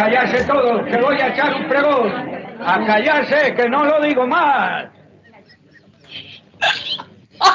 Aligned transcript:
callarse 0.00 0.44
todos, 0.44 0.86
que 0.86 0.96
voy 0.96 1.20
a 1.20 1.28
echar 1.28 1.54
un 1.54 1.68
pregón. 1.68 2.10
A 2.64 2.86
callarse, 2.86 3.54
que 3.54 3.68
no 3.68 3.84
lo 3.84 4.00
digo 4.00 4.26
más. 4.26 4.88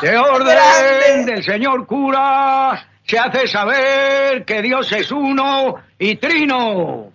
De 0.02 0.18
orden 0.18 1.26
del 1.26 1.44
señor 1.44 1.88
cura 1.88 2.88
se 3.04 3.18
hace 3.18 3.48
saber 3.48 4.46
que 4.46 4.62
Dios 4.62 4.92
es 4.92 5.12
uno 5.12 5.76
y 5.98 6.16
trino. 6.18 7.12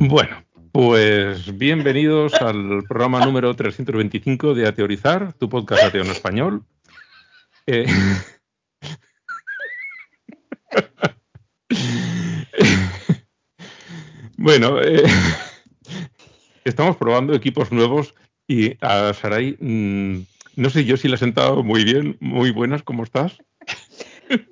Bueno, 0.00 0.44
pues 0.70 1.58
bienvenidos 1.58 2.34
al 2.40 2.84
programa 2.88 3.24
número 3.24 3.54
325 3.54 4.54
de 4.54 4.68
Ateorizar, 4.68 5.32
tu 5.32 5.48
podcast 5.48 5.82
ateo 5.82 6.02
en 6.02 6.10
español. 6.10 6.62
Eh, 7.70 7.84
bueno, 14.38 14.80
eh, 14.80 15.02
estamos 16.64 16.96
probando 16.96 17.34
equipos 17.34 17.70
nuevos 17.70 18.14
y 18.46 18.74
a 18.80 19.12
Sarai, 19.12 19.58
mm, 19.60 20.20
no 20.56 20.70
sé 20.70 20.86
yo 20.86 20.96
si 20.96 21.08
le 21.08 21.16
ha 21.16 21.18
sentado 21.18 21.62
muy 21.62 21.84
bien, 21.84 22.16
muy 22.20 22.52
buenas, 22.52 22.82
¿cómo 22.82 23.04
estás? 23.04 23.36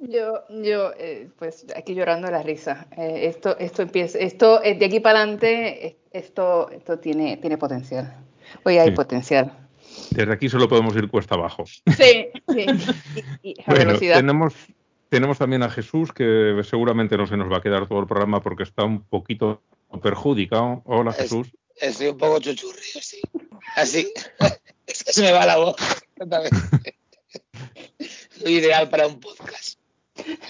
Yo, 0.03 0.45
yo, 0.51 0.93
eh, 0.99 1.31
pues 1.39 1.65
aquí 1.75 1.95
llorando 1.95 2.31
la 2.31 2.43
risa. 2.43 2.87
Eh, 2.99 3.29
esto, 3.29 3.57
esto 3.59 3.81
empieza, 3.81 4.19
esto 4.19 4.61
de 4.61 4.85
aquí 4.85 5.01
para 5.01 5.21
adelante, 5.21 5.97
esto, 6.13 6.69
esto 6.69 6.99
tiene, 6.99 7.39
tiene 7.39 7.57
potencial. 7.57 8.15
Hoy 8.63 8.77
hay 8.77 8.91
potencial. 8.91 9.66
Desde 10.11 10.33
aquí 10.33 10.49
solo 10.49 10.69
podemos 10.69 10.95
ir 10.97 11.09
cuesta 11.09 11.35
abajo. 11.35 11.65
Sí, 11.67 12.29
sí. 12.49 12.67
Y, 13.43 13.55
bueno, 13.67 13.99
tenemos, 13.99 14.55
tenemos 15.09 15.39
también 15.39 15.63
a 15.63 15.71
Jesús, 15.71 16.13
que 16.13 16.61
seguramente 16.65 17.17
no 17.17 17.27
se 17.27 17.37
nos 17.37 17.51
va 17.51 17.59
a 17.59 17.63
quedar 17.63 17.89
todo 17.89 18.01
el 18.01 18.07
programa 18.07 18.43
porque 18.43 18.63
está 18.63 18.85
un 18.85 19.03
poquito 19.03 19.63
perjudicado. 20.03 20.83
Hola, 20.85 21.13
Jesús. 21.13 21.49
Estoy 21.77 22.09
un 22.09 22.19
poco 22.19 22.41
chuchurri, 22.41 22.99
así. 22.99 23.21
Así. 23.77 24.13
es 24.87 25.05
que 25.05 25.13
se 25.13 25.23
me 25.23 25.33
va 25.33 25.47
la 25.47 25.59
voz. 25.59 25.77
ideal 28.45 28.89
para 28.89 29.07
un 29.07 29.21
podcast. 29.21 29.79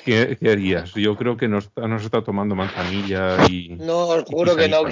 ¿Qué, 0.05 0.39
harías? 0.43 0.95
Yo 0.95 1.17
creo 1.17 1.37
que 1.37 1.49
no 1.49 1.59
está, 1.59 1.89
no 1.89 1.99
se 1.99 2.07
está 2.07 2.23
tomando 2.23 2.55
manzanilla 2.55 3.37
y. 3.51 3.71
No, 3.71 4.07
os 4.09 4.25
juro 4.25 4.57
que 4.57 4.69
no. 4.69 4.83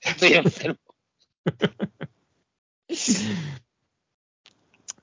estoy 0.00 0.32
enfermo. 0.32 0.78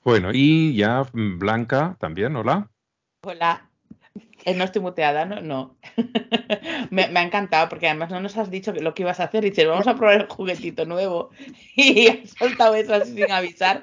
bueno, 0.06 0.30
y 0.32 0.76
ya 0.76 1.04
Blanca 1.12 1.96
también, 1.98 2.36
hola. 2.36 2.70
Hola. 3.24 3.68
Eh, 4.44 4.54
no 4.54 4.62
estoy 4.62 4.80
muteada, 4.80 5.24
¿no? 5.24 5.40
No. 5.40 5.76
me, 6.90 7.02
ha 7.02 7.22
encantado 7.22 7.68
porque 7.68 7.88
además 7.88 8.10
no 8.12 8.20
nos 8.20 8.36
has 8.36 8.48
dicho 8.48 8.72
lo 8.72 8.94
que 8.94 9.02
ibas 9.02 9.18
a 9.18 9.24
hacer. 9.24 9.42
Dices, 9.42 9.66
vamos 9.66 9.88
a 9.88 9.96
probar 9.96 10.20
el 10.20 10.28
juguetito 10.28 10.84
nuevo. 10.84 11.30
Y 11.74 12.06
has 12.06 12.30
soltado 12.30 12.76
eso 12.76 12.94
así 12.94 13.16
sin 13.16 13.32
avisar. 13.32 13.82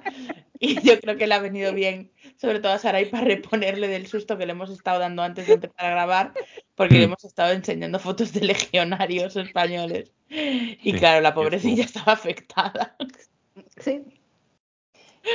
Y 0.62 0.82
yo 0.82 0.98
creo 1.02 1.18
que 1.18 1.28
le 1.28 1.34
ha 1.34 1.40
venido 1.40 1.74
bien, 1.74 2.14
sobre 2.38 2.62
todo 2.62 2.72
a 2.72 2.78
Saray, 2.78 3.10
para 3.12 3.26
reponerle 3.26 3.90
del 3.90 4.08
susto 4.08 4.38
que 4.38 4.46
le 4.46 4.54
hemos 4.54 4.70
estado 4.70 5.00
dando 5.00 5.24
antes 5.24 5.46
de 5.48 5.56
empezar 5.56 5.86
a 5.88 5.90
grabar, 5.90 6.34
porque 6.76 6.94
le 6.94 7.02
mm. 7.02 7.04
hemos 7.04 7.26
estado 7.26 7.52
enseñando 7.52 8.00
fotos 8.00 8.32
de 8.32 8.46
legionarios 8.46 9.36
españoles. 9.36 10.14
Y 10.30 10.94
claro, 10.94 11.20
la 11.20 11.34
pobrecilla 11.34 11.84
estaba 11.84 12.14
afectada. 12.14 12.96
Sí. 13.76 14.06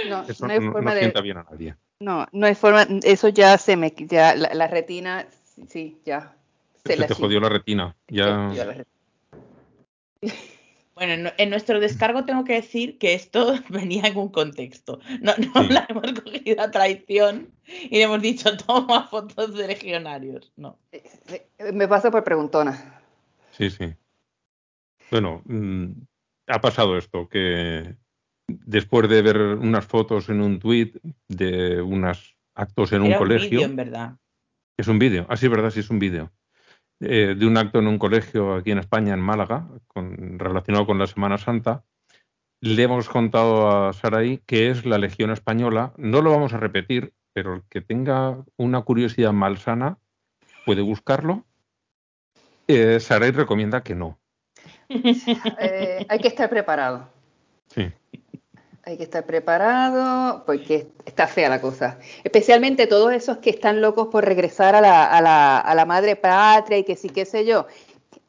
No, 0.08 0.24
eso 0.28 0.46
no 0.46 0.52
hay 0.52 0.60
forma 0.60 0.94
de. 0.94 1.12
Bien 1.22 1.38
a 1.38 1.46
nadie. 1.50 1.76
No, 2.00 2.26
no 2.32 2.46
hay 2.46 2.54
forma. 2.54 2.86
Eso 3.02 3.28
ya 3.28 3.58
se 3.58 3.76
me. 3.76 3.92
Ya, 3.96 4.34
la, 4.34 4.66
retina, 4.66 5.26
sí, 5.68 5.98
ya. 6.04 6.34
Se, 6.84 6.96
te 6.96 7.14
jodió 7.14 7.40
la 7.40 7.48
retina. 7.48 7.96
Ya. 8.08 8.52
Bueno, 10.98 11.30
en 11.38 11.50
nuestro 11.50 11.78
descargo 11.78 12.24
tengo 12.24 12.42
que 12.42 12.54
decir 12.54 12.98
que 12.98 13.14
esto 13.14 13.54
venía 13.68 14.08
en 14.08 14.18
un 14.18 14.30
contexto. 14.30 14.98
No, 15.20 15.32
no 15.54 15.62
la 15.62 15.86
hemos 15.88 16.12
cogido 16.20 16.60
a 16.60 16.72
traición 16.72 17.52
y 17.64 17.98
le 17.98 18.02
hemos 18.02 18.20
dicho 18.20 18.56
toma 18.66 19.06
fotos 19.06 19.54
de 19.54 19.68
legionarios. 19.68 20.52
No. 20.56 20.76
Me 21.72 21.86
pasa 21.86 22.10
por 22.10 22.24
preguntona. 22.24 23.00
Sí, 23.52 23.70
sí. 23.70 23.94
Bueno, 25.12 25.40
mm, 25.44 25.92
ha 26.48 26.60
pasado 26.60 26.98
esto, 26.98 27.28
que 27.28 27.94
después 28.48 29.08
de 29.08 29.22
ver 29.22 29.38
unas 29.38 29.86
fotos 29.86 30.28
en 30.28 30.40
un 30.40 30.58
tweet 30.58 30.92
de 31.28 31.80
unos 31.80 32.36
actos 32.54 32.92
en 32.92 33.02
un 33.02 33.14
colegio. 33.14 33.60
en 33.60 33.76
verdad. 33.76 34.16
Es 34.76 34.88
un 34.88 34.98
vídeo. 34.98 35.26
Ah, 35.28 35.36
sí, 35.36 35.48
verdad, 35.48 35.70
sí, 35.70 35.80
es 35.80 35.90
un 35.90 35.98
vídeo. 35.98 36.32
Eh, 37.00 37.36
de 37.38 37.46
un 37.46 37.56
acto 37.56 37.78
en 37.78 37.86
un 37.86 37.98
colegio 37.98 38.54
aquí 38.54 38.72
en 38.72 38.78
España, 38.78 39.14
en 39.14 39.20
Málaga, 39.20 39.68
con, 39.86 40.38
relacionado 40.38 40.86
con 40.86 40.98
la 40.98 41.06
Semana 41.06 41.38
Santa. 41.38 41.84
Le 42.60 42.82
hemos 42.82 43.08
contado 43.08 43.70
a 43.70 43.92
Saraí 43.92 44.38
que 44.46 44.70
es 44.70 44.84
la 44.84 44.98
Legión 44.98 45.30
Española. 45.30 45.92
No 45.96 46.22
lo 46.22 46.30
vamos 46.32 46.52
a 46.54 46.58
repetir, 46.58 47.12
pero 47.32 47.54
el 47.54 47.62
que 47.68 47.80
tenga 47.80 48.44
una 48.56 48.82
curiosidad 48.82 49.32
malsana 49.32 49.98
puede 50.66 50.82
buscarlo. 50.82 51.44
Eh, 52.66 52.98
Saray 53.00 53.30
recomienda 53.30 53.82
que 53.82 53.94
no. 53.94 54.18
Eh, 54.90 56.06
hay 56.08 56.18
que 56.18 56.28
estar 56.28 56.48
preparado. 56.48 57.10
Sí. 57.68 57.92
Hay 58.88 58.96
que 58.96 59.02
estar 59.02 59.26
preparado 59.26 60.44
porque 60.46 60.86
está 61.04 61.26
fea 61.26 61.50
la 61.50 61.60
cosa. 61.60 61.98
Especialmente 62.24 62.86
todos 62.86 63.12
esos 63.12 63.36
que 63.36 63.50
están 63.50 63.82
locos 63.82 64.08
por 64.10 64.24
regresar 64.24 64.74
a 64.74 64.80
la, 64.80 65.04
a 65.04 65.20
la, 65.20 65.58
a 65.58 65.74
la 65.74 65.84
madre 65.84 66.16
patria 66.16 66.78
y 66.78 66.84
que 66.84 66.96
sí, 66.96 67.10
qué 67.10 67.26
sé 67.26 67.44
yo. 67.44 67.66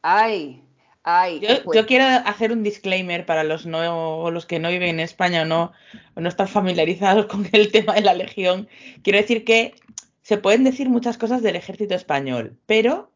Ay, 0.02 0.62
ay. 1.02 1.40
Yo, 1.72 1.86
quiero 1.86 2.04
hacer 2.26 2.52
un 2.52 2.62
disclaimer 2.62 3.24
para 3.24 3.42
los, 3.42 3.64
no, 3.64 4.30
los 4.30 4.44
que 4.44 4.58
no 4.58 4.68
viven 4.68 4.90
en 4.90 5.00
España 5.00 5.42
o 5.42 5.44
no, 5.46 5.72
o 6.14 6.20
no 6.20 6.28
están 6.28 6.46
familiarizados 6.46 7.24
con 7.32 7.48
el 7.52 7.72
tema 7.72 7.94
de 7.94 8.02
la 8.02 8.12
legión. 8.12 8.68
Quiero 9.02 9.18
decir 9.18 9.46
que 9.46 9.74
se 10.20 10.36
pueden 10.36 10.62
decir 10.64 10.90
muchas 10.90 11.16
cosas 11.16 11.40
del 11.40 11.56
ejército 11.56 11.94
español, 11.94 12.58
pero 12.66 13.10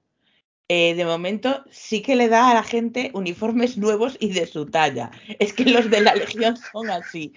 eh, 0.68 0.94
de 0.94 1.04
momento 1.04 1.62
sí 1.70 2.00
que 2.00 2.16
le 2.16 2.28
da 2.28 2.50
a 2.50 2.54
la 2.54 2.62
gente 2.62 3.10
uniformes 3.12 3.76
nuevos 3.76 4.16
y 4.18 4.32
de 4.32 4.46
su 4.46 4.66
talla. 4.66 5.10
Es 5.38 5.52
que 5.52 5.64
los 5.64 5.90
de 5.90 6.00
la 6.00 6.14
Legión 6.14 6.56
son 6.56 6.90
así. 6.90 7.34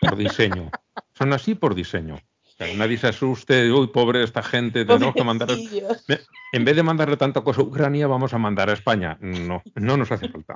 Por 0.00 0.16
diseño. 0.16 0.70
Son 1.16 1.32
así 1.32 1.54
por 1.54 1.74
diseño. 1.74 2.18
nadie 2.76 2.98
se 2.98 3.08
asuste, 3.08 3.72
uy, 3.72 3.86
pobre 3.88 4.22
esta 4.22 4.42
gente, 4.42 4.84
tenemos 4.84 5.14
que 5.14 5.24
mandar. 5.24 5.48
En 6.52 6.64
vez 6.64 6.76
de 6.76 6.82
mandarle 6.82 7.16
tanta 7.16 7.40
cosa 7.40 7.60
a 7.60 7.64
Ucrania, 7.64 8.06
vamos 8.06 8.34
a 8.34 8.38
mandar 8.38 8.68
a 8.68 8.74
España. 8.74 9.16
No, 9.20 9.62
no 9.74 9.96
nos 9.96 10.12
hace 10.12 10.28
falta. 10.28 10.54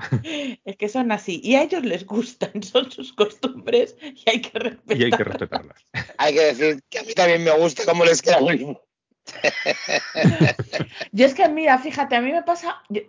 Es 0.65 0.77
que 0.77 0.89
son 0.89 1.11
así. 1.11 1.41
Y 1.43 1.55
a 1.55 1.63
ellos 1.63 1.85
les 1.85 2.05
gustan, 2.05 2.63
son 2.63 2.91
sus 2.91 3.15
costumbres 3.15 3.97
y 4.03 4.29
hay 4.29 4.41
que 4.43 4.59
respetarlas. 4.59 5.01
Y 5.01 5.05
hay 5.05 5.11
que 5.11 5.25
respetarlas. 5.25 5.87
hay 6.19 6.35
que 6.35 6.41
decir 6.41 6.83
que 6.91 6.99
a 6.99 7.03
mí 7.03 7.15
también 7.15 7.45
me 7.45 7.51
gusta 7.59 7.85
cómo 7.87 8.05
les 8.05 8.21
queda 8.21 8.39
el 8.39 8.77
yo 11.13 11.27
es 11.27 11.35
que, 11.35 11.49
mira, 11.49 11.79
fíjate, 11.79 12.17
a 12.17 12.21
mí 12.21 12.33
me 12.33 12.43
pasa. 12.43 12.83
Yo, 12.89 13.01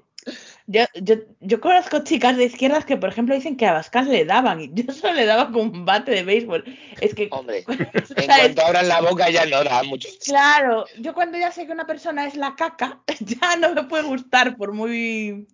yo, 0.68 1.16
yo, 1.41 1.59
conozco 1.59 2.03
chicas 2.03 2.38
de 2.38 2.46
izquierdas 2.46 2.85
que, 2.85 2.96
por 2.96 3.09
ejemplo, 3.09 3.35
dicen 3.35 3.57
que 3.57 3.66
a 3.66 3.74
Bascal 3.74 4.09
le 4.09 4.23
daban 4.23 4.62
y 4.62 4.72
yo 4.73 4.94
solo 4.94 5.13
le 5.13 5.25
daba 5.25 5.52
con 5.52 5.75
un 5.75 5.85
bate 5.85 6.12
de 6.12 6.23
béisbol. 6.23 6.63
Es 7.02 7.13
que. 7.13 7.28
Hombre, 7.31 7.66
en 7.68 8.25
cuanto 8.28 8.66
abran 8.66 8.88
la 8.88 9.02
boca 9.02 9.29
ya 9.29 9.46
no 9.46 9.63
da 9.63 9.84
mucho. 9.84 10.07
Claro, 10.23 10.85
yo 11.00 11.13
cuando 11.13 11.38
ya 11.38 11.52
sé 11.52 11.66
que 11.66 11.73
una 11.73 11.85
persona 11.85 12.25
es 12.25 12.35
la 12.35 12.56
caca, 12.56 13.02
ya 13.19 13.57
no 13.57 13.73
me 13.73 13.84
puede 13.84 14.03
gustar 14.03 14.56
por 14.56 14.72
muy. 14.72 15.47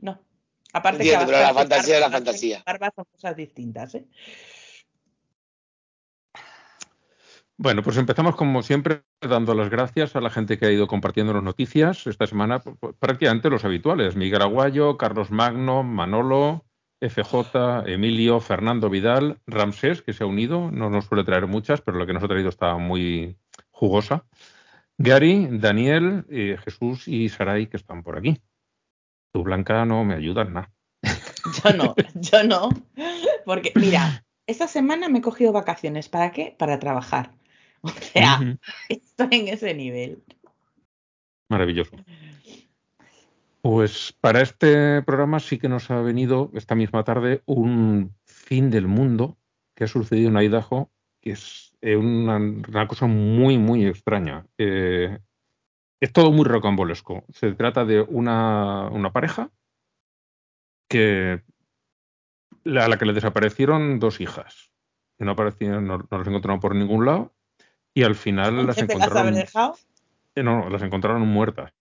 No. 0.00 0.20
Aparte 0.72 1.04
que. 1.04 1.10
Pero 1.10 1.30
la 1.30 1.54
fantasía 1.54 1.96
es 1.96 2.00
la 2.00 2.10
fantasía. 2.10 2.64
son 2.94 3.04
cosas 3.12 3.36
distintas, 3.36 3.94
¿eh? 3.94 4.06
Bueno, 7.56 7.82
pues 7.82 7.96
empezamos 7.98 8.34
como 8.34 8.62
siempre 8.62 9.04
dando 9.20 9.54
las 9.54 9.70
gracias 9.70 10.16
a 10.16 10.20
la 10.20 10.30
gente 10.30 10.58
que 10.58 10.66
ha 10.66 10.72
ido 10.72 10.88
compartiendo 10.88 11.32
las 11.32 11.42
noticias. 11.42 12.06
Esta 12.08 12.26
semana 12.26 12.60
prácticamente 12.98 13.48
los 13.48 13.64
habituales. 13.64 14.16
Miguel 14.16 14.42
Aguayo, 14.42 14.96
Carlos 14.96 15.30
Magno, 15.30 15.84
Manolo, 15.84 16.64
FJ, 17.00 17.84
Emilio, 17.86 18.40
Fernando 18.40 18.90
Vidal, 18.90 19.38
Ramsés, 19.46 20.02
que 20.02 20.12
se 20.12 20.24
ha 20.24 20.26
unido. 20.26 20.72
No 20.72 20.90
nos 20.90 21.04
suele 21.04 21.22
traer 21.22 21.46
muchas, 21.46 21.80
pero 21.80 21.96
la 21.96 22.06
que 22.06 22.12
nos 22.12 22.24
ha 22.24 22.28
traído 22.28 22.48
está 22.48 22.76
muy 22.76 23.36
jugosa. 23.70 24.26
Gary, 24.98 25.48
Daniel, 25.50 26.24
eh, 26.30 26.56
Jesús 26.64 27.06
y 27.06 27.28
Saray, 27.28 27.68
que 27.68 27.76
están 27.76 28.02
por 28.02 28.18
aquí. 28.18 28.40
Tu 29.32 29.44
Blanca 29.44 29.84
no 29.84 30.04
me 30.04 30.14
ayudas 30.14 30.50
nada. 30.50 30.72
Yo 31.62 31.72
no, 31.74 31.94
yo 32.14 32.42
no. 32.42 32.70
Porque, 33.44 33.72
mira, 33.74 34.24
esta 34.46 34.66
semana 34.66 35.08
me 35.08 35.18
he 35.18 35.22
cogido 35.22 35.52
vacaciones. 35.52 36.08
¿Para 36.08 36.32
qué? 36.32 36.56
Para 36.58 36.78
trabajar. 36.78 37.32
O 37.88 37.90
sea, 37.90 38.58
estoy 38.88 39.28
en 39.30 39.48
ese 39.48 39.74
nivel. 39.74 40.22
Maravilloso. 41.50 41.96
Pues 43.60 44.14
para 44.20 44.40
este 44.40 45.02
programa 45.02 45.38
sí 45.38 45.58
que 45.58 45.68
nos 45.68 45.90
ha 45.90 46.00
venido 46.00 46.50
esta 46.54 46.74
misma 46.74 47.04
tarde 47.04 47.42
un 47.44 48.14
fin 48.24 48.70
del 48.70 48.86
mundo 48.86 49.36
que 49.74 49.84
ha 49.84 49.88
sucedido 49.88 50.30
en 50.30 50.36
Idaho 50.36 50.90
que 51.20 51.32
es 51.32 51.74
eh, 51.80 51.96
una, 51.96 52.36
una 52.36 52.86
cosa 52.86 53.06
muy, 53.06 53.56
muy 53.56 53.86
extraña. 53.86 54.46
Eh, 54.58 55.18
es 56.00 56.12
todo 56.12 56.30
muy 56.32 56.44
rocambolesco. 56.44 57.24
Se 57.30 57.52
trata 57.54 57.86
de 57.86 58.02
una, 58.02 58.88
una 58.88 59.10
pareja 59.10 59.50
que 60.88 61.42
a 62.66 62.88
la 62.88 62.98
que 62.98 63.06
le 63.06 63.14
desaparecieron 63.14 63.98
dos 63.98 64.20
hijas. 64.20 64.70
Que 65.16 65.24
no 65.24 65.30
aparecieron, 65.32 65.86
no, 65.86 65.98
no 65.98 66.18
las 66.18 66.26
encontraron 66.26 66.60
por 66.60 66.74
ningún 66.74 67.06
lado. 67.06 67.33
Y 67.94 68.02
al 68.02 68.14
final 68.16 68.66
las 68.66 68.76
¿Te 68.76 68.82
las 68.82 68.90
encontraron. 68.90 69.28
haber 69.28 69.34
dejado? 69.34 69.76
Eh, 70.34 70.42
no, 70.42 70.64
no, 70.64 70.70
las 70.70 70.82
encontraron 70.82 71.22
muertas. 71.26 71.72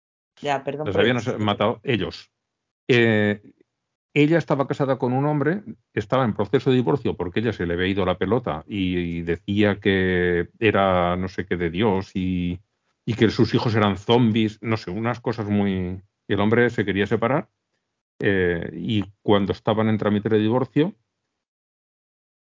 Ya, 0.42 0.64
perdón. 0.64 0.88
Las 0.88 0.96
habían 0.96 1.18
eso. 1.18 1.40
matado 1.40 1.80
ellos. 1.84 2.32
Eh, 2.88 3.42
ella 4.14 4.38
estaba 4.38 4.68
casada 4.68 4.98
con 5.00 5.14
un 5.14 5.26
hombre, 5.26 5.64
estaba 5.94 6.24
en 6.24 6.34
proceso 6.34 6.70
de 6.70 6.76
divorcio 6.76 7.16
porque 7.18 7.40
ella 7.40 7.52
se 7.52 7.66
le 7.66 7.74
había 7.74 7.88
ido 7.88 8.06
la 8.06 8.18
pelota 8.18 8.64
y, 8.68 8.98
y 8.98 9.22
decía 9.24 9.80
que 9.80 10.50
era 10.60 11.16
no 11.16 11.28
sé 11.28 11.46
qué 11.48 11.58
de 11.58 11.72
Dios 11.72 12.12
y, 12.16 12.60
y 13.06 13.14
que 13.16 13.30
sus 13.30 13.54
hijos 13.56 13.74
eran 13.76 13.98
zombies, 13.98 14.62
no 14.62 14.78
sé, 14.78 14.92
unas 14.92 15.20
cosas 15.20 15.48
muy... 15.48 16.00
el 16.28 16.40
hombre 16.40 16.70
se 16.70 16.86
quería 16.86 17.08
separar 17.08 17.50
eh, 18.20 18.70
y 18.74 19.04
cuando 19.24 19.52
estaban 19.52 19.90
en 19.90 19.98
trámite 19.98 20.30
de 20.30 20.38
divorcio, 20.38 20.94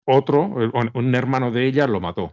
otro, 0.06 0.42
un 0.42 1.14
hermano 1.14 1.50
de 1.50 1.66
ella, 1.66 1.86
lo 1.86 2.00
mató. 2.00 2.32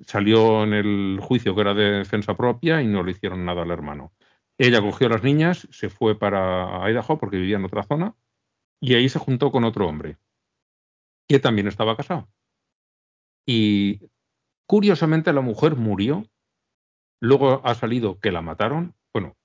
Salió 0.00 0.64
en 0.64 0.72
el 0.74 1.18
juicio 1.20 1.54
que 1.54 1.60
era 1.60 1.74
de 1.74 1.90
defensa 1.98 2.36
propia 2.36 2.82
y 2.82 2.86
no 2.86 3.02
le 3.02 3.12
hicieron 3.12 3.44
nada 3.44 3.62
al 3.62 3.70
hermano. 3.70 4.12
Ella 4.58 4.80
cogió 4.80 5.06
a 5.06 5.10
las 5.10 5.22
niñas, 5.22 5.66
se 5.70 5.88
fue 5.88 6.18
para 6.18 6.88
Idaho 6.90 7.18
porque 7.18 7.38
vivía 7.38 7.56
en 7.56 7.64
otra 7.64 7.82
zona 7.82 8.14
y 8.80 8.94
ahí 8.94 9.08
se 9.08 9.18
juntó 9.18 9.50
con 9.50 9.64
otro 9.64 9.88
hombre 9.88 10.18
que 11.28 11.38
también 11.38 11.68
estaba 11.68 11.96
casado. 11.96 12.28
Y 13.46 14.00
curiosamente 14.66 15.32
la 15.32 15.40
mujer 15.40 15.76
murió, 15.76 16.24
luego 17.20 17.60
ha 17.64 17.74
salido 17.74 18.18
que 18.18 18.32
la 18.32 18.42
mataron, 18.42 18.94
bueno, 19.12 19.36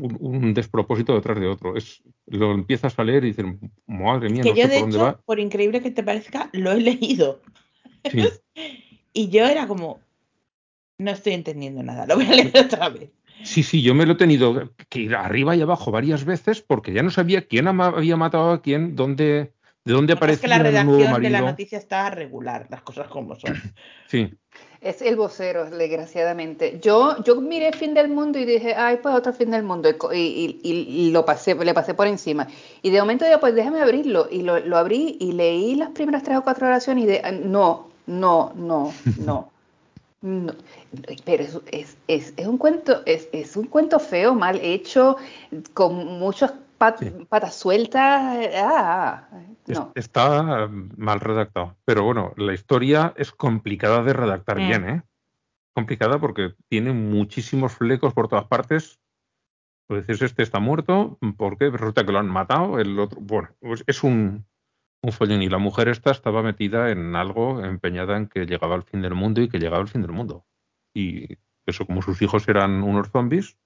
un, 0.00 0.16
un 0.20 0.54
despropósito 0.54 1.14
detrás 1.14 1.38
de 1.40 1.48
otro. 1.48 1.76
Es, 1.76 2.02
lo 2.26 2.52
empiezas 2.52 2.98
a 2.98 3.04
leer 3.04 3.24
y 3.24 3.28
dices, 3.28 3.46
madre 3.86 4.30
mía, 4.30 4.42
que 4.42 4.50
no 4.50 4.56
yo, 4.56 4.62
sé 4.62 4.68
de 4.68 4.74
por 4.74 4.82
dónde 4.82 4.96
hecho, 4.96 5.04
va. 5.04 5.20
por 5.20 5.40
increíble 5.40 5.82
que 5.82 5.90
te 5.90 6.02
parezca, 6.02 6.50
lo 6.52 6.72
he 6.72 6.80
leído. 6.80 7.42
Sí. 8.10 8.22
Y 9.12 9.28
yo 9.28 9.44
era 9.44 9.66
como, 9.66 9.98
no 10.98 11.10
estoy 11.10 11.32
entendiendo 11.32 11.82
nada, 11.82 12.06
lo 12.06 12.14
voy 12.14 12.26
a 12.26 12.30
leer 12.34 12.52
otra 12.56 12.88
vez. 12.90 13.10
Sí, 13.42 13.62
sí, 13.64 13.82
yo 13.82 13.92
me 13.94 14.06
lo 14.06 14.12
he 14.12 14.16
tenido 14.16 14.70
que 14.88 15.00
ir 15.00 15.16
arriba 15.16 15.56
y 15.56 15.62
abajo 15.62 15.90
varias 15.90 16.24
veces 16.24 16.62
porque 16.62 16.92
ya 16.92 17.02
no 17.02 17.10
sabía 17.10 17.46
quién 17.48 17.66
ama- 17.66 17.86
había 17.96 18.16
matado 18.16 18.52
a 18.52 18.62
quién, 18.62 18.94
dónde, 18.94 19.52
de 19.84 19.92
dónde 19.92 20.14
Bueno, 20.14 20.32
es 20.32 20.40
que 20.40 20.46
aparecía 20.46 20.48
la 20.48 20.56
el 20.56 20.62
nuevo 20.86 20.98
redacción 21.00 21.22
de 21.22 21.30
la 21.30 21.40
noticia 21.40 21.78
está 21.78 22.10
regular, 22.10 22.66
las 22.70 22.82
cosas 22.82 23.08
como 23.08 23.34
son. 23.34 23.56
Sí, 24.06 24.32
Es 24.80 25.02
el 25.02 25.16
vocero, 25.16 25.68
desgraciadamente. 25.70 26.78
Yo, 26.82 27.22
yo 27.24 27.40
miré 27.40 27.72
Fin 27.72 27.94
del 27.94 28.08
Mundo 28.08 28.38
y 28.38 28.44
dije, 28.44 28.74
ay, 28.74 28.98
pues 29.02 29.14
otro 29.14 29.32
Fin 29.32 29.50
del 29.50 29.62
Mundo. 29.62 29.88
Y, 29.90 29.94
co- 29.94 30.12
y- 30.14 30.60
y- 30.62 30.70
y 31.06 31.10
lo 31.10 31.24
pasé, 31.24 31.54
le 31.54 31.74
pasé 31.74 31.94
por 31.94 32.06
encima. 32.06 32.46
Y 32.82 32.90
de 32.90 33.00
momento 33.00 33.24
yo, 33.30 33.40
pues 33.40 33.54
déjame 33.54 33.80
abrirlo. 33.80 34.28
Y 34.30 34.42
lo, 34.42 34.58
lo 34.60 34.76
abrí 34.78 35.16
y 35.20 35.32
leí 35.32 35.74
las 35.74 35.90
primeras 35.90 36.22
tres 36.22 36.36
o 36.38 36.42
cuatro 36.42 36.66
oraciones 36.66 37.04
y 37.04 37.06
de, 37.06 37.22
no, 37.44 37.89
no, 38.06 38.52
no, 38.54 38.92
no. 39.18 39.50
No, 40.22 40.52
pero 41.24 41.42
es, 41.42 41.58
es, 41.72 41.96
es, 42.06 42.34
es 42.36 42.46
un 42.46 42.58
cuento, 42.58 43.00
es, 43.06 43.26
es 43.32 43.56
un 43.56 43.66
cuento 43.68 43.98
feo, 43.98 44.34
mal 44.34 44.58
hecho, 44.60 45.16
con 45.72 45.94
muchas 46.18 46.52
pat- 46.76 46.98
Sí. 46.98 47.10
patas 47.26 47.54
sueltas. 47.54 48.36
Ah, 48.54 49.28
no. 49.66 49.92
está 49.94 50.68
mal 50.98 51.20
redactado. 51.20 51.76
Pero 51.86 52.04
bueno, 52.04 52.34
la 52.36 52.52
historia 52.52 53.14
es 53.16 53.32
complicada 53.32 54.02
de 54.02 54.12
redactar 54.12 54.58
Mm. 54.58 54.66
bien, 54.66 54.88
¿eh? 54.90 55.02
Complicada 55.74 56.18
porque 56.18 56.52
tiene 56.68 56.92
muchísimos 56.92 57.72
flecos 57.72 58.12
por 58.12 58.28
todas 58.28 58.44
partes. 58.44 58.98
Pues 59.86 60.06
dices, 60.06 60.20
este 60.22 60.42
está 60.42 60.60
muerto, 60.60 61.18
¿por 61.38 61.56
qué? 61.56 61.70
Resulta 61.70 62.04
que 62.04 62.12
lo 62.12 62.18
han 62.18 62.28
matado, 62.28 62.78
el 62.78 62.98
otro. 62.98 63.18
Bueno, 63.22 63.48
pues 63.58 63.82
es 63.86 64.04
un, 64.04 64.44
un 65.02 65.12
follón. 65.12 65.42
Y 65.42 65.48
la 65.48 65.58
mujer 65.58 65.88
esta 65.88 66.10
estaba 66.10 66.42
metida 66.42 66.90
en 66.90 67.16
algo, 67.16 67.64
empeñada 67.64 68.16
en 68.16 68.26
que 68.28 68.46
llegaba 68.46 68.76
el 68.76 68.82
fin 68.82 69.02
del 69.02 69.14
mundo 69.14 69.40
y 69.40 69.48
que 69.48 69.58
llegaba 69.58 69.82
el 69.82 69.88
fin 69.88 70.02
del 70.02 70.12
mundo. 70.12 70.44
Y 70.94 71.38
eso, 71.66 71.86
como 71.86 72.02
sus 72.02 72.20
hijos 72.22 72.48
eran 72.48 72.82
unos 72.82 73.10
zombies, 73.10 73.56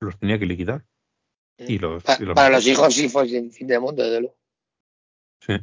los 0.00 0.18
tenía 0.18 0.38
que 0.38 0.46
liquidar. 0.46 0.84
Y 1.58 1.78
los, 1.78 2.02
Pa- 2.02 2.16
y 2.18 2.24
los 2.24 2.34
para 2.34 2.48
los 2.48 2.66
hijos 2.66 2.94
sí 2.94 3.08
fue 3.08 3.24
el 3.24 3.52
fin 3.52 3.66
del 3.66 3.80
mundo, 3.80 4.02
desde 4.02 4.20
luego. 4.20 4.36
Sí, 5.40 5.54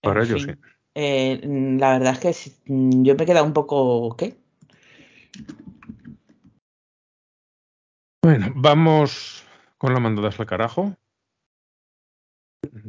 para 0.00 0.20
En 0.20 0.26
ellos 0.26 0.44
fin, 0.44 0.54
sí. 0.54 0.70
eh, 0.94 1.40
la 1.78 1.98
verdad 1.98 2.24
es 2.24 2.44
que 2.44 2.52
yo 2.68 3.14
me 3.14 3.22
he 3.22 3.26
quedado 3.26 3.44
un 3.44 3.52
poco, 3.52 4.16
¿qué? 4.16 4.36
Bueno, 8.22 8.52
vamos 8.54 9.44
con 9.76 9.92
la 9.92 10.00
mandadas 10.00 10.40
al 10.40 10.46
carajo. 10.46 10.96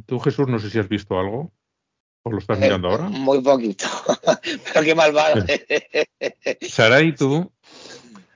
Tú, 0.06 0.18
Jesús, 0.20 0.48
no 0.48 0.58
sé 0.58 0.70
si 0.70 0.78
has 0.78 0.88
visto 0.88 1.18
algo. 1.18 1.52
¿O 2.22 2.30
lo 2.30 2.38
estás 2.38 2.58
mirando 2.58 2.88
ahora? 2.88 3.04
Muy 3.04 3.40
poquito. 3.40 3.86
Pero 4.72 4.84
qué 4.84 4.94
malvado. 4.94 5.44
Saray, 6.60 7.14
tú. 7.14 7.52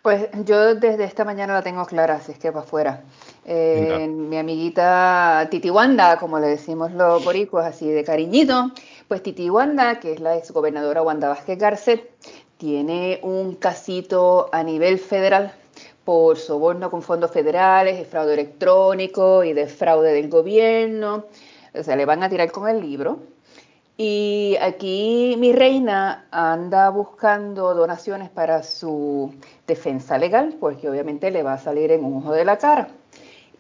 Pues 0.03 0.29
yo 0.47 0.77
desde 0.77 1.05
esta 1.05 1.25
mañana 1.25 1.55
la 1.55 1.63
tengo 1.63 1.85
clara, 1.85 2.15
así 2.15 2.33
es 2.33 2.39
que 2.39 2.53
para 2.53 2.65
afuera. 2.65 3.05
Eh, 3.45 4.07
mi 4.09 4.39
amiguita 4.39 5.49
Titi 5.51 5.69
Wanda, 5.69 6.19
como 6.19 6.39
le 6.39 6.47
decimos 6.47 6.93
los 6.93 7.23
boricuas, 7.23 7.67
así 7.67 7.89
de 7.89 8.05
cariñito, 8.05 8.71
pues 9.09 9.23
Titi 9.23 9.51
Wanda, 9.51 10.01
que 10.01 10.13
es 10.13 10.21
la 10.21 10.37
exgobernadora 10.37 11.03
Wanda 11.03 11.29
Vázquez 11.29 11.59
Garcet, 11.59 12.11
tiene 12.57 13.19
un 13.23 13.57
casito 13.57 14.49
a 14.53 14.63
nivel 14.63 14.99
federal 14.99 15.53
por 16.05 16.39
soborno 16.39 16.91
con 16.91 17.03
fondos 17.03 17.31
federales, 17.31 18.01
y 18.01 18.05
fraude 18.05 18.35
electrónico 18.35 19.45
y 19.45 19.53
de 19.53 19.67
fraude 19.67 20.13
del 20.13 20.29
gobierno. 20.29 21.25
O 21.75 21.83
sea, 21.83 21.97
le 21.97 22.05
van 22.05 22.23
a 22.23 22.29
tirar 22.29 22.51
con 22.51 22.69
el 22.69 22.81
libro. 22.81 23.19
Y 23.97 24.57
aquí 24.63 25.37
mi 25.39 25.53
reina 25.53 26.27
anda 26.31 26.89
buscando 26.89 27.75
donaciones 27.75 28.31
para 28.31 28.63
su 28.63 29.35
defensa 29.67 30.17
legal, 30.17 30.57
porque 30.59 30.89
obviamente 30.89 31.31
le 31.31 31.43
va 31.43 31.53
a 31.53 31.59
salir 31.59 31.93
en 31.93 32.05
un 32.05 32.17
ojo 32.17 32.33
de 32.33 32.47
la 32.47 32.57
cara. 32.57 32.89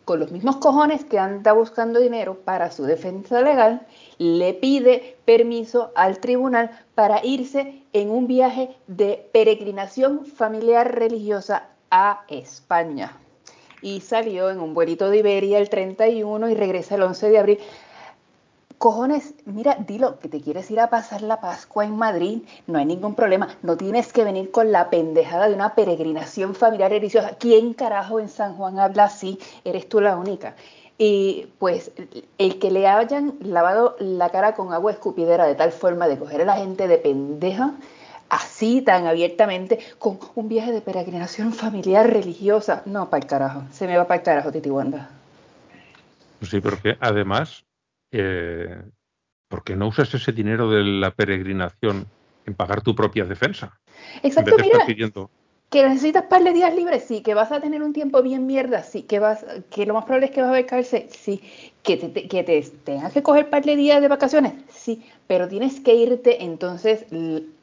Con 0.06 0.18
los 0.18 0.32
mismos 0.32 0.56
cojones 0.56 1.04
que 1.04 1.18
anda 1.18 1.52
buscando 1.52 2.00
dinero 2.00 2.38
para 2.38 2.70
su 2.70 2.84
defensa 2.84 3.42
legal, 3.42 3.86
le 4.16 4.54
pide 4.54 5.18
permiso 5.26 5.92
al 5.94 6.20
tribunal 6.20 6.70
para 6.94 7.22
irse 7.22 7.82
en 7.92 8.10
un 8.10 8.26
viaje 8.26 8.74
de 8.86 9.28
peregrinación 9.32 10.24
familiar 10.24 10.94
religiosa 10.94 11.68
a 11.90 12.24
España. 12.28 13.16
Y 13.82 14.00
salió 14.00 14.50
en 14.50 14.60
un 14.60 14.74
vuelito 14.74 15.10
de 15.10 15.18
Iberia 15.18 15.58
el 15.58 15.70
31 15.70 16.50
y 16.50 16.54
regresa 16.54 16.94
el 16.94 17.02
11 17.02 17.30
de 17.30 17.38
abril. 17.38 17.58
Cojones, 18.78 19.34
mira, 19.44 19.76
dilo 19.86 20.18
que 20.18 20.28
te 20.28 20.40
quieres 20.40 20.70
ir 20.70 20.80
a 20.80 20.88
pasar 20.88 21.20
la 21.20 21.40
Pascua 21.40 21.84
en 21.84 21.96
Madrid, 21.96 22.42
no 22.66 22.78
hay 22.78 22.86
ningún 22.86 23.14
problema, 23.14 23.48
no 23.62 23.76
tienes 23.76 24.10
que 24.10 24.24
venir 24.24 24.50
con 24.50 24.72
la 24.72 24.88
pendejada 24.88 25.48
de 25.48 25.54
una 25.54 25.74
peregrinación 25.74 26.54
familiar 26.54 26.90
religiosa. 26.90 27.36
¿Quién 27.38 27.74
carajo 27.74 28.20
en 28.20 28.30
San 28.30 28.56
Juan 28.56 28.78
habla 28.78 29.04
así? 29.04 29.38
Eres 29.64 29.86
tú 29.86 30.00
la 30.00 30.16
única. 30.16 30.56
Y 30.96 31.48
pues 31.58 31.92
el 32.38 32.58
que 32.58 32.70
le 32.70 32.86
hayan 32.86 33.34
lavado 33.40 33.96
la 33.98 34.30
cara 34.30 34.54
con 34.54 34.72
agua 34.72 34.92
escupidera 34.92 35.46
de 35.46 35.56
tal 35.56 35.72
forma 35.72 36.08
de 36.08 36.18
coger 36.18 36.40
a 36.40 36.46
la 36.46 36.56
gente 36.56 36.88
de 36.88 36.96
pendeja, 36.96 37.74
así 38.30 38.80
tan 38.80 39.06
abiertamente, 39.06 39.78
con 39.98 40.18
un 40.36 40.48
viaje 40.48 40.72
de 40.72 40.80
peregrinación 40.80 41.52
familiar 41.52 42.10
religiosa, 42.10 42.82
no, 42.86 43.10
para 43.10 43.22
el 43.22 43.28
carajo, 43.28 43.64
se 43.72 43.86
me 43.86 43.96
va 43.96 44.06
para 44.06 44.20
el 44.20 44.24
carajo, 44.24 44.52
Titi 44.52 44.70
Wanda. 44.70 45.10
Sí, 46.40 46.60
pero 46.60 46.80
que 46.80 46.96
además, 47.00 47.64
eh, 48.12 48.82
¿por 49.48 49.62
qué 49.62 49.76
no 49.76 49.88
usas 49.88 50.14
ese 50.14 50.32
dinero 50.32 50.70
de 50.70 50.82
la 50.84 51.10
peregrinación 51.10 52.06
en 52.46 52.54
pagar 52.54 52.80
tu 52.80 52.94
propia 52.94 53.24
defensa? 53.24 53.78
Exacto, 54.22 54.56
mira, 54.56 54.78
estar 54.78 54.86
pidiendo. 54.86 55.30
Que 55.70 55.86
necesitas 55.88 56.24
par 56.24 56.42
de 56.42 56.52
días 56.52 56.74
libres, 56.74 57.04
sí. 57.04 57.20
Que 57.22 57.34
vas 57.34 57.52
a 57.52 57.60
tener 57.60 57.82
un 57.82 57.92
tiempo 57.92 58.22
bien 58.22 58.44
mierda, 58.46 58.82
sí. 58.82 59.02
Que 59.02 59.20
vas, 59.20 59.44
que 59.70 59.86
lo 59.86 59.94
más 59.94 60.04
probable 60.04 60.26
es 60.26 60.32
que 60.32 60.42
vas 60.42 60.58
a 60.58 60.66
cárcel, 60.66 61.06
sí. 61.10 61.40
Que 61.84 61.96
te, 61.96 62.08
te- 62.08 62.26
que 62.28 62.42
te 62.42 62.60
tengas 62.84 63.12
que 63.12 63.22
coger 63.22 63.48
par 63.50 63.64
de 63.64 63.76
días 63.76 64.00
de 64.00 64.08
vacaciones, 64.08 64.52
sí. 64.68 65.04
Pero 65.28 65.46
tienes 65.48 65.78
que 65.80 65.94
irte 65.94 66.42
entonces 66.44 67.06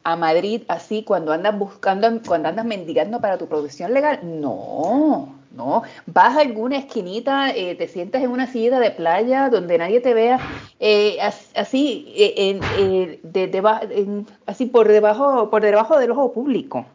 a 0.04 0.16
Madrid 0.16 0.62
así 0.70 1.04
cuando 1.04 1.34
andas 1.34 1.60
buscando, 1.60 2.08
cuando 2.26 2.48
andas 2.48 2.66
mendigando 2.66 3.20
para 3.20 3.38
tu 3.38 3.48
producción 3.48 3.94
legal. 3.94 4.20
No, 4.24 5.36
no. 5.52 5.84
Vas 6.06 6.38
a 6.38 6.42
alguna 6.42 6.78
esquinita, 6.78 7.50
eh, 7.52 7.76
te 7.76 7.90
sientas 7.90 8.24
en 8.24 8.32
una 8.32 8.48
silla 8.48 8.80
de 8.80 8.92
playa 8.92 9.50
donde 9.50 9.78
nadie 9.78 10.00
te 10.00 10.14
vea, 10.14 10.40
eh, 10.80 11.18
as- 11.22 11.52
así, 11.56 12.06
eh, 12.16 12.62
eh, 12.80 13.20
de- 13.22 14.24
así 14.46 14.66
por 14.68 14.88
debajo, 14.88 15.50
por 15.50 15.62
debajo 15.62 16.00
del 16.00 16.12
ojo 16.12 16.32
público. 16.32 16.86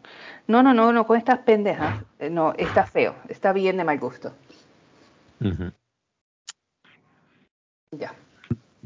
No, 0.47 0.61
no, 0.61 0.73
no, 0.73 0.91
no 0.91 1.05
con 1.05 1.17
estas 1.17 1.39
pendejas. 1.39 2.03
Eh, 2.19 2.29
No, 2.29 2.53
está 2.57 2.85
feo, 2.85 3.15
está 3.29 3.53
bien 3.53 3.77
de 3.77 3.83
mal 3.83 3.99
gusto. 3.99 4.35
Ya. 7.91 8.13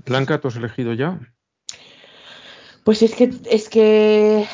Blanca, 0.06 0.40
¿tú 0.40 0.48
has 0.48 0.56
elegido 0.56 0.94
ya? 0.94 1.20
Pues 2.84 3.02
es 3.02 3.14
que, 3.16 3.32
es 3.50 3.70
que, 3.70 4.48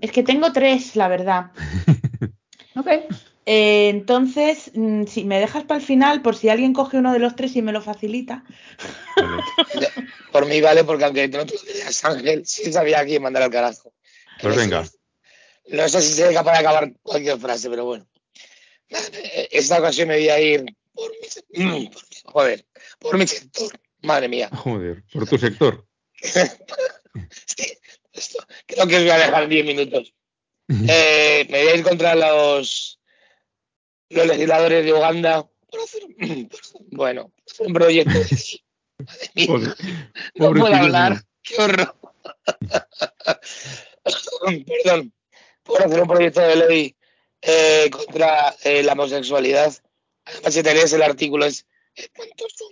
es 0.00 0.12
que 0.12 0.22
tengo 0.22 0.52
tres, 0.52 0.96
la 0.96 1.08
verdad. 1.08 1.50
Ok. 2.76 2.88
Eh, 3.46 3.88
entonces, 3.88 4.72
mm, 4.74 5.04
si 5.04 5.24
me 5.24 5.38
dejas 5.38 5.62
para 5.62 5.78
el 5.78 5.86
final, 5.86 6.22
por 6.22 6.34
si 6.34 6.48
alguien 6.48 6.72
coge 6.72 6.98
uno 6.98 7.12
de 7.12 7.20
los 7.20 7.36
tres 7.36 7.54
y 7.54 7.62
me 7.62 7.70
lo 7.70 7.80
facilita. 7.80 8.42
Vale. 9.16 9.88
Por 10.32 10.46
mí 10.46 10.60
vale, 10.60 10.82
porque 10.82 11.04
aunque 11.04 11.28
no 11.28 11.46
te 11.46 11.54
lo 11.54 11.72
digas, 11.72 12.04
Ángel, 12.04 12.44
sí 12.44 12.72
sabía 12.72 12.98
a 12.98 13.04
quién 13.04 13.22
mandar 13.22 13.44
al 13.44 13.50
carajo. 13.50 13.92
Pues 14.42 14.56
venga. 14.56 14.82
No 15.68 15.88
sé 15.88 16.02
si 16.02 16.12
seré 16.14 16.34
capaz 16.34 16.52
de 16.52 16.58
acabar 16.58 16.92
cualquier 17.02 17.38
frase, 17.38 17.70
pero 17.70 17.84
bueno. 17.84 18.06
Esta 19.50 19.78
ocasión 19.78 20.08
me 20.08 20.16
voy 20.18 20.28
a 20.28 20.40
ir 20.40 20.64
por 20.92 21.10
mi, 21.10 21.64
mm, 21.64 21.86
por 21.90 22.02
mi- 22.02 22.32
joder, 22.32 22.66
por 22.98 23.18
mi 23.18 23.26
sector. 23.26 23.80
Madre 24.02 24.28
mía. 24.28 24.50
Joder, 24.52 25.02
por 25.12 25.28
tu 25.28 25.38
sector. 25.38 25.86
Sí, 27.46 27.72
esto, 28.12 28.44
creo 28.66 28.88
que 28.88 28.96
os 28.96 29.02
voy 29.02 29.10
a 29.10 29.18
dejar 29.18 29.46
10 29.48 29.64
minutos. 29.64 30.12
Eh, 30.68 31.46
me 31.48 31.62
voy 31.62 31.72
a 31.72 31.76
ir 31.76 31.84
contra 31.84 32.14
los, 32.16 32.98
los 34.08 34.26
legisladores 34.26 34.84
de 34.84 34.92
Uganda 34.92 35.48
por 35.70 35.80
hacer, 35.80 36.02
bueno, 36.90 37.32
un 37.60 37.72
proyecto. 37.72 38.18
Madre 38.18 39.30
mía, 39.34 39.46
no 40.34 40.46
pobre 40.46 40.60
puedo 40.60 40.74
hablar, 40.74 41.22
qué 41.42 41.54
horror. 41.62 41.96
Perdón, 44.84 45.12
por 45.64 45.82
hacer 45.82 46.00
un 46.00 46.06
proyecto 46.08 46.40
de 46.40 46.56
ley 46.56 46.96
eh, 47.42 47.90
contra 47.90 48.54
eh, 48.62 48.82
la 48.82 48.92
homosexualidad. 48.92 49.74
Además, 50.24 50.54
si 50.54 50.62
tenéis 50.62 50.92
el 50.92 51.02
artículo, 51.02 51.44
es 51.46 51.66
espantoso. 51.94 52.64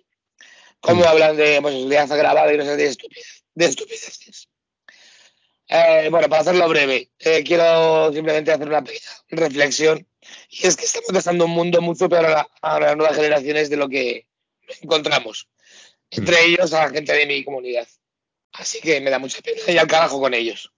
Cómo 0.80 1.02
Mm. 1.02 1.06
hablan 1.08 1.36
de 1.36 1.58
homosexualidad 1.58 2.12
agravada 2.12 2.52
y 2.52 2.56
no 2.58 2.64
sé 2.64 2.76
de, 2.76 2.90
estupidez- 2.90 3.42
de 3.54 3.64
estupideces. 3.66 4.48
Eh, 5.68 6.08
bueno, 6.10 6.28
para 6.28 6.42
hacerlo 6.42 6.68
breve, 6.68 7.10
quiero 7.44 8.12
simplemente 8.12 8.52
hacer 8.52 8.68
una 8.68 8.82
pequeña 8.82 9.10
reflexión. 9.28 10.06
Y 10.50 10.66
es 10.66 10.76
que 10.76 10.84
estamos 10.84 11.08
dejando 11.12 11.46
un 11.46 11.50
mundo 11.52 11.80
mucho 11.80 12.08
peor 12.08 12.26
a, 12.26 12.30
la- 12.30 12.48
a 12.60 12.80
las 12.80 12.96
nuevas 12.96 13.16
generaciones 13.16 13.70
de 13.70 13.76
lo 13.76 13.88
que 13.88 14.26
encontramos. 14.82 15.48
Entre 16.10 16.44
ellos 16.44 16.72
a 16.74 16.86
la 16.86 16.90
gente 16.90 17.12
de 17.12 17.26
mi 17.26 17.42
comunidad. 17.44 17.86
Así 18.52 18.80
que 18.80 19.00
me 19.00 19.10
da 19.10 19.18
mucha 19.18 19.40
pena 19.40 19.60
y 19.66 19.78
al 19.78 19.86
carajo 19.86 20.20
con 20.20 20.34
ellos. 20.34 20.71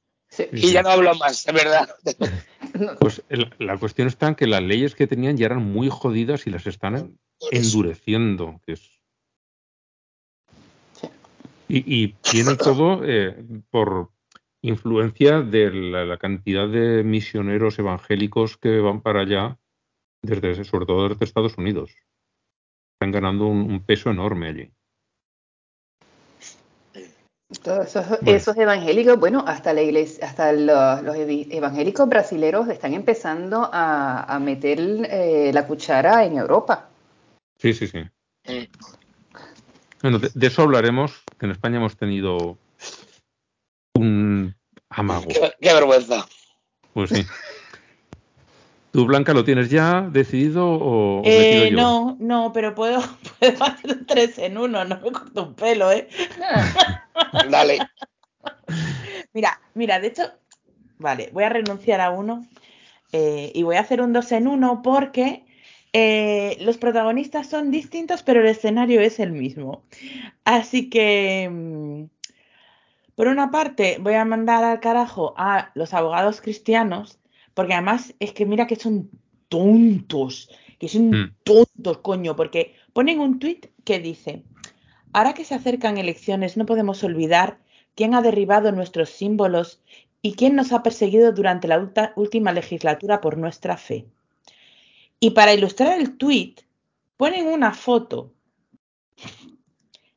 Y 0.52 0.72
ya 0.72 0.82
no 0.82 0.90
hablo 0.90 1.14
más, 1.14 1.44
de 1.44 1.52
verdad. 1.52 1.88
Pues 2.98 3.22
la 3.58 3.78
cuestión 3.78 4.08
está 4.08 4.26
en 4.26 4.34
que 4.34 4.48
las 4.48 4.60
leyes 4.62 4.96
que 4.96 5.06
tenían 5.06 5.36
ya 5.36 5.46
eran 5.46 5.62
muy 5.64 5.88
jodidas 5.88 6.46
y 6.46 6.50
las 6.50 6.66
están 6.66 7.16
endureciendo. 7.52 8.60
que 8.66 8.72
es- 8.72 9.00
Sí. 11.00 11.08
Y, 11.68 12.02
y 12.04 12.08
tiene 12.14 12.56
todo 12.56 13.02
eh, 13.04 13.36
por 13.70 14.10
influencia 14.62 15.40
de 15.42 15.70
la, 15.72 16.04
la 16.04 16.16
cantidad 16.18 16.66
de 16.68 17.04
misioneros 17.04 17.78
evangélicos 17.78 18.56
que 18.56 18.80
van 18.80 19.02
para 19.02 19.20
allá, 19.20 19.58
desde, 20.22 20.64
sobre 20.64 20.86
todo 20.86 21.08
desde 21.08 21.24
Estados 21.26 21.56
Unidos. 21.58 21.92
Están 22.94 23.12
ganando 23.12 23.46
un, 23.46 23.70
un 23.70 23.84
peso 23.84 24.10
enorme 24.10 24.48
allí. 24.48 24.70
Todos 27.62 27.86
esos, 27.86 28.08
Bueno. 28.08 28.36
esos 28.36 28.56
evangélicos, 28.56 29.18
bueno, 29.18 29.44
hasta 29.46 29.72
la 29.72 29.82
iglesia, 29.82 30.26
hasta 30.26 30.52
los, 30.52 31.02
los 31.02 31.16
evangélicos 31.16 32.08
brasileros 32.08 32.68
están 32.68 32.94
empezando 32.94 33.68
a, 33.72 34.22
a 34.24 34.38
meter 34.38 34.78
eh, 34.80 35.50
la 35.52 35.66
cuchara 35.66 36.24
en 36.24 36.38
Europa. 36.38 36.88
Sí, 37.58 37.72
sí, 37.72 37.86
sí. 37.86 38.00
Bueno, 40.02 40.18
de, 40.18 40.30
de 40.34 40.46
eso 40.46 40.62
hablaremos, 40.62 41.22
que 41.38 41.46
en 41.46 41.52
España 41.52 41.76
hemos 41.76 41.96
tenido 41.96 42.58
un 43.94 44.54
amago. 44.90 45.28
Qué, 45.28 45.52
qué 45.60 45.72
vergüenza. 45.72 46.26
Pues 46.92 47.10
sí. 47.10 47.26
¿Tú, 48.94 49.06
Blanca, 49.06 49.34
lo 49.34 49.42
tienes 49.42 49.70
ya 49.70 50.02
decidido 50.02 50.68
o, 50.68 51.22
Eh, 51.24 51.68
yo? 51.68 51.76
no, 51.76 52.16
no, 52.20 52.52
pero 52.52 52.76
puedo, 52.76 53.00
puedo 53.40 53.64
hacer 53.64 53.90
un 53.90 54.06
tres 54.06 54.38
en 54.38 54.56
uno, 54.56 54.84
no 54.84 55.00
me 55.00 55.10
corto 55.10 55.48
un 55.48 55.54
pelo, 55.54 55.90
¿eh? 55.90 56.06
Dale. 57.50 57.80
Mira, 59.32 59.60
mira, 59.74 59.98
de 59.98 60.06
hecho, 60.06 60.22
vale, 60.98 61.28
voy 61.32 61.42
a 61.42 61.48
renunciar 61.48 62.00
a 62.00 62.10
uno 62.10 62.46
eh, 63.10 63.50
y 63.52 63.64
voy 63.64 63.74
a 63.74 63.80
hacer 63.80 64.00
un 64.00 64.12
dos 64.12 64.30
en 64.30 64.46
uno 64.46 64.80
porque 64.80 65.44
eh, 65.92 66.56
los 66.60 66.78
protagonistas 66.78 67.48
son 67.48 67.72
distintos, 67.72 68.22
pero 68.22 68.42
el 68.42 68.46
escenario 68.46 69.00
es 69.00 69.18
el 69.18 69.32
mismo. 69.32 69.82
Así 70.44 70.88
que, 70.88 71.50
mm, 71.50 72.04
por 73.16 73.26
una 73.26 73.50
parte, 73.50 73.96
voy 73.98 74.14
a 74.14 74.24
mandar 74.24 74.62
al 74.62 74.78
carajo 74.78 75.34
a 75.36 75.72
los 75.74 75.94
abogados 75.94 76.40
cristianos, 76.40 77.18
porque 77.54 77.74
además 77.74 78.14
es 78.18 78.32
que 78.32 78.46
mira 78.46 78.66
que 78.66 78.76
son 78.76 79.10
tontos, 79.48 80.50
que 80.78 80.88
son 80.88 81.10
Mm. 81.10 81.34
tontos, 81.44 81.98
coño, 81.98 82.36
porque 82.36 82.74
ponen 82.92 83.20
un 83.20 83.38
tuit 83.38 83.66
que 83.84 83.98
dice, 84.00 84.42
ahora 85.12 85.34
que 85.34 85.44
se 85.44 85.54
acercan 85.54 85.98
elecciones 85.98 86.56
no 86.56 86.66
podemos 86.66 87.02
olvidar 87.04 87.58
quién 87.94 88.14
ha 88.14 88.22
derribado 88.22 88.72
nuestros 88.72 89.10
símbolos 89.10 89.80
y 90.22 90.34
quién 90.34 90.56
nos 90.56 90.72
ha 90.72 90.82
perseguido 90.82 91.32
durante 91.32 91.68
la 91.68 91.90
última 92.16 92.52
legislatura 92.52 93.20
por 93.20 93.38
nuestra 93.38 93.76
fe. 93.76 94.06
Y 95.20 95.30
para 95.30 95.54
ilustrar 95.54 96.00
el 96.00 96.16
tuit, 96.16 96.62
ponen 97.16 97.46
una 97.46 97.72
foto 97.72 98.32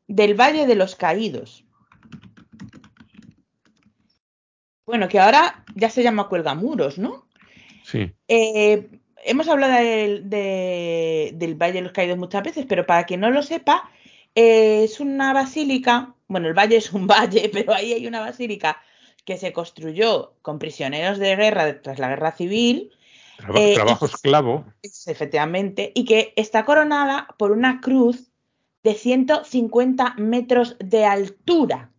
del 0.08 0.34
Valle 0.34 0.65
de 0.65 0.75
los 0.75 0.96
Caídos. 0.96 1.65
Bueno, 4.86 5.10
que 5.10 5.20
ahora 5.20 5.65
ya 5.75 5.89
se 5.89 6.01
llama 6.01 6.29
Cuelgamuros, 6.29 6.98
¿no? 6.98 7.27
Sí. 7.89 8.12
Eh, 8.27 8.89
hemos 9.24 9.48
hablado 9.48 9.74
del, 9.82 10.29
de- 10.29 11.32
del 11.36 11.56
Valle 11.56 11.75
de 11.75 11.82
los 11.84 11.94
Caídos 11.94 12.17
muchas 12.17 12.44
veces, 12.44 12.65
pero 12.67 12.86
para 12.86 13.06
quien 13.06 13.22
no 13.22 13.29
lo 13.32 13.41
sepa, 13.44 13.89
eh, 14.36 14.84
es 14.84 15.00
una 15.00 15.32
basílica, 15.32 16.13
bueno, 16.27 16.50
el 16.50 16.53
valle 16.53 16.75
es 16.75 16.91
un 16.91 17.08
valle, 17.08 17.50
pero 17.53 17.74
ahí 17.74 17.94
hay 17.94 18.06
una 18.08 18.20
basílica 18.20 18.82
que 19.24 19.38
se 19.38 19.53
construyó 19.53 20.34
con 20.41 20.60
prisioneros 20.60 21.17
de 21.17 21.36
guerra 21.38 21.82
tras 21.82 21.98
la 22.00 22.10
guerra 22.10 22.34
civil, 22.34 22.91
Traba- 23.38 23.60
Eh, 23.60 23.74
trabajo 23.75 24.06
esclavo. 24.08 24.65
efectivamente, 25.06 25.91
y 25.96 26.03
que 26.03 26.34
está 26.36 26.65
coronada 26.65 27.27
por 27.38 27.51
una 27.51 27.79
cruz 27.79 28.32
de 28.84 28.96
150 28.96 30.15
metros 30.17 30.75
de 30.79 31.06
altura. 31.06 31.91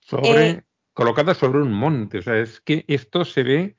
Sobre, 0.00 0.48
Eh, 0.50 0.62
colocada 0.94 1.34
sobre 1.34 1.60
un 1.60 1.72
monte. 1.72 2.18
O 2.18 2.22
sea, 2.22 2.38
es 2.38 2.60
que 2.60 2.84
esto 2.88 3.24
se 3.24 3.42
ve. 3.42 3.76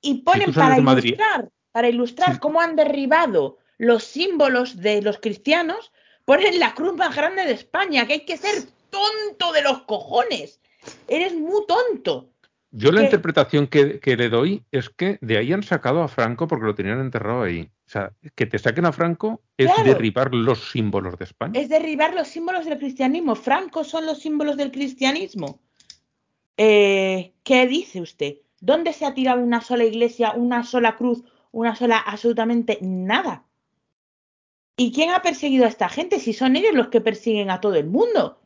Y 0.00 0.22
ponen 0.22 0.52
para 0.52 0.78
ilustrar, 0.78 1.50
para 1.72 1.88
ilustrar 1.88 2.34
Sí. 2.34 2.40
cómo 2.40 2.60
han 2.60 2.76
derribado 2.76 3.58
los 3.78 4.04
símbolos 4.04 4.76
de 4.80 5.02
los 5.02 5.18
cristianos, 5.18 5.92
ponen 6.24 6.58
la 6.58 6.74
cruz 6.74 6.94
más 6.94 7.14
grande 7.14 7.44
de 7.44 7.52
España, 7.52 8.06
que 8.06 8.14
hay 8.14 8.24
que 8.24 8.36
ser 8.36 8.64
tonto 8.90 9.52
de 9.52 9.62
los 9.62 9.82
cojones. 9.82 10.60
Eres 11.08 11.34
muy 11.34 11.66
tonto. 11.66 12.30
Yo 12.70 12.92
la 12.92 13.00
¿Qué? 13.00 13.04
interpretación 13.06 13.66
que, 13.68 14.00
que 14.00 14.16
le 14.16 14.28
doy 14.28 14.62
es 14.70 14.90
que 14.90 15.18
de 15.22 15.38
ahí 15.38 15.52
han 15.52 15.62
sacado 15.62 16.02
a 16.02 16.08
Franco 16.08 16.46
porque 16.46 16.66
lo 16.66 16.74
tenían 16.74 17.00
enterrado 17.00 17.42
ahí. 17.42 17.70
O 17.86 17.88
sea, 17.88 18.12
que 18.34 18.46
te 18.46 18.58
saquen 18.58 18.84
a 18.86 18.92
Franco 18.92 19.40
es 19.56 19.72
Claro. 19.72 19.84
derribar 19.84 20.34
los 20.34 20.70
símbolos 20.70 21.16
de 21.18 21.24
España. 21.24 21.58
Es 21.60 21.68
derribar 21.68 22.14
los 22.14 22.28
símbolos 22.28 22.66
del 22.66 22.78
cristianismo. 22.78 23.34
Francos 23.34 23.88
son 23.88 24.04
los 24.06 24.18
símbolos 24.20 24.56
del 24.56 24.72
cristianismo. 24.72 25.60
Eh, 26.56 27.32
¿Qué 27.44 27.66
dice 27.66 28.00
usted? 28.00 28.36
¿Dónde 28.66 28.92
se 28.92 29.06
ha 29.06 29.14
tirado 29.14 29.40
una 29.40 29.60
sola 29.60 29.84
iglesia, 29.84 30.32
una 30.32 30.64
sola 30.64 30.96
cruz, 30.96 31.22
una 31.52 31.76
sola 31.76 31.98
absolutamente 31.98 32.80
nada? 32.82 33.44
¿Y 34.76 34.90
quién 34.90 35.10
ha 35.10 35.22
perseguido 35.22 35.66
a 35.66 35.68
esta 35.68 35.88
gente 35.88 36.18
si 36.18 36.32
son 36.32 36.56
ellos 36.56 36.74
los 36.74 36.88
que 36.88 37.00
persiguen 37.00 37.48
a 37.50 37.60
todo 37.60 37.76
el 37.76 37.86
mundo? 37.86 38.42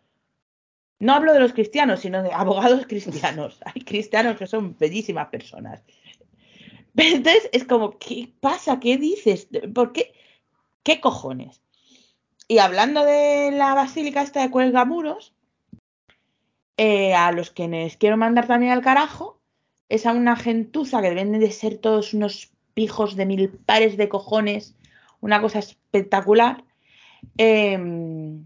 No 0.98 1.14
hablo 1.14 1.32
de 1.32 1.40
los 1.40 1.54
cristianos, 1.54 2.00
sino 2.00 2.22
de 2.22 2.34
abogados 2.34 2.86
cristianos. 2.88 3.60
Hay 3.64 3.80
cristianos 3.80 4.36
que 4.36 4.46
son 4.46 4.76
bellísimas 4.78 5.28
personas. 5.28 5.82
Pero 6.94 7.16
entonces 7.16 7.48
es 7.54 7.64
como, 7.64 7.98
¿qué 7.98 8.30
pasa? 8.40 8.78
¿Qué 8.78 8.98
dices? 8.98 9.48
¿Por 9.74 9.94
qué? 9.94 10.12
¿Qué 10.82 11.00
cojones? 11.00 11.62
Y 12.46 12.58
hablando 12.58 13.06
de 13.06 13.52
la 13.52 13.72
basílica 13.72 14.20
esta 14.20 14.42
de 14.42 14.50
Cuelgamuros, 14.50 15.32
eh, 16.76 17.14
a 17.14 17.32
los 17.32 17.50
que 17.50 17.68
les 17.68 17.96
quiero 17.96 18.18
mandar 18.18 18.46
también 18.46 18.72
al 18.72 18.82
carajo, 18.82 19.39
es 19.90 20.06
a 20.06 20.12
una 20.12 20.36
gentuza 20.36 21.02
que 21.02 21.10
deben 21.10 21.38
de 21.38 21.50
ser 21.50 21.76
todos 21.76 22.14
unos 22.14 22.52
pijos 22.74 23.16
de 23.16 23.26
mil 23.26 23.50
pares 23.50 23.96
de 23.96 24.08
cojones, 24.08 24.76
una 25.20 25.42
cosa 25.42 25.58
espectacular, 25.58 26.64
em, 27.36 28.44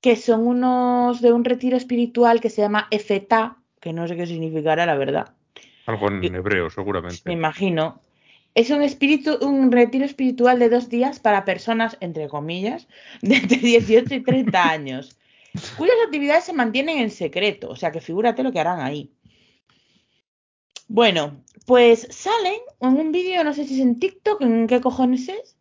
que 0.00 0.16
son 0.16 0.46
unos 0.46 1.20
de 1.20 1.32
un 1.32 1.44
retiro 1.44 1.76
espiritual 1.76 2.40
que 2.40 2.50
se 2.50 2.62
llama 2.62 2.86
Efetá, 2.90 3.58
que 3.80 3.92
no 3.92 4.06
sé 4.06 4.16
qué 4.16 4.26
significará, 4.26 4.86
la 4.86 4.94
verdad. 4.96 5.34
Algo 5.86 6.08
en 6.08 6.34
hebreo, 6.34 6.70
seguramente. 6.70 7.22
Me 7.24 7.32
imagino. 7.32 8.00
Es 8.54 8.70
un 8.70 8.82
espíritu, 8.82 9.36
un 9.42 9.70
retiro 9.70 10.04
espiritual 10.04 10.58
de 10.58 10.70
dos 10.70 10.88
días 10.88 11.18
para 11.18 11.44
personas, 11.44 11.98
entre 12.00 12.28
comillas, 12.28 12.88
de 13.22 13.36
entre 13.36 13.58
18 13.58 14.14
y 14.14 14.22
30 14.22 14.70
años. 14.70 15.18
cuyas 15.76 15.96
actividades 16.04 16.44
se 16.44 16.52
mantienen 16.52 16.98
en 16.98 17.10
secreto. 17.10 17.68
O 17.70 17.76
sea 17.76 17.90
que 17.90 18.00
figúrate 18.00 18.42
lo 18.42 18.52
que 18.52 18.60
harán 18.60 18.80
ahí. 18.80 19.10
Bueno, 20.88 21.42
pues 21.66 22.06
salen 22.10 22.60
en 22.80 22.96
un 22.96 23.12
vídeo, 23.12 23.42
no 23.44 23.52
sé 23.54 23.66
si 23.66 23.74
es 23.74 23.80
en 23.80 23.98
TikTok, 23.98 24.40
en 24.42 24.66
qué 24.66 24.80
cojones 24.80 25.28
es. 25.28 25.56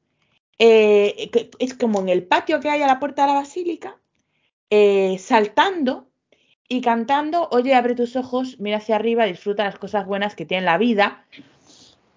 eh, 0.59 1.31
es 1.59 1.73
como 1.75 2.01
en 2.01 2.09
el 2.09 2.25
patio 2.27 2.59
que 2.61 2.69
hay 2.69 2.81
a 2.83 2.87
la 2.87 2.99
puerta 2.99 3.23
de 3.23 3.29
la 3.29 3.35
basílica, 3.35 3.99
eh, 4.71 5.17
saltando 5.19 6.09
y 6.69 6.81
cantando, 6.81 7.49
oye, 7.51 7.75
abre 7.75 7.95
tus 7.95 8.15
ojos, 8.17 8.59
mira 8.59 8.77
hacia 8.77 8.95
arriba, 8.97 9.25
disfruta 9.25 9.65
las 9.65 9.79
cosas 9.79 10.05
buenas 10.07 10.35
que 10.35 10.45
tiene 10.45 10.65
la 10.65 10.77
vida. 10.79 11.25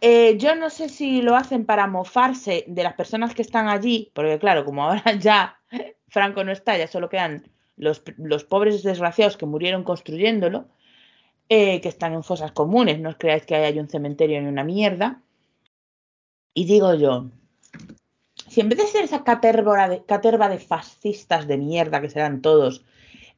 Eh, 0.00 0.36
yo 0.38 0.54
no 0.54 0.70
sé 0.70 0.88
si 0.88 1.22
lo 1.22 1.36
hacen 1.36 1.64
para 1.66 1.86
mofarse 1.88 2.64
de 2.68 2.82
las 2.84 2.94
personas 2.94 3.34
que 3.34 3.42
están 3.42 3.68
allí, 3.68 4.10
porque 4.14 4.38
claro, 4.38 4.64
como 4.64 4.84
ahora 4.84 5.02
ya 5.18 5.60
Franco 6.08 6.44
no 6.44 6.52
está, 6.52 6.76
ya 6.78 6.86
solo 6.88 7.08
quedan 7.08 7.50
los, 7.76 8.02
los 8.16 8.44
pobres 8.44 8.82
desgraciados 8.82 9.36
que 9.36 9.46
murieron 9.46 9.84
construyéndolo, 9.84 10.68
eh, 11.48 11.80
que 11.80 11.88
están 11.88 12.14
en 12.14 12.22
fosas 12.22 12.52
comunes, 12.52 13.00
no 13.00 13.10
os 13.10 13.16
creáis 13.16 13.46
que 13.46 13.56
hay 13.56 13.78
un 13.78 13.88
cementerio 13.88 14.40
ni 14.40 14.48
una 14.48 14.64
mierda. 14.64 15.22
Y 16.54 16.64
digo 16.64 16.94
yo, 16.94 17.30
si 18.48 18.60
en 18.60 18.68
vez 18.68 18.78
de 18.78 18.86
ser 18.86 19.04
esa 19.04 19.24
caterva 19.24 19.88
de, 19.88 20.02
de 20.48 20.58
fascistas 20.58 21.46
de 21.46 21.58
mierda 21.58 22.00
que 22.00 22.10
serán 22.10 22.42
todos, 22.42 22.84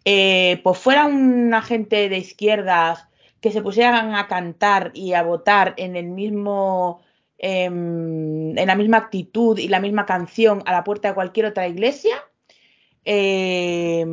eh, 0.05 0.61
pues 0.63 0.79
fuera 0.79 1.07
una 1.07 1.63
gente 1.63 2.09
de 2.09 2.19
izquierdas 2.19 3.07
que 3.41 3.53
se 3.53 3.63
pusieran 3.63 4.15
a 4.15 4.29
cantar 4.29 4.93
y 4.95 5.15
a 5.15 5.23
votar 5.23 5.75
en 5.77 5.97
el 5.97 6.07
mismo 6.07 7.03
eh, 7.39 7.65
en 7.65 8.55
la 8.55 8.75
misma 8.75 8.99
actitud 8.99 9.59
y 9.59 9.69
la 9.69 9.81
misma 9.81 10.05
canción 10.05 10.63
a 10.67 10.73
la 10.73 10.85
puerta 10.85 11.09
de 11.09 11.15
cualquier 11.15 11.47
otra 11.47 11.69
iglesia, 11.69 12.15
eh, 13.05 14.05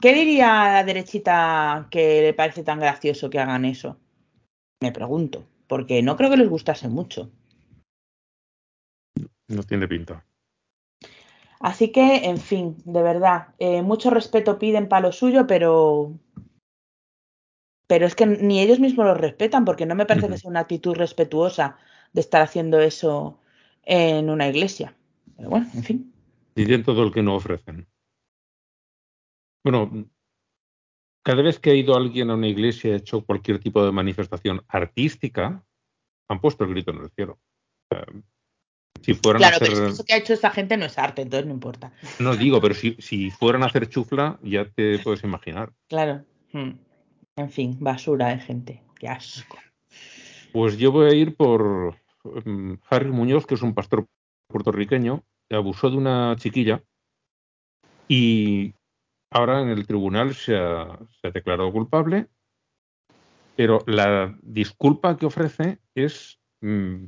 ¿qué 0.00 0.14
diría 0.14 0.62
a 0.62 0.72
la 0.72 0.84
derechita 0.84 1.88
que 1.90 2.22
le 2.22 2.34
parece 2.34 2.62
tan 2.62 2.80
gracioso 2.80 3.30
que 3.30 3.38
hagan 3.38 3.64
eso? 3.64 3.98
Me 4.80 4.92
pregunto, 4.92 5.44
porque 5.66 6.02
no 6.02 6.16
creo 6.16 6.30
que 6.30 6.36
les 6.36 6.48
gustase 6.48 6.88
mucho. 6.88 7.30
No 9.48 9.62
tiene 9.62 9.86
pinta. 9.86 10.24
Así 11.60 11.92
que, 11.92 12.24
en 12.24 12.38
fin, 12.38 12.76
de 12.84 13.02
verdad, 13.02 13.54
eh, 13.58 13.82
mucho 13.82 14.10
respeto 14.10 14.58
piden 14.58 14.88
para 14.88 15.06
lo 15.06 15.12
suyo, 15.12 15.46
pero. 15.46 16.12
Pero 17.86 18.06
es 18.06 18.16
que 18.16 18.26
ni 18.26 18.60
ellos 18.60 18.80
mismos 18.80 19.06
lo 19.06 19.14
respetan, 19.14 19.64
porque 19.64 19.86
no 19.86 19.94
me 19.94 20.06
parece 20.06 20.28
que 20.28 20.38
sea 20.38 20.50
una 20.50 20.60
actitud 20.60 20.96
respetuosa 20.96 21.76
de 22.12 22.20
estar 22.20 22.42
haciendo 22.42 22.80
eso 22.80 23.38
en 23.84 24.30
una 24.30 24.48
iglesia. 24.48 24.96
Pero 25.36 25.50
bueno, 25.50 25.68
en 25.74 25.84
fin. 25.84 26.12
Piden 26.54 26.82
todo 26.82 27.04
el 27.04 27.12
que 27.12 27.22
no 27.22 27.36
ofrecen. 27.36 27.86
Bueno, 29.64 30.08
cada 31.22 31.42
vez 31.42 31.58
que 31.58 31.70
ha 31.70 31.74
ido 31.74 31.96
alguien 31.96 32.30
a 32.30 32.34
una 32.34 32.48
iglesia 32.48 32.90
y 32.90 32.92
ha 32.94 32.96
hecho 32.96 33.24
cualquier 33.24 33.58
tipo 33.60 33.84
de 33.84 33.92
manifestación 33.92 34.62
artística, 34.68 35.64
han 36.28 36.40
puesto 36.40 36.64
el 36.64 36.70
grito 36.70 36.90
en 36.90 36.98
el 36.98 37.10
cielo. 37.10 37.38
Eh, 37.90 38.22
si 39.00 39.14
fueran 39.14 39.40
Claro, 39.40 39.54
a 39.54 39.56
hacer, 39.56 39.68
pero 39.72 39.88
eso 39.88 40.04
que 40.04 40.14
ha 40.14 40.16
hecho 40.16 40.32
esta 40.32 40.50
gente 40.50 40.76
no 40.76 40.84
es 40.86 40.98
arte, 40.98 41.22
entonces 41.22 41.46
no 41.46 41.54
importa. 41.54 41.92
no 42.18 42.36
digo, 42.36 42.60
pero 42.60 42.74
si, 42.74 42.96
si 42.98 43.30
fueran 43.30 43.62
a 43.62 43.66
hacer 43.66 43.88
chufla, 43.88 44.38
ya 44.42 44.68
te 44.68 44.98
puedes 44.98 45.24
imaginar. 45.24 45.72
Claro. 45.88 46.24
Hmm. 46.52 46.72
En 47.36 47.50
fin, 47.50 47.76
basura 47.80 48.28
de 48.28 48.38
gente. 48.38 48.82
Qué 48.98 49.08
asco. 49.08 49.58
Pues 50.52 50.76
yo 50.76 50.92
voy 50.92 51.10
a 51.10 51.14
ir 51.14 51.34
por 51.34 51.96
mm, 52.44 52.74
Harry 52.90 53.10
Muñoz, 53.10 53.46
que 53.46 53.54
es 53.54 53.62
un 53.62 53.74
pastor 53.74 54.06
puertorriqueño, 54.48 55.24
que 55.48 55.56
abusó 55.56 55.90
de 55.90 55.96
una 55.96 56.36
chiquilla 56.36 56.82
y 58.06 58.74
ahora 59.32 59.60
en 59.60 59.68
el 59.68 59.86
tribunal 59.86 60.34
se 60.34 60.56
ha, 60.56 60.98
se 61.20 61.28
ha 61.28 61.30
declarado 61.30 61.72
culpable, 61.72 62.28
pero 63.56 63.82
la 63.86 64.36
disculpa 64.42 65.16
que 65.16 65.26
ofrece 65.26 65.78
es, 65.94 66.38
mm, 66.60 67.04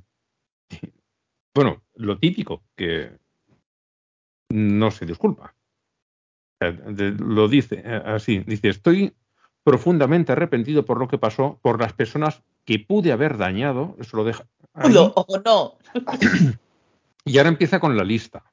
bueno, 1.55 1.83
lo 1.95 2.19
típico, 2.19 2.63
que 2.77 3.19
no 4.51 4.91
se 4.91 5.07
disculpa. 5.07 5.55
De- 6.61 7.13
lo 7.13 7.49
dice 7.49 7.83
eh, 7.85 8.03
así, 8.07 8.39
dice, 8.41 8.69
estoy 8.69 9.15
profundamente 9.63 10.33
arrepentido 10.33 10.85
por 10.85 10.99
lo 10.99 11.09
que 11.09 11.19
pasó, 11.19 11.59
por 11.63 11.81
las 11.81 11.93
personas 11.93 12.43
que 12.65 12.79
pude 12.79 13.13
haber 13.13 13.37
dañado, 13.37 13.97
eso 13.99 14.17
lo 14.17 14.25
deja 14.25 14.47
ahí. 14.73 14.89
Culo, 14.89 15.13
o 15.15 15.39
no. 15.45 15.79
Y 17.27 17.39
ahora 17.39 17.49
empieza 17.49 17.81
con 17.81 17.97
la 17.97 18.05
lista. 18.05 18.45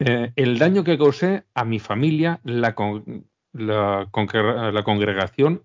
Eh, 0.00 0.32
el 0.36 0.58
daño 0.58 0.84
que 0.84 0.96
causé 0.98 1.44
a 1.54 1.64
mi 1.64 1.78
familia, 1.78 2.40
la, 2.44 2.74
con- 2.74 3.26
la, 3.52 4.08
congre- 4.10 4.72
la 4.72 4.84
congregación, 4.84 5.64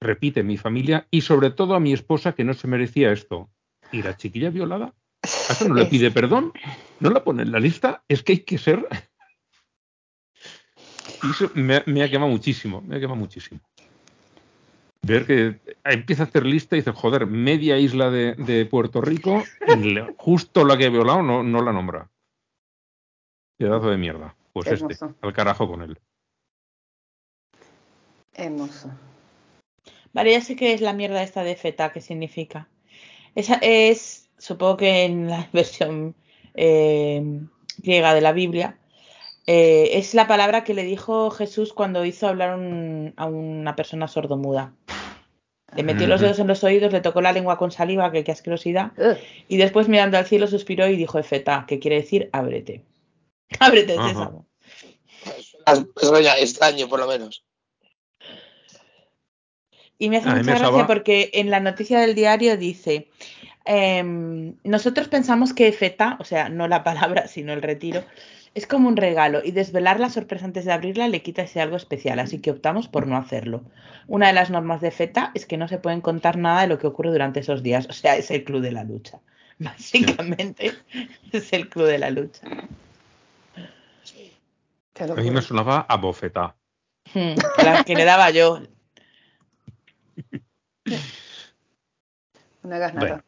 repite, 0.00 0.42
mi 0.42 0.56
familia, 0.56 1.06
y 1.10 1.22
sobre 1.22 1.50
todo 1.50 1.74
a 1.74 1.80
mi 1.80 1.92
esposa 1.92 2.34
que 2.34 2.44
no 2.44 2.54
se 2.54 2.68
merecía 2.68 3.10
esto. 3.10 3.50
¿Y 3.90 4.02
la 4.02 4.16
chiquilla 4.16 4.50
violada? 4.50 4.94
¿A 5.22 5.52
eso 5.52 5.68
no 5.68 5.74
le 5.74 5.86
pide 5.86 6.10
perdón? 6.10 6.52
¿No 7.00 7.10
la 7.10 7.24
pone 7.24 7.42
en 7.42 7.52
la 7.52 7.58
lista? 7.58 8.04
Es 8.08 8.22
que 8.22 8.32
hay 8.32 8.38
que 8.40 8.58
ser... 8.58 8.86
Y 11.20 11.30
eso 11.30 11.50
me, 11.54 11.82
me 11.86 12.04
ha 12.04 12.08
quemado 12.08 12.30
muchísimo, 12.30 12.80
me 12.80 12.94
ha 12.94 13.00
quemado 13.00 13.18
muchísimo. 13.18 13.60
Ver 15.02 15.26
que 15.26 15.58
empieza 15.82 16.22
a 16.22 16.26
hacer 16.26 16.46
lista 16.46 16.76
y 16.76 16.78
dice, 16.78 16.92
joder, 16.92 17.26
media 17.26 17.76
isla 17.76 18.08
de, 18.08 18.34
de 18.34 18.66
Puerto 18.66 19.00
Rico, 19.00 19.42
justo 20.16 20.64
la 20.64 20.76
que 20.78 20.84
he 20.84 20.90
violado 20.90 21.24
no, 21.24 21.42
no 21.42 21.60
la 21.60 21.72
nombra. 21.72 22.08
Pedazo 23.58 23.90
de 23.90 23.96
mierda. 23.98 24.34
Pues 24.52 24.68
este, 24.72 25.04
al 25.20 25.32
carajo 25.32 25.68
con 25.68 25.82
él. 25.82 25.98
Hermoso. 28.34 28.90
Vale, 30.12 30.32
ya 30.32 30.40
sé 30.40 30.56
qué 30.56 30.72
es 30.72 30.80
la 30.80 30.92
mierda 30.92 31.22
esta 31.22 31.42
de 31.42 31.56
feta, 31.56 31.92
qué 31.92 32.00
significa. 32.00 32.68
Esa 33.34 33.58
es, 33.60 34.30
supongo 34.38 34.76
que 34.76 35.04
en 35.04 35.28
la 35.28 35.48
versión 35.52 36.14
eh, 36.54 37.40
griega 37.78 38.14
de 38.14 38.20
la 38.20 38.32
Biblia, 38.32 38.78
eh, 39.46 39.90
es 39.94 40.14
la 40.14 40.26
palabra 40.26 40.62
que 40.64 40.74
le 40.74 40.84
dijo 40.84 41.30
Jesús 41.30 41.72
cuando 41.72 42.04
hizo 42.04 42.28
hablar 42.28 42.56
un- 42.56 43.12
a 43.16 43.26
una 43.26 43.74
persona 43.76 44.06
sordomuda. 44.08 44.72
Le 45.76 45.82
metió 45.82 46.06
los 46.06 46.20
dedos 46.20 46.38
en 46.38 46.46
los 46.46 46.64
oídos, 46.64 46.92
le 46.92 47.00
tocó 47.02 47.20
la 47.20 47.32
lengua 47.32 47.58
con 47.58 47.70
saliva, 47.70 48.10
que 48.10 48.24
qué 48.24 48.32
asquerosidad, 48.32 48.92
y 49.48 49.56
después 49.58 49.88
mirando 49.88 50.16
al 50.16 50.26
cielo 50.26 50.46
suspiró 50.46 50.88
y 50.88 50.96
dijo 50.96 51.18
efeta, 51.18 51.66
que 51.68 51.78
quiere 51.78 51.96
decir 51.96 52.30
ábrete. 52.32 52.82
Ábrete, 53.60 53.96
Ajá. 53.98 54.08
sésamo. 54.08 54.46
Suena 55.96 56.38
extraño, 56.38 56.88
por 56.88 57.00
lo 57.00 57.06
menos. 57.06 57.44
Y 59.98 60.08
me 60.10 60.18
hace 60.18 60.28
A 60.28 60.34
mí 60.34 60.40
mucha 60.40 60.58
gracia 60.58 60.86
porque 60.86 61.30
en 61.34 61.50
la 61.50 61.60
noticia 61.60 62.00
del 62.00 62.14
diario 62.14 62.56
dice, 62.56 63.08
em, 63.64 64.54
nosotros 64.62 65.08
pensamos 65.08 65.52
que 65.52 65.72
feta, 65.72 66.16
o 66.20 66.24
sea, 66.24 66.48
no 66.48 66.68
la 66.68 66.84
palabra, 66.84 67.26
sino 67.26 67.52
el 67.52 67.62
retiro, 67.62 68.04
es 68.54 68.66
como 68.66 68.88
un 68.88 68.96
regalo 68.96 69.40
y 69.44 69.50
desvelar 69.50 70.00
la 70.00 70.08
sorpresa 70.08 70.44
antes 70.44 70.64
de 70.64 70.72
abrirla 70.72 71.08
le 71.08 71.22
quita 71.22 71.42
ese 71.42 71.60
algo 71.60 71.76
especial, 71.76 72.18
así 72.20 72.38
que 72.38 72.50
optamos 72.50 72.88
por 72.88 73.06
no 73.06 73.16
hacerlo. 73.16 73.62
Una 74.06 74.28
de 74.28 74.32
las 74.32 74.50
normas 74.50 74.80
de 74.80 74.90
feta 74.90 75.32
es 75.34 75.46
que 75.46 75.56
no 75.56 75.68
se 75.68 75.78
pueden 75.78 76.00
contar 76.00 76.38
nada 76.38 76.62
de 76.62 76.68
lo 76.68 76.78
que 76.78 76.86
ocurre 76.86 77.10
durante 77.10 77.40
esos 77.40 77.62
días, 77.62 77.86
o 77.90 77.92
sea, 77.92 78.16
es 78.16 78.30
el 78.30 78.44
club 78.44 78.62
de 78.62 78.72
la 78.72 78.84
lucha. 78.84 79.20
Básicamente 79.58 80.72
es 81.32 81.52
el 81.52 81.68
club 81.68 81.86
de 81.86 81.98
la 81.98 82.10
lucha. 82.10 82.42
A 85.00 85.14
mí 85.14 85.30
me 85.30 85.42
sonaba 85.42 85.80
a 85.88 85.96
bofetá. 85.96 86.56
Hmm, 87.14 87.34
La 87.64 87.84
que 87.84 87.94
le 87.94 88.04
daba 88.04 88.30
yo. 88.30 88.60
Bueno. 93.00 93.22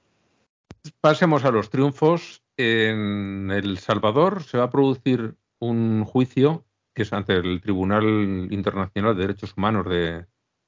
Pasemos 1.00 1.44
a 1.44 1.50
los 1.50 1.70
triunfos. 1.70 2.42
En 2.56 3.50
El 3.50 3.78
Salvador 3.78 4.42
se 4.42 4.58
va 4.58 4.64
a 4.64 4.70
producir 4.70 5.34
un 5.60 6.04
juicio 6.04 6.66
que 6.94 7.02
es 7.02 7.12
ante 7.12 7.34
el 7.36 7.60
Tribunal 7.62 8.48
Internacional 8.50 9.14
de 9.16 9.22
Derechos 9.22 9.54
Humanos 9.56 9.86
de, 9.88 10.26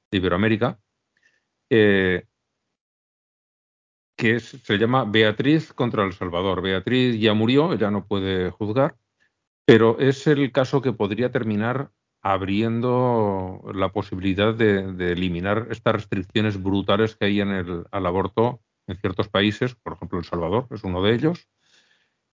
de 0.09 0.17
Iberoamérica, 0.17 0.79
eh, 1.69 2.25
que 4.17 4.37
es- 4.37 4.57
se 4.63 4.77
llama 4.77 5.03
Beatriz 5.05 5.71
contra 5.73 6.03
El 6.03 6.13
Salvador. 6.13 6.61
Beatriz 6.61 7.19
ya 7.19 7.33
murió, 7.33 7.75
ya 7.75 7.91
no 7.91 8.07
puede 8.07 8.49
juzgar, 8.49 8.95
pero 9.65 9.99
es 9.99 10.27
el 10.27 10.51
caso 10.51 10.81
que 10.81 10.93
podría 10.93 11.31
terminar 11.31 11.91
abriendo 12.21 13.61
la 13.73 13.89
posibilidad 13.89 14.53
de, 14.53 14.93
de 14.93 15.11
eliminar 15.11 15.67
estas 15.71 15.95
restricciones 15.95 16.61
brutales 16.61 17.15
que 17.15 17.25
hay 17.25 17.41
en 17.41 17.49
el, 17.49 17.85
al 17.91 18.05
aborto 18.05 18.61
en 18.87 18.97
ciertos 18.97 19.29
países, 19.29 19.75
por 19.75 19.93
ejemplo 19.93 20.19
El 20.19 20.25
Salvador 20.25 20.67
es 20.71 20.83
uno 20.83 21.01
de 21.01 21.13
ellos, 21.13 21.47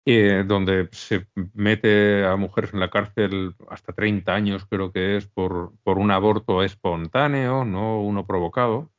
eh, 0.06 0.44
donde 0.46 0.90
se 0.92 1.28
mete 1.54 2.26
a 2.26 2.36
mujeres 2.36 2.74
en 2.74 2.82
la 2.82 2.90
cárcel 2.90 3.56
hasta 3.70 3.94
30 3.94 4.34
años, 4.34 4.66
creo 4.66 4.92
que 4.92 5.16
es, 5.16 5.28
por, 5.28 5.74
por 5.84 5.98
un 5.98 6.12
aborto 6.12 6.62
espontáneo, 6.62 7.64
no 7.64 8.02
uno 8.02 8.26
provocado. 8.28 8.92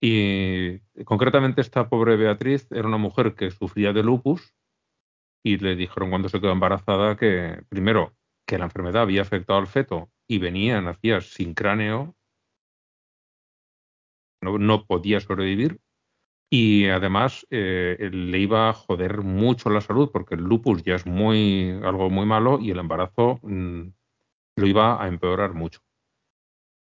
Y 0.00 0.80
concretamente 1.04 1.60
esta 1.60 1.88
pobre 1.88 2.16
Beatriz 2.16 2.66
era 2.70 2.88
una 2.88 2.98
mujer 2.98 3.34
que 3.34 3.50
sufría 3.50 3.92
de 3.92 4.02
lupus 4.02 4.54
y 5.42 5.58
le 5.58 5.76
dijeron 5.76 6.10
cuando 6.10 6.28
se 6.28 6.40
quedó 6.40 6.52
embarazada 6.52 7.16
que, 7.16 7.62
primero, 7.68 8.14
que 8.46 8.58
la 8.58 8.64
enfermedad 8.64 9.02
había 9.02 9.22
afectado 9.22 9.58
al 9.58 9.66
feto 9.66 10.10
y 10.26 10.38
venía, 10.38 10.80
nacía 10.80 11.20
sin 11.20 11.54
cráneo, 11.54 12.16
no, 14.40 14.58
no 14.58 14.86
podía 14.86 15.20
sobrevivir 15.20 15.80
y 16.50 16.86
además 16.86 17.46
eh, 17.50 18.10
le 18.12 18.38
iba 18.38 18.70
a 18.70 18.72
joder 18.72 19.22
mucho 19.22 19.68
la 19.68 19.80
salud 19.80 20.10
porque 20.12 20.34
el 20.34 20.42
lupus 20.42 20.82
ya 20.82 20.94
es 20.94 21.06
muy 21.06 21.78
algo 21.82 22.08
muy 22.08 22.24
malo 22.24 22.58
y 22.58 22.70
el 22.70 22.78
embarazo 22.78 23.38
mm, 23.42 23.82
lo 24.56 24.66
iba 24.66 25.02
a 25.02 25.08
empeorar 25.08 25.52
mucho. 25.52 25.80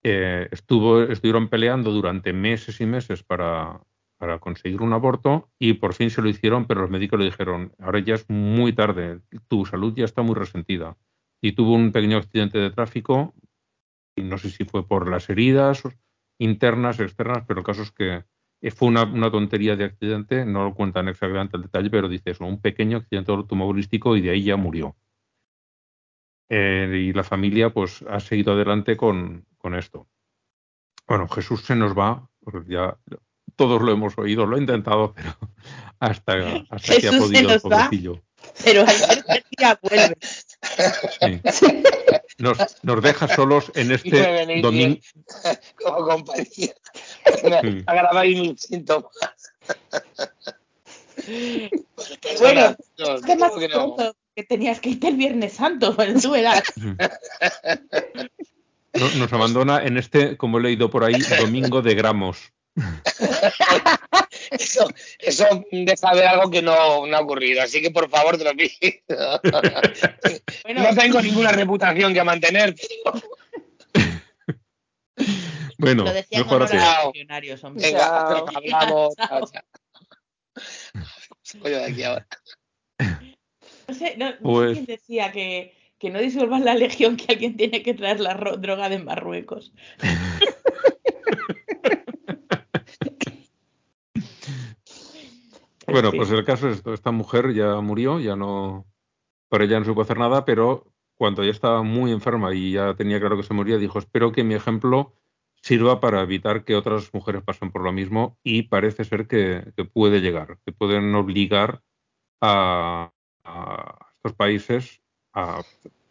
Eh, 0.04 0.48
estuvo, 0.52 1.02
estuvieron 1.02 1.48
peleando 1.48 1.90
durante 1.90 2.32
meses 2.32 2.80
y 2.80 2.86
meses 2.86 3.24
para, 3.24 3.80
para 4.18 4.40
conseguir 4.40 4.82
un 4.82 4.92
aborto 4.92 5.48
y 5.58 5.74
por 5.74 5.94
fin 5.94 6.10
se 6.10 6.20
lo 6.20 6.28
hicieron, 6.28 6.66
pero 6.66 6.82
los 6.82 6.90
médicos 6.90 7.18
le 7.18 7.26
dijeron, 7.26 7.72
ahora 7.78 8.00
ya 8.00 8.14
es 8.14 8.28
muy 8.28 8.72
tarde, 8.72 9.20
tu 9.46 9.64
salud 9.64 9.94
ya 9.94 10.04
está 10.04 10.22
muy 10.22 10.34
resentida. 10.34 10.96
Y 11.40 11.52
tuvo 11.52 11.74
un 11.74 11.92
pequeño 11.92 12.18
accidente 12.18 12.58
de 12.58 12.70
tráfico, 12.70 13.34
y 14.16 14.22
no 14.22 14.36
sé 14.36 14.50
si 14.50 14.64
fue 14.64 14.86
por 14.86 15.08
las 15.08 15.30
heridas 15.30 15.84
internas, 16.38 16.98
externas, 16.98 17.44
pero 17.46 17.60
el 17.60 17.66
caso 17.66 17.82
es 17.82 17.92
que 17.92 18.24
fue 18.72 18.88
una, 18.88 19.30
tontería 19.30 19.76
de 19.76 19.84
accidente, 19.84 20.44
no 20.44 20.64
lo 20.64 20.74
cuentan 20.74 21.08
exactamente 21.08 21.56
el 21.56 21.62
detalle, 21.62 21.90
pero 21.90 22.08
dice 22.08 22.30
eso, 22.30 22.44
un 22.44 22.60
pequeño 22.60 22.98
accidente 22.98 23.30
automovilístico 23.30 24.16
y 24.16 24.20
de 24.20 24.30
ahí 24.30 24.42
ya 24.42 24.56
murió. 24.56 24.96
Eh, 26.48 27.08
y 27.08 27.12
la 27.12 27.22
familia 27.22 27.70
pues 27.70 28.02
ha 28.08 28.18
seguido 28.18 28.52
adelante 28.52 28.96
con, 28.96 29.46
con 29.58 29.74
esto. 29.76 30.08
Bueno, 31.06 31.28
Jesús 31.28 31.62
se 31.62 31.76
nos 31.76 31.96
va, 31.96 32.28
ya 32.66 32.98
todos 33.58 33.82
lo 33.82 33.92
hemos 33.92 34.16
oído, 34.16 34.46
lo 34.46 34.56
he 34.56 34.60
intentado, 34.60 35.12
pero 35.14 35.36
hasta, 36.00 36.32
hasta 36.70 36.96
que 36.96 37.08
ha 37.08 37.10
podido 37.10 37.52
el 37.52 37.60
pobrecillo. 37.60 38.22
pero 38.64 38.82
al 38.82 39.44
día 39.58 39.78
vuelve. 39.82 40.16
Nos, 42.38 42.56
nos, 42.84 43.02
deja 43.02 43.26
solos 43.34 43.72
en 43.74 43.90
este 43.90 44.60
domingo. 44.62 45.00
Como 45.84 46.06
compañía. 46.06 46.72
Ha 47.86 47.94
grabado 47.94 48.18
ahí 48.20 48.40
mis 48.40 48.60
síntomas. 48.60 49.10
Bueno, 52.38 52.76
¿qué 53.26 53.36
más 53.36 53.52
que, 53.58 53.68
no. 53.68 53.96
que 54.36 54.44
tenías 54.44 54.78
que 54.78 54.90
irte 54.90 55.08
el 55.08 55.16
Viernes 55.16 55.54
Santo, 55.54 55.96
pues 55.96 56.22
tú 56.22 56.36
eras. 56.36 56.62
Nos 59.16 59.32
abandona 59.32 59.82
en 59.82 59.98
este, 59.98 60.36
como 60.36 60.58
he 60.58 60.62
leído 60.62 60.90
por 60.90 61.02
ahí, 61.02 61.20
domingo 61.40 61.82
de 61.82 61.96
gramos. 61.96 62.52
eso, 64.50 64.88
eso 65.18 65.44
deja 65.70 66.14
ver 66.14 66.26
algo 66.26 66.50
que 66.50 66.62
no, 66.62 67.06
no, 67.06 67.16
ha 67.16 67.20
ocurrido, 67.20 67.62
así 67.62 67.80
que 67.82 67.90
por 67.90 68.08
favor 68.10 68.38
te 68.38 68.44
lo 68.44 68.52
pido. 68.54 68.70
no 70.74 70.94
tengo 70.94 71.20
ninguna 71.20 71.52
reputación 71.52 72.14
que 72.14 72.24
mantener. 72.24 72.74
bueno, 75.78 76.04
lo 76.04 76.12
mejor 76.38 76.62
así. 76.64 76.76
Venga, 77.74 78.28
hablamos. 78.54 79.14
Voy 81.60 81.70
de 81.70 81.84
aquí 81.84 82.02
ahora. 82.02 82.26
No 83.88 83.94
sé, 83.94 84.16
no, 84.18 84.34
pues... 84.42 84.72
quién 84.74 84.84
decía 84.84 85.32
que, 85.32 85.74
que 85.98 86.10
no 86.10 86.18
disuelvas 86.18 86.60
la 86.60 86.74
legión 86.74 87.16
que 87.16 87.32
alguien 87.32 87.56
tiene 87.56 87.82
que 87.82 87.94
traer 87.94 88.20
la 88.20 88.34
droga 88.34 88.90
de 88.90 88.98
Marruecos. 88.98 89.72
Bueno, 95.90 96.12
pues 96.12 96.30
el 96.30 96.44
caso 96.44 96.68
es 96.68 96.82
esta 96.86 97.10
mujer 97.10 97.52
ya 97.54 97.80
murió, 97.80 98.20
ya 98.20 98.36
no, 98.36 98.86
para 99.48 99.64
ella 99.64 99.78
no 99.78 99.86
supo 99.86 100.02
hacer 100.02 100.18
nada, 100.18 100.44
pero 100.44 100.92
cuando 101.14 101.42
ya 101.44 101.50
estaba 101.50 101.82
muy 101.82 102.12
enferma 102.12 102.54
y 102.54 102.72
ya 102.72 102.94
tenía 102.94 103.18
claro 103.18 103.36
que 103.36 103.42
se 103.42 103.54
moría, 103.54 103.78
dijo, 103.78 103.98
espero 103.98 104.30
que 104.30 104.44
mi 104.44 104.54
ejemplo 104.54 105.14
sirva 105.62 106.00
para 106.00 106.22
evitar 106.22 106.64
que 106.64 106.76
otras 106.76 107.12
mujeres 107.12 107.42
pasen 107.42 107.70
por 107.70 107.82
lo 107.82 107.92
mismo 107.92 108.38
y 108.42 108.62
parece 108.64 109.04
ser 109.04 109.26
que, 109.26 109.72
puede 109.92 110.20
llegar, 110.20 110.58
que 110.64 110.72
pueden 110.72 111.14
obligar 111.14 111.82
a, 112.40 113.12
estos 114.16 114.34
países, 114.34 115.00
a, 115.32 115.62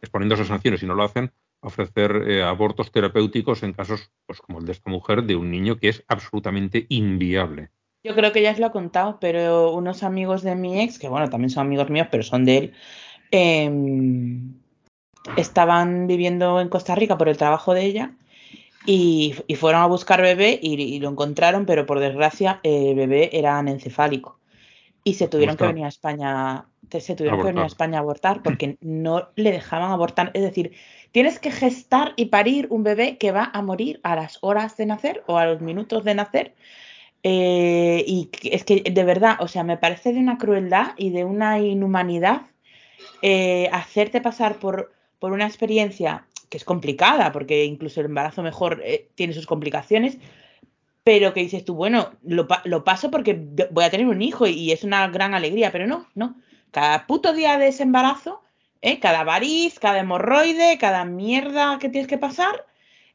exponiéndose 0.01 0.41
a 0.41 0.45
sanciones 0.45 0.81
si 0.81 0.85
no 0.85 0.95
lo 0.95 1.03
hacen, 1.03 1.31
a 1.61 1.67
ofrecer 1.67 2.23
eh, 2.27 2.43
abortos 2.43 2.91
terapéuticos 2.91 3.63
en 3.63 3.73
casos 3.73 4.11
pues, 4.25 4.41
como 4.41 4.59
el 4.59 4.65
de 4.65 4.73
esta 4.73 4.89
mujer, 4.89 5.23
de 5.23 5.35
un 5.35 5.49
niño 5.49 5.77
que 5.77 5.89
es 5.89 6.03
absolutamente 6.07 6.85
inviable. 6.89 7.69
Yo 8.07 8.15
creo 8.15 8.31
que 8.31 8.41
ya 8.41 8.51
os 8.51 8.59
lo 8.59 8.67
he 8.67 8.71
contado, 8.71 9.17
pero 9.19 9.73
unos 9.73 10.01
amigos 10.01 10.41
de 10.41 10.55
mi 10.55 10.79
ex, 10.79 10.97
que 10.97 11.09
bueno, 11.09 11.29
también 11.29 11.49
son 11.49 11.67
amigos 11.67 11.89
míos, 11.89 12.07
pero 12.09 12.23
son 12.23 12.45
de 12.45 12.57
él, 12.57 12.73
em, 13.31 14.53
estaban 15.35 16.07
viviendo 16.07 16.61
en 16.61 16.69
Costa 16.69 16.95
Rica 16.95 17.17
por 17.17 17.27
el 17.27 17.35
trabajo 17.35 17.73
de 17.73 17.83
ella 17.83 18.13
y, 18.85 19.35
fueron 19.57 19.81
a 19.81 19.87
buscar 19.87 20.21
bebé 20.21 20.57
y, 20.61 20.99
lo 20.99 21.09
encontraron, 21.09 21.65
pero 21.65 21.85
por 21.85 21.99
desgracia 21.99 22.61
el 22.63 22.95
bebé 22.95 23.29
era 23.33 23.59
anencefálico. 23.59 24.39
Y 25.03 25.15
se 25.15 25.27
tuvieron 25.27 25.57
que 25.57 25.67
venir 25.67 25.83
a 25.83 25.89
España 25.89 26.65
se 26.89 27.15
tuvieron 27.15 27.39
que 27.41 27.47
venir 27.47 27.63
a 27.63 27.67
España 27.67 27.97
a 27.97 28.01
abortar 28.01 28.41
porque 28.41 28.77
no 28.81 29.27
le 29.35 29.51
dejaban 29.51 29.91
abortar. 29.91 30.31
Es 30.33 30.43
decir, 30.43 30.71
tienes 31.11 31.39
que 31.39 31.51
gestar 31.51 32.13
y 32.15 32.27
parir 32.27 32.67
un 32.69 32.83
bebé 32.83 33.17
que 33.17 33.33
va 33.33 33.51
a 33.53 33.61
morir 33.61 33.99
a 34.03 34.15
las 34.15 34.37
horas 34.39 34.77
de 34.77 34.85
nacer 34.85 35.23
o 35.27 35.37
a 35.37 35.45
los 35.45 35.59
minutos 35.59 36.05
de 36.05 36.15
nacer 36.15 36.55
eh, 37.29 38.05
y 38.07 38.29
es 38.43 38.63
que 38.63 38.83
de 38.89 39.03
verdad, 39.03 39.35
o 39.41 39.49
sea, 39.49 39.65
me 39.65 39.75
parece 39.75 40.13
de 40.13 40.19
una 40.19 40.37
crueldad 40.37 40.93
y 40.95 41.09
de 41.09 41.25
una 41.25 41.59
inhumanidad 41.59 42.43
eh, 43.21 43.69
hacerte 43.73 44.21
pasar 44.21 44.59
por, 44.59 44.93
por, 45.19 45.33
una 45.33 45.45
experiencia 45.45 46.25
que 46.47 46.55
es 46.55 46.63
complicada, 46.63 47.33
porque 47.33 47.65
incluso 47.65 47.99
el 47.99 48.05
embarazo 48.05 48.43
mejor 48.43 48.81
eh, 48.81 49.09
tiene 49.15 49.33
sus 49.33 49.45
complicaciones, 49.45 50.19
pero 51.03 51.33
que 51.33 51.41
dices 51.41 51.65
tú, 51.65 51.75
bueno, 51.75 52.11
lo, 52.23 52.47
lo, 52.63 52.85
paso 52.85 53.11
porque 53.11 53.37
voy 53.71 53.83
a 53.83 53.89
tener 53.89 54.07
un 54.07 54.21
hijo 54.21 54.47
y, 54.47 54.71
es 54.71 54.85
una 54.85 55.05
gran 55.09 55.33
alegría, 55.33 55.73
pero 55.73 55.85
no, 55.85 56.07
no. 56.15 56.37
Cada 56.71 57.07
puto 57.07 57.33
día 57.33 57.57
de 57.57 57.67
ese 57.67 57.83
embarazo, 57.83 58.41
cada 59.01 59.25
variz, 59.25 59.79
cada 59.79 59.99
hemorroide, 59.99 60.77
cada 60.77 61.03
mierda 61.03 61.77
que 61.77 61.89
tienes 61.89 62.07
que 62.07 62.17
pasar, 62.17 62.65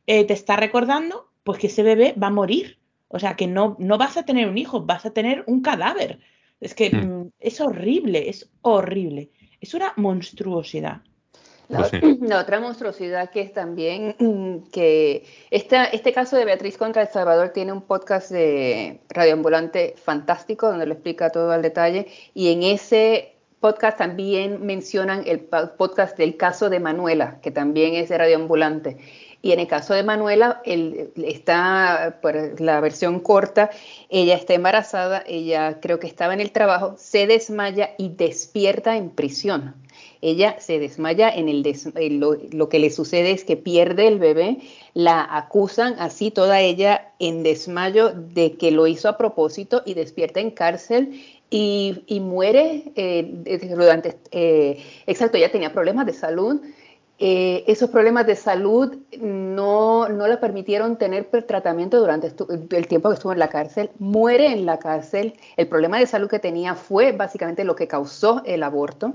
te 0.05 0.31
está 0.35 0.57
recordando 0.57 1.31
pues 1.45 1.59
que 1.59 1.69
ese 1.69 1.83
bebé 1.83 2.15
va 2.23 2.27
a 2.27 2.31
morir 2.31 2.82
o 3.13 3.19
sea, 3.19 3.37
que 3.37 3.47
no, 3.47 3.77
no 3.79 3.99
vas 3.99 4.17
a 4.17 4.25
tener 4.25 4.49
un 4.49 4.59
hijo, 4.59 4.81
vas 4.81 5.07
a 5.07 5.11
tener 5.11 5.45
un 5.47 5.61
cadáver. 5.61 6.19
Es 6.61 6.75
que 6.75 6.91
hmm. 6.91 7.21
mm, 7.21 7.31
es 7.39 7.61
horrible, 7.61 8.29
es 8.29 8.51
horrible. 8.63 9.31
Es 9.61 9.75
una 9.75 9.93
monstruosidad. 9.97 11.03
La, 11.69 11.89
pues 11.89 11.93
otra 12.41 12.61
monstruosidad 12.61 13.31
que 13.31 13.43
es 13.43 13.53
también 13.53 14.17
mm, 14.19 14.71
que 14.71 15.25
esta, 15.51 15.85
este 15.85 16.13
caso 16.13 16.37
de 16.37 16.45
Beatriz 16.45 16.77
contra 16.77 17.03
El 17.03 17.09
Salvador 17.09 17.51
tiene 17.51 17.73
un 17.73 17.83
podcast 17.83 18.31
de 18.31 19.01
radioambulante 19.11 19.95
fantástico 20.03 20.69
donde 20.69 20.87
lo 20.87 20.95
explica 20.95 21.31
todo 21.31 21.53
al 21.53 21.63
detalle 21.63 22.09
y 22.35 22.53
en 22.53 22.63
ese 22.63 23.37
podcast 23.61 23.97
también 23.97 24.67
mencionan 24.67 25.23
el 25.25 25.41
podcast 25.41 26.19
del 26.19 26.37
caso 26.37 26.69
de 26.69 26.81
Manuela, 26.81 27.39
que 27.41 27.53
también 27.53 27.95
es 27.95 28.09
de 28.09 28.19
radioambulante. 28.19 28.99
Y 29.43 29.51
en 29.51 29.59
el 29.59 29.67
caso 29.67 29.93
de 29.93 30.05
Manuela, 30.05 30.63
está, 30.65 32.19
por 32.23 32.61
la 32.61 32.81
versión 32.81 33.19
corta, 33.19 33.71
ella 34.09 34.37
está 34.37 34.55
embarazada, 34.55 35.25
ella 35.27 35.81
creo 35.81 35.99
que 35.99 36.07
estaba 36.07 36.33
en 36.33 36.41
el 36.41 36.53
trabajo, 36.53 36.95
se 36.97 37.27
desmaya 37.27 37.91
y 37.99 38.11
despierta 38.11 38.97
en 38.97 39.11
prisión. 39.11 39.75
Ella 40.21 40.61
se 40.61 40.79
desmaya 40.79 41.29
en 41.29 41.49
el 41.49 41.65
lo, 42.21 42.69
que 42.69 42.79
le 42.79 42.91
sucede 42.91 43.33
es 43.33 43.45
que 43.45 43.57
pierde 43.57 44.07
el 44.07 44.21
bebé, 44.21 44.59
la 44.95 45.27
acusan 45.29 45.97
así 45.99 46.31
toda 46.31 46.61
ella 46.61 47.13
en 47.19 47.43
desmayo 47.43 48.11
de 48.11 48.53
que 48.57 48.71
lo 48.71 48.87
hizo 48.87 49.09
a 49.09 49.19
propósito 49.19 49.83
y 49.85 49.95
despierta 49.95 50.39
en 50.39 50.53
cárcel 50.53 51.21
y, 51.51 52.21
muere 52.21 52.93
eh, 52.95 53.59
durante, 53.77 54.17
eh, 54.31 54.79
exacto, 55.07 55.37
ella 55.37 55.51
tenía 55.51 55.73
problemas 55.73 56.07
de 56.07 56.15
salud, 56.15 56.61
eh, 57.25 57.63
esos 57.69 57.89
problemas 57.89 58.27
de 58.27 58.35
salud 58.35 58.97
no, 59.21 60.09
no 60.09 60.27
le 60.27 60.39
permitieron 60.39 60.97
tener 60.97 61.31
tratamiento 61.47 62.01
durante 62.01 62.33
el 62.77 62.89
tiempo 62.89 63.11
que 63.11 63.15
estuvo 63.15 63.33
en 63.33 63.39
la 63.39 63.49
cárcel. 63.49 63.91
Muere 64.01 64.49
en 64.49 64.67
la 64.67 64.81
cárcel. 64.81 65.35
El 65.57 65.69
problema 65.69 66.01
de 66.01 66.07
salud 66.07 66.29
que 66.29 66.41
tenía 66.41 66.75
fue 66.75 67.13
básicamente 67.13 67.63
lo 67.63 67.77
que 67.77 67.87
causó 67.87 68.43
el 68.45 68.65
aborto. 68.65 69.15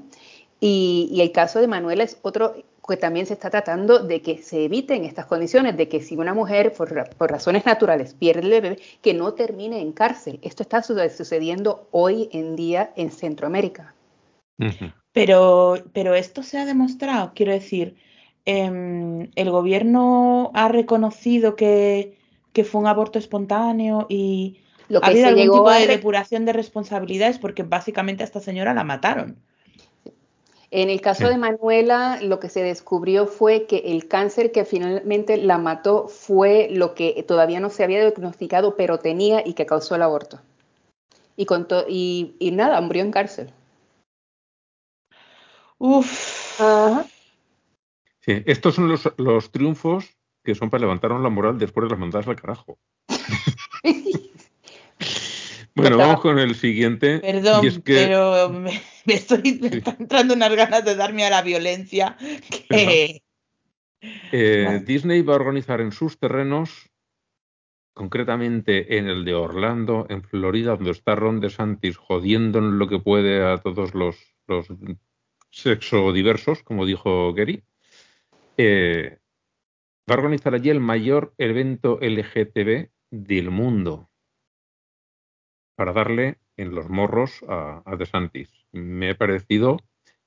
Y, 0.62 1.20
el 1.20 1.34
caso 1.34 1.60
de 1.60 1.68
Manuela 1.68 2.06
es 2.06 2.18
otro 2.22 2.56
que 2.88 2.96
también 2.96 3.26
se 3.26 3.34
está 3.34 3.50
tratando 3.50 4.00
de 4.00 4.22
que 4.22 4.42
se 4.42 4.64
eviten 4.64 5.04
estas 5.04 5.26
condiciones, 5.26 5.76
de 5.76 5.90
que 5.90 6.00
si 6.00 6.16
una 6.16 6.34
mujer 6.34 6.72
por, 6.72 7.30
razones 7.30 7.66
naturales 7.66 8.14
pierde 8.14 8.44
el 8.44 8.50
bebé, 8.50 8.80
que 9.02 9.14
no 9.14 9.34
termine 9.34 9.82
en 9.82 9.92
cárcel. 9.92 10.40
Esto 10.44 10.64
está 10.64 10.82
sucediendo 10.82 11.90
hoy 11.92 12.30
en 12.32 12.56
día 12.56 12.94
en 12.96 13.12
Centroamérica. 13.12 13.94
Pero, 15.18 15.78
pero 15.94 16.14
esto 16.14 16.44
se 16.44 16.60
ha 16.60 16.66
demostrado, 16.66 17.32
quiero 17.34 17.52
decir, 17.52 17.96
em, 18.46 19.32
el 19.34 19.50
gobierno 19.50 20.52
ha 20.54 20.68
reconocido 20.68 21.56
que, 21.56 22.16
fue 22.72 22.82
un 22.82 22.88
aborto 22.88 23.20
espontáneo 23.20 24.08
y 24.10 24.62
ha 25.02 25.08
habido 25.08 25.28
algún 25.28 25.44
tipo 25.44 25.72
de 25.72 25.86
depuración 25.86 26.46
de 26.46 26.54
responsabilidades 26.54 27.38
porque 27.38 27.62
básicamente 27.62 28.24
a 28.24 28.26
esta 28.26 28.40
señora 28.40 28.74
la 28.74 28.84
mataron. 28.84 29.38
En 30.70 30.90
el 30.90 31.00
caso 31.02 31.30
de 31.30 31.38
Manuela, 31.38 32.20
lo 32.22 32.40
que 32.40 32.50
se 32.50 32.62
descubrió 32.62 33.26
fue 33.26 33.66
que 33.66 33.78
el 33.86 34.08
cáncer 34.08 34.52
que 34.52 34.66
finalmente 34.66 35.38
la 35.38 35.58
mató 35.58 36.08
fue 36.08 36.68
lo 36.72 36.94
que 36.94 37.24
todavía 37.28 37.60
no 37.60 37.70
se 37.70 37.84
había 37.84 38.02
diagnosticado, 38.02 38.76
pero 38.76 39.00
tenía 39.00 39.42
y 39.46 39.54
que 39.54 39.66
causó 39.66 39.96
el 39.96 40.02
aborto. 40.02 40.42
Y, 41.36 41.46
con 41.46 41.68
y, 41.88 42.36
y 42.40 42.52
nada, 42.52 42.82
murió 42.82 43.04
en 43.04 43.12
cárcel. 43.12 43.54
Uf. 45.78 46.60
Ajá. 46.62 47.06
Sí, 48.22 48.44
estos 48.46 48.76
son 48.76 48.90
los, 48.90 49.10
los 49.18 49.52
triunfos 49.52 50.06
que 50.44 50.56
son 50.56 50.70
para 50.70 50.82
levantarnos 50.82 51.22
la 51.22 51.30
moral 51.30 51.58
después 51.58 51.86
de 51.86 51.92
las 51.92 52.00
mandadas 52.00 52.28
al 52.28 52.36
carajo. 52.36 52.78
bueno, 55.76 55.98
vamos 55.98 56.22
con 56.22 56.40
el 56.40 56.56
siguiente. 56.56 57.20
Perdón, 57.20 57.64
y 57.64 57.68
es 57.68 57.80
que- 57.80 57.94
pero 57.94 58.50
me, 58.50 58.82
me 59.06 59.14
estoy 59.14 59.60
me 59.62 59.68
están 59.68 59.98
entrando 60.00 60.34
unas 60.34 60.56
ganas 60.56 60.84
de 60.86 60.96
darme 60.96 61.26
a 61.26 61.30
la 61.30 61.42
violencia. 61.42 62.18
Que... 62.70 63.22
Eh, 64.32 64.64
Vale. 64.68 64.80
Disney 64.82 65.24
va 65.24 65.34
a 65.34 65.38
organizar 65.38 65.82
en 65.82 65.92
sus 65.92 66.20
terrenos, 66.20 66.88
concretamente 67.96 69.00
en 69.00 69.08
el 69.08 69.26
de 69.26 69.34
Orlando, 69.34 70.06
en 70.10 70.22
Florida, 70.22 70.76
donde 70.76 70.92
está 70.92 71.16
Ron 71.16 71.40
DeSantis 71.40 71.98
jodiendo 71.98 72.60
en 72.60 72.78
lo 72.78 72.88
que 72.88 73.00
puede 73.00 73.44
a 73.44 73.58
todos 73.58 73.96
los, 73.96 74.16
los 74.46 74.68
sexodiversos, 75.50 76.64
como 76.64 76.86
dijo 76.86 77.34
Gary. 77.34 77.64
eh, 78.58 79.20
va 80.10 80.16
a 80.16 80.18
organizar 80.18 80.54
allí 80.54 80.70
el 80.70 80.80
mayor 80.80 81.34
evento 81.38 82.00
LGTB 82.02 82.90
del 83.12 83.52
mundo 83.52 84.10
para 85.76 85.94
darle 85.94 86.38
en 86.56 86.74
los 86.74 86.90
morros 86.90 87.44
a, 87.48 87.84
a 87.86 87.96
DeSantis. 87.96 88.50
Me 88.72 89.12
ha 89.12 89.18
parecido 89.18 89.78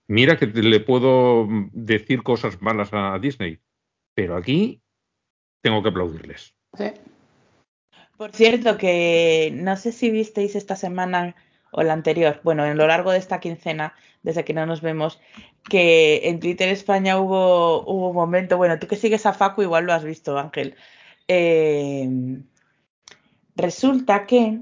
Mira 0.07 0.37
que 0.37 0.49
te- 0.49 0.65
le 0.65 0.81
puedo 0.81 1.47
decir 1.73 2.25
cosas 2.25 2.61
malas 2.61 2.89
a 2.93 3.17
Disney, 3.21 3.61
pero 4.13 4.37
aquí 4.37 4.83
tengo 5.63 5.85
que 5.85 5.91
aplaudirles. 5.91 6.53
Sí. 6.77 6.91
Por 8.17 8.33
cierto, 8.33 8.77
que 8.77 9.53
no 9.55 9.77
sé 9.77 9.93
si 9.93 10.11
visteis 10.11 10.57
esta 10.57 10.75
semana 10.75 11.37
o 11.73 11.83
la 11.83 11.93
anterior, 11.93 12.41
bueno, 12.43 12.65
en 12.67 12.77
lo 12.77 12.87
largo 12.87 13.13
de 13.13 13.19
esta 13.19 13.41
quincena, 13.41 13.95
desde 14.23 14.45
que 14.45 14.55
no 14.55 14.67
nos 14.67 14.81
vemos, 14.81 15.21
que 15.69 16.23
en 16.25 16.41
Twitter 16.41 16.69
España 16.69 17.19
hubo, 17.19 17.83
hubo 17.87 18.11
un 18.11 18.17
momento, 18.17 18.57
bueno, 18.57 18.79
tú 18.79 18.87
que 18.87 18.97
sigues 18.97 19.27
a 19.27 19.33
Facu 19.33 19.63
igual 19.63 19.85
lo 19.85 19.93
has 19.93 20.05
visto, 20.05 20.39
Ángel. 20.39 20.75
Eh, 21.29 22.09
resulta 23.55 24.27
que 24.27 24.61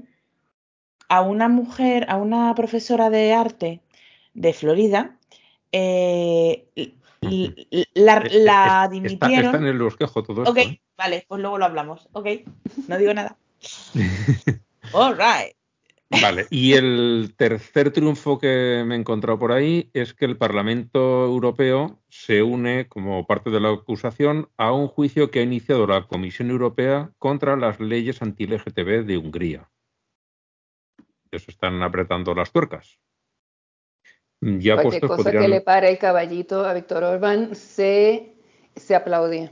a 1.07 1.21
una 1.21 1.49
mujer, 1.49 2.05
a 2.09 2.17
una 2.17 2.53
profesora 2.55 3.09
de 3.09 3.33
arte 3.33 3.81
de 4.33 4.53
Florida, 4.53 5.17
eh, 5.71 6.67
la, 7.93 8.19
la 8.19 8.23
está, 8.23 8.87
dimitieron. 8.89 9.45
está 9.45 9.57
en 9.57 9.65
el 9.65 9.79
bosquejo 9.79 10.23
todo 10.23 10.43
esto. 10.43 10.51
Ok, 10.51 10.57
¿eh? 10.57 10.81
vale, 10.97 11.25
pues 11.27 11.41
luego 11.41 11.57
lo 11.57 11.65
hablamos. 11.65 12.07
Ok, 12.13 12.27
no 12.87 12.97
digo 12.97 13.13
nada. 13.13 13.37
All 14.93 15.17
right. 15.17 15.58
Vale, 16.09 16.47
y 16.49 16.73
el 16.73 17.35
tercer 17.37 17.91
triunfo 17.91 18.39
que 18.39 18.83
me 18.85 18.95
he 18.95 18.97
encontrado 18.97 19.37
por 19.37 19.51
ahí 19.51 19.91
es 19.93 20.15
que 20.15 20.25
el 20.25 20.37
Parlamento 20.37 21.25
Europeo 21.25 22.01
se 22.09 22.41
une 22.41 22.87
como 22.87 23.27
parte 23.27 23.51
de 23.51 23.59
la 23.59 23.69
acusación 23.69 24.49
a 24.57 24.71
un 24.71 24.87
juicio 24.87 25.29
que 25.29 25.39
ha 25.39 25.43
iniciado 25.43 25.85
la 25.85 26.07
Comisión 26.07 26.49
Europea 26.49 27.11
contra 27.19 27.55
las 27.55 27.79
leyes 27.79 28.23
anti-LGTB 28.23 29.05
de 29.05 29.17
Hungría. 29.19 29.69
Se 31.31 31.51
están 31.51 31.83
apretando 31.83 32.33
las 32.33 32.51
tuercas. 32.51 32.99
Ya 34.41 34.75
Cualquier 34.75 35.01
cosa 35.03 35.23
podrían... 35.23 35.43
que 35.43 35.49
le 35.49 35.61
pare 35.61 35.89
el 35.91 35.99
caballito 35.99 36.65
a 36.65 36.73
Víctor 36.73 37.03
Orbán 37.03 37.55
se, 37.55 38.33
se 38.75 38.95
aplaudía. 38.95 39.51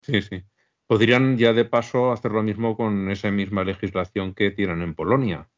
Sí, 0.00 0.22
sí. 0.22 0.42
Podrían 0.86 1.36
ya 1.36 1.52
de 1.52 1.66
paso 1.66 2.10
hacer 2.10 2.32
lo 2.32 2.42
mismo 2.42 2.74
con 2.76 3.10
esa 3.10 3.30
misma 3.30 3.64
legislación 3.64 4.34
que 4.34 4.50
tienen 4.50 4.80
en 4.80 4.94
Polonia. 4.94 5.48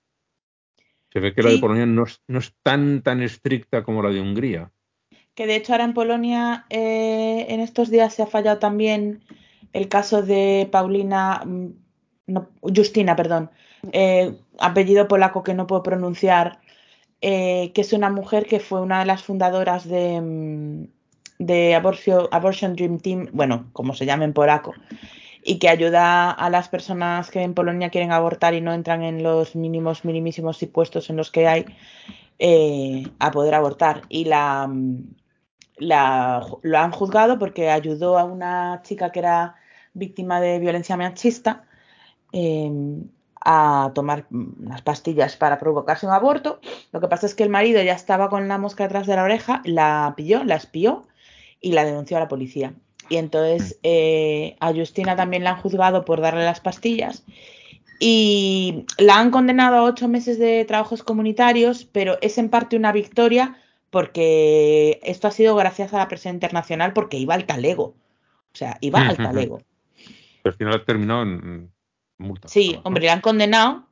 Se 1.12 1.20
ve 1.20 1.34
que 1.34 1.42
la 1.42 1.50
de. 1.50 1.58
Polonia 1.58 1.86
no 1.86 2.04
es, 2.04 2.22
no 2.26 2.38
es 2.38 2.54
tan 2.62 3.02
tan 3.02 3.22
estricta 3.22 3.82
como 3.82 4.02
la 4.02 4.10
de 4.10 4.20
Hungría. 4.20 4.70
Que 5.34 5.46
de 5.46 5.56
hecho 5.56 5.72
ahora 5.72 5.84
en 5.84 5.94
Polonia 5.94 6.66
eh, 6.70 7.46
en 7.48 7.60
estos 7.60 7.90
días 7.90 8.14
se 8.14 8.22
ha 8.22 8.26
fallado 8.26 8.58
también 8.58 9.22
el 9.72 9.88
caso 9.88 10.22
de 10.22 10.68
Paulina, 10.70 11.42
mm, 11.44 11.68
no, 12.26 12.48
Justina, 12.60 13.16
perdón, 13.16 13.50
eh, 13.92 14.36
apellido 14.58 15.08
polaco 15.08 15.42
que 15.42 15.54
no 15.54 15.66
puedo 15.66 15.82
pronunciar, 15.82 16.60
eh, 17.20 17.72
que 17.74 17.80
es 17.80 17.92
una 17.92 18.10
mujer 18.10 18.46
que 18.46 18.60
fue 18.60 18.80
una 18.80 19.00
de 19.00 19.06
las 19.06 19.22
fundadoras 19.22 19.88
de, 19.88 20.20
mm, 20.20 20.86
de 21.38 21.74
Abortion, 21.74 22.28
Abortion 22.30 22.74
Dream 22.74 22.98
Team, 22.98 23.28
bueno, 23.32 23.70
como 23.72 23.94
se 23.94 24.06
llama 24.06 24.24
en 24.24 24.32
polaco, 24.32 24.74
y 25.44 25.58
que 25.58 25.68
ayuda 25.68 26.30
a 26.30 26.50
las 26.50 26.68
personas 26.68 27.30
que 27.30 27.42
en 27.42 27.54
Polonia 27.54 27.90
quieren 27.90 28.12
abortar 28.12 28.54
y 28.54 28.60
no 28.60 28.72
entran 28.72 29.02
en 29.02 29.22
los 29.22 29.56
mínimos, 29.56 30.04
minimísimos 30.04 30.62
impuestos 30.62 31.10
en 31.10 31.16
los 31.16 31.30
que 31.30 31.48
hay, 31.48 31.64
eh, 32.38 33.04
a 33.18 33.30
poder 33.30 33.54
abortar. 33.54 34.02
Y 34.08 34.24
la, 34.24 34.66
mm, 34.68 35.14
la, 35.78 36.46
lo 36.62 36.78
han 36.78 36.92
juzgado 36.92 37.38
porque 37.38 37.70
ayudó 37.70 38.18
a 38.18 38.24
una 38.24 38.82
chica 38.84 39.10
que 39.10 39.18
era 39.20 39.56
víctima 39.94 40.40
de 40.40 40.58
violencia 40.58 40.96
machista 40.96 41.64
eh, 42.32 42.70
a 43.44 43.90
tomar 43.94 44.26
mm, 44.30 44.66
unas 44.66 44.82
pastillas 44.82 45.36
para 45.36 45.58
provocarse 45.58 46.06
un 46.06 46.12
aborto. 46.12 46.60
Lo 46.92 47.00
que 47.00 47.08
pasa 47.08 47.26
es 47.26 47.34
que 47.34 47.42
el 47.42 47.50
marido 47.50 47.82
ya 47.82 47.94
estaba 47.94 48.28
con 48.28 48.48
la 48.48 48.58
mosca 48.58 48.84
detrás 48.84 49.06
de 49.06 49.16
la 49.16 49.24
oreja, 49.24 49.60
la 49.64 50.14
pilló, 50.16 50.44
la 50.44 50.56
espió 50.56 51.08
y 51.60 51.72
la 51.72 51.84
denunció 51.84 52.16
a 52.16 52.20
la 52.20 52.28
policía. 52.28 52.74
Y 53.12 53.18
entonces 53.18 53.78
eh, 53.82 54.56
a 54.58 54.72
Justina 54.72 55.16
también 55.16 55.44
la 55.44 55.50
han 55.50 55.60
juzgado 55.60 56.06
por 56.06 56.22
darle 56.22 56.46
las 56.46 56.60
pastillas 56.60 57.24
y 58.00 58.86
la 58.96 59.18
han 59.18 59.30
condenado 59.30 59.76
a 59.76 59.82
ocho 59.82 60.08
meses 60.08 60.38
de 60.38 60.64
trabajos 60.64 61.02
comunitarios, 61.02 61.84
pero 61.84 62.16
es 62.22 62.38
en 62.38 62.48
parte 62.48 62.74
una 62.74 62.90
victoria 62.90 63.58
porque 63.90 64.98
esto 65.02 65.28
ha 65.28 65.30
sido 65.30 65.54
gracias 65.56 65.92
a 65.92 65.98
la 65.98 66.08
presión 66.08 66.32
internacional 66.32 66.94
porque 66.94 67.18
iba 67.18 67.34
al 67.34 67.44
talego. 67.44 67.84
O 67.84 68.54
sea, 68.54 68.78
iba 68.80 69.00
al 69.00 69.18
talego. 69.18 69.60
Pero 70.42 70.52
al 70.54 70.56
final 70.56 70.74
ha 70.74 70.84
terminado 70.86 71.22
en 71.24 71.70
multa. 72.16 72.48
Sí, 72.48 72.80
hombre, 72.82 73.04
la 73.04 73.12
han 73.12 73.20
condenado, 73.20 73.88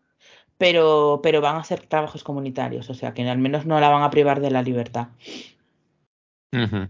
pero, 0.57 1.21
pero 1.23 1.43
van 1.43 1.57
a 1.57 1.65
ser 1.65 1.81
trabajos 1.87 2.25
comunitarios, 2.25 2.89
o 2.89 2.95
sea 2.95 3.13
que 3.13 3.29
al 3.29 3.37
menos 3.37 3.67
no 3.67 3.79
la 3.81 3.91
van 3.91 4.03
a 4.03 4.09
privar 4.09 4.41
de 4.41 4.51
la 4.51 4.63
libertad. 4.63 5.09
Ujú. 6.55 6.89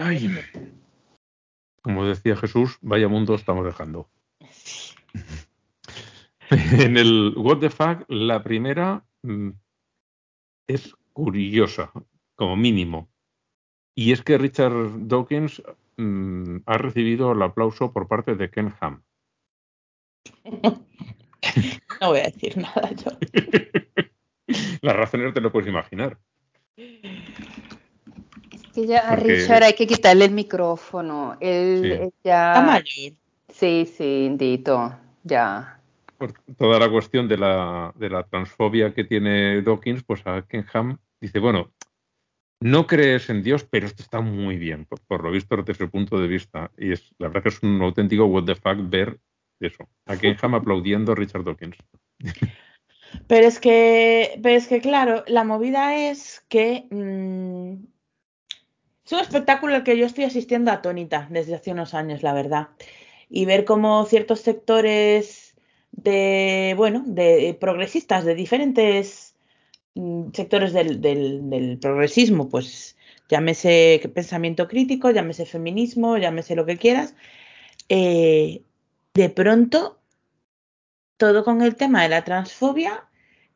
Ay. 0.00 0.34
Como 1.82 2.06
decía 2.06 2.34
Jesús, 2.36 2.78
vaya 2.80 3.08
mundo 3.08 3.34
estamos 3.34 3.66
dejando. 3.66 4.08
En 6.50 6.96
el 6.96 7.34
What 7.36 7.58
the 7.58 7.70
Fuck, 7.70 8.06
la 8.08 8.42
primera 8.42 9.04
mm, 9.22 9.50
es 10.66 10.94
curiosa, 11.12 11.92
como 12.34 12.56
mínimo. 12.56 13.10
Y 13.94 14.12
es 14.12 14.22
que 14.22 14.38
Richard 14.38 15.06
Dawkins 15.06 15.62
mm, 15.96 16.56
ha 16.64 16.78
recibido 16.78 17.32
el 17.32 17.42
aplauso 17.42 17.92
por 17.92 18.08
parte 18.08 18.34
de 18.34 18.50
Ken 18.50 18.72
Ham. 18.80 19.02
No 22.00 22.10
voy 22.10 22.20
a 22.20 22.24
decir 22.24 22.56
nada 22.56 22.92
yo. 22.92 23.10
Las 24.82 24.96
razones 24.96 25.34
te 25.34 25.40
lo 25.40 25.50
puedes 25.52 25.68
imaginar. 25.68 26.18
Que 28.80 28.86
ya 28.86 28.98
a 29.00 29.16
Porque- 29.16 29.34
Richard 29.34 29.62
hay 29.62 29.74
que 29.74 29.86
quitarle 29.86 30.24
el 30.26 30.30
micrófono. 30.32 31.36
Él 31.40 31.80
Sí. 31.82 31.90
él 31.92 32.00
Está 32.02 32.54
ya. 32.54 32.62
mayor. 32.62 33.12
Sí, 33.48 33.86
sí, 33.96 34.24
Indito. 34.26 34.96
Ya. 35.24 35.76
por 36.16 36.34
toda 36.58 36.78
la 36.78 36.90
cuestión 36.90 37.28
de 37.28 37.38
la, 37.38 37.94
de 37.96 38.10
la 38.10 38.22
transfobia 38.24 38.92
que 38.92 39.04
tiene 39.04 39.62
Dawkins, 39.62 40.02
pues 40.04 40.20
a 40.26 40.42
Ken 40.42 40.66
Ham 40.74 40.98
dice, 41.18 41.38
bueno, 41.38 41.70
no 42.60 42.86
crees 42.86 43.30
en 43.30 43.42
Dios, 43.42 43.64
pero 43.64 43.86
esto 43.86 44.02
está 44.02 44.20
muy 44.20 44.58
bien, 44.58 44.84
por, 44.84 45.00
por 45.00 45.24
lo 45.24 45.30
visto 45.30 45.56
desde 45.56 45.74
su 45.74 45.90
punto 45.90 46.18
de 46.18 46.28
vista. 46.28 46.70
Y 46.76 46.92
es 46.92 47.14
la 47.18 47.28
verdad 47.28 47.42
que 47.44 47.48
es 47.48 47.62
un 47.62 47.80
auténtico 47.80 48.26
what 48.26 48.44
the 48.44 48.54
fuck 48.54 48.76
ver 48.90 49.18
eso. 49.60 49.88
A 50.04 50.16
Ken 50.18 50.36
Ham 50.42 50.54
aplaudiendo 50.56 51.12
a 51.12 51.14
Richard 51.14 51.42
Dawkins. 51.42 51.76
Pero 53.26 53.46
es 53.46 53.58
que, 53.58 54.38
pero 54.42 54.56
es 54.56 54.68
que 54.68 54.80
claro, 54.82 55.24
la 55.26 55.44
movida 55.44 55.96
es 56.10 56.44
que 56.50 56.86
mm, 56.90 57.82
es 59.10 59.12
un 59.12 59.20
espectáculo 59.20 59.74
al 59.74 59.82
que 59.82 59.98
yo 59.98 60.06
estoy 60.06 60.22
asistiendo 60.22 60.70
atónita 60.70 61.26
desde 61.30 61.56
hace 61.56 61.72
unos 61.72 61.94
años, 61.94 62.22
la 62.22 62.32
verdad. 62.32 62.68
Y 63.28 63.44
ver 63.44 63.64
cómo 63.64 64.04
ciertos 64.06 64.40
sectores 64.40 65.56
de, 65.90 66.74
bueno, 66.76 67.02
de 67.04 67.56
progresistas 67.60 68.24
de 68.24 68.36
diferentes 68.36 69.34
mm, 69.96 70.30
sectores 70.32 70.72
del 70.72 71.78
progresismo, 71.80 72.48
pues 72.48 72.96
llámese 73.28 74.00
pensamiento 74.14 74.68
crítico, 74.68 75.10
llámese 75.10 75.44
feminismo, 75.44 76.16
llámese 76.16 76.54
lo 76.54 76.64
que 76.64 76.76
quieras, 76.76 77.16
eh, 77.88 78.62
de 79.14 79.28
pronto 79.30 79.98
todo 81.16 81.44
con 81.44 81.62
el 81.62 81.74
tema 81.74 82.04
de 82.04 82.10
la 82.10 82.22
transfobia 82.22 83.08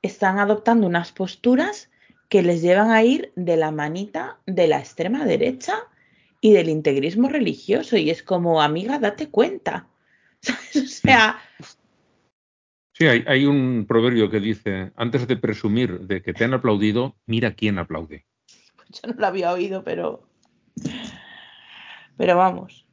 están 0.02 0.40
adoptando 0.40 0.88
unas 0.88 1.12
posturas 1.12 1.90
que 2.28 2.42
les 2.42 2.62
llevan 2.62 2.90
a 2.90 3.02
ir 3.02 3.32
de 3.36 3.56
la 3.56 3.70
manita 3.70 4.38
de 4.46 4.66
la 4.66 4.78
extrema 4.78 5.24
derecha 5.24 5.74
y 6.40 6.52
del 6.52 6.68
integrismo 6.68 7.28
religioso. 7.28 7.96
Y 7.96 8.10
es 8.10 8.22
como, 8.22 8.60
amiga, 8.60 8.98
date 8.98 9.30
cuenta. 9.30 9.88
O 10.76 10.86
sea. 10.86 11.40
Sí, 12.92 13.06
hay, 13.06 13.24
hay, 13.26 13.46
un 13.46 13.86
proverbio 13.88 14.30
que 14.30 14.40
dice: 14.40 14.92
antes 14.96 15.26
de 15.26 15.36
presumir 15.36 16.00
de 16.00 16.22
que 16.22 16.32
te 16.32 16.44
han 16.44 16.54
aplaudido, 16.54 17.16
mira 17.26 17.54
quién 17.54 17.78
aplaude. 17.78 18.26
Yo 18.90 19.08
no 19.08 19.14
lo 19.18 19.26
había 19.26 19.52
oído, 19.52 19.82
pero. 19.82 20.28
Pero 22.16 22.36
vamos. 22.36 22.86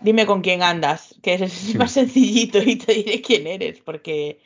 Dime 0.00 0.26
con 0.26 0.42
quién 0.42 0.62
andas, 0.62 1.18
que 1.22 1.34
es 1.34 1.74
más 1.76 1.92
sencillito 1.92 2.58
y 2.58 2.76
te 2.76 2.92
diré 2.92 3.22
quién 3.22 3.46
eres, 3.46 3.80
porque, 3.80 4.40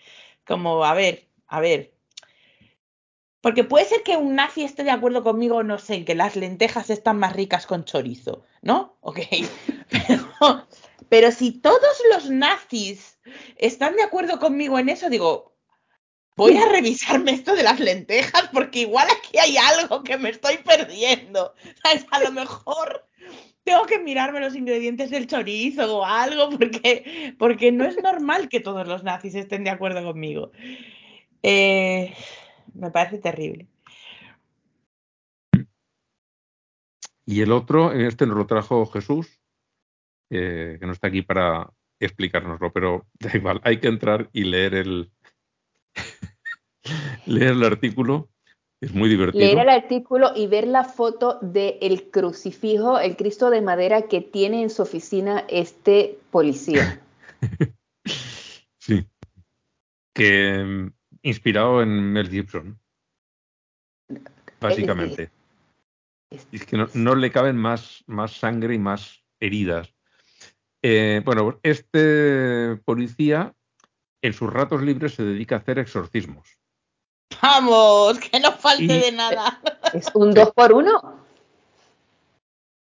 como, 0.47 0.85
a 0.85 0.95
ver, 0.95 1.25
a 1.49 1.61
ver. 1.61 1.98
Porque 3.41 3.65
puede 3.65 3.85
ser 3.85 4.03
que 4.03 4.17
un 4.17 4.35
nazi 4.35 4.65
esté 4.65 4.83
de 4.85 4.91
acuerdo 4.91 5.23
conmigo, 5.23 5.63
no 5.63 5.79
sé, 5.79 5.95
en 5.97 6.05
que 6.05 6.15
las 6.15 6.35
lentejas 6.35 6.91
están 6.91 7.19
más 7.19 7.35
ricas 7.35 7.67
con 7.67 7.85
chorizo, 7.85 8.45
¿no? 8.63 8.97
Ok. 9.01 9.21
Pero, 9.91 10.67
pero 11.09 11.33
si 11.33 11.53
todos 11.53 12.03
los 12.13 12.29
nazis 12.29 13.19
están 13.57 13.97
de 13.97 14.03
acuerdo 14.03 14.39
conmigo 14.39 14.79
en 14.79 14.91
eso, 14.91 15.09
digo, 15.09 15.57
voy 16.37 16.57
a 16.57 16.69
revisarme 16.69 17.33
esto 17.33 17.57
de 17.57 17.63
las 17.65 17.81
lentejas 17.81 18.49
porque 18.53 18.81
igual 18.81 19.09
aquí 19.11 19.39
hay 19.39 19.57
algo 19.57 20.05
que 20.05 20.17
me 20.17 20.31
estoy 20.31 20.59
perdiendo. 20.59 21.55
¿Sabes? 21.83 22.07
A 22.13 22.21
lo 22.21 22.33
mejor 22.33 23.07
tengo 23.65 23.85
que 23.87 23.99
mirarme 23.99 24.41
los 24.41 24.55
ingredientes 24.55 25.11
del 25.11 25.27
chorizo 25.27 25.99
o 25.99 26.05
algo 26.05 26.51
porque, 26.51 27.35
porque 27.39 27.73
no 27.73 27.85
es 27.85 28.01
normal 28.03 28.49
que 28.49 28.61
todos 28.61 28.87
los 28.87 29.03
nazis 29.03 29.35
estén 29.35 29.65
de 29.65 29.71
acuerdo 29.71 30.05
conmigo. 30.05 30.53
Eh, 31.43 32.15
me 32.75 32.91
parece 32.91 33.19
terrible. 33.19 33.67
Y 37.25 37.43
el 37.43 37.53
otro, 37.53 37.93
este 37.93 38.27
nos 38.27 38.37
lo 38.39 38.47
trajo 38.47 38.87
Jesús, 38.87 39.39
eh, 40.31 40.79
que 40.81 40.87
no 40.87 40.93
está 40.93 41.09
aquí 41.09 41.21
para 41.21 41.71
explicárnoslo, 42.01 42.73
pero 42.73 43.07
da 43.21 43.31
igual, 43.35 43.61
hay 43.65 43.81
que 43.81 43.89
entrar 43.89 44.31
y 44.33 44.45
leer 44.45 44.75
el, 44.75 45.13
leer 47.27 47.53
el 47.53 47.65
artículo. 47.65 48.31
Es 48.81 48.95
muy 48.95 49.09
divertido. 49.09 49.45
Leer 49.45 49.59
el 49.59 49.69
artículo 49.71 50.31
y 50.37 50.47
ver 50.47 50.67
la 50.67 50.85
foto 50.85 51.39
del 51.43 52.11
crucifijo, 52.11 52.99
el 52.99 53.17
Cristo 53.17 53.51
de 53.51 53.61
madera 53.61 54.03
que 54.03 54.21
tiene 54.21 54.63
en 54.63 54.71
su 54.71 54.83
oficina 54.83 55.45
este 55.49 56.17
policía. 56.31 57.03
sí. 58.79 59.05
Que 60.15 60.93
inspirado 61.29 61.83
en 61.83 62.13
Mel 62.13 62.29
Gibson. 62.29 62.79
Básicamente. 64.61 65.31
Es, 66.31 66.67
que 66.67 66.77
no, 66.77 66.89
no, 66.95 67.15
le 67.15 67.31
caben 67.31 67.57
más, 67.57 68.03
más 68.07 68.33
sangre 68.33 68.75
y 68.75 68.79
más 68.79 69.23
heridas. 69.41 69.95
Eh, 70.83 71.23
bueno, 71.25 71.59
este 71.63 72.77
policía 72.85 73.55
en 74.23 74.33
sus 74.33 74.53
ratos 74.53 74.83
libres 74.83 75.15
se 75.15 75.25
dedica 75.25 75.57
a 75.57 75.59
hacer 75.59 75.79
exorcismos. 75.79 76.59
Vamos, 77.43 78.19
que 78.19 78.41
no 78.41 78.53
falte 78.53 78.85
y, 78.85 78.87
de 78.89 79.13
nada. 79.13 79.61
Es 79.93 80.11
un 80.15 80.33
dos 80.33 80.51
por 80.53 80.73
uno. 80.73 81.25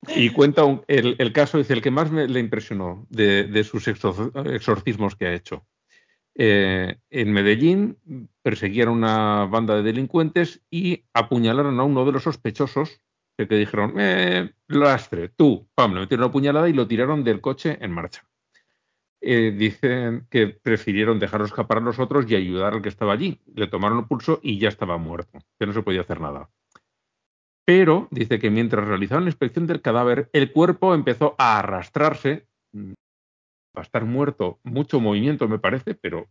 Y 0.09 0.31
cuenta 0.31 0.65
un, 0.65 0.85
el, 0.87 1.17
el, 1.19 1.33
caso, 1.33 1.59
dice, 1.59 1.73
el 1.73 1.83
que 1.83 1.91
más 1.91 2.11
me, 2.11 2.29
le 2.29 2.41
impresionó 2.41 3.07
de, 3.09 3.45
de, 3.45 3.65
sus 3.65 3.89
exorcismos 3.89 5.17
que 5.17 5.27
ha 5.27 5.33
hecho. 5.33 5.67
Eh, 6.37 6.97
en 7.11 7.33
Medellín 7.33 7.99
perseguían 8.43 8.89
una 8.89 9.47
banda 9.47 9.77
de 9.77 9.83
delincuentes 9.83 10.63
y 10.71 11.05
apuñalaron 11.13 11.79
a 11.79 11.85
uno 11.85 12.05
de 12.05 12.13
los 12.13 12.25
sospechosos 12.25 13.01
que, 13.37 13.47
que 13.47 13.57
dijeron, 13.57 13.95
eh, 13.99 14.53
lastre, 14.69 15.29
tú, 15.29 15.69
pam, 15.75 15.95
le 15.95 16.01
metieron 16.01 16.25
una 16.25 16.33
puñalada 16.33 16.69
y 16.69 16.73
lo 16.73 16.89
tiraron 16.89 17.25
del 17.25 17.41
coche 17.41 17.79
en 17.81 17.93
marcha. 17.93 18.27
Eh, 19.27 19.53
dicen 19.57 20.27
que 20.29 20.49
prefirieron 20.49 21.19
dejarlo 21.19 21.47
escapar 21.47 21.79
a 21.79 21.81
los 21.81 21.99
otros 21.99 22.31
y 22.31 22.37
ayudar 22.37 22.75
al 22.75 22.83
que 22.83 22.91
estaba 22.91 23.15
allí. 23.15 23.41
Le 23.55 23.69
tomaron 23.69 24.01
el 24.01 24.05
pulso 24.05 24.39
y 24.43 24.59
ya 24.59 24.69
estaba 24.69 24.99
muerto, 24.99 25.39
que 25.59 25.67
no 25.67 25.73
se 25.73 25.83
podía 25.83 26.03
hacer 26.03 26.21
nada. 26.21 26.51
Pero 27.65 28.07
dice 28.11 28.39
que 28.39 28.51
mientras 28.51 28.87
realizaban 28.87 29.25
la 29.25 29.31
inspección 29.31 29.67
del 29.67 29.81
cadáver, 29.81 30.29
el 30.35 30.53
cuerpo 30.53 30.95
empezó 30.95 31.35
a 31.39 31.59
arrastrarse. 31.59 32.47
Va 33.77 33.81
a 33.81 33.83
estar 33.83 34.05
muerto, 34.05 34.61
mucho 34.63 35.01
movimiento 35.01 35.49
me 35.49 35.59
parece, 35.59 35.95
pero 35.95 36.29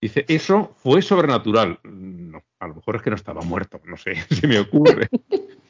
dice, 0.00 0.24
eso 0.28 0.74
fue 0.76 1.02
sobrenatural. 1.02 1.78
No, 1.84 2.42
a 2.58 2.68
lo 2.68 2.74
mejor 2.74 2.96
es 2.96 3.02
que 3.02 3.10
no 3.10 3.16
estaba 3.16 3.42
muerto, 3.42 3.80
no 3.84 3.96
sé, 3.96 4.14
se 4.30 4.46
me 4.46 4.58
ocurre. 4.58 5.08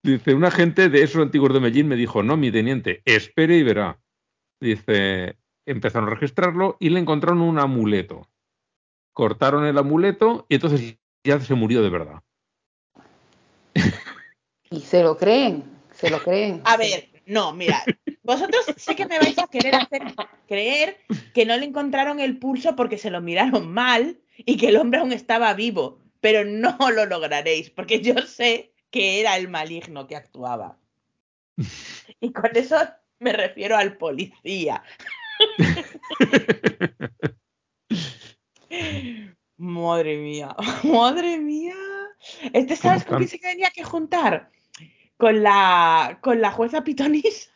Dice, 0.00 0.32
un 0.32 0.44
agente 0.44 0.88
de 0.88 1.02
esos 1.02 1.20
antiguos 1.20 1.52
de 1.52 1.60
Medellín 1.60 1.88
me 1.88 1.96
dijo, 1.96 2.22
no, 2.22 2.36
mi 2.36 2.52
teniente, 2.52 3.02
espere 3.04 3.56
y 3.56 3.62
verá. 3.64 4.00
Dice, 4.60 5.36
empezaron 5.66 6.08
a 6.08 6.12
registrarlo 6.12 6.76
y 6.80 6.90
le 6.90 7.00
encontraron 7.00 7.40
un 7.40 7.58
amuleto. 7.58 8.28
Cortaron 9.12 9.66
el 9.66 9.76
amuleto 9.76 10.46
y 10.48 10.54
entonces 10.54 10.96
ya 11.24 11.40
se 11.40 11.54
murió 11.54 11.82
de 11.82 11.90
verdad. 11.90 12.22
Y 14.70 14.80
se 14.80 15.02
lo 15.02 15.16
creen, 15.16 15.64
se 15.92 16.10
lo 16.10 16.22
creen. 16.22 16.62
A 16.64 16.76
ver, 16.76 17.08
no, 17.28 17.52
mira, 17.52 17.84
vosotros 18.22 18.64
sé 18.78 18.96
que 18.96 19.04
me 19.04 19.18
vais 19.18 19.38
a 19.38 19.46
querer 19.48 19.74
hacer 19.74 20.02
creer 20.46 20.96
que 21.34 21.44
no 21.44 21.54
le 21.58 21.66
encontraron 21.66 22.20
el 22.20 22.38
pulso 22.38 22.74
porque 22.74 22.96
se 22.96 23.10
lo 23.10 23.20
miraron 23.20 23.70
mal 23.70 24.18
y 24.38 24.56
que 24.56 24.68
el 24.68 24.78
hombre 24.78 25.00
aún 25.00 25.12
estaba 25.12 25.52
vivo, 25.52 26.00
pero 26.20 26.46
no 26.46 26.76
lo 26.90 27.04
lograréis, 27.04 27.68
porque 27.68 28.00
yo 28.00 28.14
sé 28.22 28.72
que 28.90 29.20
era 29.20 29.36
el 29.36 29.48
maligno 29.48 30.06
que 30.06 30.16
actuaba. 30.16 30.78
Y 32.20 32.32
con 32.32 32.50
eso 32.56 32.76
me 33.20 33.32
refiero 33.32 33.76
al 33.76 33.96
policía. 33.96 34.82
madre 39.56 40.16
mía, 40.16 40.56
madre 40.82 41.38
mía. 41.38 41.76
Este 42.52 42.74
sabes 42.74 43.04
con 43.04 43.18
quién 43.18 43.28
se 43.28 43.38
tenía 43.38 43.70
que 43.70 43.84
juntar? 43.84 44.50
Con 45.18 45.42
la 45.42 46.18
con 46.22 46.40
la 46.40 46.50
jueza 46.50 46.82
Pitonis. 46.82 47.50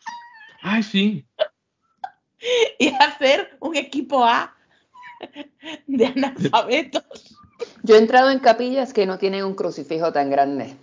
Ay, 0.61 0.83
sí. 0.83 1.25
y 2.79 2.89
hacer 2.89 3.57
un 3.59 3.75
equipo 3.75 4.23
A 4.23 4.55
de 5.87 6.05
analfabetos. 6.05 7.37
Yo 7.83 7.95
he 7.95 7.99
entrado 7.99 8.29
en 8.29 8.39
capillas 8.39 8.93
que 8.93 9.05
no 9.05 9.17
tienen 9.17 9.45
un 9.45 9.55
crucifijo 9.55 10.11
tan 10.11 10.29
grande. 10.29 10.75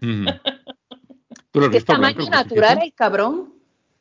Mm. 0.00 0.28
¿Qué 1.70 1.80
tamaño 1.86 2.28
natural 2.28 2.80
el 2.82 2.92
cabrón? 2.94 3.54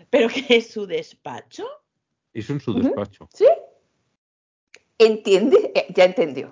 ¿Pero 0.10 0.30
qué 0.30 0.58
es 0.58 0.72
su 0.72 0.88
despacho? 0.88 1.66
Eso 2.34 2.54
en 2.54 2.62
su 2.62 2.74
despacho. 2.74 3.28
¿Sí? 3.34 3.46
¿Entiende? 4.98 5.72
Eh, 5.76 5.88
ya 5.94 6.06
entendió. 6.06 6.52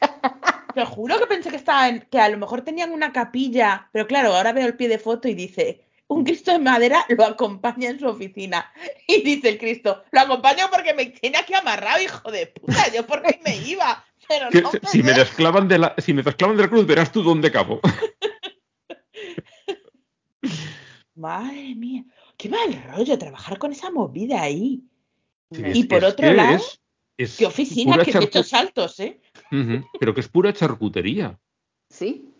Te 0.78 0.86
juro 0.86 1.18
que 1.18 1.26
pensé 1.26 1.50
que 1.50 1.56
estaba 1.56 1.88
en, 1.88 2.06
que 2.08 2.20
a 2.20 2.28
lo 2.28 2.38
mejor 2.38 2.62
tenían 2.62 2.92
una 2.92 3.12
capilla, 3.12 3.88
pero 3.92 4.06
claro, 4.06 4.32
ahora 4.32 4.52
veo 4.52 4.64
el 4.64 4.76
pie 4.76 4.86
de 4.88 5.00
foto 5.00 5.26
y 5.26 5.34
dice, 5.34 5.84
un 6.06 6.22
Cristo 6.22 6.52
de 6.52 6.60
madera 6.60 7.04
lo 7.08 7.24
acompaña 7.24 7.90
en 7.90 7.98
su 7.98 8.06
oficina. 8.06 8.72
Y 9.08 9.22
dice 9.22 9.48
el 9.48 9.58
Cristo, 9.58 10.04
lo 10.12 10.20
acompaño 10.20 10.66
porque 10.70 10.94
me 10.94 11.06
tiene 11.06 11.36
aquí 11.38 11.52
amarrado, 11.52 12.00
hijo 12.00 12.30
de 12.30 12.46
puta, 12.46 12.92
yo 12.94 13.04
por 13.04 13.22
qué 13.22 13.40
me 13.44 13.56
iba. 13.56 14.04
Pero 14.28 14.50
Que 14.50 14.62
no 14.62 14.70
si- 14.70 14.78
si, 14.86 15.02
me 15.02 15.14
desclavan 15.14 15.66
de 15.66 15.78
la, 15.80 15.96
si 15.98 16.12
me 16.12 16.22
desclavan 16.22 16.56
de 16.56 16.62
la 16.62 16.68
cruz, 16.68 16.86
verás 16.86 17.10
tú 17.10 17.24
dónde 17.24 17.50
cabo. 17.50 17.80
Madre 21.16 21.74
mía, 21.74 22.04
qué 22.36 22.48
mal 22.48 22.80
rollo 22.94 23.18
trabajar 23.18 23.58
con 23.58 23.72
esa 23.72 23.90
movida 23.90 24.42
ahí. 24.42 24.84
Sí, 25.50 25.60
Y 25.74 25.80
es- 25.80 25.86
por 25.88 26.04
otro 26.04 26.28
que 26.28 26.34
lado, 26.34 26.54
es- 26.54 26.80
es 27.16 27.36
Qué 27.36 27.46
oficina, 27.46 27.98
qué 28.04 28.12
charcu- 28.12 28.30
techos 28.30 28.54
altos, 28.54 29.00
¿eh? 29.00 29.20
Pero 29.50 30.14
que 30.14 30.20
es 30.20 30.28
pura 30.28 30.52
charcutería. 30.52 31.38
Sí. 31.90 32.32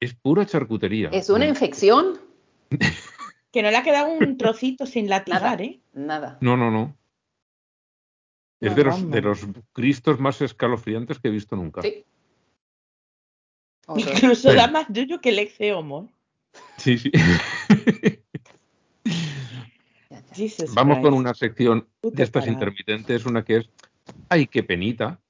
Es 0.00 0.14
pura 0.14 0.46
charcutería. 0.46 1.08
Es 1.10 1.30
una 1.30 1.46
infección. 1.46 2.18
Que 3.52 3.62
no 3.62 3.70
le 3.70 3.76
ha 3.76 3.84
quedado 3.84 4.08
un 4.08 4.36
trocito 4.36 4.84
sin 4.84 5.08
latigar. 5.08 5.62
¿eh? 5.62 5.80
Nada. 5.92 6.38
No, 6.40 6.56
no, 6.56 6.72
no. 6.72 6.96
Es 8.60 8.70
No, 8.70 8.74
de 8.74 8.82
los, 8.82 9.10
de 9.12 9.20
los 9.20 9.46
cristos 9.72 10.18
más 10.18 10.40
escalofriantes 10.40 11.20
que 11.20 11.28
he 11.28 11.30
visto 11.30 11.54
nunca. 11.54 11.80
Sí. 11.82 12.04
Incluso 13.94 14.52
da 14.52 14.66
más 14.66 14.86
yuyo 14.88 15.20
que 15.20 15.28
el 15.28 15.38
ex 15.38 15.54
homo. 15.72 16.12
Sí, 16.78 16.98
sí. 16.98 17.12
Vamos 20.74 20.98
con 20.98 21.14
una 21.14 21.34
sección 21.34 21.86
de 22.02 22.22
estas 22.22 22.46
intermitentes, 22.46 23.24
una 23.24 23.44
que 23.44 23.58
es, 23.58 23.70
ay, 24.28 24.46
qué 24.46 24.62
penita. 24.62 25.20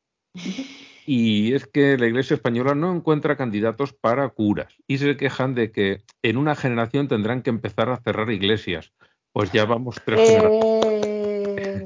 Y 1.06 1.52
es 1.52 1.66
que 1.66 1.98
la 1.98 2.06
Iglesia 2.06 2.34
española 2.34 2.74
no 2.74 2.94
encuentra 2.94 3.36
candidatos 3.36 3.92
para 3.92 4.28
curas 4.30 4.74
y 4.86 4.98
se 4.98 5.16
quejan 5.16 5.54
de 5.54 5.70
que 5.70 6.02
en 6.22 6.38
una 6.38 6.54
generación 6.56 7.08
tendrán 7.08 7.42
que 7.42 7.50
empezar 7.50 7.90
a 7.90 7.98
cerrar 7.98 8.30
iglesias. 8.30 8.92
Pues 9.32 9.52
ya 9.52 9.64
vamos 9.64 9.96
tres 10.04 10.20
generaciones. 10.20 11.84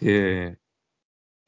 Eh, 0.00 0.56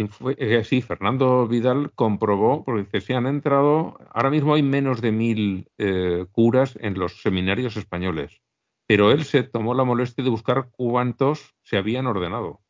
Fue, 0.08 0.34
eh, 0.38 0.64
sí, 0.64 0.82
Fernando 0.82 1.46
Vidal 1.46 1.92
comprobó, 1.94 2.64
porque 2.64 2.82
dice, 2.82 3.00
sí 3.00 3.12
han 3.12 3.26
entrado, 3.26 3.98
ahora 4.12 4.30
mismo 4.30 4.54
hay 4.54 4.62
menos 4.62 5.00
de 5.00 5.12
mil 5.12 5.68
eh, 5.78 6.26
curas 6.32 6.76
en 6.80 6.98
los 6.98 7.22
seminarios 7.22 7.76
españoles, 7.76 8.40
pero 8.86 9.12
él 9.12 9.24
se 9.24 9.42
tomó 9.42 9.74
la 9.74 9.84
molestia 9.84 10.24
de 10.24 10.30
buscar 10.30 10.70
cuántos 10.72 11.54
se 11.62 11.76
habían 11.76 12.06
ordenado 12.06 12.60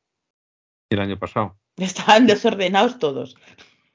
el 0.91 1.01
año 1.01 1.19
pasado. 1.19 1.57
Estaban 1.77 2.27
desordenados 2.27 2.99
todos. 2.99 3.37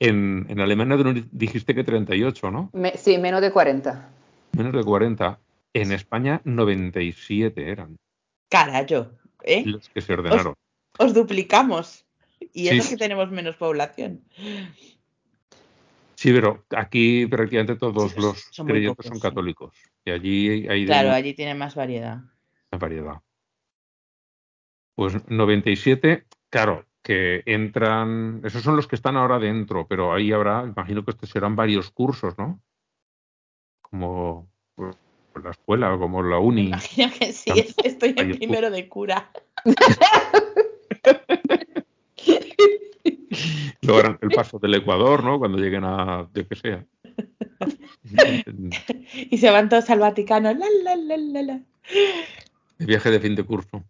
en, 0.00 0.46
en, 0.48 0.60
Alemania 0.60 0.96
dijiste 1.30 1.74
que 1.74 1.84
38, 1.84 2.50
¿no? 2.50 2.70
Me, 2.72 2.96
sí, 2.96 3.18
menos 3.18 3.40
de 3.40 3.52
40. 3.52 4.10
Menos 4.56 4.72
de 4.72 4.84
40. 4.84 5.38
En 5.74 5.92
España 5.92 6.40
97 6.44 7.70
eran. 7.70 7.96
Carayo, 8.50 9.12
¿eh? 9.42 9.62
Los 9.64 9.88
que 9.88 10.02
se 10.02 10.12
ordenaron. 10.12 10.54
Os, 10.98 11.06
os 11.06 11.14
duplicamos. 11.14 12.04
Y 12.52 12.68
eso 12.68 12.82
sí. 12.82 12.90
que 12.90 12.96
tenemos 12.96 13.30
menos 13.30 13.56
población. 13.56 14.20
Sí, 16.16 16.32
pero 16.32 16.64
aquí 16.70 17.26
prácticamente 17.26 17.76
todos 17.76 18.12
Sí, 18.12 18.20
los 18.20 18.46
son 18.50 18.66
creyentes 18.66 18.96
pocos, 18.96 19.06
son 19.06 19.16
sí. 19.16 19.22
católicos. 19.22 19.74
Y 20.04 20.10
allí 20.10 20.68
hay 20.68 20.86
Claro, 20.86 21.12
allí 21.12 21.34
tiene 21.34 21.54
más 21.54 21.74
variedad. 21.74 22.20
variedad. 22.70 23.20
Pues 24.94 25.16
97, 25.28 26.26
claro, 26.50 26.84
que 27.02 27.42
entran, 27.46 28.40
esos 28.44 28.62
son 28.62 28.76
los 28.76 28.86
que 28.86 28.96
están 28.96 29.16
ahora 29.16 29.38
dentro, 29.38 29.86
pero 29.88 30.12
ahí 30.12 30.32
habrá, 30.32 30.64
imagino 30.64 31.04
que 31.04 31.10
estos 31.12 31.30
serán 31.30 31.56
varios 31.56 31.90
cursos, 31.90 32.36
¿no? 32.38 32.60
Como 33.80 34.48
pues, 34.74 34.96
la 35.42 35.50
escuela, 35.50 35.96
como 35.98 36.22
la 36.22 36.38
Me 36.38 36.46
uni. 36.46 36.66
imagino 36.66 37.12
que 37.18 37.32
sí, 37.32 37.50
estoy 37.84 38.14
en 38.16 38.36
primero 38.36 38.70
de 38.70 38.88
cura. 38.88 39.30
Luego 43.82 43.98
harán 44.00 44.18
el 44.22 44.28
paso 44.30 44.58
del 44.58 44.74
Ecuador, 44.74 45.24
¿no? 45.24 45.38
Cuando 45.38 45.58
lleguen 45.58 45.84
a, 45.84 46.28
yo 46.32 46.46
que 46.46 46.56
sea. 46.56 46.84
Y 49.30 49.38
se 49.38 49.50
van 49.50 49.68
todos 49.68 49.88
al 49.90 50.00
Vaticano. 50.00 50.52
La, 50.52 50.66
la, 50.82 50.96
la, 50.96 51.16
la, 51.16 51.42
la. 51.42 51.60
El 52.78 52.86
viaje 52.86 53.10
de 53.10 53.20
fin 53.20 53.34
de 53.34 53.44
curso. 53.44 53.84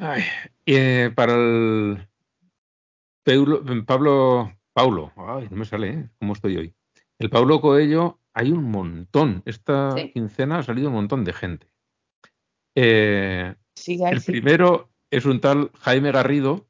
Ay, 0.00 0.22
eh, 0.66 1.10
para 1.14 1.34
el 1.34 2.08
Peulo- 3.22 3.62
Pablo, 3.84 4.52
Paulo, 4.72 5.12
ay, 5.16 5.46
no 5.50 5.58
me 5.58 5.64
sale, 5.66 5.88
¿eh? 5.90 6.08
¿Cómo 6.18 6.32
estoy 6.32 6.56
hoy? 6.56 6.74
El 7.18 7.28
Paulo 7.28 7.60
Coello, 7.60 8.18
hay 8.32 8.50
un 8.50 8.64
montón. 8.70 9.42
Esta 9.44 9.92
Sí. 9.96 10.10
quincena 10.12 10.58
ha 10.58 10.62
salido 10.62 10.88
un 10.88 10.94
montón 10.94 11.22
de 11.24 11.32
gente. 11.34 11.66
Eh, 12.74 13.54
Siga, 13.74 14.10
el 14.10 14.20
sí. 14.20 14.32
primero 14.32 14.88
es 15.10 15.26
un 15.26 15.40
tal 15.40 15.70
Jaime 15.80 16.12
Garrido 16.12 16.66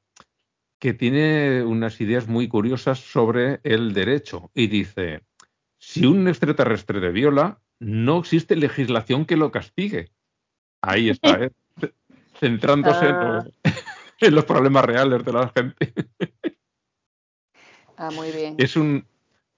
que 0.81 0.93
tiene 0.93 1.63
unas 1.63 2.01
ideas 2.01 2.27
muy 2.27 2.49
curiosas 2.49 2.99
sobre 2.99 3.61
el 3.63 3.93
derecho 3.93 4.51
y 4.55 4.67
dice, 4.67 5.23
si 5.79 6.07
un 6.07 6.27
extraterrestre 6.27 7.01
te 7.01 7.11
viola, 7.11 7.61
no 7.79 8.19
existe 8.19 8.57
legislación 8.57 9.25
que 9.25 9.37
lo 9.37 9.53
castigue. 9.53 10.11
Ahí 10.83 11.11
está, 11.11 11.45
¿eh? 11.45 11.51
Centrándose 12.41 13.07
en, 13.07 13.15
Ah. 13.15 13.45
los, 13.45 13.55
en 14.21 14.35
los 14.35 14.45
problemas 14.45 14.85
reales 14.85 15.25
de 15.25 15.33
la 15.33 15.53
gente. 15.55 15.93
Ah, 17.97 18.11
muy 18.11 18.31
bien. 18.33 18.55
Es 18.59 18.77
un, 18.77 19.07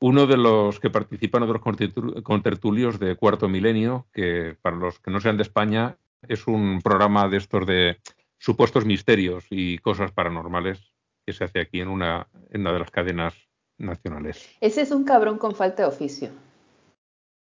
uno 0.01 0.26
de 0.26 0.37
los 0.37 0.80
que 0.80 0.91
participan 0.91 1.45
otros 1.45 1.62
contertu- 1.62 2.22
contertulios 2.22 2.99
de 2.99 3.14
Cuarto 3.16 3.49
Milenio, 3.49 4.07
que 4.12 4.57
para 4.61 4.76
los 4.76 4.99
que 4.99 5.11
no 5.11 5.20
sean 5.20 5.37
de 5.37 5.45
España 5.45 5.97
es 6.28 6.47
un 6.47 6.80
programa 6.83 7.28
de 7.28 7.37
estos 7.37 7.66
de 7.66 7.99
supuestos 8.39 8.85
misterios 8.85 9.45
y 9.51 9.78
cosas 9.78 10.11
paranormales 10.12 10.93
que 11.24 11.33
se 11.33 11.45
hace 11.45 11.61
aquí 11.61 11.80
en 11.80 11.89
una, 11.89 12.26
en 12.51 12.62
una 12.62 12.72
de 12.72 12.78
las 12.80 12.91
cadenas 12.91 13.35
nacionales. 13.78 14.57
Ese 14.61 14.83
es 14.83 14.91
un 14.91 15.05
cabrón 15.05 15.39
con 15.39 15.55
falta 15.55 15.83
de 15.83 15.89
oficio. 15.89 16.30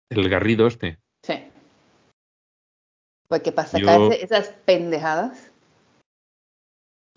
El 0.09 0.27
Garrido 0.29 0.67
este. 0.67 0.99
Porque 3.31 3.53
para 3.53 3.69
Yo- 3.69 3.87
sacarse 3.87 4.25
esas 4.25 4.49
pendejadas, 4.65 5.49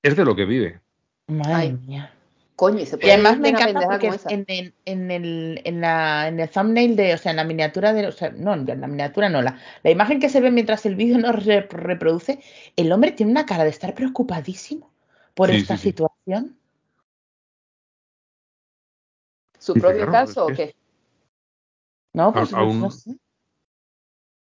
Es 0.00 0.14
de 0.16 0.24
lo 0.24 0.36
que 0.36 0.44
vive. 0.44 0.80
Madre 1.26 1.54
Ay. 1.54 1.72
mía. 1.72 2.14
coño, 2.54 2.78
y 2.78 2.86
se 2.86 2.94
Y 2.94 2.98
puede 3.00 3.12
además 3.14 3.32
hacer 3.32 3.42
me 3.42 3.48
encanta 3.48 3.88
porque 3.88 4.20
en 4.28 4.44
el, 4.46 4.74
en, 4.84 5.10
el, 5.10 5.60
en, 5.64 5.80
la, 5.80 6.28
en 6.28 6.38
el 6.38 6.48
thumbnail 6.48 6.94
de, 6.94 7.14
o 7.14 7.18
sea, 7.18 7.32
en 7.32 7.36
la 7.38 7.42
miniatura 7.44 7.92
de, 7.92 8.06
o 8.06 8.12
sea, 8.12 8.30
no, 8.30 8.54
en 8.54 8.80
la 8.80 8.86
miniatura 8.86 9.28
no, 9.28 9.42
la, 9.42 9.58
la 9.82 9.90
imagen 9.90 10.20
que 10.20 10.28
se 10.28 10.40
ve 10.40 10.52
mientras 10.52 10.86
el 10.86 10.94
vídeo 10.94 11.18
nos 11.18 11.44
re- 11.44 11.62
reproduce, 11.68 12.38
el 12.76 12.92
hombre 12.92 13.10
tiene 13.10 13.32
una 13.32 13.44
cara 13.44 13.64
de 13.64 13.70
estar 13.70 13.92
preocupadísimo 13.92 14.88
por 15.34 15.50
Sí, 15.50 15.56
esta 15.56 15.76
sí, 15.76 15.82
sí. 15.82 15.88
situación. 15.88 16.56
¿Su 19.58 19.72
propio 19.74 20.06
claro, 20.06 20.12
caso 20.12 20.46
o 20.46 20.48
qué? 20.52 20.76
No, 22.12 22.32
pues 22.32 22.54
A- 22.54 22.58
aún- 22.58 22.78
no 22.82 22.90
sé. 22.92 23.16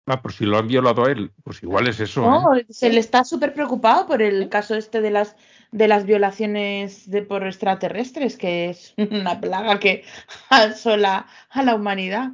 Ah, 0.06 0.22
por 0.22 0.32
si 0.32 0.44
lo 0.44 0.58
han 0.58 0.66
violado 0.66 1.04
a 1.04 1.12
él, 1.12 1.32
pues 1.44 1.62
igual 1.62 1.86
es 1.86 2.00
eso. 2.00 2.22
No, 2.22 2.54
¿eh? 2.56 2.66
se 2.68 2.90
le 2.90 3.00
está 3.00 3.24
súper 3.24 3.54
preocupado 3.54 4.06
por 4.06 4.22
el 4.22 4.48
caso 4.48 4.74
este 4.74 5.00
de 5.00 5.10
las 5.10 5.36
de 5.72 5.86
las 5.86 6.04
violaciones 6.04 7.08
de 7.08 7.22
por 7.22 7.46
extraterrestres, 7.46 8.36
que 8.36 8.70
es 8.70 8.94
una 9.10 9.40
plaga 9.40 9.78
que 9.78 10.04
asola 10.50 11.26
a 11.50 11.62
la 11.62 11.74
humanidad. 11.74 12.32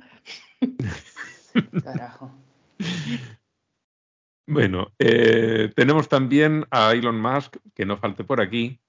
Carajo. 1.84 2.30
Bueno, 4.46 4.92
eh, 4.98 5.72
tenemos 5.74 6.08
también 6.08 6.66
a 6.70 6.92
Elon 6.92 7.20
Musk, 7.20 7.56
que 7.74 7.84
no 7.84 7.96
falte 7.96 8.22
por 8.22 8.40
aquí, 8.40 8.80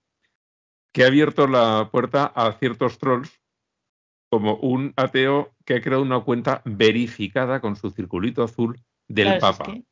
que 0.94 1.04
ha 1.04 1.08
abierto 1.08 1.48
la 1.48 1.90
puerta 1.92 2.26
a 2.26 2.54
ciertos 2.54 3.00
trolls, 3.00 3.42
como 4.30 4.56
un 4.58 4.94
ateo 4.98 5.54
que 5.66 5.76
ha 5.76 5.82
creado 5.82 6.02
una 6.04 6.20
cuenta 6.22 6.62
verificada 6.66 7.62
con 7.62 7.76
su 7.76 7.90
circulito 7.92 8.44
azul 8.44 8.80
del 9.08 9.28
Claro, 9.38 9.40
si 9.42 9.48
es 9.52 9.58
Papa. 9.58 9.74
que 9.74 9.84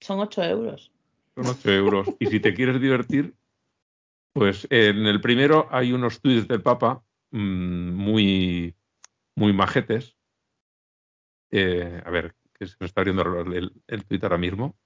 son 0.00 0.20
8 0.20 0.42
euros. 0.44 0.92
Son 1.36 1.46
8 1.46 1.70
euros. 1.72 2.08
Y 2.18 2.26
si 2.26 2.40
te 2.40 2.54
quieres 2.54 2.80
divertir, 2.80 3.34
pues 4.32 4.66
en 4.70 5.06
el 5.06 5.20
primero 5.20 5.68
hay 5.70 5.92
unos 5.92 6.20
tweets 6.20 6.48
del 6.48 6.62
Papa 6.62 7.02
mm, 7.30 7.92
muy, 7.94 8.74
muy 9.36 9.52
majetes. 9.52 10.16
Eh, 11.52 12.00
a 12.04 12.10
ver, 12.10 12.34
que 12.58 12.66
se 12.66 12.76
me 12.80 12.86
está 12.86 13.00
abriendo 13.00 13.22
el, 13.40 13.52
el, 13.54 13.72
el 13.86 14.04
tweet 14.04 14.20
ahora 14.22 14.38
mismo. 14.38 14.76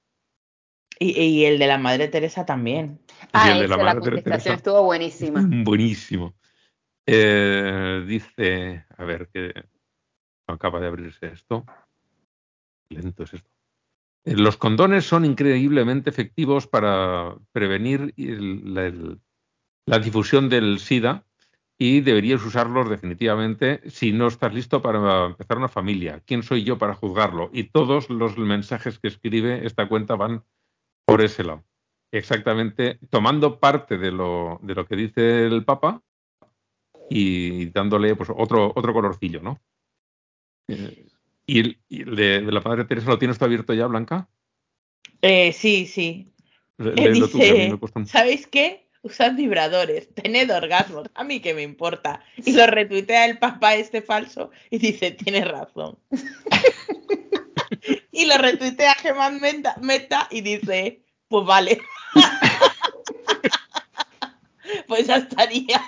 Y, 0.98 1.20
y 1.20 1.44
el 1.44 1.58
de 1.58 1.66
la 1.66 1.76
Madre 1.78 2.08
Teresa 2.08 2.46
también. 2.46 3.00
Ah, 3.32 3.48
y 3.48 3.52
el 3.54 3.60
de 3.62 3.68
la 3.68 3.76
la 3.76 3.94
Madre 3.94 4.22
Teresa. 4.22 4.54
estuvo 4.54 4.82
buenísima. 4.84 5.42
Buenísimo. 5.64 6.34
Eh, 7.06 8.04
dice, 8.06 8.86
a 8.96 9.04
ver, 9.04 9.28
que 9.28 9.52
acaba 10.46 10.80
de 10.80 10.86
abrirse 10.86 11.26
esto. 11.26 11.64
Lento 12.88 13.24
es 13.24 13.34
esto. 13.34 13.50
Eh, 14.24 14.36
Los 14.36 14.56
condones 14.56 15.04
son 15.04 15.24
increíblemente 15.24 16.10
efectivos 16.10 16.66
para 16.66 17.34
prevenir 17.52 18.14
la 18.16 19.98
difusión 19.98 20.48
del 20.48 20.78
SIDA 20.78 21.26
y 21.76 22.00
deberías 22.00 22.44
usarlos 22.44 22.88
definitivamente 22.88 23.82
si 23.90 24.12
no 24.12 24.28
estás 24.28 24.54
listo 24.54 24.80
para 24.80 25.26
empezar 25.26 25.58
una 25.58 25.68
familia. 25.68 26.22
¿Quién 26.24 26.42
soy 26.42 26.64
yo 26.64 26.78
para 26.78 26.94
juzgarlo? 26.94 27.50
Y 27.52 27.64
todos 27.64 28.08
los 28.08 28.38
mensajes 28.38 28.98
que 28.98 29.08
escribe 29.08 29.66
esta 29.66 29.88
cuenta 29.88 30.14
van 30.14 30.44
por 31.04 31.20
ese 31.20 31.44
lado. 31.44 31.64
Exactamente, 32.12 33.00
tomando 33.10 33.58
parte 33.58 33.98
de 33.98 34.12
lo, 34.12 34.60
de 34.62 34.74
lo 34.74 34.86
que 34.86 34.94
dice 34.94 35.46
el 35.46 35.64
Papa 35.64 36.00
y 37.10 37.66
dándole 37.66 38.16
pues, 38.16 38.30
otro, 38.34 38.72
otro 38.74 38.92
colorcillo, 38.92 39.40
¿no? 39.40 39.60
Eh, 40.68 41.06
¿Y 41.46 41.60
el, 41.60 41.78
y 41.88 42.02
el 42.02 42.16
de, 42.16 42.40
de 42.40 42.52
la 42.52 42.60
Madre 42.60 42.84
Teresa 42.84 43.08
lo 43.08 43.18
tienes 43.18 43.38
tú 43.38 43.44
abierto 43.44 43.74
ya, 43.74 43.86
Blanca? 43.86 44.28
Eh, 45.20 45.52
sí, 45.52 45.86
sí. 45.86 46.32
Le- 46.78 46.94
léelo 46.96 47.28
tú, 47.28 47.38
que 47.38 47.52
dice, 47.52 47.78
me 47.94 48.06
¿sabéis 48.06 48.46
qué? 48.46 48.88
Usad 49.02 49.34
vibradores, 49.34 50.14
tened 50.14 50.50
orgasmos, 50.50 51.10
a 51.14 51.24
mí 51.24 51.40
que 51.40 51.52
me 51.52 51.60
importa. 51.60 52.24
Y 52.38 52.52
lo 52.52 52.66
retuitea 52.66 53.26
el 53.26 53.38
papá 53.38 53.74
este 53.74 54.00
falso 54.00 54.50
y 54.70 54.78
dice, 54.78 55.10
tienes 55.10 55.46
razón. 55.46 55.98
y 58.12 58.24
lo 58.24 58.38
retuitea 58.38 58.94
Germán 58.94 59.42
Meta, 59.42 59.76
Meta 59.82 60.26
y 60.30 60.40
dice, 60.40 61.02
pues 61.28 61.44
vale. 61.44 61.78
pues 64.88 65.06
ya 65.06 65.16
estaría. 65.16 65.82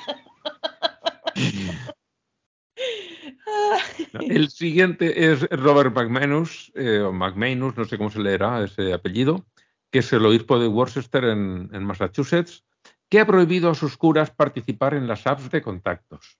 El 4.13 4.51
siguiente 4.51 5.31
es 5.31 5.49
Robert 5.51 5.95
McManus, 5.95 6.73
eh, 6.75 7.01
o 7.01 7.13
McManus, 7.13 7.77
no 7.77 7.85
sé 7.85 7.97
cómo 7.99 8.11
se 8.11 8.21
leerá 8.21 8.63
ese 8.65 8.93
apellido, 8.93 9.47
que 9.91 10.01
es 10.01 10.13
el 10.13 10.27
obispo 10.27 10.59
de 10.59 10.69
Worcester 10.69 11.25
en, 11.25 11.85
Massachusetts, 11.85 12.65
que 13.09 13.21
ha 13.21 13.27
prohibido 13.27 13.71
a 13.71 13.75
sus 13.75 13.97
curas 13.97 14.31
participar 14.31 14.95
en 14.95 15.07
las 15.07 15.27
apps 15.27 15.51
de 15.51 15.63
contactos. 15.63 16.39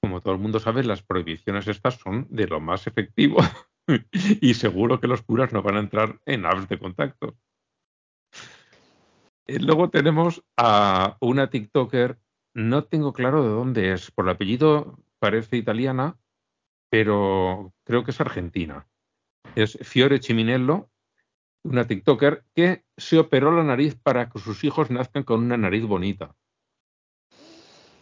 Como 0.00 0.20
todo 0.20 0.34
el 0.34 0.40
mundo 0.40 0.60
sabe, 0.60 0.84
las 0.84 1.02
prohibiciones 1.02 1.66
estas 1.66 1.94
son 1.94 2.26
de 2.30 2.46
lo 2.46 2.60
más 2.60 2.86
efectivo 2.86 3.38
y 4.40 4.54
seguro 4.54 5.00
que 5.00 5.08
los 5.08 5.22
curas 5.22 5.52
no 5.52 5.62
van 5.62 5.76
a 5.76 5.80
entrar 5.80 6.20
en 6.26 6.46
apps 6.46 6.68
de 6.68 6.78
contacto. 6.78 7.36
Y 9.46 9.58
luego 9.58 9.90
tenemos 9.90 10.42
a 10.56 11.16
una 11.20 11.50
TikToker, 11.50 12.18
no 12.54 12.84
tengo 12.84 13.12
claro 13.12 13.42
de 13.42 13.50
dónde 13.50 13.92
es, 13.92 14.10
por 14.10 14.24
el 14.24 14.30
apellido 14.30 14.98
parece 15.24 15.56
italiana, 15.56 16.18
pero 16.90 17.72
creo 17.84 18.04
que 18.04 18.10
es 18.10 18.20
argentina. 18.20 18.86
Es 19.54 19.78
Fiore 19.80 20.20
Chiminello, 20.20 20.90
una 21.62 21.86
TikToker 21.86 22.44
que 22.54 22.84
se 22.98 23.18
operó 23.18 23.50
la 23.50 23.64
nariz 23.64 23.94
para 23.94 24.28
que 24.28 24.38
sus 24.38 24.64
hijos 24.64 24.90
nazcan 24.90 25.22
con 25.22 25.42
una 25.42 25.56
nariz 25.56 25.86
bonita. 25.86 26.36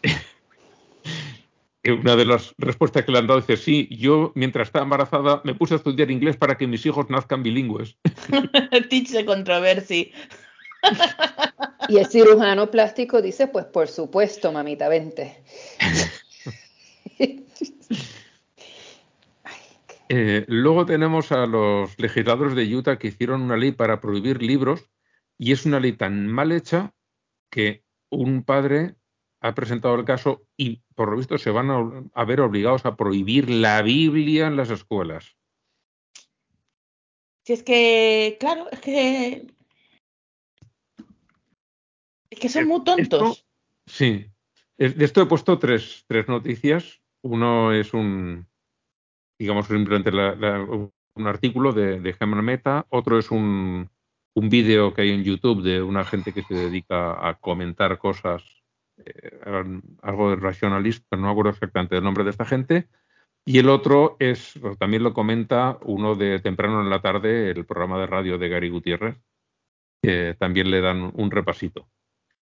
una 2.03 2.17
de 2.17 2.25
las 2.25 2.57
respuestas 2.59 3.05
que 3.05 3.13
le 3.13 3.19
han 3.19 3.29
dado 3.29 3.41
dice, 3.41 3.57
sí, 3.57 3.87
yo 3.97 4.33
mientras 4.35 4.67
estaba 4.67 4.83
embarazada 4.83 5.43
me 5.45 5.55
puse 5.55 5.75
a 5.75 5.77
estudiar 5.77 6.11
inglés 6.11 6.37
para 6.37 6.59
que 6.59 6.67
mis 6.67 6.85
hijos 6.87 7.09
nazcan 7.09 7.45
bilingües. 7.45 7.99
Teach 8.91 9.11
de 9.11 9.25
controversia. 9.25 10.07
Y 11.89 11.99
el 11.99 12.07
cirujano 12.07 12.71
plástico 12.71 13.21
dice, 13.21 13.49
pues 13.49 13.65
por 13.65 13.89
supuesto, 13.89 14.53
mamita, 14.53 14.89
vente. 14.89 15.43
Eh, 20.15 20.45
luego 20.47 20.85
tenemos 20.85 21.33
a 21.33 21.47
los 21.47 21.99
legisladores 21.99 22.55
de 22.55 22.77
Utah 22.77 22.99
que 22.99 23.09
hicieron 23.09 23.41
una 23.41 23.57
ley 23.57 23.73
para 23.73 23.99
prohibir 24.03 24.43
libros 24.43 24.91
y 25.39 25.53
es 25.53 25.65
una 25.65 25.81
ley 25.81 25.93
tan 25.93 26.27
mal 26.27 26.53
hecha 26.53 26.93
que 27.51 27.83
un 28.11 28.45
padre 28.45 28.97
ha 29.41 29.55
presentado 29.55 29.95
el 29.95 30.05
caso 30.05 30.47
y 30.57 30.83
por 30.95 31.11
lo 31.11 31.17
visto 31.17 31.39
se 31.39 31.51
van 31.51 31.71
a, 32.15 32.25
ver 32.25 32.41
obligados 32.43 32.85
a 32.87 32.97
prohibir 32.97 33.51
la 33.51 33.83
Biblia 33.83 34.47
en 34.47 34.57
las 34.57 34.71
escuelas. 34.71 35.37
Si 37.45 37.55
es 37.55 37.63
que, 37.63 38.37
claro, 38.39 38.71
es 38.71 38.81
que. 38.81 39.47
Es 42.31 42.39
que 42.39 42.49
son 42.49 42.69
muy 42.69 42.85
tontos. 42.85 43.47
sí. 43.87 44.27
De 44.79 45.05
esto 45.05 45.23
he 45.23 45.27
puesto 45.27 45.59
tres, 45.59 46.05
tres 46.07 46.29
noticias. 46.29 47.02
Uno 47.23 47.73
es 47.73 47.95
un, 47.95 48.47
digamos, 49.39 49.67
simplemente 49.67 50.11
un 50.11 51.27
artículo 51.27 51.73
de, 51.73 52.01
de 52.01 52.27
Meta. 52.27 52.87
Otro 52.91 53.19
es 53.19 53.31
un, 53.31 53.89
un 54.35 54.49
vídeo 54.49 54.95
que 54.95 55.03
hay 55.03 55.11
en 55.11 55.25
YouTube 55.25 55.63
de 55.63 55.83
una 55.83 56.05
gente 56.05 56.33
que 56.33 56.43
se 56.43 56.55
dedica 56.55 57.29
a 57.29 57.35
comentar 57.39 57.99
cosas 57.99 58.63
eh, 59.05 59.81
algo 60.03 60.31
de 60.31 60.37
racionalista, 60.37 61.17
no 61.17 61.23
me 61.25 61.31
acuerdo 61.31 61.51
exactamente 61.51 61.97
el 61.97 62.05
nombre 62.05 62.25
de 62.25 62.31
esta 62.31 62.45
gente. 62.45 62.89
Y 63.45 63.59
el 63.59 63.69
otro 63.69 64.17
es, 64.21 64.59
también 64.79 65.03
lo 65.03 65.15
comenta 65.15 65.79
uno 65.83 66.15
de 66.15 66.39
temprano 66.39 66.81
en 66.81 66.91
la 66.91 67.03
tarde, 67.03 67.51
el 67.51 67.65
programa 67.67 67.99
de 67.99 68.07
radio 68.07 68.39
de 68.39 68.49
Gary 68.49 68.69
Gutiérrez, 68.69 69.17
que 70.01 70.37
también 70.39 70.71
le 70.71 70.81
dan 70.81 71.11
un 71.15 71.31
repasito. 71.31 71.89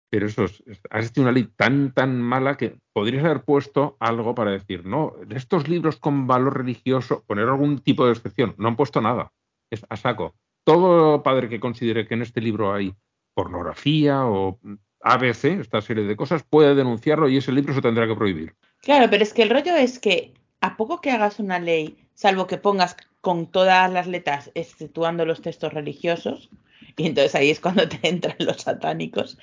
Pero 0.09 0.27
eso 0.27 0.45
es, 0.45 0.63
has 0.89 1.07
hecho 1.07 1.21
una 1.21 1.31
ley 1.31 1.49
tan, 1.55 1.93
tan 1.93 2.21
mala 2.21 2.57
que 2.57 2.77
podrías 2.93 3.25
haber 3.25 3.43
puesto 3.43 3.97
algo 3.99 4.35
para 4.35 4.51
decir, 4.51 4.85
no, 4.85 5.13
estos 5.29 5.67
libros 5.67 5.97
con 5.97 6.27
valor 6.27 6.57
religioso, 6.57 7.23
poner 7.27 7.47
algún 7.47 7.79
tipo 7.79 8.05
de 8.05 8.13
excepción. 8.13 8.55
No 8.57 8.67
han 8.67 8.75
puesto 8.75 9.01
nada. 9.01 9.31
Es 9.69 9.85
a 9.89 9.97
saco. 9.97 10.35
Todo 10.63 11.23
padre 11.23 11.49
que 11.49 11.59
considere 11.59 12.07
que 12.07 12.13
en 12.13 12.21
este 12.21 12.41
libro 12.41 12.73
hay 12.73 12.93
pornografía 13.33 14.25
o 14.25 14.59
ABC, 15.01 15.59
esta 15.59 15.81
serie 15.81 16.03
de 16.05 16.15
cosas, 16.15 16.43
puede 16.43 16.73
denunciarlo 16.73 17.29
y 17.29 17.37
ese 17.37 17.51
libro 17.51 17.73
se 17.73 17.81
tendrá 17.81 18.07
que 18.07 18.15
prohibir. 18.15 18.55
Claro, 18.81 19.07
pero 19.09 19.23
es 19.23 19.33
que 19.33 19.43
el 19.43 19.49
rollo 19.49 19.75
es 19.75 19.99
que 19.99 20.33
a 20.61 20.77
poco 20.77 21.01
que 21.01 21.11
hagas 21.11 21.39
una 21.39 21.59
ley, 21.59 21.97
salvo 22.15 22.47
que 22.47 22.57
pongas 22.57 22.97
con 23.21 23.51
todas 23.51 23.91
las 23.91 24.07
letras 24.07 24.51
exceptuando 24.55 25.25
los 25.25 25.41
textos 25.41 25.73
religiosos, 25.73 26.49
y 26.97 27.07
entonces 27.07 27.35
ahí 27.35 27.49
es 27.49 27.59
cuando 27.59 27.87
te 27.87 27.99
entran 28.07 28.35
los 28.39 28.61
satánicos, 28.61 29.37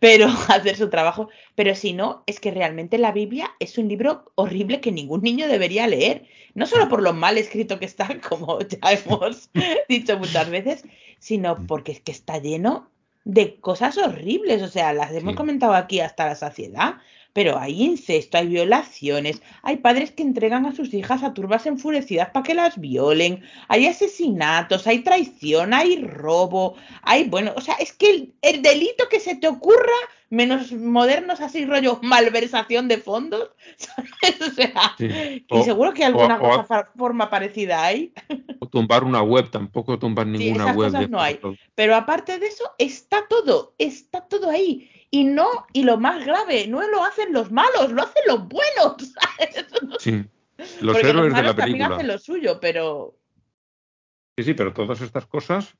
pero 0.00 0.26
hacer 0.48 0.76
su 0.76 0.90
trabajo. 0.90 1.28
Pero 1.54 1.74
si 1.74 1.92
no, 1.92 2.22
es 2.26 2.40
que 2.40 2.50
realmente 2.50 2.98
la 2.98 3.12
Biblia 3.12 3.50
es 3.60 3.78
un 3.78 3.88
libro 3.88 4.32
horrible 4.34 4.80
que 4.80 4.92
ningún 4.92 5.22
niño 5.22 5.48
debería 5.48 5.86
leer, 5.86 6.26
no 6.54 6.66
solo 6.66 6.88
por 6.88 7.02
lo 7.02 7.12
mal 7.12 7.38
escrito 7.38 7.78
que 7.78 7.86
está, 7.86 8.20
como 8.28 8.58
ya 8.60 8.92
hemos 8.92 9.50
dicho 9.88 10.18
muchas 10.18 10.50
veces, 10.50 10.84
sino 11.18 11.66
porque 11.66 11.92
es 11.92 12.00
que 12.00 12.12
está 12.12 12.38
lleno 12.38 12.90
de 13.24 13.60
cosas 13.60 13.98
horribles, 13.98 14.62
o 14.62 14.68
sea, 14.68 14.92
las 14.94 15.12
hemos 15.12 15.36
comentado 15.36 15.74
aquí 15.74 16.00
hasta 16.00 16.24
la 16.26 16.34
saciedad, 16.34 16.94
pero 17.32 17.58
hay 17.58 17.82
incesto, 17.82 18.38
hay 18.38 18.48
violaciones, 18.48 19.42
hay 19.62 19.76
padres 19.76 20.10
que 20.10 20.22
entregan 20.22 20.66
a 20.66 20.74
sus 20.74 20.92
hijas 20.94 21.22
a 21.22 21.32
turbas 21.32 21.66
enfurecidas 21.66 22.30
para 22.30 22.42
que 22.42 22.54
las 22.54 22.78
violen, 22.80 23.42
hay 23.68 23.86
asesinatos, 23.86 24.86
hay 24.86 25.00
traición, 25.00 25.72
hay 25.72 26.02
robo, 26.02 26.76
hay, 27.02 27.24
bueno, 27.24 27.52
o 27.56 27.60
sea, 27.60 27.74
es 27.74 27.92
que 27.92 28.32
el, 28.42 28.62
delito 28.62 29.04
que 29.08 29.20
se 29.20 29.36
te 29.36 29.48
ocurra, 29.48 29.92
menos 30.28 30.72
modernos 30.72 31.40
así 31.40 31.64
rollo 31.64 31.98
malversación 32.02 32.88
de 32.88 32.98
fondos, 32.98 33.50
¿sabes? 33.76 34.40
O 34.40 34.50
sea, 34.52 34.96
y 34.98 35.62
seguro 35.62 35.92
que 35.92 36.04
alguna 36.04 36.38
cosa, 36.38 36.88
forma 36.96 37.30
parecida 37.30 37.84
hay. 37.84 38.12
O 38.58 38.66
tumbar 38.66 39.04
una 39.04 39.22
web, 39.22 39.50
tampoco 39.50 39.98
tumbar 39.98 40.26
ninguna 40.26 40.64
esas 40.64 40.76
web. 40.76 40.92
Cosas 40.92 41.10
no 41.10 41.20
hay. 41.20 41.40
Pero 41.74 41.96
aparte 41.96 42.38
de 42.38 42.46
eso, 42.46 42.64
está 42.78 43.26
todo, 43.28 43.74
está 43.78 44.20
todo 44.22 44.50
ahí. 44.50 44.88
Y 45.10 45.24
no, 45.24 45.66
y 45.72 45.82
lo 45.82 45.98
más 45.98 46.24
grave, 46.24 46.68
no 46.68 46.86
lo 46.86 47.04
hacen 47.04 47.32
los 47.32 47.50
malos, 47.50 47.90
lo 47.90 48.02
hacen 48.02 48.22
los 48.26 48.48
buenos. 48.48 49.12
Sí, 49.98 50.24
los 50.80 50.96
héroes 51.02 51.34
de 51.34 51.42
la 51.42 51.54
película. 51.54 51.56
También 51.56 51.82
hacen 51.82 52.06
lo 52.06 52.18
suyo, 52.18 52.58
pero. 52.60 53.18
Sí, 54.36 54.44
sí, 54.44 54.54
pero 54.54 54.72
todas 54.72 55.00
estas 55.00 55.26
cosas 55.26 55.74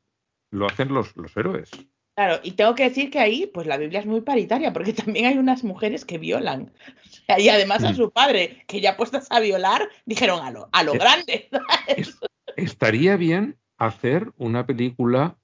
lo 0.51 0.67
hacen 0.67 0.93
los, 0.93 1.17
los 1.17 1.35
héroes. 1.37 1.71
Claro, 2.17 2.41
y 2.43 2.53
tengo 2.53 2.75
que 2.75 2.85
decir 2.85 3.11
que 3.11 3.19
ahí, 3.19 3.47
pues 3.47 3.67
la 3.67 3.77
Biblia 3.77 4.01
es 4.01 4.07
muy 4.07 4.21
paritaria, 4.21 4.73
porque 4.73 4.93
también 4.93 5.27
hay 5.27 5.39
unas 5.39 5.65
mujeres 5.65 6.05
que 6.05 6.19
violan. 6.19 6.73
y 7.39 7.49
además 7.49 7.85
a 7.85 7.95
su 7.95 8.11
padre, 8.11 8.65
que 8.67 8.81
ya 8.81 8.97
puestas 8.97 9.27
a 9.31 9.41
violar, 9.41 9.89
dijeron 10.05 10.45
a 10.45 10.51
lo, 10.51 10.69
a 10.73 10.83
lo 10.83 10.93
grande. 10.95 11.49
estaría 12.57 13.17
bien 13.17 13.59
hacer 13.79 14.33
una 14.37 14.67
película 14.67 15.39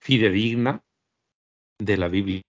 fidedigna 0.00 0.84
de 1.78 1.96
la 1.96 2.08
Biblia 2.08 2.42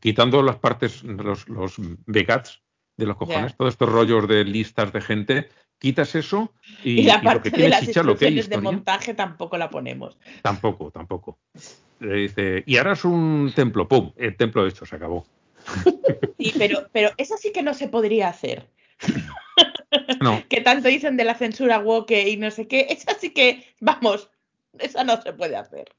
quitando 0.00 0.42
las 0.42 0.56
partes, 0.56 1.02
los, 1.02 1.48
los 1.48 1.74
begats 2.06 2.62
de 2.96 3.06
los 3.06 3.16
cojones, 3.16 3.56
todos 3.56 3.74
estos 3.74 3.88
rollos 3.88 4.28
de 4.28 4.44
listas 4.44 4.92
de 4.92 5.00
gente, 5.00 5.48
quitas 5.78 6.14
eso 6.14 6.52
y, 6.84 7.02
la 7.02 7.22
parte 7.22 7.50
de 7.50 7.68
las 7.68 7.86
chicha, 7.86 8.02
lo 8.02 8.16
que 8.16 8.30
de 8.30 8.58
montaje 8.58 9.14
tampoco 9.14 9.56
la 9.56 9.70
ponemos. 9.70 10.18
Tampoco, 10.42 10.90
tampoco. 10.90 11.38
dice, 11.98 12.62
y 12.66 12.76
ahora 12.76 12.92
es 12.92 13.04
un 13.04 13.52
templo, 13.54 13.88
¡pum! 13.88 14.12
El 14.16 14.36
templo 14.36 14.66
hecho, 14.66 14.84
se 14.86 14.96
acabó. 14.96 15.26
Sí, 16.38 16.54
pero, 16.56 16.88
pero 16.92 17.10
eso 17.16 17.36
sí 17.36 17.52
que 17.52 17.62
no 17.62 17.74
se 17.74 17.88
podría 17.88 18.28
hacer. 18.28 18.68
No. 20.20 20.42
que 20.48 20.60
tanto 20.60 20.88
dicen 20.88 21.16
de 21.16 21.24
la 21.24 21.34
censura 21.34 21.78
woke 21.78 22.28
y 22.28 22.36
no 22.36 22.50
sé 22.50 22.68
qué, 22.68 22.86
esa 22.90 23.18
sí 23.18 23.30
que, 23.30 23.64
vamos, 23.80 24.30
esa 24.78 25.04
no 25.04 25.20
se 25.20 25.32
puede 25.32 25.56
hacer 25.56 25.94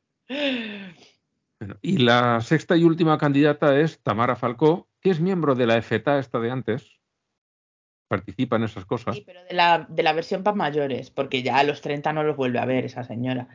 y 1.81 1.97
la 1.97 2.41
sexta 2.41 2.75
y 2.75 2.83
última 2.83 3.17
candidata 3.17 3.79
es 3.79 3.99
Tamara 3.99 4.35
Falcó, 4.35 4.87
que 5.01 5.09
es 5.09 5.19
miembro 5.19 5.55
de 5.55 5.67
la 5.67 5.81
FETA, 5.81 6.19
esta 6.19 6.39
de 6.39 6.51
antes. 6.51 6.99
Participa 8.07 8.57
en 8.57 8.63
esas 8.63 8.85
cosas. 8.85 9.15
Sí, 9.15 9.23
pero 9.25 9.43
de 9.43 9.53
la, 9.53 9.85
de 9.87 10.03
la 10.03 10.13
versión 10.13 10.43
para 10.43 10.55
mayores, 10.55 11.09
porque 11.09 11.43
ya 11.43 11.57
a 11.57 11.63
los 11.63 11.81
30 11.81 12.11
no 12.13 12.23
los 12.23 12.35
vuelve 12.35 12.59
a 12.59 12.65
ver 12.65 12.85
esa 12.85 13.03
señora. 13.03 13.47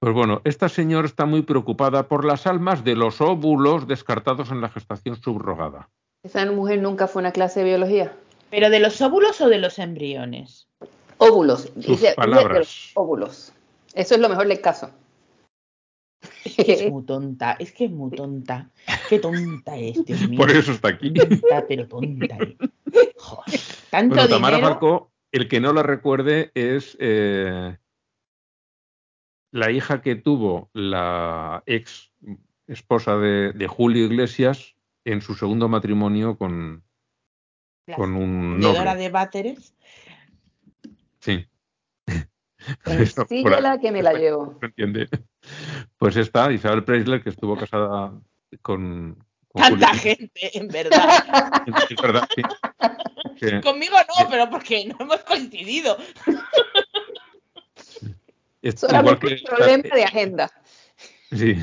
Pues 0.00 0.14
bueno, 0.14 0.40
esta 0.44 0.68
señora 0.68 1.06
está 1.06 1.26
muy 1.26 1.42
preocupada 1.42 2.08
por 2.08 2.24
las 2.24 2.46
almas 2.46 2.82
de 2.82 2.96
los 2.96 3.20
óvulos 3.20 3.86
descartados 3.86 4.50
en 4.50 4.60
la 4.60 4.68
gestación 4.68 5.16
subrogada. 5.22 5.88
Esa 6.24 6.44
mujer 6.50 6.82
nunca 6.82 7.06
fue 7.06 7.20
una 7.20 7.32
clase 7.32 7.60
de 7.60 7.66
biología. 7.66 8.12
¿Pero 8.50 8.68
de 8.68 8.80
los 8.80 9.00
óvulos 9.00 9.40
o 9.40 9.48
de 9.48 9.58
los 9.58 9.78
embriones? 9.78 10.66
Óvulos. 11.18 11.72
Sus 11.80 12.00
palabras. 12.16 12.90
óvulos. 12.94 13.52
Eso 13.94 14.14
es 14.14 14.20
lo 14.20 14.28
mejor 14.28 14.48
del 14.48 14.60
caso. 14.60 14.90
Es 16.56 16.90
muy 16.90 17.04
tonta, 17.04 17.56
es 17.58 17.72
que 17.72 17.86
es 17.86 17.90
muy 17.90 18.10
tonta. 18.10 18.70
Qué 19.08 19.18
tonta 19.18 19.76
es, 19.76 20.04
Dios 20.04 20.20
mío. 20.28 20.38
Por 20.38 20.50
eso 20.50 20.72
está 20.72 20.88
aquí. 20.88 21.12
Tonta, 21.12 21.64
pero 21.66 21.88
tonta. 21.88 22.36
Eh. 22.36 22.56
tanto 23.90 24.14
bueno, 24.14 24.28
Tamara 24.28 24.58
Falcó, 24.58 25.12
el 25.32 25.48
que 25.48 25.60
no 25.60 25.72
la 25.72 25.82
recuerde 25.82 26.50
es 26.54 26.96
eh, 27.00 27.76
la 29.52 29.70
hija 29.70 30.02
que 30.02 30.16
tuvo 30.16 30.70
la 30.72 31.62
ex 31.66 32.12
esposa 32.66 33.16
de, 33.18 33.66
Julio 33.68 34.06
Iglesias 34.06 34.76
en 35.04 35.20
su 35.20 35.34
segundo 35.34 35.68
matrimonio 35.68 36.38
con, 36.38 36.84
con 37.96 38.14
un 38.14 38.60
noble. 38.60 38.94
de 38.96 39.10
Báteres. 39.10 39.74
Sí. 41.20 41.46
la 43.60 43.78
que 43.78 43.92
me 43.92 44.02
la 44.02 44.12
llevo. 44.14 44.58
entiende? 44.62 45.08
Pues 45.98 46.16
está 46.16 46.52
Isabel 46.52 46.84
Preisler, 46.84 47.22
que 47.22 47.30
estuvo 47.30 47.56
casada 47.56 48.12
con. 48.62 49.16
Tanta 49.54 49.94
gente, 49.94 50.58
en 50.58 50.68
verdad. 50.68 51.64
Conmigo 53.62 53.96
no, 53.96 54.28
pero 54.30 54.48
porque 54.48 54.86
no 54.86 54.96
hemos 55.00 55.18
coincidido. 55.20 55.96
Es 58.62 58.80
Solamente 58.80 59.26
un 59.26 59.42
problema 59.44 59.94
de 59.94 60.04
agenda. 60.04 60.50
Sí. 61.32 61.56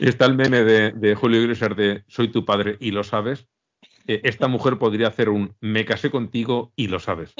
Está 0.00 0.24
el 0.24 0.34
meme 0.34 0.64
de, 0.64 0.92
de 0.92 1.14
Julio 1.14 1.42
Iglesias 1.42 1.76
de 1.76 2.02
Soy 2.08 2.32
tu 2.32 2.44
padre 2.44 2.76
y 2.80 2.90
lo 2.90 3.04
sabes. 3.04 3.46
Eh, 4.06 4.22
esta 4.24 4.48
mujer 4.48 4.78
podría 4.78 5.08
hacer 5.08 5.28
un 5.28 5.54
Me 5.60 5.84
casé 5.84 6.10
contigo 6.10 6.72
y 6.74 6.88
lo 6.88 6.98
sabes. 6.98 7.34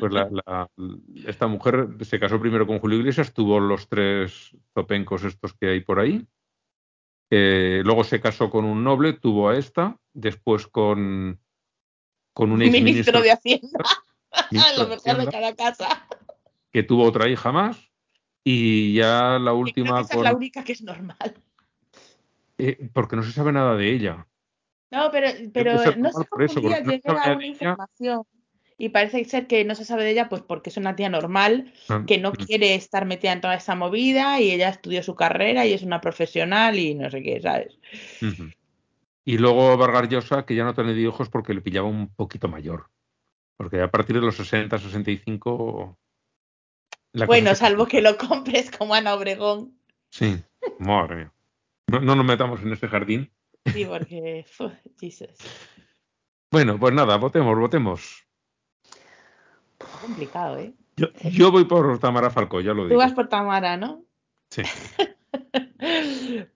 Pues 0.00 0.12
la- 0.12 0.28
la- 0.30 0.70
esta 1.26 1.46
mujer 1.46 1.88
se 2.02 2.18
casó 2.20 2.40
primero 2.40 2.66
con 2.66 2.78
Julio 2.78 2.98
Iglesias, 2.98 3.32
tuvo 3.32 3.60
los 3.60 3.88
tres 3.88 4.56
zopencos 4.74 5.24
estos 5.24 5.54
que 5.54 5.68
hay 5.68 5.80
por 5.80 6.00
ahí. 6.00 6.26
Eh, 7.30 7.82
luego 7.84 8.04
se 8.04 8.20
casó 8.20 8.50
con 8.50 8.64
un 8.64 8.84
noble, 8.84 9.14
tuvo 9.14 9.48
a 9.48 9.56
esta, 9.56 9.98
después 10.12 10.66
con, 10.66 11.40
con 12.32 12.52
un 12.52 12.58
Ministro 12.58 13.20
de 13.22 13.32
Hacienda. 13.32 13.78
Lo 14.78 14.88
mejor 14.88 15.16
de 15.18 15.26
cada 15.30 15.54
casa. 15.54 16.06
que 16.72 16.82
tuvo 16.82 17.04
otra 17.04 17.28
hija 17.28 17.52
más. 17.52 17.90
Y 18.44 18.94
ya 18.94 19.38
la 19.38 19.38
Que 19.38 19.42
creo 19.42 19.54
que 19.54 19.60
última 19.60 20.00
esa 20.00 20.14
con... 20.14 20.18
es 20.26 20.30
la 20.30 20.36
única 20.36 20.64
que 20.64 20.72
es 20.72 20.82
normal. 20.82 21.34
eh, 22.58 22.90
porque 22.92 23.16
no 23.16 23.22
se 23.22 23.32
sabe 23.32 23.52
nada 23.52 23.74
de 23.74 23.90
ella. 23.90 24.26
No, 24.90 25.10
pero, 25.10 25.28
pero 25.52 25.72
no 25.72 25.82
normal 25.84 26.12
sé 26.12 26.18
por 26.18 26.28
cómo 26.28 26.44
eso, 26.44 26.60
un 26.60 26.66
día 26.66 26.76
porque 26.76 26.84
no 26.84 26.90
llegué 26.92 27.02
sabe 27.02 27.20
a 27.32 27.36
una 27.36 27.46
información 27.46 28.26
y 28.76 28.88
parece 28.88 29.24
ser 29.24 29.46
que 29.46 29.64
no 29.64 29.74
se 29.74 29.84
sabe 29.84 30.04
de 30.04 30.10
ella 30.10 30.28
pues 30.28 30.42
porque 30.42 30.70
es 30.70 30.76
una 30.76 30.96
tía 30.96 31.08
normal 31.08 31.72
que 32.06 32.18
no 32.18 32.32
quiere 32.32 32.74
estar 32.74 33.06
metida 33.06 33.32
en 33.32 33.40
toda 33.40 33.54
esa 33.54 33.74
movida 33.74 34.40
y 34.40 34.50
ella 34.50 34.68
estudió 34.68 35.02
su 35.02 35.14
carrera 35.14 35.64
y 35.66 35.72
es 35.72 35.82
una 35.82 36.00
profesional 36.00 36.78
y 36.78 36.94
no 36.94 37.10
sé 37.10 37.22
qué, 37.22 37.40
¿sabes? 37.40 37.78
Y 39.24 39.38
luego 39.38 39.76
Vargas 39.76 40.08
Llosa, 40.08 40.44
que 40.44 40.54
ya 40.54 40.64
no 40.64 40.74
tenido 40.74 40.98
hijos 40.98 41.28
porque 41.28 41.54
le 41.54 41.60
pillaba 41.60 41.88
un 41.88 42.08
poquito 42.08 42.48
mayor. 42.48 42.90
Porque 43.56 43.80
a 43.80 43.90
partir 43.90 44.16
de 44.16 44.22
los 44.22 44.36
60, 44.36 44.78
65. 44.78 45.96
la 47.12 47.26
bueno, 47.26 47.54
salvo 47.54 47.86
que 47.86 48.02
lo 48.02 48.16
compres 48.18 48.70
como 48.70 48.94
Ana 48.94 49.14
Obregón. 49.14 49.78
Sí, 50.10 50.36
madre 50.78 51.16
mía. 51.16 51.32
No, 51.86 52.00
no 52.00 52.16
nos 52.16 52.26
metamos 52.26 52.60
en 52.62 52.72
ese 52.72 52.88
jardín. 52.88 53.30
Sí, 53.72 53.84
porque. 53.84 54.44
Jesus. 55.00 55.30
Bueno, 56.50 56.78
pues 56.78 56.94
nada, 56.94 57.16
votemos, 57.16 57.58
votemos. 57.58 58.23
Está 59.78 59.98
complicado, 60.00 60.58
¿eh? 60.58 60.74
Yo, 60.96 61.08
yo 61.30 61.50
voy 61.50 61.64
por 61.64 61.98
Tamara 61.98 62.30
Falcó, 62.30 62.60
ya 62.60 62.72
lo 62.72 62.82
Tú 62.84 62.88
digo. 62.90 62.98
vas 63.00 63.12
por 63.12 63.28
Tamara, 63.28 63.76
¿no? 63.76 64.04
Sí. 64.50 64.62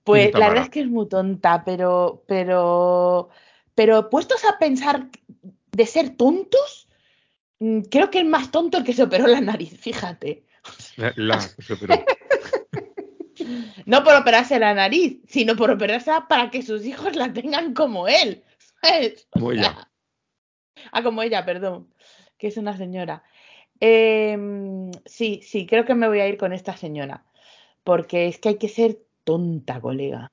Pues 0.05 0.33
la 0.33 0.49
verdad 0.49 0.65
es 0.65 0.71
que 0.71 0.81
es 0.81 0.89
muy 0.89 1.07
tonta, 1.09 1.63
pero, 1.65 2.25
pero, 2.27 3.29
pero 3.75 4.09
puestos 4.09 4.43
a 4.47 4.59
pensar 4.59 5.09
de 5.73 5.87
ser 5.87 6.17
tontos, 6.17 6.89
mm, 7.59 7.81
creo 7.91 8.11
que 8.11 8.21
es 8.21 8.25
más 8.25 8.51
tonto 8.51 8.79
el 8.79 8.85
que 8.85 8.95
se 8.95 9.03
operó 9.03 9.27
la 9.27 9.41
nariz, 9.43 9.79
fíjate. 9.79 10.45
La, 10.97 11.13
la- 11.17 11.41
se 11.41 11.73
operó. 11.75 11.95
No 13.87 14.03
por 14.05 14.15
operarse 14.17 14.59
la 14.59 14.75
nariz, 14.75 15.21
sino 15.29 15.55
por 15.57 15.71
operarse 15.71 16.11
para 16.29 16.51
que 16.51 16.63
sus 16.63 16.85
hijos 16.85 17.15
la 17.17 17.33
tengan 17.33 17.73
como 17.73 18.09
él. 18.09 18.43
¿sabes? 18.83 19.27
O 19.31 19.39
Como 19.39 19.53
sea, 19.53 19.61
ella. 19.61 19.91
Ah, 20.93 21.03
como 21.03 21.23
ella, 21.23 21.45
perdón, 21.45 21.89
que 22.39 22.47
es 22.47 22.57
una 22.57 22.77
señora. 22.77 23.23
Em, 23.81 24.91
sí, 25.05 25.41
sí, 25.43 25.67
creo 25.67 25.85
que 25.85 25.95
me 25.95 26.09
voy 26.09 26.21
a 26.21 26.29
ir 26.29 26.37
con 26.37 26.53
esta 26.53 26.77
señora, 26.77 27.25
porque 27.85 28.29
es 28.29 28.39
que 28.39 28.51
hay 28.51 28.59
que 28.59 28.69
ser 28.69 28.99
tonta, 29.25 29.81
colega. 29.81 30.33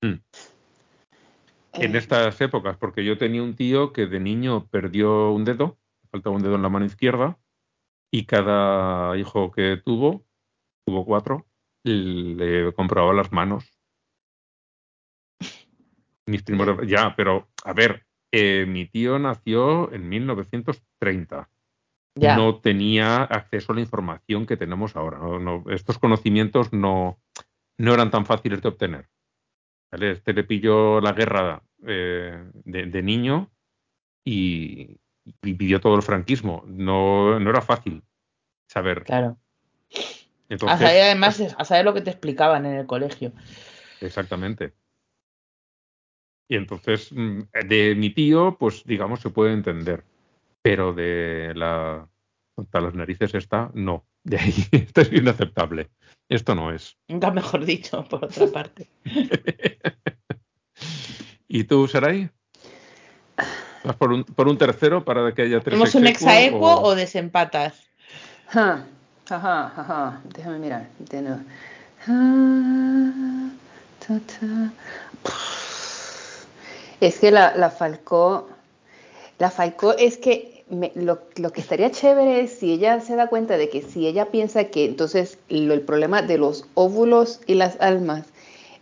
En 0.00 0.20
Eh, 1.72 1.98
estas 1.98 2.40
épocas, 2.40 2.76
porque 2.76 3.04
yo 3.04 3.16
tenía 3.16 3.42
un 3.42 3.54
tío 3.54 3.92
que 3.92 4.06
de 4.06 4.20
niño 4.20 4.66
perdió 4.68 5.30
un 5.30 5.44
dedo, 5.44 5.78
faltaba 6.10 6.36
un 6.36 6.42
dedo 6.42 6.56
en 6.56 6.62
la 6.62 6.68
mano 6.68 6.86
izquierda, 6.86 7.38
y 8.10 8.24
cada 8.24 9.16
hijo 9.16 9.52
que 9.52 9.80
tuvo, 9.84 10.24
tuvo 10.84 11.04
cuatro, 11.04 11.46
le 11.84 12.72
compraba 12.72 13.12
las 13.12 13.32
manos. 13.32 13.78
Mis 16.26 16.42
primeros, 16.42 16.86
ya, 16.86 17.14
pero 17.16 17.48
a 17.64 17.72
ver, 17.72 18.07
eh, 18.32 18.64
mi 18.68 18.86
tío 18.86 19.18
nació 19.18 19.92
en 19.92 20.08
1930. 20.08 21.48
Ya. 22.14 22.36
No 22.36 22.56
tenía 22.60 23.22
acceso 23.22 23.72
a 23.72 23.74
la 23.76 23.80
información 23.80 24.44
que 24.46 24.56
tenemos 24.56 24.96
ahora. 24.96 25.18
no- 25.18 25.38
no- 25.38 25.64
estos 25.70 25.98
conocimientos 25.98 26.72
no, 26.72 27.18
no 27.78 27.94
eran 27.94 28.10
tan 28.10 28.26
fáciles 28.26 28.60
de 28.62 28.68
obtener. 28.68 29.08
¿vale? 29.92 30.10
Este 30.12 30.32
le 30.32 30.44
pilló 30.44 31.00
la 31.00 31.12
guerra 31.12 31.62
eh, 31.86 32.44
de, 32.64 32.86
de 32.86 33.02
niño 33.02 33.50
y, 34.24 34.98
y 35.42 35.52
vivió 35.54 35.80
todo 35.80 35.94
el 35.96 36.02
franquismo. 36.02 36.64
No, 36.66 37.38
no 37.38 37.50
era 37.50 37.60
fácil 37.60 38.02
saber. 38.66 39.04
Claro. 39.04 39.38
Entonces, 40.50 40.74
a 40.76 40.78
saber, 40.88 41.02
además, 41.02 41.54
a 41.56 41.64
saber 41.64 41.84
lo 41.84 41.94
que 41.94 42.00
te 42.00 42.10
explicaban 42.10 42.66
en 42.66 42.74
el 42.78 42.86
colegio. 42.86 43.32
Exactamente. 44.00 44.72
Y 46.48 46.56
entonces, 46.56 47.12
mm, 47.12 47.40
de 47.68 47.94
mi 47.94 48.10
tío, 48.10 48.56
pues 48.58 48.82
digamos, 48.84 49.20
se 49.20 49.30
puede 49.30 49.52
entender. 49.52 50.04
Pero 50.62 50.92
de 50.92 51.52
la 51.54 52.08
contra 52.54 52.80
las 52.80 52.94
narices 52.94 53.34
esta, 53.34 53.70
no. 53.74 54.04
De 54.24 54.38
ahí, 54.38 54.52
esto 54.72 55.02
es 55.02 55.12
inaceptable. 55.12 55.90
Esto 56.28 56.54
no 56.54 56.72
es. 56.72 56.96
Nunca 57.08 57.30
mejor 57.30 57.64
dicho, 57.64 58.04
por 58.04 58.24
otra 58.24 58.46
parte. 58.48 58.88
¿Y 61.48 61.64
tú, 61.64 61.86
Saray? 61.88 62.30
¿Vas 63.84 63.96
por 63.96 64.12
un, 64.12 64.24
por 64.24 64.48
un 64.48 64.58
tercero 64.58 65.04
para 65.04 65.32
que 65.32 65.42
haya 65.42 65.60
tres 65.60 65.78
¿Tenemos 65.78 65.94
un 65.94 66.06
ex 66.06 66.26
aequo 66.26 66.56
exaequo 66.58 66.66
o- 66.74 66.82
o 66.88 66.94
desempatas? 66.94 67.88
ja, 68.48 68.84
ajá, 69.30 69.72
ajá, 69.80 70.20
déjame 70.34 70.58
mirar. 70.58 70.88
de 70.98 71.22
nuevo. 71.22 71.40
Ah, 72.06 73.50
ta, 74.00 74.18
ta. 74.20 74.72
Es 77.00 77.18
que 77.18 77.30
la, 77.30 77.54
la 77.56 77.70
Falcó, 77.70 78.48
la 79.38 79.50
Falcó 79.50 79.92
es 79.96 80.18
que 80.18 80.64
me- 80.68 80.92
lo, 80.94 81.20
lo 81.36 81.50
que 81.52 81.60
estaría 81.60 81.90
chévere 81.90 82.40
es 82.42 82.58
si 82.58 82.72
ella 82.72 83.00
se 83.00 83.14
da 83.16 83.28
cuenta 83.28 83.56
de 83.56 83.68
que 83.70 83.82
si 83.82 84.06
ella 84.06 84.26
piensa 84.26 84.64
que 84.64 84.84
entonces 84.84 85.38
lo- 85.48 85.74
el 85.74 85.82
problema 85.82 86.22
de 86.22 86.38
los 86.38 86.66
óvulos 86.74 87.40
y 87.46 87.54
las 87.54 87.80
almas, 87.80 88.24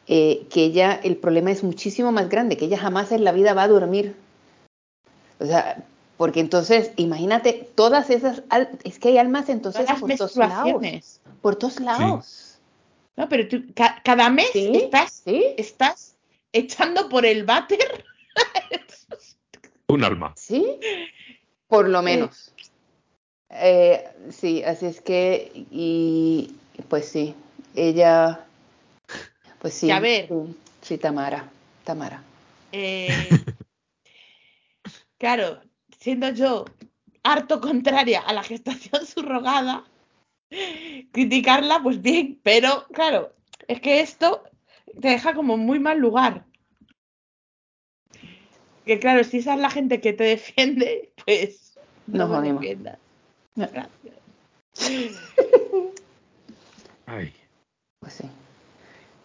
eh, 0.09 0.47
que 0.51 0.65
ella, 0.65 0.99
el 1.03 1.17
problema 1.17 1.51
es 1.51 1.63
muchísimo 1.63 2.11
más 2.13 2.29
grande, 2.29 2.57
que 2.57 2.65
ella 2.67 2.79
jamás 2.79 3.13
en 3.13 3.25
la 3.25 3.33
vida 3.33 3.55
va 3.55 3.65
a 3.65 3.69
dormir. 3.69 4.17
O 5.39 5.45
sea, 5.47 5.85
porque 6.17 6.41
entonces, 6.41 6.93
imagínate, 6.97 7.69
todas 7.75 8.09
esas, 8.11 8.43
al- 8.49 8.71
es 8.85 8.99
que 8.99 9.09
hay 9.09 9.19
almas 9.19 9.49
entonces 9.51 9.87
por 10.01 10.11
todos 10.17 10.37
lados. 10.37 11.21
Por 11.43 11.57
todos 11.57 11.81
lados. 11.81 12.59
No, 13.17 13.29
pero 13.29 13.47
tú, 13.49 13.63
ca- 13.75 14.01
cada 14.05 14.31
mes 14.31 14.49
Sí, 14.53 14.71
estás, 14.75 15.23
sí, 15.25 15.45
estás 15.59 16.16
echando 16.57 17.09
por 17.09 17.25
el 17.25 17.45
váter. 17.45 18.05
Un 19.89 20.05
alma. 20.05 20.33
sí, 20.37 20.79
por 21.69 21.89
lo 21.89 22.03
menos. 22.03 22.53
Eh, 23.51 24.05
sí, 24.31 24.63
así 24.65 24.87
es 24.87 25.01
que, 25.01 25.53
y 25.71 26.55
pues 26.89 27.09
sí, 27.09 27.35
ella, 27.75 28.47
pues 29.61 29.75
sí. 29.75 29.87
Y 29.87 29.91
a 29.91 30.01
ver. 30.01 30.29
Sí, 30.29 30.57
sí, 30.83 30.99
Tamara, 30.99 31.49
Tamara. 31.85 32.23
Eh, 32.73 33.29
claro, 35.19 35.61
siendo 36.01 36.31
yo 36.31 36.65
harto 37.23 37.61
contraria 37.61 38.21
a 38.21 38.33
la 38.33 38.43
gestación 38.43 39.07
subrogada, 39.07 39.85
criticarla, 41.13 41.81
pues 41.83 42.03
bien, 42.03 42.41
pero 42.43 42.87
claro, 42.93 43.33
es 43.69 43.81
que 43.81 44.01
esto 44.01 44.45
te 45.01 45.09
deja 45.09 45.35
como 45.35 45.55
en 45.55 45.61
muy 45.61 45.79
mal 45.79 45.99
lugar. 45.99 46.45
Que 48.85 48.99
claro, 48.99 49.25
si 49.25 49.39
esa 49.39 49.55
es 49.55 49.61
la 49.61 49.71
gente 49.71 50.01
que 50.01 50.13
te 50.13 50.25
defiende, 50.25 51.13
pues 51.25 51.79
no 52.07 52.29
me 52.29 52.37
jodimos. 52.37 52.61
defiendas. 52.61 52.99
No. 53.55 53.69
Gracias. 53.73 54.15
Ay. 57.07 57.33
Pues 58.01 58.15
sí. 58.15 58.31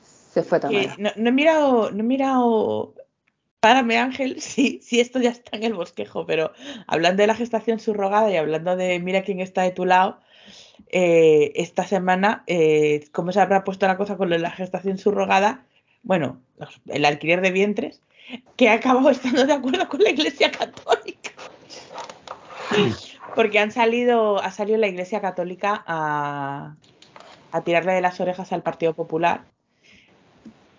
Se 0.04 0.44
fue 0.44 0.60
Tamara. 0.60 0.96
no, 0.98 1.12
no 1.16 1.30
he 1.30 1.32
mirado, 1.32 1.92
no 1.92 2.00
he 2.00 2.04
mirado, 2.04 2.96
párame 3.60 3.98
Ángel, 3.98 4.42
si, 4.42 4.80
si 4.82 5.00
esto 5.00 5.20
ya 5.20 5.30
está 5.30 5.58
en 5.58 5.64
el 5.64 5.74
bosquejo, 5.74 6.26
pero 6.26 6.52
hablando 6.88 7.22
de 7.22 7.28
la 7.28 7.36
gestación 7.36 7.80
subrogada 7.80 8.32
y 8.32 8.38
hablando 8.38 8.76
de 8.76 9.00
mira 9.00 9.24
quién 9.24 9.40
está 9.40 9.62
de 9.64 9.72
tu 9.72 9.86
lado, 9.86 10.20
eh, 10.90 11.52
esta 11.56 11.86
semana, 11.86 12.44
eh, 12.48 13.06
¿cómo 13.12 13.32
se 13.32 13.40
habrá 13.40 13.64
puesto 13.64 13.88
la 13.88 13.98
cosa 13.98 14.18
con 14.18 14.30
la 14.30 14.52
gestación 14.52 14.98
subrogada? 14.98 15.66
Bueno, 16.04 16.40
el 16.88 17.06
alquiler 17.06 17.42
de 17.42 17.52
vientres, 17.52 18.02
que 18.56 18.70
ha 18.70 18.74
acabado 18.74 19.10
estando 19.12 19.46
de 19.46 19.54
acuerdo 19.54 19.88
con 19.88 20.02
la 20.02 20.10
Iglesia 20.10 20.52
Católica. 20.52 21.32
Porque 23.36 23.60
han 23.60 23.72
salido, 23.72 24.42
ha 24.42 24.52
salido 24.52 24.78
la 24.78 24.88
Iglesia 24.88 25.22
Católica 25.22 25.84
a, 25.86 26.76
a 27.52 27.62
tirarle 27.62 27.94
de 27.94 28.02
las 28.02 28.20
orejas 28.20 28.52
al 28.52 28.62
Partido 28.62 28.94
Popular, 28.94 29.44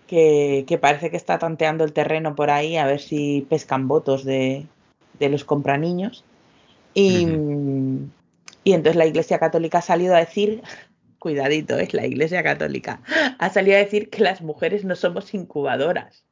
que, 0.07 0.65
que 0.67 0.77
parece 0.77 1.09
que 1.09 1.17
está 1.17 1.39
tanteando 1.39 1.83
el 1.83 1.93
terreno 1.93 2.35
por 2.35 2.49
ahí 2.51 2.77
a 2.77 2.85
ver 2.85 2.99
si 2.99 3.45
pescan 3.49 3.87
votos 3.87 4.23
de, 4.23 4.65
de 5.19 5.29
los 5.29 5.43
compraniños. 5.43 6.23
Y, 6.93 7.27
y 8.63 8.73
entonces 8.73 8.97
la 8.97 9.05
Iglesia 9.05 9.39
Católica 9.39 9.79
ha 9.79 9.81
salido 9.81 10.15
a 10.15 10.19
decir 10.19 10.61
cuidadito, 11.19 11.77
es 11.77 11.93
la 11.93 12.05
Iglesia 12.05 12.43
Católica, 12.43 13.01
ha 13.39 13.49
salido 13.49 13.77
a 13.77 13.79
decir 13.79 14.09
que 14.09 14.21
las 14.21 14.41
mujeres 14.41 14.83
no 14.83 14.95
somos 14.95 15.33
incubadoras. 15.33 16.25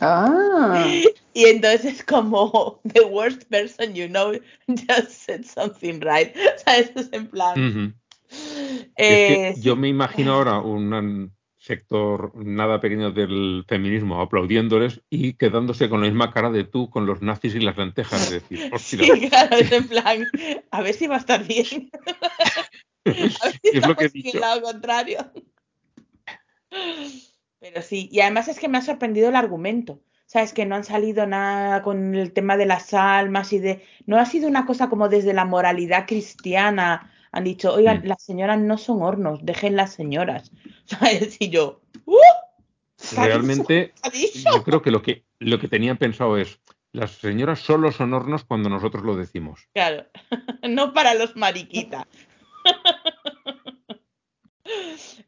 Ah. 0.00 0.84
Y 1.34 1.46
entonces 1.46 1.94
es 1.94 2.04
como 2.04 2.78
the 2.92 3.00
worst 3.00 3.44
person 3.44 3.94
you 3.94 4.06
know 4.06 4.32
just 4.68 5.10
said 5.10 5.44
something 5.44 5.98
right. 6.00 6.34
¿Sabes? 6.62 6.92
Es 6.94 7.08
en 7.12 7.26
plan. 7.28 7.94
Eh, 8.96 9.48
Es 9.48 9.54
que 9.56 9.60
yo 9.62 9.76
me 9.76 9.88
imagino 9.88 10.34
ahora 10.34 10.58
un 10.58 11.32
sector 11.62 12.32
nada 12.34 12.80
pequeño 12.80 13.12
del 13.12 13.64
feminismo 13.68 14.20
aplaudiéndoles 14.20 15.00
y 15.08 15.34
quedándose 15.34 15.88
con 15.88 16.00
la 16.00 16.08
misma 16.08 16.32
cara 16.32 16.50
de 16.50 16.64
tú 16.64 16.90
con 16.90 17.06
los 17.06 17.22
nazis 17.22 17.54
y 17.54 17.60
las 17.60 17.76
lentejas. 17.76 18.30
De 18.30 18.40
decir, 18.40 18.68
hostia, 18.72 19.14
Sí, 19.14 19.28
claro, 19.28 19.56
es 19.56 19.70
en 19.70 19.86
plan, 19.86 20.26
a 20.72 20.82
ver 20.82 20.94
si 20.94 21.06
va 21.06 21.16
a 21.16 21.18
estar 21.18 21.46
bien. 21.46 21.90
A 23.04 23.10
ver 23.10 23.30
si 23.32 23.58
es 23.78 23.86
lo 23.86 23.96
que 23.96 24.04
he 24.04 24.08
dicho. 24.08 24.38
lado 24.38 24.62
contrario. 24.62 25.18
Pero 27.58 27.82
sí, 27.82 28.08
y 28.12 28.20
además 28.20 28.46
es 28.48 28.60
que 28.60 28.68
me 28.68 28.78
ha 28.78 28.82
sorprendido 28.82 29.28
el 29.28 29.36
argumento. 29.36 30.00
Sabes 30.26 30.52
que 30.52 30.66
no 30.66 30.76
han 30.76 30.84
salido 30.84 31.26
nada 31.26 31.82
con 31.82 32.14
el 32.14 32.32
tema 32.32 32.56
de 32.56 32.66
las 32.66 32.94
almas 32.94 33.52
y 33.52 33.58
de. 33.58 33.84
No 34.06 34.18
ha 34.18 34.24
sido 34.24 34.48
una 34.48 34.66
cosa 34.66 34.88
como 34.88 35.08
desde 35.08 35.32
la 35.34 35.44
moralidad 35.44 36.06
cristiana. 36.06 37.11
Han 37.32 37.44
dicho, 37.44 37.72
oigan, 37.74 38.02
Mm. 38.02 38.06
las 38.06 38.22
señoras 38.22 38.58
no 38.60 38.78
son 38.78 39.02
hornos, 39.02 39.40
dejen 39.42 39.74
las 39.76 39.92
señoras. 39.94 40.50
¿Sabes? 40.84 41.36
Y 41.40 41.48
yo, 41.50 41.80
¡uh! 42.04 42.16
Realmente, 43.16 43.92
yo 44.34 44.62
creo 44.62 44.80
que 44.80 44.90
lo 44.92 45.02
que 45.02 45.24
lo 45.40 45.58
que 45.58 45.66
tenían 45.66 45.96
pensado 45.96 46.36
es 46.38 46.60
las 46.92 47.10
señoras 47.12 47.58
solo 47.58 47.90
son 47.90 48.14
hornos 48.14 48.44
cuando 48.44 48.68
nosotros 48.68 49.02
lo 49.02 49.16
decimos. 49.16 49.66
Claro, 49.74 50.06
no 50.68 50.92
para 50.92 51.14
los 51.14 51.34
mariquitas. 51.36 52.06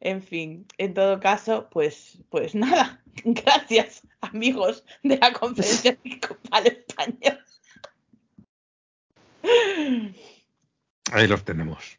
En 0.01 0.23
fin, 0.23 0.67
en 0.79 0.95
todo 0.95 1.19
caso, 1.19 1.69
pues, 1.71 2.19
pues 2.31 2.55
nada. 2.55 3.03
Gracias, 3.25 4.07
amigos 4.21 4.85
de 5.03 5.19
la 5.19 5.33
Conferencia 5.33 5.91
Episcopal 5.93 6.67
Española. 6.67 7.45
Ahí 11.13 11.27
los 11.27 11.45
tenemos. 11.45 11.99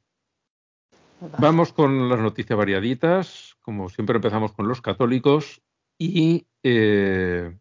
Vamos 1.40 1.72
con 1.74 2.10
las 2.10 2.20
noticias 2.20 2.58
variaditas. 2.58 3.56
Como 3.62 3.90
siempre 3.90 4.18
empezamos 4.18 4.52
con 4.54 4.68
los 4.68 4.82
católicos 4.82 5.62
y 5.98 6.46
eh, 6.64 7.56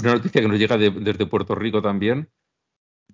una 0.00 0.14
noticia 0.14 0.40
que 0.40 0.48
nos 0.48 0.58
llega 0.58 0.76
de- 0.76 0.90
desde 0.90 1.26
Puerto 1.26 1.54
Rico 1.54 1.80
también. 1.80 2.28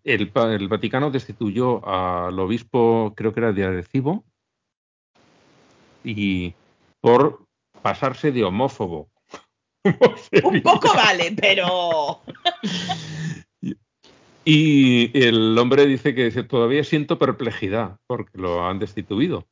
El, 0.02 0.32
el 0.34 0.68
Vaticano 0.68 1.10
destituyó 1.10 1.86
al 1.86 2.38
obispo, 2.38 3.12
creo 3.16 3.32
que 3.32 3.40
era 3.40 3.52
de 3.52 3.64
Arecibo, 3.64 4.24
y 6.02 6.54
por 7.00 7.46
pasarse 7.82 8.32
de 8.32 8.44
homófobo. 8.44 9.08
Un 10.44 10.62
poco 10.62 10.92
vale, 10.94 11.34
pero. 11.38 12.20
Y 14.44 15.10
el 15.26 15.56
hombre 15.58 15.86
dice 15.86 16.14
que 16.14 16.24
dice, 16.24 16.42
todavía 16.42 16.84
siento 16.84 17.18
perplejidad 17.18 17.98
porque 18.06 18.36
lo 18.38 18.66
han 18.66 18.78
destituido. 18.78 19.46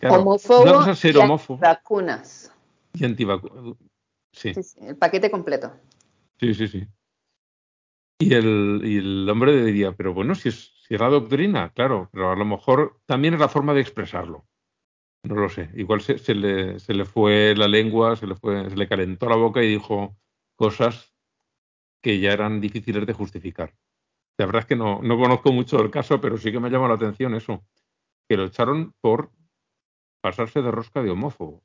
Claro, 0.00 0.20
Homófobo 0.20 0.94
ser 0.94 1.16
y 1.16 1.18
vacunas. 1.60 2.52
y 2.92 3.04
antivacunas. 3.04 3.76
Sí, 4.32 4.54
Sí, 4.54 4.62
sí, 4.62 4.78
el 4.82 4.96
paquete 4.96 5.30
completo. 5.30 5.72
sí, 6.40 6.54
sí, 6.54 6.66
sí. 6.68 6.86
Y 8.18 8.34
el, 8.34 8.80
y 8.84 8.98
el 8.98 9.28
hombre 9.28 9.64
diría, 9.64 9.92
pero 9.92 10.14
bueno, 10.14 10.34
si 10.34 10.48
es, 10.48 10.72
si 10.86 10.94
es 10.94 11.00
la 11.00 11.08
doctrina, 11.08 11.70
claro, 11.70 12.08
pero 12.12 12.30
a 12.30 12.36
lo 12.36 12.44
mejor 12.44 13.00
también 13.06 13.34
es 13.34 13.40
la 13.40 13.48
forma 13.48 13.74
de 13.74 13.80
expresarlo. 13.80 14.46
No 15.24 15.34
lo 15.36 15.48
sé. 15.48 15.70
Igual 15.74 16.00
se, 16.00 16.18
se 16.18 16.34
le, 16.34 16.78
se 16.78 16.94
le 16.94 17.04
fue 17.04 17.54
la 17.56 17.66
lengua, 17.66 18.16
se 18.16 18.26
le, 18.26 18.34
fue, 18.34 18.68
se 18.70 18.76
le 18.76 18.88
calentó 18.88 19.28
la 19.28 19.36
boca 19.36 19.62
y 19.62 19.68
dijo 19.68 20.16
cosas 20.56 21.14
que 22.02 22.20
ya 22.20 22.32
eran 22.32 22.60
difíciles 22.60 23.06
de 23.06 23.12
justificar. 23.14 23.74
La 24.36 24.46
verdad 24.46 24.62
es 24.62 24.66
que 24.66 24.76
no, 24.76 25.00
no 25.02 25.16
conozco 25.18 25.52
mucho 25.52 25.80
el 25.80 25.90
caso, 25.90 26.20
pero 26.20 26.36
sí 26.36 26.50
que 26.50 26.60
me 26.60 26.70
llama 26.70 26.88
la 26.88 26.94
atención 26.94 27.34
eso, 27.34 27.62
que 28.28 28.36
lo 28.36 28.44
echaron 28.44 28.92
por 29.00 29.30
pasarse 30.20 30.60
de 30.62 30.70
rosca 30.70 31.02
de 31.02 31.10
homófobo. 31.10 31.62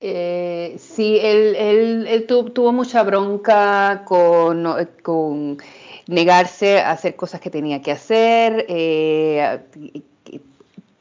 Eh, 0.00 0.74
sí, 0.78 1.16
él, 1.22 1.54
él- 1.54 2.06
él 2.08 2.26
tu- 2.26 2.50
tuvo 2.50 2.72
mucha 2.72 3.04
bronca 3.04 4.02
con, 4.04 4.60
no, 4.64 4.74
con 5.02 5.58
negarse 6.08 6.80
a 6.80 6.90
hacer 6.90 7.14
cosas 7.14 7.40
que 7.40 7.50
tenía 7.50 7.80
que 7.80 7.92
hacer. 7.92 8.66
eh, 8.68 9.60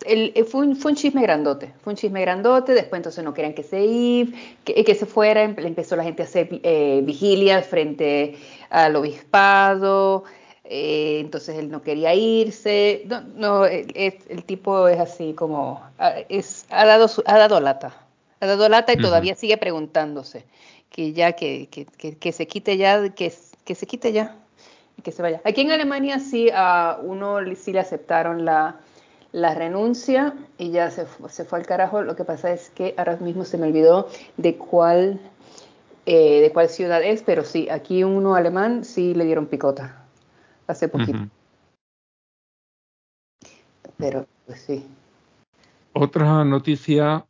él- 0.06 0.32
eh, 0.36 0.43
fue, 0.43 0.62
un, 0.66 0.76
fue 0.76 0.91
un 0.91 0.97
chisme 0.97 1.22
grandote, 1.22 1.74
fue 1.84 1.93
un 1.93 1.97
chisme 1.97 2.22
grandote, 2.22 2.74
después 2.74 2.99
entonces 2.99 3.24
no 3.24 3.34
querían 3.34 3.54
que 3.54 3.64
se 3.64 3.84
iba, 3.86 4.36
que, 4.64 4.84
que 4.84 4.95
se 4.95 5.06
fuera, 5.06 5.43
em- 5.43 5.56
empezó 5.60 5.95
la 5.95 6.04
gente 6.04 6.24
a 6.24 6.26
hacer 6.26 6.60
eh, 6.64 7.02
vigilias 7.04 7.68
frente 7.68 8.36
al 8.72 8.95
obispado, 8.95 10.24
eh, 10.63 11.19
entonces 11.22 11.57
él 11.59 11.69
no 11.69 11.82
quería 11.84 12.13
irse, 12.15 13.03
no, 13.07 13.22
no, 13.22 13.65
el, 13.65 14.43
tipo 14.45 14.88
es 14.88 14.99
así 14.99 15.34
como, 15.34 15.82
ah, 15.99 16.15
es, 16.30 16.65
ha, 16.69 16.86
dado 16.86 17.07
su- 17.07 17.24
ha 17.26 17.38
dado 17.38 17.59
lata, 17.59 17.93
ha 18.39 18.45
dado 18.47 18.69
lata 18.69 18.93
y 18.93 18.97
todavía 18.97 19.36
sigue 19.36 19.57
preguntándose, 19.57 20.45
que 20.89 21.13
ya, 21.13 21.34
que, 21.34 21.67
que, 21.69 21.86
que, 21.86 22.17
que 22.17 22.32
se 22.32 22.47
quite 22.47 22.78
ya, 22.78 23.09
que, 23.09 23.34
que 23.65 23.76
se 23.76 23.86
quite 23.88 24.11
ya, 24.13 24.36
y 24.97 25.01
que 25.03 25.11
se 25.11 25.22
vaya. 25.22 25.41
Aquí 25.45 25.61
en 25.61 25.72
Alemania 25.72 26.19
sí 26.19 26.49
a 26.53 26.97
uno 27.01 27.41
le- 27.41 27.55
sí 27.55 27.74
le 27.74 27.80
aceptaron 27.80 28.45
la, 28.45 28.76
la 29.34 29.53
renuncia 29.55 30.34
y 30.57 30.72
ya 30.72 30.91
se, 30.91 31.05
se 31.30 31.45
fue 31.45 31.59
al 31.59 31.65
carajo. 31.65 32.01
Lo 32.01 32.15
que 32.15 32.26
pasa 32.26 32.51
es 32.51 32.69
que 32.72 32.93
ahora 32.97 33.17
mismo 33.17 33.45
se 33.45 33.57
me 33.57 33.67
olvidó 33.67 34.07
de 34.38 34.57
cuál, 34.57 35.19
eh, 36.06 36.41
de 36.41 36.52
cuál 36.52 36.70
ciudad 36.70 37.04
es, 37.04 37.24
pero 37.24 37.43
sí, 37.43 37.70
aquí 37.70 38.04
uno 38.04 38.36
alemán 38.36 38.84
sí 38.84 39.14
le 39.14 39.26
dieron 39.26 39.47
picota 39.47 40.06
hace 40.68 40.88
poquito, 40.88 41.28
pero 43.97 44.26
pues 44.45 44.62
sí. 44.62 44.86
Otra 45.93 46.43
noticia, 46.45 47.26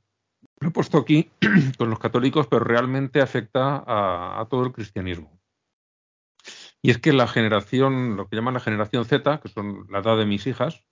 lo 0.59 0.67
he 0.67 0.71
puesto 0.71 0.99
aquí 0.99 1.29
con 1.77 1.89
los 1.89 1.99
católicos, 1.99 2.47
pero 2.47 2.63
realmente 2.63 3.21
afecta 3.21 3.83
a, 3.85 4.39
a 4.39 4.45
todo 4.45 4.63
el 4.63 4.71
cristianismo. 4.71 5.31
Y 6.81 6.89
es 6.89 6.97
que 6.97 7.13
la 7.13 7.27
generación, 7.27 8.15
lo 8.15 8.27
que 8.27 8.35
llaman 8.35 8.55
la 8.55 8.59
generación 8.59 9.05
Z, 9.05 9.39
que 9.39 9.49
son 9.49 9.85
la 9.89 9.99
edad 9.99 10.17
de 10.17 10.25
mis 10.25 10.47
hijas, 10.47 10.83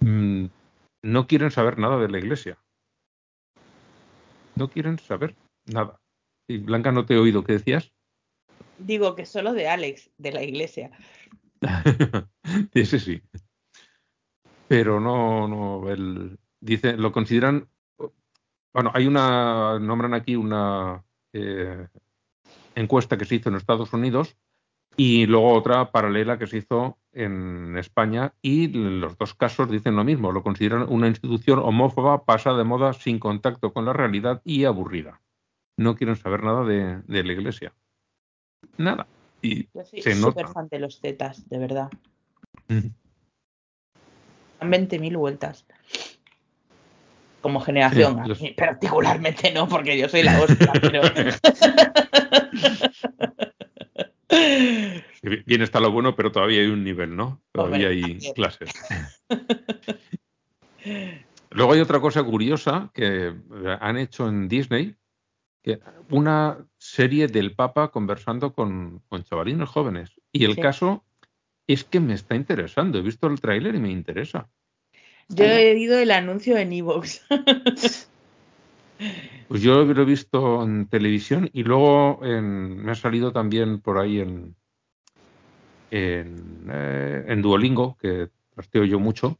mm, 0.00 0.46
no 1.02 1.26
quieren 1.26 1.50
saber 1.50 1.78
nada 1.78 1.98
de 1.98 2.08
la 2.08 2.18
iglesia. 2.18 2.58
No 4.56 4.68
quieren 4.68 4.98
saber 4.98 5.34
nada. 5.66 6.00
Blanca, 6.56 6.92
no 6.92 7.04
te 7.04 7.14
he 7.14 7.18
oído, 7.18 7.44
¿qué 7.44 7.52
decías? 7.54 7.92
Digo 8.78 9.14
que 9.14 9.26
solo 9.26 9.52
de 9.52 9.68
Alex, 9.68 10.10
de 10.16 10.32
la 10.32 10.42
iglesia. 10.42 10.90
Ese 12.72 12.98
sí. 12.98 13.20
Pero 14.68 15.00
no, 15.00 15.48
no, 15.48 15.90
el, 15.90 16.38
dice, 16.60 16.96
lo 16.96 17.12
consideran, 17.12 17.68
bueno, 18.72 18.90
hay 18.94 19.06
una, 19.06 19.78
nombran 19.78 20.14
aquí 20.14 20.36
una 20.36 21.04
eh, 21.32 21.88
encuesta 22.74 23.16
que 23.16 23.24
se 23.24 23.36
hizo 23.36 23.48
en 23.48 23.56
Estados 23.56 23.92
Unidos 23.92 24.36
y 24.96 25.26
luego 25.26 25.52
otra 25.54 25.90
paralela 25.90 26.38
que 26.38 26.46
se 26.46 26.58
hizo 26.58 26.98
en 27.12 27.76
España 27.78 28.34
y 28.42 28.68
los 28.68 29.16
dos 29.16 29.34
casos 29.34 29.70
dicen 29.70 29.96
lo 29.96 30.04
mismo, 30.04 30.32
lo 30.32 30.42
consideran 30.42 30.86
una 30.88 31.08
institución 31.08 31.60
homófoba, 31.60 32.24
pasa 32.24 32.52
de 32.52 32.64
moda, 32.64 32.92
sin 32.92 33.18
contacto 33.18 33.72
con 33.72 33.84
la 33.84 33.92
realidad 33.92 34.42
y 34.44 34.64
aburrida. 34.64 35.20
No 35.78 35.94
quieren 35.96 36.16
saber 36.16 36.42
nada 36.42 36.64
de, 36.64 37.00
de 37.06 37.24
la 37.24 37.32
iglesia. 37.32 37.72
Nada. 38.76 39.06
Y 39.40 39.68
Yo 39.72 39.84
soy 39.84 40.02
se 40.02 40.14
súper 40.14 40.42
nota. 40.44 40.52
fan 40.52 40.68
de 40.68 40.80
los 40.80 41.00
tetas, 41.00 41.48
de 41.48 41.58
verdad. 41.58 41.88
Ujú. 42.68 42.90
Dan 44.60 44.70
20.000 44.70 45.16
vueltas. 45.16 45.64
Como 47.40 47.60
generación, 47.60 48.14
Sí, 48.14 48.20
a 48.20 48.26
los- 48.26 48.42
mí 48.42 48.54
particularmente 48.58 49.52
no, 49.52 49.68
porque 49.68 49.96
yo 49.96 50.08
soy 50.08 50.24
la 50.24 50.40
hostia, 50.40 50.72
pero... 50.80 51.02
Bien 55.46 55.62
está 55.62 55.78
lo 55.80 55.90
bueno, 55.92 56.14
pero 56.16 56.32
todavía 56.32 56.60
hay 56.60 56.66
un 56.68 56.82
nivel, 56.84 57.14
¿no? 57.16 57.40
Todavía 57.52 57.88
hay 57.88 58.02
también. 58.02 58.34
clases. 58.34 58.70
Luego 61.50 61.72
hay 61.72 61.80
otra 61.80 62.00
cosa 62.00 62.22
curiosa 62.24 62.90
que 62.92 63.34
han 63.80 63.96
hecho 63.96 64.28
en 64.28 64.48
Disney, 64.48 64.94
una 66.10 66.58
serie 66.78 67.26
del 67.26 67.54
Papa 67.54 67.88
conversando 67.90 68.52
con, 68.54 69.02
con 69.08 69.22
chavalines 69.24 69.68
jóvenes. 69.68 70.20
Y 70.32 70.44
el 70.44 70.54
Sí. 70.54 70.60
caso 70.60 71.04
es 71.66 71.84
que 71.84 72.00
me 72.00 72.14
está 72.14 72.34
interesando. 72.34 72.98
He 72.98 73.02
visto 73.02 73.26
el 73.26 73.40
tráiler 73.40 73.74
y 73.74 73.78
me 73.80 73.90
interesa. 73.90 74.48
Yo 75.28 75.44
he 75.44 75.72
oído 75.74 75.98
el 75.98 76.10
anuncio 76.10 76.56
en 76.56 76.72
Evox. 76.72 77.26
Pues 79.48 79.62
yo 79.62 79.82
lo 79.84 80.02
he 80.02 80.04
visto 80.04 80.62
en 80.62 80.88
televisión 80.88 81.48
y 81.52 81.62
luego 81.62 82.20
en- 82.22 82.82
me 82.84 82.92
ha 82.92 82.94
salido 82.94 83.32
también 83.32 83.80
por 83.80 83.98
ahí 83.98 84.20
en, 84.20 84.54
en, 85.90 86.66
eh, 86.70 87.24
en 87.28 87.42
Duolingo, 87.42 87.96
que 87.96 88.28
trasteo 88.54 88.84
yo 88.84 88.98
mucho, 88.98 89.38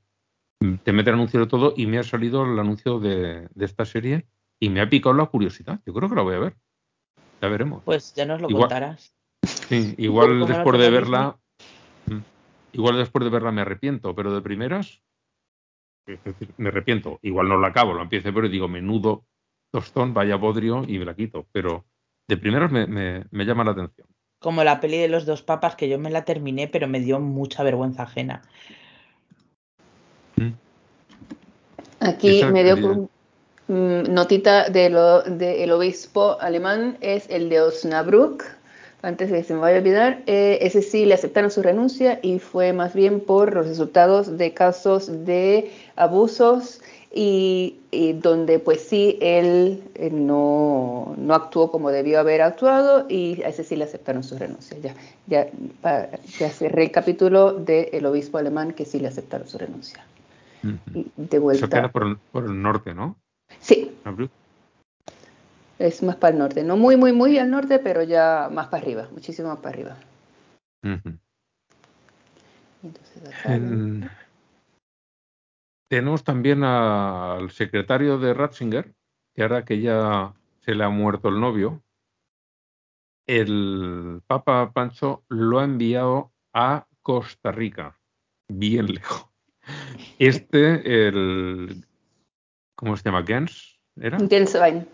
te 0.83 0.93
mete 0.93 1.11
el 1.11 1.17
anuncio 1.17 1.41
de 1.41 1.47
todo 1.47 1.75
y 1.77 1.87
me 1.87 1.99
ha 1.99 2.03
salido 2.05 2.45
el 2.45 2.59
anuncio 2.59 2.99
de, 3.01 3.49
de 3.55 3.65
esta 3.65 3.85
serie 3.85 4.27
y 4.61 4.69
me 4.71 4.81
ha 4.81 4.89
picado 4.89 5.15
la 5.15 5.27
curiosidad. 5.27 5.81
Yo 5.87 5.93
creo 5.95 6.09
que 6.09 6.15
la 6.17 6.23
voy 6.23 6.35
a 6.35 6.39
ver. 6.41 6.57
Ya 7.41 7.49
veremos. 7.49 7.83
Pues 7.85 8.15
ya 8.15 8.25
nos 8.27 8.41
lo 8.41 8.49
Igual- 8.49 8.63
contarás. 8.63 9.15
Sí, 9.69 9.95
igual 9.99 10.41
después 10.47 10.81
de 10.81 10.91
verla, 10.91 11.37
mm, 12.07 12.19
igual 12.73 12.97
después 12.99 13.25
de 13.25 13.31
verla 13.31 13.53
me 13.53 13.61
arrepiento, 13.63 14.15
pero 14.15 14.33
de 14.35 14.41
primeras, 14.43 15.01
es 16.07 16.23
decir, 16.25 16.51
me 16.57 16.69
arrepiento. 16.71 17.19
Igual 17.23 17.49
no 17.49 17.59
la 17.59 17.69
acabo, 17.69 17.93
lo 17.95 18.03
empiezo 18.03 18.33
pero 18.35 18.49
digo, 18.49 18.67
menudo 18.69 19.25
tostón, 19.71 20.15
vaya 20.15 20.37
bodrio 20.37 20.85
y 20.89 20.99
me 20.99 21.05
la 21.05 21.15
quito. 21.15 21.47
Pero 21.53 21.85
de 22.27 22.37
primeras 22.37 22.73
me, 22.73 22.87
me- 22.87 23.25
me 23.31 23.45
llama 23.45 23.63
la 23.65 23.71
atención. 23.73 24.09
Como 24.41 24.63
la 24.65 24.81
peli 24.81 24.99
de 24.99 25.09
los 25.09 25.27
dos 25.27 25.43
papas, 25.43 25.75
que 25.77 25.89
yo 25.89 25.99
me 25.99 26.11
la 26.11 26.25
terminé, 26.25 26.69
pero 26.69 26.87
me 26.89 27.01
dio 27.01 27.19
mucha 27.21 27.63
vergüenza 27.63 28.05
ajena. 28.05 28.43
Mm. 30.37 30.51
Aquí 32.01 32.43
me 32.45 32.63
dio 32.65 33.09
mm, 33.69 34.13
notita 34.13 34.69
de 34.71 34.91
lo- 34.91 35.23
del 35.23 35.71
obispo 35.73 36.39
alemán, 36.41 36.97
es 37.01 37.27
el 37.31 37.49
de 37.49 37.61
Osnabrück, 37.61 38.45
antes 39.03 39.31
de 39.31 39.39
que 39.39 39.45
se 39.45 39.55
me 39.55 39.61
vaya 39.61 39.77
a 39.77 39.81
olvidar. 39.81 40.23
Eh, 40.27 40.59
ese 40.63 40.83
sí 40.83 41.05
le 41.07 41.15
aceptaron 41.15 41.51
su 41.51 41.63
renuncia 41.63 42.19
y 42.23 42.39
fue 42.41 42.73
más 42.73 42.95
bien 42.95 43.21
por 43.21 43.55
los 43.55 43.67
resultados 43.67 44.39
de 44.39 44.53
casos 44.55 45.25
de 45.25 45.71
abusos 45.97 46.81
y, 47.15 47.77
y 47.91 48.13
donde 48.15 48.59
pues 48.59 48.81
sí 48.83 49.19
él 49.21 49.83
eh, 49.95 50.11
no, 50.11 51.15
no 51.17 51.35
actuó 51.35 51.71
como 51.71 51.91
debió 51.91 52.21
haber 52.21 52.43
actuado 52.43 53.07
y 53.09 53.43
a 53.43 53.49
ese 53.49 53.65
sí 53.65 53.77
le 53.77 53.85
aceptaron 53.85 54.25
su 54.25 54.37
renuncia. 54.37 54.77
Ya, 54.83 54.95
ya, 55.27 55.49
ya 56.39 56.51
cerré 56.51 56.85
el 56.85 56.91
capítulo 56.91 57.53
del 57.55 58.05
obispo 58.05 58.39
alemán 58.39 58.73
que 58.73 58.85
sí 58.85 58.99
le 58.99 59.09
aceptaron 59.09 59.49
su 59.49 59.59
renuncia. 59.59 60.05
Y 60.95 61.07
de 61.17 61.39
vuelta. 61.39 61.67
Eso 61.67 61.75
queda 61.75 61.93
por 61.93 62.19
por 62.31 62.45
el 62.45 62.61
norte, 62.63 62.95
¿no? 62.95 63.17
Sí, 63.69 63.95
Abril. 64.05 64.31
es 65.79 66.03
más 66.03 66.17
para 66.17 66.33
el 66.33 66.39
norte. 66.39 66.65
No 66.65 66.79
muy, 66.79 66.97
muy, 66.97 67.13
muy 67.13 67.37
al 67.37 67.51
norte, 67.51 67.79
pero 67.79 68.03
ya 68.03 68.49
más 68.51 68.69
para 68.69 68.83
arriba, 68.83 69.09
muchísimo 69.13 69.49
más 69.49 69.59
para 69.59 69.75
arriba. 69.75 69.97
Entonces, 72.83 73.29
acá, 73.29 73.55
En- 73.55 74.09
Tenemos 75.91 76.25
también 76.25 76.65
a- 76.65 77.35
al 77.35 77.51
secretario 77.51 78.19
de 78.19 78.33
Ratzinger, 78.33 78.95
que 79.35 79.43
ahora 79.43 79.65
que 79.67 79.81
ya 79.81 80.33
se 80.61 80.75
le 80.75 80.85
ha 80.85 80.89
muerto 80.89 81.29
el 81.29 81.41
novio, 81.41 81.83
el 83.27 84.23
Papa 84.27 84.73
Pancho 84.73 85.25
lo 85.29 85.59
ha 85.61 85.65
enviado 85.65 86.33
a 86.55 86.87
Costa 87.03 87.53
Rica, 87.53 87.99
bien 88.49 88.87
lejos. 88.87 89.27
Este, 90.19 91.09
el. 91.09 91.85
¿Cómo 92.79 92.97
se 92.97 93.03
llama? 93.03 93.25
¿Gens? 93.27 93.77
¿Era? 94.01 94.19
Genswein. 94.31 94.87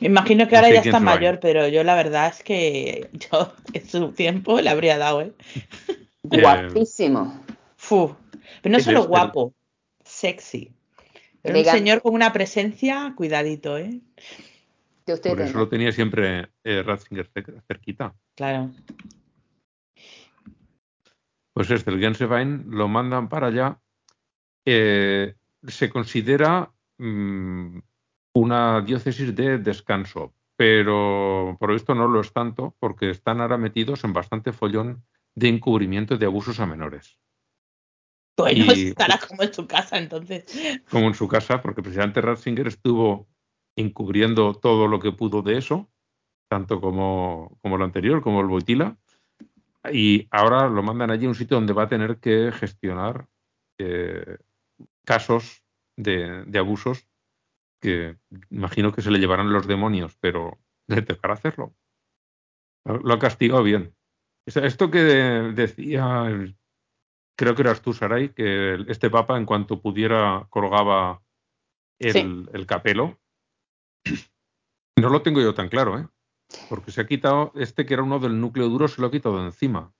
Me 0.00 0.06
imagino 0.06 0.46
que 0.46 0.54
ahora 0.54 0.70
ya 0.70 0.80
está 0.80 1.00
mayor, 1.00 1.40
pero 1.40 1.66
yo 1.66 1.82
la 1.82 1.96
verdad 1.96 2.28
es 2.28 2.44
que 2.44 3.10
yo 3.12 3.52
en 3.72 3.88
su 3.88 4.12
tiempo 4.12 4.60
le 4.60 4.70
habría 4.70 4.96
dado, 4.96 5.22
¿eh? 5.22 5.32
Eh, 6.32 6.40
Guapísimo. 6.40 7.40
Fu. 7.76 8.16
Pero 8.62 8.72
no 8.72 8.78
Es 8.78 8.84
solo 8.84 9.06
guapo, 9.06 9.54
sexy. 10.04 10.72
Pero 11.42 11.58
un 11.60 11.64
señor 11.64 12.02
con 12.02 12.14
una 12.14 12.32
presencia, 12.32 13.12
cuidadito, 13.16 13.78
¿eh? 13.78 14.00
Que 15.04 15.12
usted 15.12 15.30
Por 15.30 15.40
eso 15.42 15.58
lo 15.58 15.68
tenía 15.68 15.92
siempre 15.92 16.48
eh, 16.64 16.82
Ratzinger 16.84 17.30
cer- 17.32 17.62
cerquita. 17.68 18.12
Claro. 18.34 18.70
Pues 21.52 21.70
este, 21.70 21.90
el 21.92 22.00
Genswein, 22.00 22.64
lo 22.70 22.88
mandan 22.88 23.28
para 23.28 23.46
allá. 23.46 23.78
Eh, 24.64 25.34
se 25.68 25.88
considera 25.90 26.72
mm, 26.98 27.78
una 28.34 28.80
diócesis 28.82 29.34
de 29.34 29.58
descanso, 29.58 30.34
pero 30.56 31.56
por 31.58 31.72
esto 31.72 31.94
no 31.94 32.08
lo 32.08 32.20
es 32.20 32.32
tanto, 32.32 32.74
porque 32.78 33.10
están 33.10 33.40
ahora 33.40 33.58
metidos 33.58 34.04
en 34.04 34.12
bastante 34.12 34.52
follón 34.52 35.04
de 35.34 35.48
encubrimiento 35.48 36.16
de 36.16 36.26
abusos 36.26 36.60
a 36.60 36.66
menores, 36.66 37.18
Bueno, 38.36 38.64
Y- 38.74 38.88
estará 38.90 39.18
como 39.18 39.42
en 39.42 39.52
su 39.52 39.66
casa 39.66 39.98
entonces. 39.98 40.44
como 40.90 41.08
en 41.08 41.14
su 41.14 41.28
casa, 41.28 41.60
porque 41.62 41.82
precisamente 41.82 42.20
Ratzinger 42.20 42.66
estuvo 42.68 43.26
encubriendo 43.76 44.54
todo 44.54 44.86
lo 44.88 44.98
que 45.00 45.12
pudo 45.12 45.42
de 45.42 45.58
eso, 45.58 45.90
tanto 46.48 46.80
como, 46.80 47.58
como 47.60 47.76
lo 47.76 47.84
anterior, 47.84 48.22
como 48.22 48.40
el 48.40 48.46
Boitila, 48.46 48.96
y 49.92 50.26
ahora 50.30 50.68
lo 50.68 50.82
mandan 50.82 51.10
allí 51.10 51.26
a 51.26 51.28
un 51.28 51.34
sitio 51.34 51.56
donde 51.56 51.72
va 51.72 51.84
a 51.84 51.88
tener 51.88 52.18
que 52.18 52.50
gestionar 52.52 53.28
eh, 53.78 54.38
casos 55.04 55.62
de, 55.96 56.44
de 56.44 56.58
abusos 56.58 57.08
que 57.80 58.18
imagino 58.50 58.92
que 58.92 59.02
se 59.02 59.10
le 59.10 59.18
llevarán 59.18 59.52
los 59.52 59.66
demonios, 59.66 60.16
pero 60.20 60.58
le 60.86 61.02
tocará 61.02 61.34
hacerlo. 61.34 61.74
Lo 62.84 63.14
ha 63.14 63.18
castigado 63.18 63.62
bien. 63.62 63.94
Esto 64.46 64.90
que 64.90 64.98
decía, 65.00 66.24
creo 67.36 67.54
que 67.54 67.62
eras 67.62 67.82
tú, 67.82 67.92
Saray, 67.92 68.28
que 68.28 68.74
este 68.88 69.10
papa 69.10 69.36
en 69.36 69.44
cuanto 69.44 69.80
pudiera 69.80 70.46
colgaba 70.50 71.22
el, 71.98 72.12
Sí. 72.12 72.46
el 72.52 72.66
capelo. 72.66 73.18
No 74.98 75.08
lo 75.08 75.22
tengo 75.22 75.40
yo 75.40 75.52
tan 75.54 75.68
claro, 75.68 75.98
¿eh? 75.98 76.08
Porque 76.68 76.92
se 76.92 77.00
ha 77.00 77.06
quitado, 77.06 77.52
este 77.56 77.84
que 77.84 77.94
era 77.94 78.04
uno 78.04 78.20
del 78.20 78.40
núcleo 78.40 78.68
duro, 78.68 78.86
se 78.86 79.00
lo 79.00 79.08
ha 79.08 79.10
quitado 79.10 79.38
de 79.40 79.46
encima. 79.46 79.92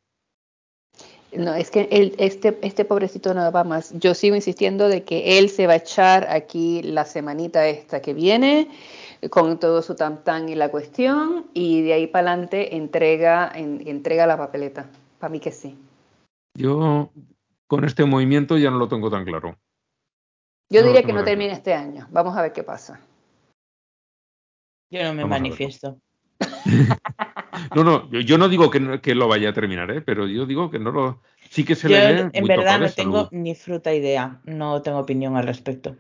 No, 1.37 1.55
es 1.55 1.71
que 1.71 1.89
él, 1.91 2.15
este, 2.19 2.59
este 2.63 2.85
pobrecito 2.85 3.35
no 3.35 3.51
va 3.53 3.65
más. 3.65 3.93
Yo 3.99 4.15
sigo 4.15 4.37
insistiendo 4.37 4.89
de 4.89 5.05
que 5.05 5.39
él 5.39 5.51
se 5.51 5.67
va 5.67 5.75
a 5.75 5.77
echar 5.77 6.29
aquí 6.31 6.83
la 6.83 7.05
semanita 7.05 7.67
esta 7.69 8.01
que 8.01 8.15
viene 8.15 8.69
con 9.31 9.59
todo 9.59 9.83
su 9.83 9.95
tam 9.95 10.23
tam 10.25 10.49
y 10.49 10.55
la 10.55 10.71
cuestión 10.71 11.47
y 11.55 11.83
de 11.83 11.93
ahí 11.95 12.07
para 12.07 12.31
adelante 12.33 12.77
entrega, 12.77 13.51
en- 13.55 13.87
entrega 13.87 14.27
la 14.27 14.37
papeleta. 14.37 14.89
Para 15.19 15.31
mí 15.31 15.41
que 15.41 15.53
sí. 15.53 15.77
Yo 16.55 17.11
con 17.67 17.85
este 17.85 18.05
movimiento 18.05 18.57
ya 18.57 18.71
no 18.71 18.79
lo 18.79 18.89
tengo 18.89 19.11
tan 19.11 19.25
claro. 19.25 19.57
Yo 20.71 20.81
No 20.81 20.87
diría 20.87 21.03
que 21.03 21.13
no 21.13 21.19
tan 21.19 21.27
termine 21.27 21.53
este 21.53 21.75
año. 21.75 22.07
Vamos 22.11 22.37
a 22.37 22.43
ver 22.43 22.53
qué 22.53 22.63
pasa. 22.63 23.01
Yo 24.91 25.03
no 25.03 25.15
me 25.15 25.23
Vamos 25.23 25.41
manifiesto. 25.41 25.99
No, 27.75 27.85
no, 27.85 28.11
yo, 28.11 28.21
yo 28.21 28.37
no 28.39 28.49
digo 28.49 28.71
que, 28.71 28.81
no- 28.81 29.01
que 29.01 29.15
lo 29.15 29.29
vaya 29.29 29.49
a 29.51 29.53
terminar, 29.55 29.91
¿eh? 29.91 30.03
pero 30.03 30.27
yo 30.27 30.45
digo 30.47 30.71
que 30.71 30.79
no 30.79 30.93
lo. 30.93 31.23
Sí 31.51 31.65
que 31.65 31.75
se 31.75 31.89
Yo 31.89 31.97
le 31.97 32.13
ve 32.25 32.31
en 32.33 32.45
muy 32.45 32.49
verdad 32.49 32.79
no 32.81 32.91
tengo 32.91 33.17
salud. 33.25 33.29
ni 33.33 33.55
fruta 33.55 33.95
idea. 33.95 34.41
No 34.45 34.83
tengo 34.83 34.99
opinión 34.99 35.37
al 35.37 35.47
respecto. 35.47 35.97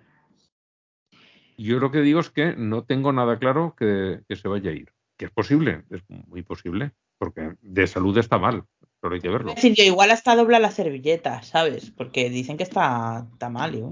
Yo 1.56 1.78
lo 1.78 1.90
que 1.90 2.00
digo 2.02 2.20
es 2.20 2.28
que 2.30 2.54
no 2.56 2.84
tengo 2.84 3.12
nada 3.12 3.38
claro 3.38 3.74
que, 3.78 4.20
que 4.28 4.36
se 4.36 4.48
vaya 4.48 4.70
a 4.70 4.74
ir. 4.74 4.92
Que 5.16 5.24
es 5.26 5.30
posible, 5.30 5.84
es 5.90 6.02
muy 6.08 6.42
posible, 6.42 6.92
porque 7.18 7.54
de 7.62 7.86
salud 7.86 8.16
está 8.18 8.38
mal, 8.38 8.64
pero 9.00 9.14
hay 9.14 9.20
que 9.20 9.30
verlo. 9.30 9.48
Es 9.50 9.56
decir, 9.56 9.72
yo 9.74 9.82
igual 9.84 10.10
hasta 10.10 10.36
dobla 10.36 10.58
la 10.58 10.70
servilleta, 10.70 11.42
¿sabes? 11.42 11.90
Porque 11.90 12.28
dicen 12.28 12.58
que 12.58 12.64
está, 12.64 13.26
está 13.32 13.48
mal, 13.48 13.74
¿eh? 13.74 13.84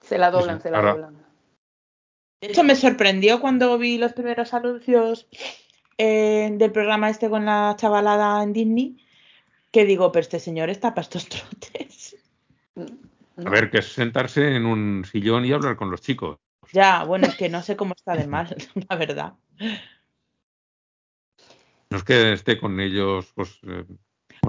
Se 0.00 0.16
la 0.16 0.30
doblan, 0.30 0.56
Sí, 0.58 0.62
se 0.64 0.70
la 0.70 0.78
ahora- 0.78 0.92
doblan. 0.94 1.25
De 2.40 2.48
hecho, 2.48 2.64
me 2.64 2.76
sorprendió 2.76 3.40
cuando 3.40 3.78
vi 3.78 3.98
los 3.98 4.12
primeros 4.12 4.52
anuncios 4.52 5.26
eh, 5.98 6.50
del 6.52 6.72
programa 6.72 7.08
este 7.08 7.30
con 7.30 7.46
la 7.46 7.74
chavalada 7.78 8.42
en 8.42 8.52
Disney, 8.52 8.96
que 9.70 9.86
digo, 9.86 10.12
pero 10.12 10.22
este 10.22 10.38
señor 10.38 10.68
está 10.68 10.94
para 10.94 11.02
estos 11.02 11.28
trotes. 11.28 12.16
A 13.38 13.50
ver, 13.50 13.70
que 13.70 13.78
es 13.78 13.92
sentarse 13.92 14.54
en 14.54 14.66
un 14.66 15.04
sillón 15.04 15.44
y 15.44 15.52
hablar 15.52 15.76
con 15.76 15.90
los 15.90 16.02
chicos. 16.02 16.38
Ya, 16.72 17.04
bueno, 17.04 17.26
es 17.26 17.36
que 17.36 17.48
no 17.48 17.62
sé 17.62 17.76
cómo 17.76 17.94
está 17.96 18.14
de 18.16 18.26
mal, 18.26 18.54
la 18.88 18.96
verdad. 18.96 19.34
No 21.90 21.96
es 21.96 22.04
que 22.04 22.32
esté 22.32 22.58
con 22.58 22.80
ellos, 22.80 23.32
pues. 23.34 23.58
eh, 23.62 23.84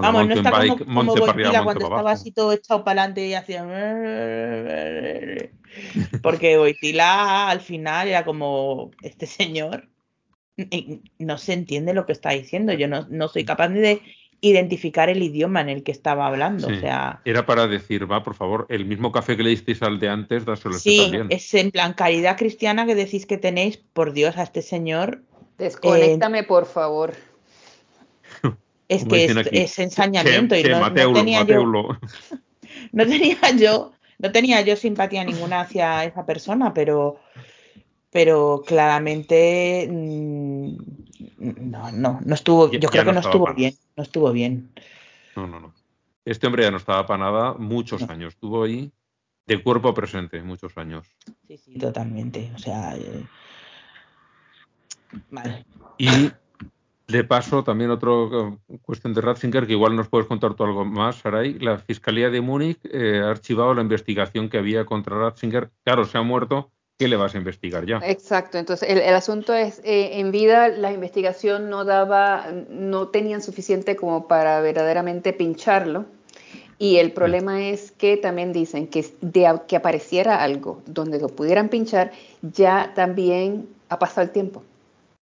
Vamos, 0.02 0.26
no 0.26 0.34
está 0.34 0.50
como, 0.50 0.62
bike, 0.62 0.78
como 0.78 1.02
monte 1.02 1.20
para 1.20 1.32
arriba, 1.32 1.48
Boitila 1.48 1.62
monte 1.62 1.64
cuando 1.64 1.80
para 1.80 1.86
estaba 1.86 2.00
abajo. 2.00 2.20
así 2.20 2.32
todo 2.32 2.52
echado 2.52 2.84
para 2.84 3.02
adelante 3.02 3.26
y 3.26 3.34
hacía... 3.34 3.64
Porque 6.22 6.56
Boitila 6.56 7.48
al 7.48 7.60
final 7.60 8.08
era 8.08 8.24
como, 8.24 8.90
este 9.02 9.26
señor 9.26 9.88
y 10.58 11.02
no 11.18 11.38
se 11.38 11.52
entiende 11.52 11.94
lo 11.94 12.06
que 12.06 12.12
está 12.12 12.30
diciendo. 12.30 12.72
Yo 12.72 12.88
no, 12.88 13.06
no 13.08 13.28
soy 13.28 13.44
capaz 13.44 13.68
ni 13.68 13.80
de 13.80 14.02
identificar 14.40 15.08
el 15.08 15.22
idioma 15.22 15.60
en 15.60 15.68
el 15.68 15.82
que 15.82 15.92
estaba 15.92 16.26
hablando. 16.26 16.68
Sí. 16.68 16.74
O 16.74 16.80
sea, 16.80 17.20
Era 17.24 17.46
para 17.46 17.66
decir, 17.66 18.10
va, 18.10 18.22
por 18.22 18.34
favor, 18.34 18.66
el 18.68 18.84
mismo 18.84 19.10
café 19.10 19.36
que 19.36 19.42
le 19.42 19.50
disteis 19.50 19.82
al 19.82 19.98
de 19.98 20.08
antes, 20.08 20.44
dáselo 20.44 20.74
a 20.74 20.78
este 20.78 20.90
sí, 20.90 21.00
también. 21.02 21.26
es 21.30 21.54
en 21.54 21.70
plan 21.70 21.94
caridad 21.94 22.36
cristiana 22.36 22.86
que 22.86 22.94
decís 22.94 23.26
que 23.26 23.38
tenéis, 23.38 23.76
por 23.76 24.12
Dios, 24.12 24.36
a 24.36 24.42
este 24.42 24.62
señor. 24.62 25.22
Desconéctame, 25.58 26.44
por 26.44 26.66
favor. 26.66 27.14
Es 28.88 29.00
Como 29.04 29.10
que 29.12 29.24
es, 29.52 29.78
ensañamiento 29.78 30.54
Che, 30.54 30.60
y 30.60 30.62
che, 30.64 30.68
no, 30.70 30.76
no 30.76 30.80
Mateulo, 30.86 31.14
tenía 31.14 31.38
yo 31.38 31.62
Mateulo. 31.62 31.98
no 32.92 33.06
tenía 33.06 33.50
yo 33.56 33.92
no 34.18 34.32
tenía 34.32 34.60
yo 34.62 34.76
simpatía 34.76 35.24
ninguna 35.24 35.60
hacia 35.60 36.04
esa 36.04 36.24
persona 36.24 36.72
pero 36.74 37.20
pero 38.10 38.62
claramente 38.66 39.86
mm, 39.90 40.76
no 41.70 41.92
no 41.92 42.20
no 42.24 42.34
estuvo 42.34 42.70
yo 42.70 42.78
ya 42.80 42.88
creo 42.88 43.04
que 43.04 43.12
no 43.12 43.20
estuvo 43.20 43.52
bien 43.54 43.74
no 43.96 44.02
estuvo 44.02 44.32
bien 44.32 44.70
No, 45.36 45.46
no, 45.46 45.60
no. 45.60 45.74
Este 46.24 46.46
hombre 46.46 46.64
ya 46.64 46.70
no 46.70 46.78
estaba 46.78 47.06
para 47.06 47.24
nada 47.24 47.54
muchos 47.54 48.02
No. 48.02 48.08
años. 48.12 48.34
Estuvo 48.34 48.64
ahí 48.64 48.90
de 49.46 49.62
cuerpo 49.62 49.94
presente 49.94 50.42
muchos 50.42 50.76
años. 50.76 51.06
Sí, 51.46 51.56
sí, 51.56 51.78
totalmente. 51.78 52.50
O 52.54 52.58
sea, 52.58 52.96
eh, 52.96 53.24
vale. 55.30 55.64
Y 55.96 56.30
de 57.08 57.24
paso, 57.24 57.64
también 57.64 57.90
otra 57.90 58.12
cuestión 58.82 59.14
de 59.14 59.22
Ratzinger, 59.22 59.66
que 59.66 59.72
igual 59.72 59.96
nos 59.96 60.08
puedes 60.08 60.26
contar 60.26 60.54
tú 60.54 60.64
algo 60.64 60.84
más, 60.84 61.16
Saray. 61.16 61.58
La 61.58 61.78
Fiscalía 61.78 62.28
de 62.28 62.42
Múnich 62.42 62.78
eh, 62.84 63.22
ha 63.24 63.30
archivado 63.30 63.72
la 63.72 63.80
investigación 63.80 64.50
que 64.50 64.58
había 64.58 64.84
contra 64.84 65.18
Ratzinger. 65.18 65.70
Claro, 65.84 66.04
se 66.04 66.18
ha 66.18 66.22
muerto. 66.22 66.70
¿Qué 66.98 67.08
le 67.08 67.16
vas 67.16 67.34
a 67.34 67.38
investigar 67.38 67.86
ya? 67.86 68.00
Exacto. 68.02 68.58
Entonces, 68.58 68.90
el, 68.90 69.14
asunto 69.14 69.54
es, 69.54 69.80
eh, 69.84 70.18
en 70.18 70.32
vida 70.32 70.68
la 70.68 70.92
investigación 70.92 71.70
no 71.70 71.84
daba, 71.84 72.48
no 72.68 73.08
tenían 73.08 73.40
suficiente 73.40 73.94
como 73.96 74.26
para 74.26 74.60
verdaderamente 74.60 75.32
pincharlo. 75.32 76.06
Y 76.76 76.96
el 76.96 77.12
problema 77.12 77.68
es 77.68 77.92
que 77.92 78.16
también 78.16 78.52
dicen 78.52 78.86
que 78.88 79.04
de 79.20 79.60
que 79.66 79.76
apareciera 79.76 80.42
algo 80.42 80.82
donde 80.86 81.20
lo 81.20 81.28
pudieran 81.28 81.68
pinchar, 81.68 82.12
ya 82.42 82.92
también 82.94 83.68
ha 83.88 83.98
pasado 83.98 84.22
el 84.26 84.30
tiempo. 84.30 84.62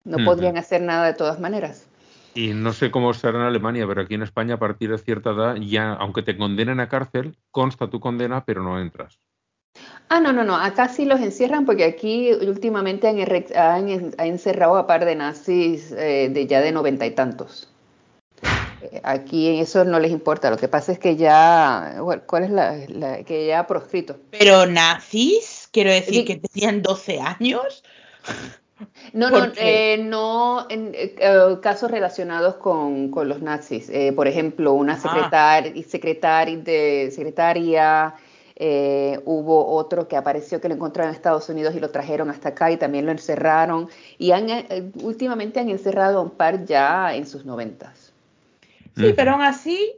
No 0.10 0.26
podrían 0.26 0.58
hacer 0.58 0.82
nada 0.82 1.06
de 1.06 1.14
todas 1.14 1.40
maneras. 1.40 1.88
Y 2.34 2.54
no 2.54 2.74
sé 2.74 2.92
cómo 2.92 3.14
será 3.14 3.40
en 3.40 3.46
Alemania, 3.46 3.86
pero 3.88 4.02
aquí 4.02 4.16
en 4.16 4.24
España 4.24 4.56
a 4.56 4.60
partir 4.60 4.92
de 4.92 4.98
cierta 4.98 5.32
edad 5.32 5.56
ya, 5.56 5.94
aunque 5.94 6.24
te 6.24 6.38
condenen 6.38 6.80
a 6.80 6.90
cárcel, 6.90 7.38
consta 7.52 7.90
tu 7.90 8.00
condena, 8.00 8.46
pero 8.46 8.64
no 8.64 8.80
entras. 8.80 9.20
Ah, 10.10 10.20
no, 10.20 10.34
no, 10.34 10.44
no. 10.44 10.56
Acá 10.56 10.90
sí 10.90 11.06
los 11.06 11.20
encierran 11.20 11.66
porque 11.66 11.84
aquí 11.84 12.32
últimamente 12.34 13.08
han, 13.08 13.90
encerrado 14.18 14.78
a 14.78 14.88
par 14.88 15.06
de 15.06 15.16
nazis 15.16 15.92
eh, 15.92 16.30
de 16.32 16.48
ya 16.48 16.62
de 16.62 16.72
noventa 16.72 17.06
y 17.06 17.12
tantos. 17.12 17.70
Eh, 18.82 19.02
aquí 19.04 19.60
eso 19.60 19.86
no 19.86 20.00
les 20.00 20.12
importa. 20.12 20.50
Lo 20.50 20.58
que 20.58 20.68
pasa 20.68 20.92
es 20.92 21.00
que 21.00 21.16
ya, 21.16 21.98
¿cuál 22.26 22.44
es 22.44 22.50
la, 22.50 23.24
que 23.24 23.48
ya 23.48 23.60
ha 23.60 23.68
proscrito? 23.68 24.18
Pero 24.32 24.66
nazis, 24.66 25.70
quiero 25.72 25.92
decir 25.92 26.26
que 26.26 26.38
tenían 26.38 26.82
12 26.82 27.20
años. 27.20 27.84
No, 29.14 29.30
no, 29.30 29.52
eh, 29.58 29.98
no 29.98 30.68
en 30.70 30.94
casos 31.62 31.92
relacionados 31.92 32.56
con, 32.56 33.12
los 33.12 33.42
nazis. 33.42 33.92
por 34.16 34.28
ejemplo, 34.28 34.74
una 34.74 34.94
ah. 34.94 35.00
secretaria, 35.00 35.84
secretaria 35.88 36.58
de 36.58 37.12
secretaria 37.14 38.16
eh, 38.62 39.22
hubo 39.24 39.66
otro 39.68 40.10
que 40.10 40.18
apareció 40.18 40.60
que 40.60 40.68
lo 40.68 40.76
encontraron 40.76 41.12
en 41.12 41.16
Estados 41.16 41.48
Unidos 41.48 41.74
y 41.76 41.80
lo 41.80 41.92
trajeron 41.92 42.30
hasta 42.30 42.50
acá 42.50 42.70
y 42.70 42.76
también 42.76 43.06
lo 43.06 43.14
encerraron. 43.14 43.88
Y 44.18 44.32
han, 44.32 44.50
eh, 44.50 44.92
últimamente 45.02 45.62
han 45.62 45.70
encerrado 45.70 46.20
a 46.20 46.22
un 46.22 46.32
par 46.32 46.66
ya 46.66 47.16
en 47.16 47.26
sus 47.26 47.46
noventas. 47.46 48.12
Sí, 48.98 49.14
pero 49.16 49.32
aún 49.32 49.44
así, 49.44 49.94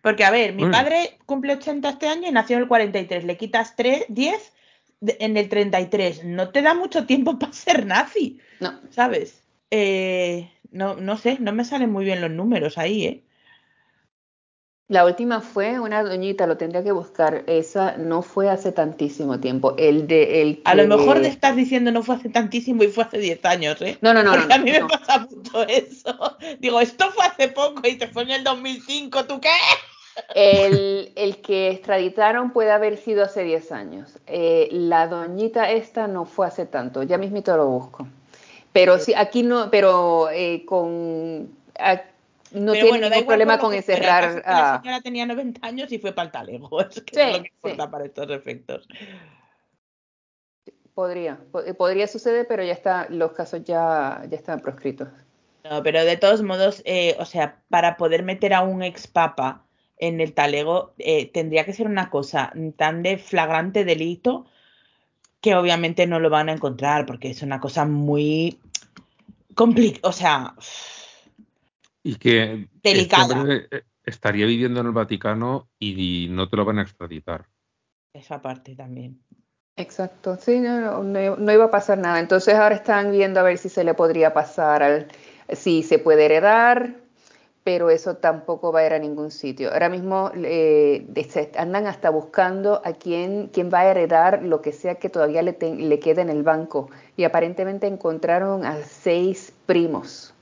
porque 0.00 0.24
a 0.24 0.30
ver, 0.30 0.54
mi 0.54 0.64
padre 0.70 1.18
cumple 1.26 1.52
80 1.52 1.90
este 1.90 2.08
año 2.08 2.26
y 2.26 2.32
nació 2.32 2.56
en 2.56 2.62
el 2.62 2.68
43. 2.68 3.24
Le 3.24 3.36
quitas 3.36 3.76
3, 3.76 4.06
10 4.08 4.52
en 5.00 5.36
el 5.36 5.48
33. 5.48 6.24
No 6.24 6.50
te 6.50 6.62
da 6.62 6.74
mucho 6.74 7.06
tiempo 7.06 7.38
para 7.38 7.52
ser 7.52 7.86
nazi. 7.86 8.40
No. 8.60 8.78
¿Sabes? 8.90 9.42
Eh, 9.70 10.50
no, 10.70 10.96
no 10.96 11.16
sé, 11.16 11.38
no 11.40 11.52
me 11.52 11.64
salen 11.64 11.90
muy 11.90 12.04
bien 12.04 12.20
los 12.20 12.30
números 12.30 12.78
ahí, 12.78 13.04
¿eh? 13.04 13.24
La 14.90 15.04
última 15.04 15.42
fue 15.42 15.78
una 15.78 16.02
doñita, 16.02 16.46
lo 16.46 16.56
tendría 16.56 16.82
que 16.82 16.92
buscar. 16.92 17.44
Esa 17.46 17.98
no 17.98 18.22
fue 18.22 18.48
hace 18.48 18.72
tantísimo 18.72 19.38
tiempo. 19.38 19.74
El 19.76 20.06
de 20.06 20.40
el 20.40 20.62
A 20.64 20.74
lo 20.74 20.86
mejor 20.86 21.20
te 21.20 21.28
estás 21.28 21.56
diciendo 21.56 21.92
no 21.92 22.02
fue 22.02 22.16
hace 22.16 22.30
tantísimo 22.30 22.82
y 22.82 22.88
fue 22.88 23.04
hace 23.04 23.18
10 23.18 23.44
años, 23.44 23.82
¿eh? 23.82 23.98
No, 24.00 24.14
no, 24.14 24.22
no. 24.22 24.32
Porque 24.32 24.54
a 24.54 24.58
mí 24.58 24.70
me 24.70 24.86
pasa 24.86 25.28
mucho 25.30 25.68
eso. 25.68 26.38
Digo, 26.60 26.80
esto 26.80 27.10
fue 27.10 27.26
hace 27.26 27.48
poco 27.48 27.86
y 27.86 27.98
se 27.98 28.08
fue 28.08 28.22
en 28.22 28.30
el 28.30 28.44
2005, 28.44 29.26
¿tú 29.26 29.38
qué? 29.42 29.50
El, 30.34 31.12
el 31.16 31.40
que 31.40 31.70
extraditaron 31.70 32.52
puede 32.52 32.70
haber 32.70 32.96
sido 32.96 33.24
hace 33.24 33.44
10 33.44 33.72
años. 33.72 34.18
Eh, 34.26 34.68
la 34.72 35.06
doñita 35.06 35.70
esta 35.70 36.06
no 36.06 36.24
fue 36.24 36.46
hace 36.46 36.66
tanto. 36.66 37.02
Ya 37.02 37.18
mismito 37.18 37.56
lo 37.56 37.66
busco. 37.66 38.08
Pero 38.72 38.98
sí, 38.98 39.14
aquí 39.14 39.42
no, 39.42 39.70
pero 39.70 40.28
eh, 40.30 40.64
con 40.64 41.50
no 42.52 42.72
tiene 42.72 43.00
ningún 43.00 43.26
problema 43.26 43.58
con 43.58 43.74
encerrar 43.74 44.42
a... 44.44 44.72
La 44.72 44.80
señora 44.82 45.00
tenía 45.00 45.26
90 45.26 45.66
años 45.66 45.92
y 45.92 45.98
fue 45.98 46.12
para 46.12 46.26
el 46.26 46.32
talego. 46.32 46.80
Es, 46.80 47.00
que 47.02 47.20
es 47.20 47.36
lo 47.36 47.42
que 47.42 47.50
importa 47.54 47.90
para 47.90 48.04
estos 48.04 48.30
efectos. 48.30 48.88
Podría, 50.94 51.38
podría 51.76 52.08
suceder, 52.08 52.46
pero 52.48 52.64
ya 52.64 52.72
está, 52.72 53.06
los 53.08 53.32
casos 53.32 53.62
ya, 53.64 54.22
ya 54.28 54.36
están 54.36 54.60
proscritos. 54.60 55.08
No, 55.68 55.82
pero 55.82 56.04
de 56.04 56.16
todos 56.16 56.42
modos, 56.42 56.82
eh, 56.84 57.16
o 57.20 57.24
sea, 57.24 57.60
para 57.68 57.96
poder 57.96 58.22
meter 58.22 58.54
a 58.54 58.62
un 58.62 58.82
ex 58.82 59.06
papa 59.06 59.64
en 59.98 60.20
el 60.20 60.32
talego, 60.32 60.94
eh, 60.98 61.30
tendría 61.30 61.64
que 61.64 61.72
ser 61.72 61.86
una 61.86 62.10
cosa 62.10 62.52
tan 62.76 63.02
de 63.02 63.18
flagrante 63.18 63.84
delito 63.84 64.46
que 65.40 65.54
obviamente 65.54 66.06
no 66.06 66.20
lo 66.20 66.30
van 66.30 66.48
a 66.48 66.52
encontrar, 66.52 67.06
porque 67.06 67.30
es 67.30 67.42
una 67.42 67.60
cosa 67.60 67.84
muy 67.84 68.58
complicada, 69.54 70.08
o 70.08 70.12
sea, 70.12 70.54
y 72.02 72.16
que 72.16 72.68
Este 72.82 73.68
estaría 74.04 74.46
viviendo 74.46 74.80
en 74.80 74.86
el 74.86 74.92
Vaticano 74.92 75.68
y 75.78 76.28
no 76.30 76.48
te 76.48 76.56
lo 76.56 76.64
van 76.64 76.78
a 76.78 76.82
extraditar. 76.82 77.46
Esa 78.14 78.40
parte 78.40 78.74
también. 78.74 79.20
Exacto, 79.76 80.36
sí, 80.36 80.58
no, 80.58 81.02
no, 81.02 81.52
iba 81.52 81.64
a 81.64 81.70
pasar 81.70 81.98
nada. 81.98 82.18
Entonces 82.18 82.54
ahora 82.54 82.74
están 82.74 83.12
viendo 83.12 83.40
a 83.40 83.42
ver 83.42 83.58
si 83.58 83.68
se 83.68 83.84
le 83.84 83.94
podría 83.94 84.32
pasar, 84.32 84.82
al, 84.82 85.08
si 85.52 85.82
se 85.82 85.98
puede 85.98 86.24
heredar, 86.24 86.96
pero 87.68 87.90
eso 87.90 88.16
tampoco 88.16 88.72
va 88.72 88.80
a 88.80 88.86
ir 88.86 88.94
a 88.94 88.98
ningún 88.98 89.30
sitio. 89.30 89.70
Ahora 89.70 89.90
mismo 89.90 90.30
eh, 90.34 91.06
andan 91.58 91.86
hasta 91.86 92.08
buscando 92.08 92.80
a 92.82 92.94
quién, 92.94 93.50
quién 93.52 93.68
va 93.70 93.80
a 93.80 93.90
heredar 93.90 94.42
lo 94.42 94.62
que 94.62 94.72
sea 94.72 94.94
que 94.94 95.10
todavía 95.10 95.42
le, 95.42 95.54
le 95.60 95.98
quede 95.98 96.22
en 96.22 96.30
el 96.30 96.42
banco. 96.42 96.88
Y 97.18 97.24
aparentemente 97.24 97.86
encontraron 97.86 98.64
a 98.64 98.78
seis 98.84 99.52
primos 99.66 100.32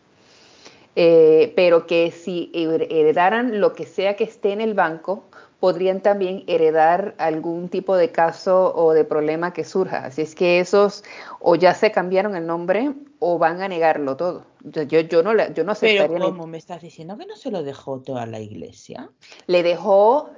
eh, 0.95 1.53
pero 1.57 1.89
que 1.89 2.12
si 2.12 2.53
heredaran 2.55 3.61
lo 3.61 3.72
que 3.74 3.87
sea 3.87 4.14
que 4.14 4.22
esté 4.22 4.53
en 4.53 4.61
el 4.61 4.74
banco, 4.74 5.24
podrían 5.67 6.01
también 6.01 6.45
heredar 6.47 7.17
algún 7.19 7.69
tipo 7.69 7.97
de 7.97 8.12
caso 8.12 8.73
o 8.77 8.93
de 8.93 9.05
problema 9.05 9.53
que 9.53 9.64
surja. 9.64 10.05
Así 10.05 10.23
es 10.23 10.37
que 10.37 10.61
esos 10.61 11.03
o 11.41 11.57
ya 11.57 11.75
se 11.75 11.91
cambiaron 11.91 12.37
el 12.37 12.47
nombre 12.47 12.93
o 13.19 13.37
van 13.37 13.61
a 13.61 13.67
negarlo 13.67 14.17
todo. 14.17 14.47
Yo, 14.62 15.01
yo, 15.01 15.25
no, 15.25 15.33
yo 15.49 15.64
no 15.64 15.73
aceptaría... 15.73 16.07
Pero 16.07 16.27
¿cómo 16.27 16.47
me 16.47 16.59
estás 16.59 16.83
diciendo 16.83 17.19
que 17.19 17.27
no 17.27 17.35
se 17.35 17.51
lo 17.51 17.64
dejó 17.64 17.99
toda 17.99 18.27
la 18.27 18.39
iglesia? 18.39 19.11
Le 19.49 19.64
dejó, 19.64 20.31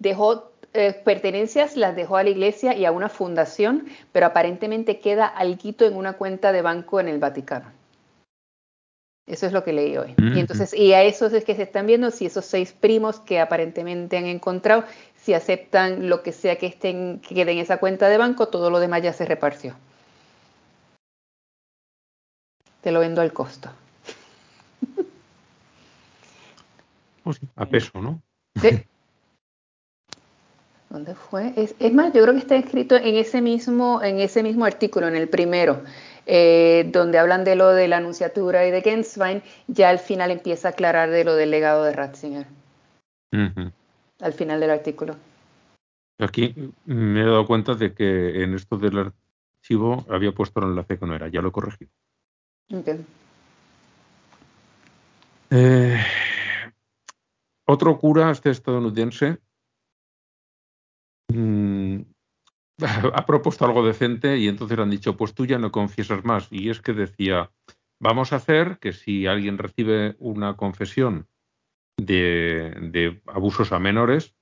dejó 0.00 0.50
eh, 0.72 1.00
pertenencias, 1.04 1.76
las 1.76 1.94
dejó 1.94 2.16
a 2.16 2.24
la 2.24 2.30
iglesia 2.30 2.74
y 2.74 2.84
a 2.84 2.90
una 2.90 3.08
fundación, 3.08 3.86
pero 4.10 4.26
aparentemente 4.26 4.98
queda 4.98 5.26
alguito 5.28 5.84
en 5.84 5.96
una 5.96 6.14
cuenta 6.14 6.50
de 6.50 6.60
banco 6.60 6.98
en 6.98 7.06
el 7.06 7.20
Vaticano. 7.20 7.70
Eso 9.26 9.46
es 9.46 9.52
lo 9.52 9.62
que 9.62 9.72
leí 9.72 9.96
hoy. 9.96 10.14
Y 10.18 10.40
entonces, 10.40 10.74
y 10.74 10.92
a 10.94 11.02
eso 11.02 11.26
es 11.26 11.44
que 11.44 11.54
se 11.54 11.62
están 11.62 11.86
viendo 11.86 12.10
si 12.10 12.26
esos 12.26 12.44
seis 12.44 12.72
primos 12.72 13.20
que 13.20 13.38
aparentemente 13.38 14.16
han 14.16 14.26
encontrado, 14.26 14.84
si 15.16 15.32
aceptan 15.32 16.08
lo 16.08 16.22
que 16.22 16.32
sea 16.32 16.56
que 16.56 16.66
estén, 16.66 17.20
que 17.20 17.34
quede 17.36 17.52
en 17.52 17.58
esa 17.58 17.78
cuenta 17.78 18.08
de 18.08 18.18
banco, 18.18 18.48
todo 18.48 18.68
lo 18.68 18.80
demás 18.80 19.02
ya 19.02 19.12
se 19.12 19.24
repartió. 19.24 19.76
Te 22.80 22.90
lo 22.90 22.98
vendo 23.00 23.20
al 23.20 23.32
costo. 23.32 23.70
Pues 27.22 27.38
a 27.54 27.66
peso, 27.66 28.00
¿no? 28.00 28.20
Sí. 28.60 28.82
¿Dónde 30.90 31.14
fue? 31.14 31.52
Es, 31.56 31.74
es, 31.78 31.94
más, 31.94 32.12
yo 32.12 32.20
creo 32.22 32.34
que 32.34 32.40
está 32.40 32.56
escrito 32.56 32.96
en 32.96 33.14
ese 33.14 33.40
mismo, 33.40 34.02
en 34.02 34.18
ese 34.18 34.42
mismo 34.42 34.64
artículo, 34.64 35.06
en 35.06 35.14
el 35.14 35.28
primero. 35.28 35.84
Eh, 36.26 36.88
donde 36.92 37.18
hablan 37.18 37.44
de 37.44 37.56
lo 37.56 37.70
de 37.70 37.88
la 37.88 37.96
anunciatura 37.96 38.66
y 38.66 38.70
de 38.70 38.80
Genswein, 38.80 39.42
ya 39.66 39.90
al 39.90 39.98
final 39.98 40.30
empieza 40.30 40.68
a 40.68 40.70
aclarar 40.70 41.10
de 41.10 41.24
lo 41.24 41.34
del 41.34 41.50
legado 41.50 41.84
de 41.84 41.92
Ratzinger. 41.92 42.46
Al 44.20 44.32
final 44.32 44.60
del 44.60 44.70
artículo. 44.70 45.16
Aquí 46.18 46.54
me 46.84 47.22
he 47.22 47.24
dado 47.24 47.46
cuenta 47.46 47.74
de 47.74 47.92
que 47.92 48.44
en 48.44 48.54
esto 48.54 48.76
del 48.76 49.12
archivo 49.62 50.04
había 50.08 50.32
puesto 50.32 50.60
el 50.60 50.66
enlace 50.66 50.98
que 50.98 51.06
no 51.06 51.14
era, 51.16 51.28
ya 51.28 51.42
lo 51.42 51.48
he 51.48 51.52
corregido. 51.52 51.90
Eh, 55.50 55.98
otro 57.66 57.98
cura, 57.98 58.30
este 58.30 58.50
estadounidense, 58.50 59.38
mm, 61.28 61.71
ha 63.14 63.26
propuesto 63.26 63.64
algo 63.64 63.86
decente 63.86 64.38
y 64.38 64.48
entonces 64.48 64.78
han 64.78 64.90
dicho, 64.90 65.16
pues 65.16 65.34
tú 65.34 65.46
ya 65.46 65.58
no 65.58 65.70
confiesas 65.70 66.24
más. 66.24 66.48
Y 66.50 66.70
es 66.70 66.80
que 66.80 66.92
decía, 66.92 67.50
vamos 68.00 68.32
a 68.32 68.36
hacer 68.36 68.78
que 68.78 68.92
si 68.92 69.26
alguien 69.26 69.58
recibe 69.58 70.16
una 70.18 70.56
confesión 70.56 71.28
de, 71.96 73.20
abusos 73.26 73.72
a 73.72 73.78
menores, 73.78 74.34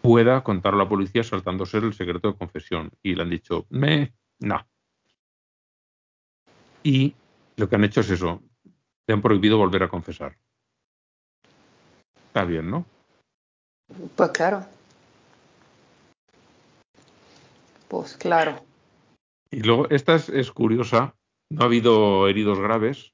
pueda 0.00 0.42
contar 0.42 0.74
a 0.74 0.78
la 0.78 0.88
policía 0.88 1.22
saltándose 1.22 1.78
el 1.78 1.94
secreto 1.94 2.28
de 2.28 2.38
confesión. 2.38 2.90
Y 3.02 3.14
le 3.14 3.22
han 3.22 3.30
dicho, 3.30 3.66
me, 3.70 4.12
no. 4.38 4.66
Y 6.82 7.14
lo 7.56 7.68
que 7.68 7.76
han 7.76 7.84
hecho 7.84 8.00
es 8.00 8.10
eso, 8.10 8.42
le 9.06 9.14
han 9.14 9.22
prohibido 9.22 9.58
volver 9.58 9.84
a 9.84 9.88
confesar. 9.88 10.36
Está 12.28 12.44
bien, 12.44 12.70
¿no? 12.70 12.86
Pues 14.16 14.30
claro. 14.30 14.64
Pues 17.92 18.16
claro. 18.16 18.64
Y 19.50 19.60
luego, 19.60 19.86
esta 19.90 20.14
es, 20.14 20.50
curiosa, 20.50 21.14
no 21.50 21.60
ha 21.60 21.66
habido 21.66 22.26
heridos 22.26 22.58
graves, 22.58 23.12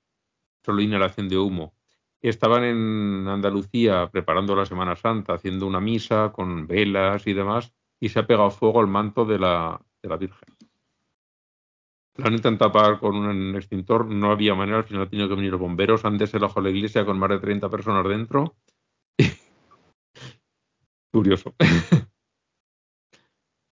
solo 0.64 0.80
inhalación 0.80 1.28
de 1.28 1.36
humo. 1.36 1.74
Estaban 2.20 2.62
en 2.62 3.26
Andalucía 3.26 4.08
preparando 4.12 4.54
la 4.54 4.66
Semana 4.66 4.94
Santa, 4.94 5.34
haciendo 5.34 5.66
una 5.66 5.80
misa 5.80 6.30
con 6.32 6.68
velas 6.68 7.26
y 7.26 7.32
demás, 7.32 7.74
y 7.98 8.10
se 8.10 8.20
ha 8.20 8.26
pegado 8.28 8.52
fuego 8.52 8.78
al 8.78 8.86
manto 8.86 9.24
de 9.24 9.40
la, 9.40 9.80
de 10.00 10.08
la 10.08 10.16
Virgen. 10.16 10.54
La 12.14 12.28
han 12.28 12.34
intentado 12.34 12.70
apagar 12.70 13.00
con 13.00 13.16
un 13.16 13.56
extintor, 13.56 14.06
no 14.06 14.30
había 14.30 14.54
manera, 14.54 14.78
al 14.78 14.84
final 14.84 15.02
han 15.02 15.10
tenido 15.10 15.28
que 15.28 15.34
venir 15.34 15.50
los 15.50 15.60
bomberos, 15.60 16.04
antes 16.04 16.30
se 16.30 16.38
bajo 16.38 16.60
la 16.60 16.70
iglesia 16.70 17.04
con 17.04 17.18
más 17.18 17.30
de 17.30 17.40
30 17.40 17.68
personas 17.68 18.06
dentro. 18.06 18.54
Curioso. 21.10 21.52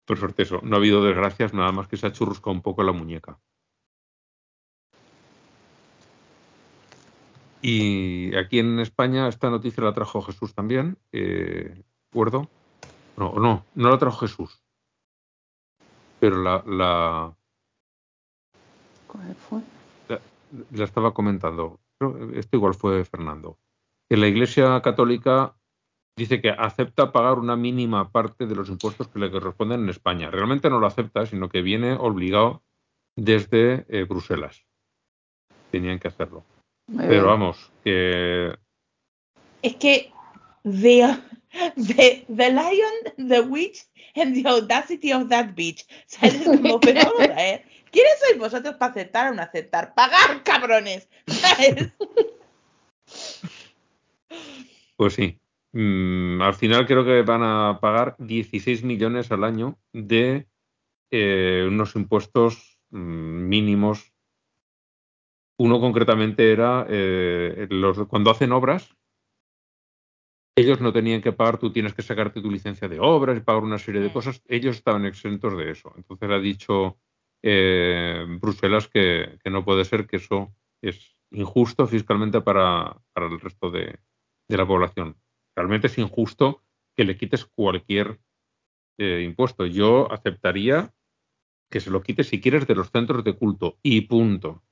Por 0.07 0.19
suerte 0.19 0.45
eso, 0.45 0.61
no 0.63 0.77
ha 0.77 0.79
habido 0.79 1.05
desgracias, 1.05 1.53
nada 1.53 1.73
más 1.73 1.89
que 1.89 1.97
se 1.97 2.07
ha 2.07 2.13
churruscado 2.13 2.53
un 2.53 2.63
poco 2.63 2.83
la 2.85 2.93
muñeca. 2.93 3.39
Y 7.61 8.35
aquí 8.37 8.61
en 8.61 8.79
España 8.79 9.27
esta 9.27 9.51
noticia 9.51 9.83
la 9.83 9.93
trajo 9.93 10.23
Jesús 10.23 10.55
también, 10.55 10.97
eh, 11.11 11.83
¿acuerdo? 12.11 12.49
No, 13.17 13.33
no, 13.33 13.65
no 13.75 13.91
la 13.91 13.99
trajo 13.99 14.19
Jesús. 14.19 14.63
Pero 16.21 16.41
la, 16.41 16.63
la, 16.67 17.37
¿Cuál 19.09 19.35
fue? 19.35 19.61
la, 20.09 20.21
la 20.71 20.85
estaba 20.85 21.13
comentando. 21.13 21.81
Esto 22.35 22.57
igual 22.57 22.75
fue 22.75 23.05
Fernando. 23.05 23.59
Que 24.09 24.17
la 24.17 24.29
Iglesia 24.29 24.81
Católica 24.83 25.57
dice 26.17 26.41
que 26.41 26.51
acepta 26.51 27.13
pagar 27.13 27.39
una 27.39 27.57
mínima 27.57 28.11
parte 28.11 28.47
de 28.47 28.55
los 28.55 28.69
impuestos 28.69 29.09
que 29.09 29.19
le 29.19 29.31
corresponden 29.31 29.83
en 29.83 29.91
España. 29.91 30.31
Realmente 30.31 30.71
no 30.71 30.79
lo 30.79 30.87
acepta, 30.87 31.27
sino 31.27 31.49
que 31.49 31.63
viene 31.63 31.93
obligado 31.93 32.63
desde 33.17 33.85
eh, 33.89 34.05
Bruselas. 34.05 34.65
Tenían 35.71 35.99
que 35.99 36.09
hacerlo. 36.09 36.45
Muy 36.89 37.07
Pero 37.07 37.23
bien. 37.23 37.27
vamos, 37.27 37.73
que 37.85 38.57
Es 39.63 39.77
que 39.77 40.13
the, 40.63 41.19
the, 41.77 42.25
the 42.29 42.51
lion, 42.51 43.29
the 43.29 43.41
witch, 43.41 43.85
and 44.15 44.35
the 44.35 44.49
audacity 44.49 45.13
of 45.13 45.29
that 45.29 45.55
bitch. 45.55 45.85
¿Sabes? 46.07 46.45
Como, 46.45 46.81
pero 46.81 47.01
vamos 47.03 47.31
a 47.31 47.35
ver. 47.35 47.65
¿Quiénes 47.91 48.19
sois 48.21 48.39
vosotros 48.39 48.77
para 48.77 48.93
aceptar 48.93 49.33
o 49.33 49.35
no 49.35 49.43
aceptar? 49.43 49.95
¡Pagar, 49.95 50.43
cabrones! 50.45 51.09
¿Sabes? 51.27 51.93
Pues 54.97 55.15
sí. 55.15 55.39
Mm, 55.79 56.41
al 56.41 56.55
final 56.55 56.87
creo 56.87 57.05
que 57.05 57.21
van 57.21 57.43
a 57.43 57.79
pagar 57.83 58.17
16 58.19 58.83
millones 58.83 59.31
al 59.31 59.45
año 59.45 59.79
de 59.93 60.49
eh, 61.11 61.67
unos 61.69 61.95
impuestos 61.97 62.79
mm, 62.89 63.47
mínimos. 63.47 64.15
Uno 65.59 65.79
concretamente 65.79 66.51
era 66.51 66.87
eh, 66.89 67.67
los, 67.69 68.07
cuando 68.09 68.31
hacen 68.31 68.53
obras, 68.53 68.97
ellos 70.57 70.81
no 70.81 70.95
tenían 70.95 71.21
que 71.21 71.33
pagar, 71.33 71.59
tú 71.59 71.71
tienes 71.71 71.93
que 71.93 72.01
sacarte 72.01 72.41
tu 72.41 72.51
licencia 72.51 72.89
de 72.89 72.99
obras 72.99 73.37
y 73.37 73.41
pagar 73.41 73.63
una 73.63 73.79
serie 73.79 74.01
de 74.01 74.11
cosas. 74.11 74.43
Ellos 74.49 74.77
estaban 74.77 75.05
exentos 75.05 75.59
de 75.59 75.73
eso. 75.73 75.93
Entonces 75.99 76.31
ha 76.31 76.39
dicho 76.39 76.99
eh, 77.43 78.25
Bruselas 78.41 78.89
que, 78.89 79.39
que 79.45 79.51
no 79.51 79.63
puede 79.63 79.85
ser, 79.85 80.07
que 80.07 80.17
eso 80.17 80.55
es 80.81 81.21
injusto 81.33 81.87
fiscalmente 81.87 82.41
para, 82.41 82.97
para 83.13 83.27
el 83.27 83.39
resto 83.39 83.71
de, 83.71 83.99
de 84.49 84.57
la 84.57 84.67
población. 84.67 85.17
Realmente 85.57 85.87
es 85.87 85.99
injusto 85.99 86.63
que 86.95 87.05
le 87.05 87.17
quites 87.17 87.47
cualquier 87.47 88.21
eh, 88.99 89.23
impuesto. 89.25 89.67
Yo 89.67 90.13
aceptaría 90.13 90.93
que 91.71 91.81
se 91.81 91.91
lo 91.91 92.03
quites 92.03 92.29
si 92.29 92.41
quieres 92.41 92.67
de 92.67 92.75
los 92.75 92.91
centros 92.91 93.25
de 93.25 93.33
culto 93.35 93.79
y 93.83 94.03
punto. 94.03 94.63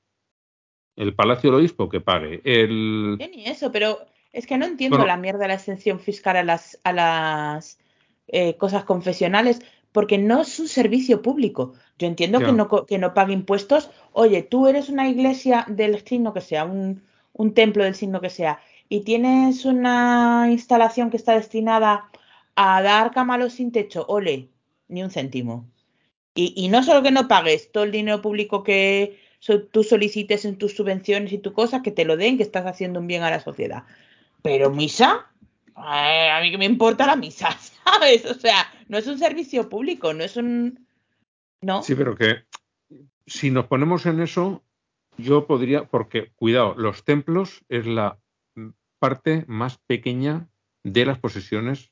El 0.95 1.13
Palacio 1.13 1.49
del 1.49 1.59
Obispo 1.59 1.89
que 1.89 1.99
pague. 1.99 2.41
El, 2.45 3.17
Yo 3.19 3.27
ni 3.27 3.45
eso, 3.45 3.71
pero 3.71 3.99
es 4.31 4.47
que 4.47 4.57
no 4.57 4.65
entiendo 4.65 4.97
Bueno. 4.97 5.07
la 5.07 5.17
mierda 5.17 5.39
de 5.39 5.47
la 5.49 5.53
exención 5.55 5.99
fiscal 5.99 6.37
a 6.37 6.43
las, 6.43 6.79
a 6.83 6.93
las 6.93 7.79
eh, 8.27 8.55
cosas 8.57 8.85
confesionales, 8.85 9.61
porque 9.91 10.17
no 10.17 10.41
es 10.41 10.59
un 10.59 10.67
servicio 10.67 11.21
público. 11.21 11.73
Yo 11.97 12.07
entiendo 12.07 12.39
que 12.39 12.51
no, 12.51 12.85
que 12.85 12.97
no 12.97 13.13
pague 13.13 13.33
impuestos. 13.33 13.89
Oye, 14.11 14.43
tú 14.43 14.67
eres 14.67 14.89
una 14.89 15.07
iglesia 15.09 15.65
del 15.67 16.05
signo 16.05 16.33
que 16.33 16.41
sea, 16.41 16.65
un, 16.65 17.03
un 17.33 17.53
templo 17.53 17.83
del 17.83 17.95
signo 17.95 18.21
que 18.21 18.29
sea, 18.29 18.59
y 18.89 19.01
tienes 19.01 19.65
una 19.65 20.47
instalación 20.49 21.09
que 21.09 21.17
está 21.17 21.33
destinada 21.33 22.09
a 22.55 22.81
dar 22.81 23.11
camalos 23.11 23.53
sin 23.53 23.71
techo, 23.71 24.05
ole, 24.07 24.49
ni 24.87 25.03
un 25.03 25.11
céntimo. 25.11 25.69
Y, 26.37 26.67
no 26.67 26.83
solo 26.83 27.01
que 27.01 27.11
no 27.11 27.29
pagues 27.29 27.71
todo 27.71 27.85
el 27.85 27.93
dinero 27.93 28.21
público 28.21 28.61
que 28.61 29.17
tú 29.71 29.83
solicites 29.85 30.43
en 30.43 30.57
tus 30.57 30.75
subvenciones 30.75 31.31
y 31.31 31.37
tu 31.37 31.53
cosa, 31.53 31.81
que 31.81 31.91
te 31.91 32.03
lo 32.03 32.17
den, 32.17 32.35
que 32.35 32.43
estás 32.43 32.65
haciendo 32.65 32.99
un 32.99 33.07
bien 33.07 33.23
a 33.23 33.29
la 33.29 33.39
sociedad. 33.39 33.83
Pero 34.41 34.69
misa, 34.69 35.31
eh, 35.77 36.29
a 36.29 36.41
mí 36.41 36.51
que 36.51 36.57
me 36.57 36.65
importa 36.65 37.05
la 37.05 37.15
misa, 37.15 37.57
¿sabes? 37.85 38.25
O 38.25 38.33
sea, 38.33 38.67
no 38.89 38.97
es 38.97 39.07
un 39.07 39.17
servicio 39.17 39.69
público, 39.69 40.13
no 40.13 40.25
es 40.25 40.35
un... 40.35 40.85
No. 41.61 41.81
Sí, 41.83 41.95
pero 41.95 42.17
que 42.17 42.43
si 43.25 43.49
nos 43.49 43.67
ponemos 43.67 44.05
en 44.05 44.19
eso, 44.19 44.61
yo 45.17 45.47
podría, 45.47 45.85
porque 45.85 46.33
cuidado, 46.35 46.75
los 46.75 47.05
templos 47.05 47.63
es 47.69 47.85
la 47.85 48.19
parte 48.99 49.45
más 49.47 49.77
pequeña 49.87 50.49
de 50.83 51.05
las 51.05 51.19
posesiones, 51.19 51.91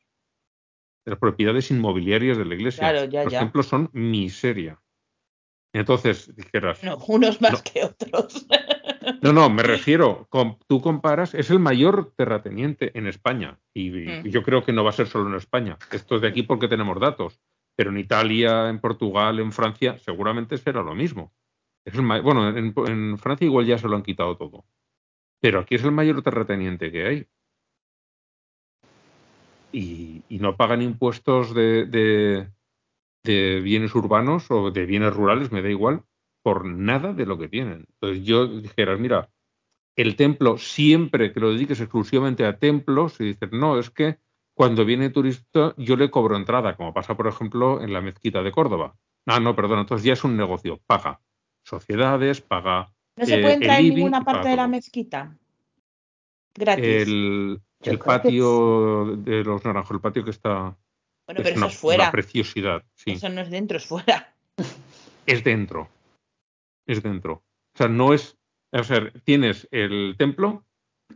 de 1.05 1.11
las 1.11 1.19
propiedades 1.19 1.69
inmobiliarias 1.71 2.37
de 2.37 2.45
la 2.45 2.55
iglesia. 2.55 2.89
Claro, 2.91 3.05
ya, 3.05 3.23
los 3.23 3.33
ya. 3.33 3.39
templos 3.39 3.67
son 3.67 3.89
miseria. 3.93 4.79
Entonces, 5.73 6.33
dijeras, 6.35 6.83
No, 6.83 6.97
unos 7.07 7.41
más 7.41 7.53
No. 7.53 7.59
que 7.63 7.83
otros. 7.83 8.45
no, 9.21 9.33
no, 9.33 9.49
me 9.49 9.63
refiero, 9.87 10.27
tú 10.67 10.81
comparas, 10.81 11.33
es 11.33 11.49
el 11.49 11.59
mayor 11.59 12.13
terrateniente 12.15 12.97
en 12.97 13.07
España. 13.07 13.59
Y, 13.73 13.87
y 13.87 14.21
Mm. 14.23 14.27
yo 14.29 14.43
creo 14.43 14.63
que 14.63 14.71
no 14.71 14.83
va 14.83 14.91
a 14.91 14.93
ser 14.93 15.07
solo 15.07 15.27
en 15.29 15.35
España. 15.35 15.77
Esto 15.91 16.15
es 16.15 16.21
de 16.21 16.27
aquí 16.27 16.43
porque 16.43 16.67
tenemos 16.67 16.99
datos. 16.99 17.39
Pero 17.75 17.89
en 17.89 17.97
Italia, 17.97 18.69
en 18.69 18.79
Portugal, 18.79 19.39
en 19.39 19.51
Francia, 19.51 19.97
seguramente 19.97 20.57
será 20.59 20.83
lo 20.83 20.93
mismo. 20.93 21.33
Es 21.85 21.95
el 21.95 22.01
bueno, 22.21 22.49
en, 22.55 22.71
en 22.87 23.17
Francia 23.17 23.45
igual 23.45 23.65
ya 23.65 23.79
se 23.79 23.87
lo 23.87 23.95
han 23.95 24.03
quitado 24.03 24.37
todo. 24.37 24.63
Pero 25.43 25.59
aquí 25.59 25.75
es 25.75 25.83
el 25.83 25.91
mayor 25.91 26.21
terrateniente 26.21 26.89
que 26.89 27.05
hay. 27.05 27.27
Y, 29.73 30.23
no 30.39 30.55
pagan 30.55 30.81
impuestos 30.81 31.53
de, 31.53 32.47
bienes 33.25 33.93
urbanos 33.93 34.49
o 34.49 34.71
de 34.71 34.85
bienes 34.85 35.13
rurales, 35.13 35.51
me 35.51 35.61
da 35.61 35.69
igual, 35.69 36.05
por 36.43 36.63
nada 36.63 37.11
de 37.11 37.25
lo 37.25 37.37
que 37.37 37.49
tienen. 37.49 37.87
Entonces 37.89 38.23
yo 38.23 38.47
dijeras, 38.47 39.01
mira, 39.01 39.31
el 39.97 40.15
templo, 40.15 40.57
siempre 40.57 41.33
que 41.33 41.41
lo 41.41 41.51
dediques 41.51 41.81
exclusivamente 41.81 42.45
a 42.45 42.57
templos, 42.57 43.19
y 43.19 43.25
dices, 43.25 43.51
no, 43.51 43.77
es 43.77 43.89
que 43.89 44.19
cuando 44.53 44.85
viene 44.85 45.09
turista 45.09 45.73
yo 45.75 45.97
le 45.97 46.09
cobro 46.09 46.37
entrada, 46.37 46.77
como 46.77 46.93
pasa, 46.93 47.17
por 47.17 47.27
ejemplo, 47.27 47.81
en 47.81 47.91
la 47.91 47.99
mezquita 47.99 48.41
de 48.43 48.53
Córdoba. 48.53 48.95
Ah, 49.25 49.41
no, 49.41 49.57
perdón, 49.57 49.79
entonces 49.79 50.05
ya 50.05 50.13
es 50.13 50.23
un 50.23 50.37
negocio, 50.37 50.79
paga 50.87 51.19
sociedades, 51.63 52.39
paga 52.39 52.92
No 53.15 53.25
se 53.25 53.35
eh, 53.35 53.41
puede 53.41 53.55
entrar 53.55 53.79
en 53.79 53.93
ninguna 53.93 54.23
parte 54.23 54.49
de 54.49 54.55
la 54.55 54.67
mezquita. 54.67 55.37
Gratis. 56.55 56.85
El, 56.85 57.99
patio 58.03 59.17
de 59.17 59.43
los 59.43 59.63
naranjos, 59.65 59.91
el 59.91 60.01
patio 60.01 60.23
que 60.23 60.31
está 60.31 60.77
bueno, 61.25 61.41
es 61.41 61.43
pero 61.43 61.57
una, 61.57 61.65
eso 61.67 61.75
es 61.75 61.77
fuera. 61.77 62.03
una 62.03 62.11
preciosidad, 62.11 62.83
sí. 62.93 63.11
Eso 63.11 63.29
no 63.29 63.41
es 63.41 63.49
dentro, 63.49 63.77
es 63.77 63.85
fuera. 63.85 64.33
es 65.25 65.43
dentro. 65.43 65.89
Es 66.85 67.03
dentro. 67.03 67.33
O 67.73 67.77
sea, 67.77 67.87
no 67.87 68.13
es. 68.13 68.37
O 68.71 68.83
sea, 68.83 69.11
tienes 69.23 69.67
el 69.71 70.15
templo 70.17 70.65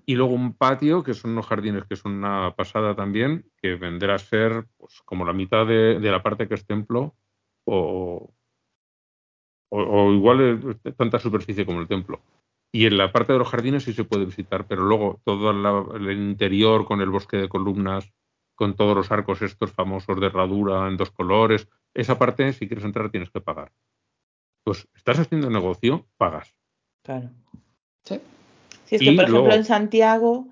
y 0.05 0.15
luego 0.15 0.33
un 0.33 0.53
patio, 0.53 1.03
que 1.03 1.13
son 1.13 1.31
unos 1.31 1.47
jardines 1.47 1.85
que 1.85 1.95
son 1.95 2.13
una 2.13 2.55
pasada 2.55 2.95
también, 2.95 3.49
que 3.57 3.75
vendrá 3.75 4.15
a 4.15 4.19
ser 4.19 4.67
pues, 4.77 5.01
como 5.05 5.25
la 5.25 5.33
mitad 5.33 5.65
de, 5.65 5.99
de 5.99 6.11
la 6.11 6.21
parte 6.21 6.47
que 6.47 6.53
es 6.53 6.65
templo, 6.65 7.15
o, 7.65 8.31
o, 9.69 9.81
o 9.81 10.13
igual 10.13 10.77
es 10.83 10.95
tanta 10.95 11.19
superficie 11.19 11.65
como 11.65 11.81
el 11.81 11.87
templo. 11.87 12.19
Y 12.71 12.85
en 12.85 12.97
la 12.97 13.11
parte 13.11 13.33
de 13.33 13.39
los 13.39 13.47
jardines 13.47 13.83
sí 13.83 13.93
se 13.93 14.03
puede 14.03 14.25
visitar, 14.25 14.65
pero 14.67 14.83
luego 14.83 15.19
todo 15.23 15.53
la- 15.53 15.85
el 15.95 16.11
interior 16.11 16.85
con 16.85 17.01
el 17.01 17.09
bosque 17.09 17.37
de 17.37 17.49
columnas, 17.49 18.11
con 18.55 18.75
todos 18.75 18.95
los 18.95 19.11
arcos 19.11 19.41
estos 19.41 19.71
famosos 19.71 20.19
de 20.19 20.27
herradura 20.27 20.87
en 20.87 20.97
dos 20.97 21.11
colores, 21.11 21.67
esa 21.93 22.17
parte, 22.19 22.51
si 22.53 22.67
quieres 22.67 22.85
entrar, 22.85 23.09
tienes 23.09 23.29
que 23.29 23.39
pagar. 23.41 23.71
Pues 24.63 24.87
estás 24.95 25.19
haciendo 25.19 25.49
negocio, 25.49 26.05
pagas. 26.17 26.53
Claro. 27.03 27.29
Sí. 28.03 28.19
Si 28.85 28.95
es 28.95 29.01
que, 29.01 29.05
Y 29.11 29.15
por 29.15 29.23
ejemplo, 29.25 29.39
luego- 29.43 29.55
en 29.55 29.63
Santiago 29.65 30.47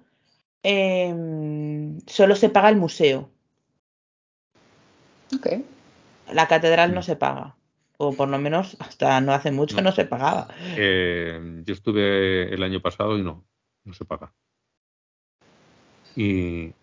em, 0.64 2.00
solo 2.08 2.36
se 2.36 2.50
paga 2.50 2.70
el 2.70 2.78
museo. 2.78 3.30
Ok. 5.36 5.48
La 6.34 6.48
catedral 6.48 6.92
Mm. 6.92 6.96
no 6.96 7.02
se 7.02 7.16
paga. 7.16 7.56
O 7.98 8.14
por 8.14 8.28
lo 8.28 8.38
menos 8.38 8.76
hasta 8.80 9.22
no 9.22 9.34
hace 9.34 9.52
mucho 9.52 9.78
No. 9.78 9.84
no, 9.84 9.92
se 9.92 10.06
pagaba. 10.06 10.48
Eh, 10.78 11.62
yo 11.66 11.74
estuve 11.74 12.54
el 12.54 12.64
año 12.64 12.82
pasado 12.82 13.18
y 13.18 13.24
no, 13.24 13.46
no 13.84 13.94
se 13.94 14.06
paga. 14.06 14.34
Y 16.16 16.74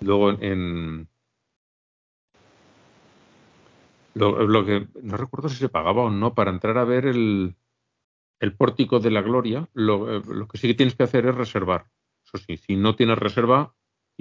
luego 0.00 0.30
en, 0.30 1.08
Lo, 4.14 4.46
lo 4.46 4.64
que 4.66 4.88
no 5.02 5.16
recuerdo 5.16 5.48
si 5.48 5.56
se 5.56 5.68
pagaba 5.68 6.02
o 6.02 6.10
no 6.10 6.34
para 6.34 6.50
entrar 6.50 6.76
a 6.76 6.84
ver 6.84 7.06
el, 7.06 7.54
el 8.40 8.54
pórtico 8.54 9.00
de 9.00 9.10
la 9.10 9.22
gloria. 9.22 9.68
Lo, 9.72 10.16
eh, 10.16 10.22
lo 10.26 10.46
que 10.48 10.58
sí 10.58 10.68
que 10.68 10.74
tienes 10.74 10.94
que 10.94 11.04
hacer 11.04 11.26
es 11.26 11.34
reservar. 11.34 11.86
Eso 12.24 12.38
sí, 12.38 12.56
si 12.56 12.76
no 12.76 12.94
tienes 12.94 13.18
reserva, 13.18 13.74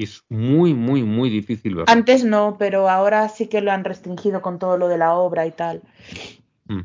es 0.04 0.24
muy, 0.30 0.74
muy, 0.74 1.04
muy 1.04 1.30
difícil 1.30 1.76
verlo. 1.76 1.92
Antes 1.92 2.24
no, 2.24 2.56
pero 2.58 2.90
ahora 2.90 3.28
sí 3.30 3.48
que 3.48 3.62
lo 3.62 3.72
han 3.72 3.84
restringido 3.84 4.42
con 4.42 4.60
todo 4.60 4.78
lo 4.78 4.88
de 4.88 4.98
la 4.98 5.14
obra 5.16 5.46
y 5.46 5.52
tal. 5.52 5.82
Mm. 6.66 6.82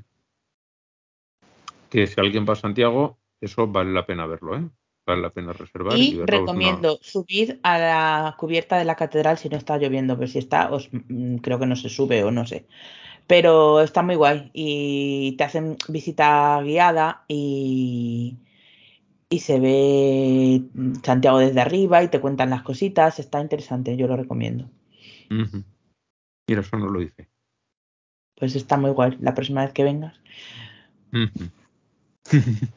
Que 1.91 2.07
si 2.07 2.21
alguien 2.21 2.47
va 2.49 2.55
a 2.55 2.57
Santiago, 2.57 3.19
eso 3.41 3.67
vale 3.67 3.93
la 3.93 4.07
pena 4.07 4.27
verlo, 4.27 4.57
¿eh? 4.57 4.69
Vale 5.07 5.23
la 5.23 5.31
pena 5.31 5.53
reservar. 5.53 5.97
Y 5.97 6.17
una- 6.17 6.27
recomiendo 6.27 6.99
subir 7.01 7.61
a 7.63 7.79
la 7.79 8.35
cubierta 8.39 8.77
de 8.77 8.85
la 8.85 8.97
catedral 8.97 9.39
si 9.39 9.49
no 9.49 9.57
está 9.57 9.79
lloviendo, 9.79 10.17
pero 10.17 10.27
si 10.27 10.39
está, 10.39 10.71
os, 10.73 10.89
mm, 10.93 11.37
creo 11.37 11.59
que 11.61 11.67
no 11.67 11.77
se 11.77 11.89
sube 11.89 12.25
o 12.25 12.31
no 12.33 12.45
sé. 12.45 12.67
Pero 13.29 13.81
está 13.81 14.03
muy 14.03 14.17
guay 14.17 14.51
y 14.53 15.37
te 15.39 15.45
hacen 15.45 15.77
visita 15.89 16.61
guiada 16.63 17.25
y, 17.29 18.37
y 19.29 19.41
se 19.41 19.59
ve 19.59 20.63
mm, 20.73 20.95
Santiago 21.03 21.39
desde 21.39 21.61
arriba 21.61 22.03
y 22.03 22.09
te 22.09 22.21
cuentan 22.21 22.51
las 22.51 22.63
cositas. 22.63 23.19
Está 23.19 23.41
interesante, 23.41 23.97
yo 23.97 24.07
lo 24.07 24.17
recomiendo. 24.17 24.71
Ujú. 25.31 25.65
Mira, 26.49 26.61
eso 26.61 26.79
no 26.79 26.89
lo 26.89 27.03
hice. 27.03 27.29
Pues 28.37 28.55
está 28.55 28.77
muy 28.77 28.91
guay 28.91 29.17
la 29.21 29.35
próxima 29.35 29.63
vez 29.63 29.73
que 29.73 29.85
vengas. 29.85 30.21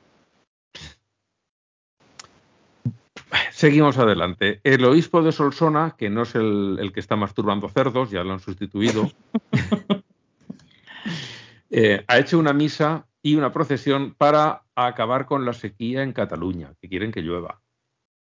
Seguimos 3.52 3.98
adelante. 3.98 4.62
El 4.64 4.86
obispo 4.86 5.22
de 5.22 5.34
Solsona, 5.34 5.96
que 5.98 6.10
no 6.10 6.24
es 6.24 6.34
el, 6.36 6.78
el 6.80 6.94
que 6.94 7.02
está 7.02 7.18
masturbando 7.18 7.68
cerdos, 7.68 8.10
ya 8.10 8.24
lo 8.24 8.32
han 8.32 8.40
sustituido, 8.40 9.12
eh, 11.70 12.06
ha 12.08 12.20
hecho 12.20 12.40
una 12.40 12.54
misa 12.54 13.09
y 13.22 13.36
una 13.36 13.52
procesión 13.52 14.16
para 14.16 14.64
acabar 14.76 15.26
con 15.26 15.46
la 15.46 15.54
sequía 15.54 16.04
en 16.04 16.14
Cataluña, 16.14 16.74
que 16.82 16.90
quieren 16.90 17.12
que 17.12 17.22
llueva. 17.22 17.62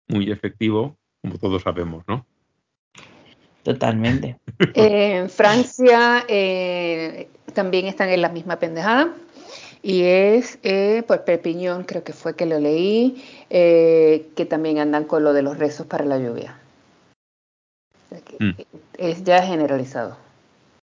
Muy 0.07 0.31
efectivo, 0.31 0.97
como 1.21 1.37
todos 1.37 1.63
sabemos, 1.63 2.03
¿no? 2.07 2.25
Totalmente. 3.63 4.37
En 4.75 5.29
Francia 5.29 6.25
eh, 6.27 7.29
también 7.53 7.87
están 7.87 8.09
en 8.09 8.21
la 8.21 8.29
misma 8.29 8.59
pendejada. 8.59 9.13
Y 9.81 10.03
es 10.03 10.59
eh, 10.63 11.03
por 11.05 11.25
Perpiñón, 11.25 11.83
creo 11.83 12.05
que 12.05 12.13
fue 12.13 12.35
que 12.37 12.45
lo 12.45 12.57
leí, 12.57 13.21
eh, 13.49 14.29
que 14.35 14.45
también 14.45 14.79
andan 14.79 15.03
con 15.03 15.25
lo 15.25 15.33
de 15.33 15.41
los 15.41 15.57
rezos 15.57 15.87
para 15.87 16.05
la 16.05 16.17
lluvia. 16.17 16.57
O 18.05 18.09
sea 18.09 18.21
que 18.21 18.37
Mm. 18.39 18.55
Es 18.97 19.23
ya 19.23 19.41
generalizado. 19.41 20.17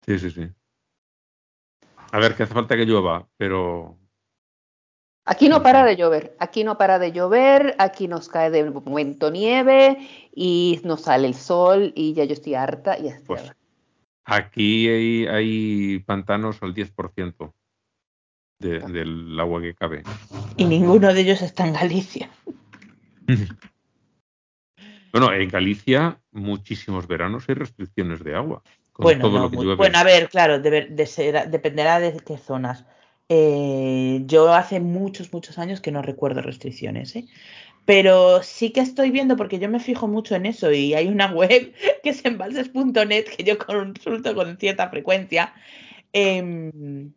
Sí, 0.07 0.19
sí, 0.19 0.31
sí. 0.31 0.49
A 2.13 2.19
ver, 2.19 2.35
que 2.35 2.43
hace 2.45 2.55
falta 2.55 2.77
que 2.77 2.85
llueva, 2.87 3.29
pero 3.37 3.99
Aquí 5.31 5.51
no 5.51 5.63
para 5.63 5.85
de 5.85 5.95
llover, 5.97 6.35
aquí 6.39 6.65
no 6.65 6.79
para 6.79 6.99
de 6.99 7.13
llover, 7.13 7.75
aquí 7.79 8.09
nos 8.09 8.31
cae 8.31 8.51
de 8.51 8.71
momento 8.71 9.31
nieve 9.31 9.99
y 10.35 10.81
nos 10.85 11.03
sale 11.03 11.27
el 11.29 11.35
sol 11.35 11.93
y 11.95 12.15
ya 12.15 12.25
yo 12.25 12.33
estoy 12.33 12.55
harta 12.55 12.97
y 12.99 13.03
Pues, 13.27 13.43
hastiada. 13.43 13.57
aquí 14.25 14.89
hay, 14.89 15.27
hay 15.27 15.99
pantanos 15.99 16.63
al 16.63 16.73
10% 16.73 17.53
de- 18.59 18.81
del 18.81 19.39
agua 19.39 19.61
que 19.61 19.75
cabe. 19.75 20.03
Y 20.57 20.65
ninguno 20.65 21.13
de 21.13 21.21
ellos 21.21 21.43
está 21.43 21.67
en 21.67 21.75
Galicia. 21.75 22.31
Bueno, 25.11 25.33
en 25.33 25.49
Galicia 25.49 26.21
muchísimos 26.33 27.07
veranos 27.07 27.49
hay 27.49 27.55
restricciones 27.55 28.23
de 28.23 28.35
agua. 28.37 28.63
Bueno, 28.99 29.29
no 29.29 29.49
muy- 29.51 29.71
bueno, 29.77 29.99
a 29.99 30.05
ver, 30.05 30.29
claro, 30.29 30.59
de 30.61 31.07
ser- 31.07 31.51
dependerá 31.51 32.01
de 32.01 32.19
qué 32.21 32.37
zonas. 32.39 32.85
Eh, 33.29 34.23
yo 34.27 34.53
hace 34.55 34.81
muchos, 34.81 35.33
muchos 35.33 35.59
años 35.59 35.81
que 35.81 35.93
no 35.93 36.03
recuerdo 36.03 36.43
restricciones, 36.43 37.15
¿eh? 37.17 37.27
Pero 37.87 38.43
sí 38.43 38.73
que 38.73 38.81
estoy 38.81 39.11
viendo, 39.11 39.37
porque 39.37 39.59
yo 39.61 39.69
me 39.69 39.81
fijo 39.81 40.09
mucho 40.09 40.37
en 40.37 40.47
eso, 40.47 40.73
y 40.73 40.95
hay 40.95 41.09
una 41.09 41.27
web 41.33 41.75
que 42.03 42.11
es 42.11 42.25
embalses.net 42.25 43.27
que 43.37 43.45
yo 43.45 43.59
consulto 43.59 44.35
con 44.35 44.59
cierta 44.59 44.91
frecuencia. 44.91 45.55
em, 46.13 47.13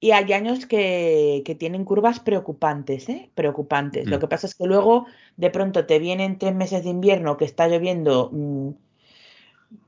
y 0.00 0.12
hay 0.12 0.32
años 0.32 0.66
que, 0.66 1.42
que 1.44 1.54
tienen 1.54 1.84
curvas 1.84 2.20
preocupantes, 2.20 3.08
¿eh? 3.08 3.30
Preocupantes. 3.34 4.08
Lo 4.10 4.18
Mm. 4.18 4.20
que 4.20 4.28
pasa 4.28 4.46
es 4.46 4.54
que 4.54 4.66
luego 4.66 5.06
de 5.36 5.50
pronto 5.50 5.86
te 5.86 5.98
vienen 5.98 6.38
tres 6.38 6.54
meses 6.54 6.84
de 6.84 6.90
invierno 6.90 7.36
que 7.36 7.44
está 7.44 7.68
lloviendo 7.68 8.30
mm, 8.32 8.70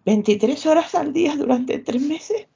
23 0.05 0.66
horas 0.66 0.94
al 0.94 1.12
día 1.12 1.36
durante 1.36 1.78
tres 1.78 2.02
meses. 2.02 2.47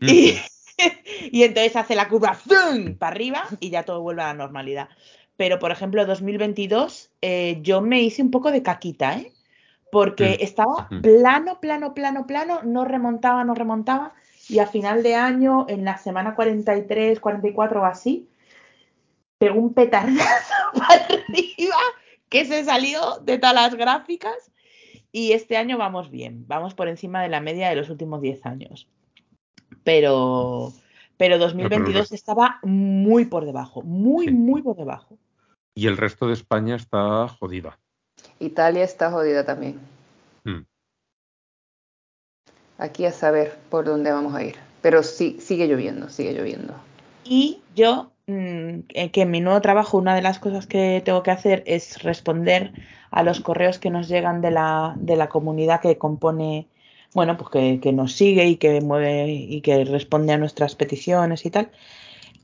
Y, 0.00 0.34
y 1.30 1.42
entonces 1.42 1.76
hace 1.76 1.94
la 1.94 2.08
curva 2.08 2.34
¡zum! 2.34 2.96
para 2.96 3.12
arriba 3.12 3.44
y 3.60 3.70
ya 3.70 3.84
todo 3.84 4.02
vuelve 4.02 4.22
a 4.22 4.28
la 4.28 4.34
normalidad. 4.34 4.88
Pero, 5.36 5.58
por 5.58 5.70
ejemplo, 5.70 6.04
2022, 6.04 7.10
eh, 7.22 7.58
yo 7.62 7.80
me 7.80 8.02
hice 8.02 8.22
un 8.22 8.30
poco 8.30 8.50
de 8.50 8.62
caquita, 8.62 9.16
¿eh? 9.16 9.32
Porque 9.90 10.38
Mm. 10.38 10.44
estaba 10.44 10.88
Mm. 10.90 11.00
plano, 11.00 11.60
plano, 11.60 11.94
plano, 11.94 12.26
plano, 12.26 12.60
no 12.62 12.84
remontaba, 12.84 13.42
no 13.44 13.54
remontaba. 13.54 14.12
Y 14.48 14.58
a 14.58 14.66
final 14.66 15.02
de 15.02 15.14
año, 15.14 15.64
en 15.68 15.84
la 15.84 15.96
semana 15.96 16.34
43, 16.34 17.20
44 17.20 17.82
o 17.82 17.84
así, 17.84 18.28
pegó 19.38 19.58
un 19.58 19.72
petardazo 19.72 20.54
para 20.74 21.06
arriba 21.06 21.76
que 22.28 22.44
se 22.44 22.64
salió 22.64 23.18
de 23.22 23.38
todas 23.38 23.54
las 23.54 23.74
gráficas. 23.74 24.49
Y 25.12 25.32
este 25.32 25.56
año 25.56 25.76
vamos 25.78 26.10
bien, 26.10 26.44
vamos 26.46 26.74
por 26.74 26.88
encima 26.88 27.22
de 27.22 27.28
la 27.28 27.40
media 27.40 27.68
de 27.68 27.76
los 27.76 27.90
últimos 27.90 28.20
10 28.20 28.46
años. 28.46 28.88
Pero, 29.84 30.72
pero 31.16 31.38
2022 31.38 32.12
estaba 32.12 32.60
muy 32.62 33.24
por 33.24 33.44
debajo, 33.44 33.82
muy, 33.82 34.26
Sí. 34.26 34.32
muy 34.32 34.62
por 34.62 34.76
debajo. 34.76 35.18
Y 35.74 35.86
el 35.86 35.96
resto 35.96 36.26
de 36.26 36.34
España 36.34 36.76
está 36.76 37.28
jodida. 37.28 37.78
Italia 38.38 38.84
está 38.84 39.10
jodida 39.10 39.44
también. 39.44 39.80
Mm. 40.44 40.62
Aquí 42.78 43.04
a 43.04 43.12
saber 43.12 43.58
por 43.68 43.84
dónde 43.84 44.10
vamos 44.12 44.34
a 44.34 44.42
ir. 44.42 44.56
Pero 44.82 45.02
sí, 45.02 45.38
sigue 45.40 45.66
lloviendo, 45.66 46.08
sigue 46.08 46.32
lloviendo. 46.32 46.74
Y 47.24 47.60
yo, 47.74 48.10
que 49.12 49.22
en 49.22 49.30
mi 49.30 49.40
nuevo 49.40 49.60
trabajo, 49.60 49.98
una 49.98 50.14
de 50.14 50.22
las 50.22 50.38
cosas 50.38 50.66
que 50.66 51.02
tengo 51.04 51.22
que 51.22 51.30
hacer 51.30 51.62
es 51.66 52.02
responder 52.02 52.72
a 53.10 53.22
los 53.22 53.40
correos 53.40 53.78
que 53.78 53.90
nos 53.90 54.08
llegan 54.08 54.40
de 54.40 54.50
la, 54.50 54.94
de 54.96 55.16
la 55.16 55.28
comunidad 55.28 55.80
que 55.80 55.98
compone, 55.98 56.66
bueno, 57.14 57.36
pues 57.36 57.50
que, 57.50 57.80
que 57.80 57.92
nos 57.92 58.12
sigue 58.12 58.46
y 58.46 58.56
que 58.56 58.80
mueve 58.80 59.28
y 59.28 59.60
que 59.62 59.84
responde 59.84 60.32
a 60.32 60.38
nuestras 60.38 60.74
peticiones 60.76 61.44
y 61.44 61.50
tal. 61.50 61.70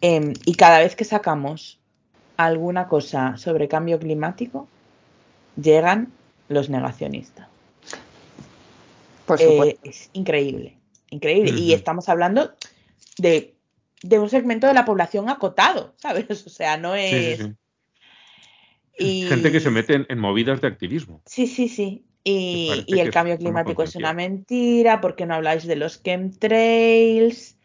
Em, 0.01 0.33
y 0.45 0.55
cada 0.55 0.81
vez 0.81 0.97
que 0.97 1.05
sacamos 1.05 1.79
alguna 2.37 2.89
cosa 2.89 3.37
sobre 3.37 3.69
cambio 3.69 3.99
climático, 3.99 4.69
llegan 5.61 6.13
los 6.49 6.69
negacionistas. 6.69 7.49
Por 9.27 9.41
Eh, 9.41 9.47
supuesto. 9.49 9.81
es 9.85 10.11
increíble, 10.13 10.77
increíble. 11.11 11.53
Y 11.59 11.73
estamos 11.73 12.09
hablando 12.09 12.53
de, 13.19 13.56
de 14.09 14.19
un 14.19 14.29
segmento 14.29 14.67
de 14.67 14.75
la 14.75 14.85
población 14.85 15.29
acotado, 15.29 15.95
¿sabes? 15.99 16.47
O 16.47 16.51
sea, 16.51 16.77
no 16.77 16.95
es... 16.95 17.39
sí, 17.39 17.45
sí. 17.45 17.55
y- 18.99 19.29
Gente 19.29 19.53
que 19.53 19.61
se 19.61 19.71
mete 19.71 19.95
en, 19.95 20.07
en 20.09 20.19
movidas 20.19 20.61
de 20.61 20.69
activismo. 20.69 21.23
Sí, 21.27 21.47
sí, 21.47 21.69
sí. 21.69 22.05
Y, 22.25 22.83
el 22.89 23.11
cambio 23.11 23.39
climático 23.39 23.85
es 23.85 23.95
una 23.95 24.13
mentira, 24.13 25.01
¿por 25.01 25.15
qué 25.15 25.27
no 25.27 25.35
habláis 25.35 25.65
de 25.65 25.77
los 25.77 26.03
chemtrails? 26.03 27.57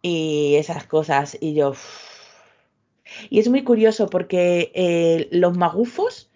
Y 0.00 0.54
esas 0.56 0.86
cosas. 0.86 1.36
Y 1.38 1.54
yo... 1.54 1.70
uff. 1.70 2.18
Y 3.30 3.40
es 3.40 3.48
muy 3.48 3.64
curioso 3.64 4.08
porque 4.08 4.70
eh, 4.74 5.28
los 5.32 5.56
magufos 5.56 6.30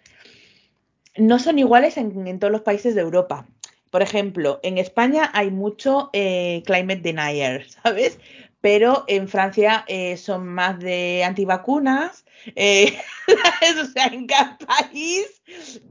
no 1.17 1.39
son 1.39 1.59
iguales 1.59 1.97
en, 1.97 2.27
en 2.27 2.39
todos 2.39 2.51
los 2.51 2.61
países 2.61 2.95
de 2.95 3.01
Europa. 3.01 3.47
Por 3.91 4.01
ejemplo, 4.01 4.59
en 4.63 4.77
España 4.77 5.29
hay 5.33 5.51
mucho 5.51 6.09
eh, 6.13 6.63
climate 6.65 7.01
denier, 7.01 7.69
¿sabes? 7.83 8.19
Pero 8.63 9.03
en 9.09 9.27
Francia 9.27 9.83
eh, 9.89 10.15
son 10.15 10.47
más 10.47 10.79
de 10.79 11.25
antivacunas. 11.25 12.23
eh, 12.55 12.97
o 13.83 13.85
sea, 13.87 14.05
en 14.05 14.25
cada 14.25 14.57
país 14.57 15.41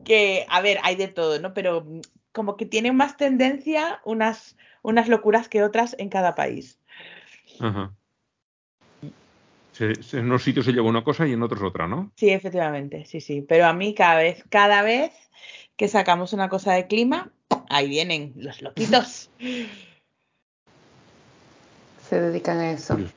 que, 0.07 0.47
a 0.49 0.63
ver, 0.63 0.79
hay 0.83 0.97
de 0.97 1.09
todo, 1.09 1.39
¿no? 1.39 1.53
Pero 1.53 1.87
como 2.33 2.57
que 2.57 2.65
tienen 2.65 2.97
más 2.97 3.19
tendencia 3.19 4.01
unas, 4.07 4.57
unas 4.81 5.07
locuras 5.09 5.51
que 5.51 5.63
otras 5.63 5.95
en 5.99 6.09
cada 6.09 6.35
país. 6.35 6.79
Ajá. 7.61 7.93
Se- 9.73 10.03
se- 10.03 10.19
en 10.21 10.25
unos 10.25 10.43
sitios 10.43 10.65
se 10.65 10.73
lleva 10.73 10.89
una 10.89 11.05
cosa 11.05 11.27
y 11.29 11.35
en 11.35 11.43
otros 11.43 11.63
otra, 11.63 11.87
¿no? 11.87 12.11
Sí, 12.17 12.31
efectivamente, 12.31 13.05
sí, 13.05 13.21
sí. 13.21 13.43
Pero 13.47 13.67
a 13.67 13.75
mí 13.75 13.95
cada 13.95 14.15
vez, 14.17 14.45
cada 14.49 14.81
vez 14.81 15.13
que 15.77 15.89
sacamos 15.89 16.33
una 16.33 16.49
cosa 16.49 16.73
de 16.73 16.87
clima, 16.87 17.31
ahí 17.69 17.87
vienen 17.91 18.33
los 18.37 18.63
loquitos. 18.63 19.31
Se 22.13 22.21
dedican 22.21 22.59
a 22.59 22.73
eso. 22.73 22.93
Curioso. 22.93 23.15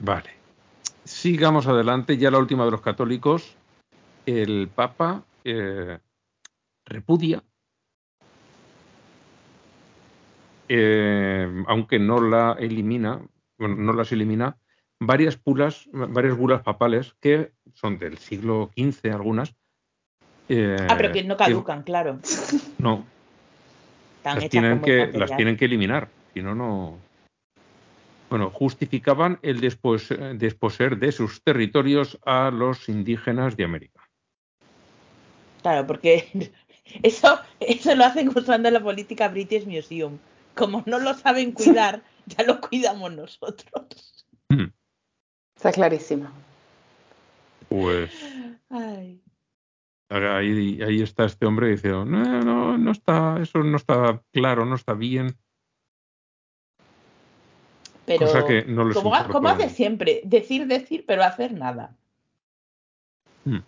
Vale. 0.00 0.28
Sigamos 1.02 1.66
adelante. 1.66 2.18
Ya 2.18 2.30
la 2.30 2.36
última 2.36 2.66
de 2.66 2.70
los 2.70 2.82
católicos. 2.82 3.56
El 4.26 4.68
Papa 4.68 5.22
eh, 5.44 5.98
repudia 6.84 7.42
eh, 10.68 11.64
aunque 11.68 11.98
no 11.98 12.20
la 12.20 12.54
elimina, 12.58 13.22
bueno, 13.56 13.76
no 13.76 13.94
las 13.94 14.12
elimina, 14.12 14.58
varias 14.98 15.38
pulas, 15.38 15.88
varias 15.90 16.36
bulas 16.36 16.60
papales 16.60 17.14
que 17.20 17.54
son 17.72 17.98
del 17.98 18.18
siglo 18.18 18.70
XV 18.76 19.10
algunas. 19.14 19.54
eh, 20.50 20.76
ah, 20.86 20.96
pero 20.98 21.12
que 21.12 21.24
no 21.24 21.38
caducan, 21.38 21.82
claro. 21.82 22.18
No. 22.76 23.06
Las 24.24 24.48
tienen, 24.48 24.80
que, 24.80 25.06
las 25.06 25.36
tienen 25.36 25.56
que 25.56 25.64
eliminar, 25.64 26.08
si 26.34 26.42
no, 26.42 26.54
no. 26.54 26.98
Bueno, 28.28 28.50
justificaban 28.50 29.38
el 29.42 29.60
desposer 29.60 30.98
de 30.98 31.12
sus 31.12 31.42
territorios 31.42 32.18
a 32.24 32.50
los 32.50 32.88
indígenas 32.88 33.56
de 33.56 33.64
América. 33.64 34.00
Claro, 35.62 35.86
porque 35.86 36.28
eso, 37.02 37.40
eso 37.58 37.94
lo 37.94 38.04
hacen 38.04 38.28
usando 38.28 38.70
la 38.70 38.80
política 38.80 39.28
British 39.28 39.66
Museum. 39.66 40.18
Como 40.54 40.82
no 40.86 40.98
lo 40.98 41.14
saben 41.14 41.52
cuidar, 41.52 42.02
ya 42.26 42.44
lo 42.44 42.60
cuidamos 42.60 43.12
nosotros. 43.12 44.26
Hmm. 44.48 44.66
Está 45.56 45.72
clarísimo. 45.72 46.30
Pues. 47.68 48.10
Ay. 48.68 49.20
Ahí, 50.10 50.82
ahí 50.82 51.02
está 51.02 51.24
este 51.24 51.46
hombre 51.46 51.68
dice, 51.68 51.88
no, 51.88 52.04
no, 52.04 52.76
no 52.76 52.90
está, 52.90 53.38
eso 53.40 53.60
no 53.60 53.76
está 53.76 54.20
claro, 54.32 54.66
no 54.66 54.74
está 54.74 54.92
bien. 54.92 55.36
Pero 58.06 58.26
como, 59.30 59.48
hace 59.48 59.68
siempre, 59.68 60.20
decir, 60.24 60.66
decir, 60.66 61.04
pero 61.06 61.22
hacer 61.22 61.52
nada. 61.52 61.96
Hmm. 63.44 63.60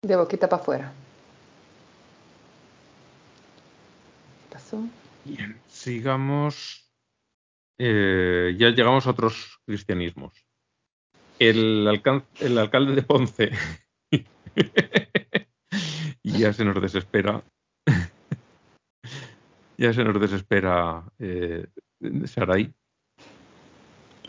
De 0.00 0.16
boquita 0.16 0.48
para 0.48 0.62
afuera. 0.62 0.92
¿Qué 4.48 4.54
pasó? 4.54 4.82
Bien, 5.26 5.60
sigamos. 5.68 6.90
Eh, 7.78 8.56
ya 8.58 8.70
llegamos 8.70 9.06
a 9.06 9.10
otros 9.10 9.60
cristianismos. 9.66 10.32
El, 11.38 11.86
el 12.40 12.58
alcalde 12.58 12.94
de 12.94 13.02
Ponce 13.02 13.52
ya 16.38 16.52
se 16.52 16.64
nos 16.64 16.80
desespera. 16.80 17.42
ya 19.78 19.92
se 19.92 20.04
nos 20.04 20.20
desespera 20.20 21.04
eh, 21.18 21.66
Sarai 22.26 22.72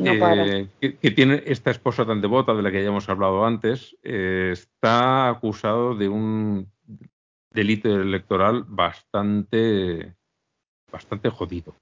eh, 0.02 0.68
que, 0.80 1.12
tiene 1.12 1.44
esta 1.46 1.72
esposa 1.72 2.06
tan 2.06 2.22
devota 2.22 2.54
de 2.54 2.62
la 2.62 2.72
que 2.72 2.82
ya 2.82 2.90
hemos 2.90 3.10
hablado 3.10 3.46
antes, 3.46 3.98
eh, 4.04 4.52
está 4.54 5.30
acusado 5.30 5.96
de 5.96 6.08
un 6.08 6.72
delito 7.52 7.90
electoral 7.90 8.64
bastante, 8.68 10.14
bastante 10.92 11.30
jodido. 11.30 11.76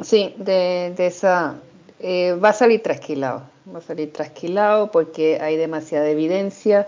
Sí, 0.00 0.34
de, 0.38 0.94
esa 0.98 1.60
eh, 1.98 2.34
va 2.34 2.50
a 2.50 2.54
salir 2.54 2.82
trasquilado, 2.82 3.48
va 3.72 3.78
a 3.78 3.82
salir 3.82 4.12
trasquilado 4.12 4.90
porque 4.90 5.40
hay 5.40 5.56
demasiada 5.56 6.08
evidencia 6.08 6.86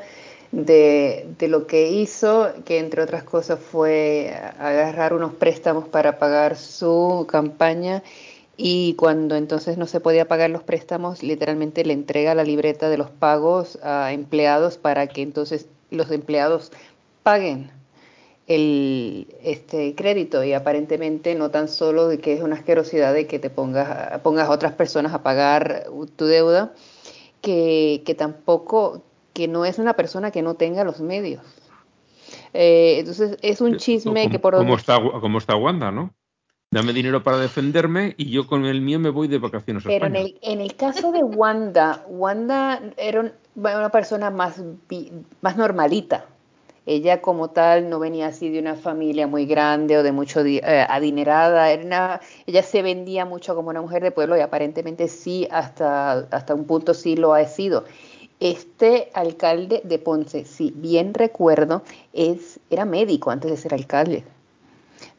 de, 0.52 1.26
de, 1.38 1.48
lo 1.48 1.66
que 1.66 1.90
hizo, 1.90 2.52
que 2.64 2.78
entre 2.78 3.02
otras 3.02 3.24
cosas 3.24 3.58
fue 3.58 4.34
agarrar 4.58 5.14
unos 5.14 5.34
préstamos 5.34 5.88
para 5.88 6.18
pagar 6.18 6.56
su 6.56 7.26
campaña 7.28 8.02
y 8.56 8.94
cuando 8.94 9.34
entonces 9.34 9.78
no 9.78 9.86
se 9.86 10.00
podía 10.00 10.28
pagar 10.28 10.50
los 10.50 10.62
préstamos, 10.62 11.22
literalmente 11.22 11.84
le 11.84 11.94
entrega 11.94 12.34
la 12.34 12.44
libreta 12.44 12.88
de 12.88 12.98
los 12.98 13.10
pagos 13.10 13.78
a 13.82 14.12
empleados 14.12 14.76
para 14.76 15.06
que 15.06 15.22
entonces 15.22 15.66
los 15.90 16.10
empleados 16.10 16.70
paguen 17.22 17.70
el 18.46 19.26
este 19.42 19.94
crédito. 19.94 20.44
Y 20.44 20.52
aparentemente 20.52 21.34
no 21.34 21.50
tan 21.50 21.68
solo 21.68 22.08
de 22.08 22.18
que 22.18 22.34
es 22.34 22.42
una 22.42 22.56
asquerosidad 22.56 23.14
de 23.14 23.26
que 23.26 23.38
te 23.38 23.50
pongas 23.50 24.20
pongas 24.20 24.48
a 24.48 24.52
otras 24.52 24.72
personas 24.72 25.14
a 25.14 25.22
pagar 25.22 25.86
tu 26.16 26.26
deuda 26.26 26.72
que, 27.40 28.02
que 28.04 28.14
tampoco 28.14 29.02
que 29.32 29.48
no 29.48 29.64
es 29.64 29.78
una 29.78 29.94
persona 29.94 30.30
que 30.30 30.42
no 30.42 30.54
tenga 30.54 30.84
los 30.84 31.00
medios 31.00 31.42
eh, 32.52 32.96
entonces 32.98 33.38
es 33.42 33.60
un 33.60 33.76
chisme 33.76 34.30
que 34.30 34.38
por 34.38 34.56
como 34.56 34.76
está 34.76 34.98
como 35.20 35.38
está 35.38 35.56
Wanda 35.56 35.90
no 35.90 36.14
dame 36.72 36.92
dinero 36.92 37.22
para 37.22 37.36
defenderme 37.36 38.14
y 38.16 38.30
yo 38.30 38.46
con 38.46 38.64
el 38.64 38.80
mío 38.80 38.98
me 38.98 39.10
voy 39.10 39.28
de 39.28 39.38
vacaciones 39.38 39.84
a 39.84 39.88
Pero 39.88 40.06
En, 40.06 40.16
el, 40.16 40.38
en 40.42 40.60
el 40.60 40.74
caso 40.74 41.12
de 41.12 41.22
Wanda, 41.22 42.04
Wanda 42.08 42.80
era 42.96 43.32
una 43.54 43.90
persona 43.90 44.30
más, 44.30 44.60
más 45.42 45.56
normalita. 45.56 46.24
Ella 46.84 47.20
como 47.20 47.50
tal 47.50 47.88
no 47.88 48.00
venía 48.00 48.26
así 48.26 48.48
de 48.48 48.58
una 48.58 48.74
familia 48.74 49.28
muy 49.28 49.46
grande 49.46 49.98
o 49.98 50.02
de 50.02 50.10
mucho 50.10 50.40
eh, 50.44 50.60
adinerada. 50.88 51.70
Era 51.70 52.20
ella 52.46 52.62
se 52.62 52.82
vendía 52.82 53.24
mucho 53.24 53.54
como 53.54 53.68
una 53.68 53.80
mujer 53.80 54.02
de 54.02 54.10
pueblo 54.10 54.36
y 54.36 54.40
aparentemente 54.40 55.06
sí, 55.06 55.46
hasta, 55.52 56.26
hasta 56.30 56.54
un 56.54 56.64
punto 56.64 56.92
sí 56.92 57.14
lo 57.14 57.34
ha 57.34 57.44
sido. 57.44 57.84
Este 58.42 59.08
alcalde 59.14 59.82
de 59.84 60.00
Ponce, 60.00 60.44
si 60.44 60.72
bien 60.72 61.14
recuerdo, 61.14 61.84
es, 62.12 62.58
era 62.70 62.84
médico 62.84 63.30
antes 63.30 63.48
de 63.48 63.56
ser 63.56 63.72
alcalde. 63.72 64.24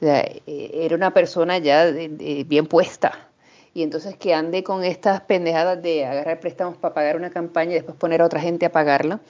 Eh, 0.02 0.42
era 0.74 0.94
una 0.94 1.14
persona 1.14 1.58
ya 1.58 1.86
bien 1.90 2.66
puesta. 2.68 3.30
Y 3.74 3.82
entonces 3.82 4.18
que 4.18 4.34
ande 4.34 4.62
con 4.62 4.84
estas 4.84 5.22
pendejadas 5.22 5.82
de 5.82 6.04
agarrar 6.06 6.42
préstamos 6.42 6.76
para 6.76 6.94
pagar 6.94 7.16
una 7.16 7.30
campaña 7.30 7.72
y 7.72 7.76
después 7.76 7.96
poner 7.96 8.22
a 8.22 8.26
otra 8.26 8.42
gente 8.42 8.66
a 8.66 8.74
pagarla. 8.74 9.22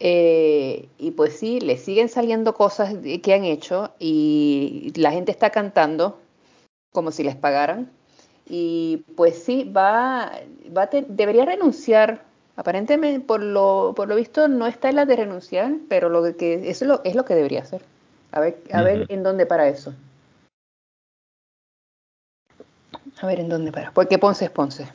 Eh, 0.00 0.88
y 0.98 1.12
pues 1.12 1.38
sí, 1.38 1.60
le 1.60 1.76
siguen 1.76 2.08
saliendo 2.08 2.54
cosas 2.54 2.92
que 3.22 3.34
han 3.34 3.44
hecho 3.44 3.92
y 4.00 4.92
la 4.96 5.12
gente 5.12 5.30
está 5.30 5.50
cantando 5.50 6.18
como 6.92 7.12
si 7.12 7.22
les 7.22 7.36
pagaran. 7.36 7.88
Y 8.48 9.04
pues 9.14 9.44
sí, 9.44 9.62
va, 9.62 10.32
va 10.76 10.86
debería 10.86 11.44
renunciar. 11.44 12.26
Aparentemente, 12.58 13.24
por 13.24 13.40
lo, 13.40 13.92
por 13.94 14.08
lo 14.08 14.16
visto, 14.16 14.48
no 14.48 14.66
está 14.66 14.88
en 14.88 14.96
la 14.96 15.06
de 15.06 15.14
renunciar, 15.14 15.74
pero 15.88 16.08
lo 16.08 16.36
que, 16.36 16.68
eso 16.68 16.84
es 16.84 16.88
lo, 16.88 17.04
es 17.04 17.14
lo 17.14 17.24
que 17.24 17.36
debería 17.36 17.62
hacer. 17.62 17.82
A 18.32 18.40
ver, 18.40 18.60
a 18.72 18.82
ver 18.82 19.06
en 19.10 19.22
dónde 19.22 19.46
para 19.46 19.68
eso. 19.68 19.94
A 23.20 23.26
ver 23.28 23.38
en 23.38 23.48
dónde 23.48 23.70
para. 23.70 23.92
Porque 23.92 24.18
Ponce 24.18 24.46
es 24.46 24.50
Ponce. 24.50 24.88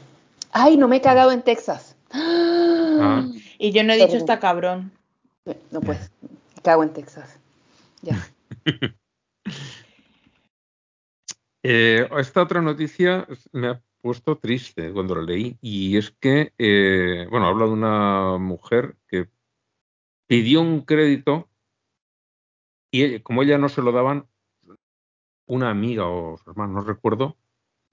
Ay, 0.51 0.75
no 0.75 0.89
me 0.89 0.97
he 0.97 1.01
cagado 1.01 1.31
en 1.31 1.41
Texas. 1.41 1.95
Ah. 2.11 3.25
Y 3.57 3.71
yo 3.71 3.81
no 3.85 3.93
he 3.93 3.95
dicho 3.95 4.17
está 4.17 4.41
cabrón. 4.41 4.91
No, 5.71 5.79
pues, 5.79 6.11
cago 6.63 6.83
en 6.83 6.91
Texas. 6.91 7.39
Ya. 8.01 8.17
Eh, 11.65 12.09
esta 12.17 12.41
otra 12.41 12.61
noticia 12.61 13.25
me 13.53 13.69
ha 13.69 13.81
puesto 14.03 14.37
triste 14.37 14.91
cuando 14.91 15.15
la 15.15 15.21
leí 15.21 15.57
y 15.61 15.95
es 15.95 16.11
que, 16.11 16.53
eh, 16.57 17.25
bueno, 17.31 17.47
habla 17.47 17.65
de 17.65 17.71
una 17.71 18.37
mujer 18.37 18.97
que 19.07 19.29
pidió 20.27 20.59
un 20.59 20.81
crédito 20.81 21.49
y 22.91 23.21
como 23.21 23.43
ella 23.43 23.57
no 23.57 23.69
se 23.69 23.81
lo 23.81 23.93
daban, 23.93 24.27
una 25.45 25.69
amiga 25.69 26.05
o 26.05 26.37
su 26.37 26.49
hermano, 26.49 26.73
no 26.73 26.81
recuerdo, 26.81 27.37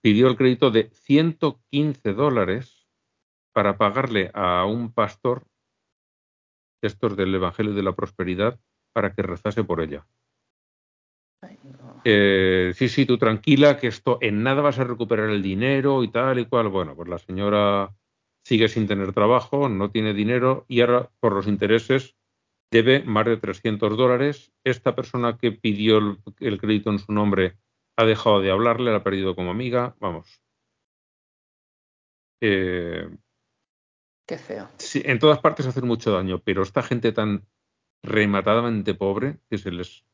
pidió 0.03 0.27
el 0.27 0.37
crédito 0.37 0.73
de 0.73 0.91
115 0.91 2.13
dólares 2.13 2.89
para 3.53 3.79
pagarle 3.79 4.33
a 4.35 4.65
un 4.65 4.93
pastor, 4.93 5.47
estos 6.83 7.17
del 7.17 7.35
Evangelio 7.35 7.73
de 7.73 7.85
la 7.85 7.95
Prosperidad, 7.95 8.59
para 8.93 9.15
que 9.15 9.23
rezase 9.23 9.63
por 9.63 9.81
ella. 9.81 10.07
Eh, 12.05 12.73
sí, 12.75 12.89
sí, 12.89 13.07
tú 13.07 13.19
tranquila, 13.19 13.77
que 13.77 13.89
esto 13.89 14.19
en 14.21 14.43
nada 14.43 14.63
vas 14.63 14.79
a 14.79 14.85
recuperar 14.85 15.31
el 15.31 15.43
dinero 15.43 16.03
y 16.03 16.09
tal 16.09 16.39
y 16.39 16.47
cual. 16.47 16.69
Bueno, 16.69 16.95
pues 16.97 17.09
la 17.09 17.19
señora 17.19 17.95
sigue 18.45 18.69
sin 18.69 18.87
tener 18.87 19.13
trabajo, 19.13 19.69
no 19.69 19.91
tiene 19.91 20.15
dinero 20.15 20.65
y 20.69 20.81
ahora 20.81 21.11
por 21.21 21.33
los 21.35 21.47
intereses 21.47 22.17
debe 22.71 23.03
más 23.03 23.27
de 23.27 23.37
300 23.37 23.97
dólares. 23.97 24.53
Esta 24.65 24.95
persona 24.95 25.37
que 25.37 25.53
pidió 25.53 26.19
el, 26.39 26.59
crédito 26.59 26.91
en 26.91 26.99
su 26.99 27.13
nombre 27.13 27.59
ha 27.97 28.05
dejado 28.05 28.41
de 28.41 28.51
hablarle, 28.51 28.91
la 28.91 28.99
ha 28.99 29.05
perdido 29.05 29.35
como 29.35 29.51
amiga. 29.51 29.97
Vamos. 30.01 30.41
Eh, 32.41 33.09
Qué 34.27 34.39
feo. 34.39 34.69
Sí, 34.79 35.03
en 35.05 35.19
todas 35.19 35.41
partes 35.41 35.67
hacen 35.67 35.87
mucho 35.87 36.13
daño, 36.13 36.39
pero 36.39 36.63
esta 36.63 36.83
gente 36.83 37.11
tan 37.11 37.47
rematadamente 38.03 38.95
pobre 38.95 39.41
que 39.51 39.59
se 39.59 39.73
les, 39.73 40.05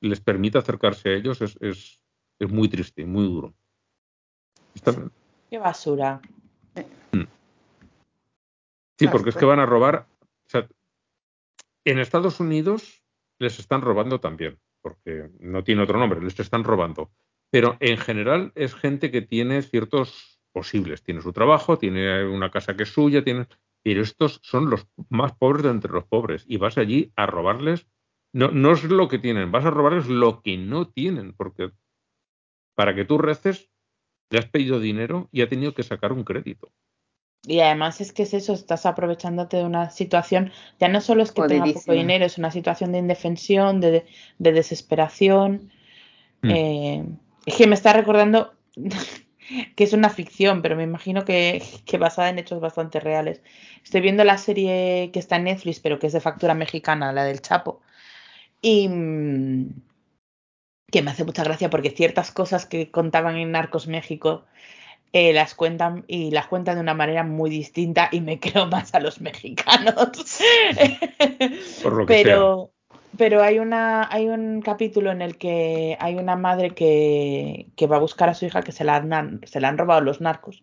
les 0.00 0.20
permite 0.20 0.58
acercarse 0.58 1.08
a 1.08 1.12
ellos 1.14 1.40
es, 1.42 1.56
es, 1.60 2.00
es 2.38 2.50
muy 2.50 2.68
triste, 2.68 3.04
muy 3.04 3.24
duro. 3.24 3.54
Qué 5.50 5.58
basura. 5.58 6.20
Mm. 7.12 7.24
Sí, 8.98 9.08
porque 9.08 9.30
es 9.30 9.36
que 9.36 9.44
van 9.44 9.60
a 9.60 9.66
robar. 9.66 10.06
O 10.20 10.50
sea, 10.50 10.68
en 11.84 11.98
Estados 11.98 12.40
Unidos 12.40 13.02
les 13.38 13.58
están 13.58 13.82
robando 13.82 14.20
también, 14.20 14.58
porque 14.82 15.30
no 15.40 15.64
tiene 15.64 15.82
otro 15.82 15.98
nombre, 15.98 16.20
les 16.20 16.38
están 16.38 16.64
robando. 16.64 17.10
Pero 17.50 17.76
en 17.80 17.96
general 17.96 18.52
es 18.54 18.74
gente 18.74 19.10
que 19.10 19.22
tiene 19.22 19.62
ciertos 19.62 20.40
posibles, 20.52 21.02
tiene 21.02 21.22
su 21.22 21.32
trabajo, 21.32 21.78
tiene 21.78 22.26
una 22.26 22.50
casa 22.50 22.76
que 22.76 22.82
es 22.82 22.90
suya, 22.90 23.22
tiene... 23.24 23.46
pero 23.82 24.02
estos 24.02 24.40
son 24.42 24.68
los 24.68 24.86
más 25.08 25.32
pobres 25.32 25.62
de 25.62 25.70
entre 25.70 25.92
los 25.92 26.04
pobres 26.04 26.44
y 26.46 26.56
vas 26.56 26.76
allí 26.78 27.12
a 27.16 27.26
robarles, 27.26 27.86
no, 28.32 28.50
no 28.50 28.72
es 28.72 28.84
lo 28.84 29.08
que 29.08 29.18
tienen, 29.18 29.52
vas 29.52 29.64
a 29.64 29.70
robarles 29.70 30.06
lo 30.06 30.42
que 30.42 30.56
no 30.56 30.88
tienen, 30.88 31.32
porque 31.34 31.70
para 32.74 32.94
que 32.94 33.04
tú 33.04 33.18
reces, 33.18 33.70
le 34.30 34.38
has 34.38 34.46
pedido 34.46 34.78
dinero 34.78 35.28
y 35.32 35.42
ha 35.42 35.48
tenido 35.48 35.74
que 35.74 35.82
sacar 35.82 36.12
un 36.12 36.24
crédito. 36.24 36.70
Y 37.46 37.60
además 37.60 38.00
es 38.00 38.12
que 38.12 38.24
es 38.24 38.34
eso, 38.34 38.52
estás 38.52 38.84
aprovechándote 38.84 39.58
de 39.58 39.64
una 39.64 39.90
situación, 39.90 40.52
ya 40.78 40.88
no 40.88 41.00
solo 41.00 41.22
es 41.22 41.32
que 41.32 41.42
tenga 41.42 41.64
poco 41.64 41.92
dinero, 41.92 42.24
es 42.24 42.36
una 42.36 42.50
situación 42.50 42.92
de 42.92 42.98
indefensión, 42.98 43.80
de, 43.80 44.04
desesperación. 44.38 45.72
Mm. 46.42 46.50
Eh, 46.50 47.04
es 47.46 47.54
que 47.54 47.66
me 47.66 47.74
está 47.74 47.92
recordando 47.92 48.54
que 49.76 49.84
es 49.84 49.92
una 49.92 50.10
ficción, 50.10 50.62
pero 50.62 50.76
me 50.76 50.82
imagino 50.82 51.24
que, 51.24 51.62
que, 51.86 51.96
basada 51.96 52.28
en 52.28 52.38
hechos 52.38 52.60
bastante 52.60 53.00
reales. 53.00 53.40
Estoy 53.82 54.00
viendo 54.00 54.24
la 54.24 54.36
serie 54.36 55.10
que 55.12 55.18
está 55.20 55.36
en 55.36 55.44
Netflix, 55.44 55.80
pero 55.80 55.98
que 55.98 56.08
es 56.08 56.12
de 56.12 56.20
factura 56.20 56.54
mexicana, 56.54 57.12
la 57.12 57.24
del 57.24 57.40
Chapo. 57.40 57.80
Y 58.60 58.88
mm, 58.88 59.82
que 60.90 61.02
me 61.02 61.10
hace 61.10 61.24
mucha 61.24 61.44
gracia 61.44 61.70
porque 61.70 61.90
ciertas 61.90 62.32
cosas 62.32 62.66
que 62.66 62.90
contaban 62.90 63.36
en 63.36 63.52
Narcos 63.52 63.88
México 63.88 64.44
eh, 65.12 65.32
las 65.32 65.54
cuentan 65.54 66.04
y 66.06 66.30
las 66.30 66.48
cuentan 66.48 66.76
de 66.76 66.82
una 66.82 66.94
manera 66.94 67.24
muy 67.24 67.50
distinta 67.50 68.08
y 68.12 68.20
me 68.20 68.40
creo 68.40 68.66
más 68.66 68.94
a 68.94 69.00
los 69.00 69.20
mexicanos. 69.20 69.94
pero, 72.06 72.70
pero 73.16 73.42
hay 73.42 73.58
una, 73.58 74.08
hay 74.10 74.28
un 74.28 74.60
capítulo 74.60 75.10
en 75.10 75.22
el 75.22 75.38
que 75.38 75.96
hay 76.00 76.16
una 76.16 76.36
madre 76.36 76.70
que, 76.70 77.68
que 77.76 77.86
va 77.86 77.96
a 77.96 78.00
buscar 78.00 78.28
a 78.28 78.34
su 78.34 78.46
hija 78.46 78.62
que 78.62 78.72
se 78.72 78.84
la 78.84 78.96
han, 78.96 79.40
se 79.44 79.60
la 79.60 79.68
han 79.68 79.78
robado 79.78 80.00
los 80.02 80.20
narcos 80.20 80.62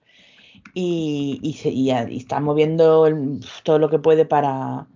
y, 0.74 1.40
y, 1.42 1.54
se, 1.54 1.70
y, 1.70 1.92
está 1.92 2.40
moviendo 2.40 3.08
todo 3.64 3.80
lo 3.80 3.90
que 3.90 4.00
puede 4.00 4.26
para, 4.26 4.88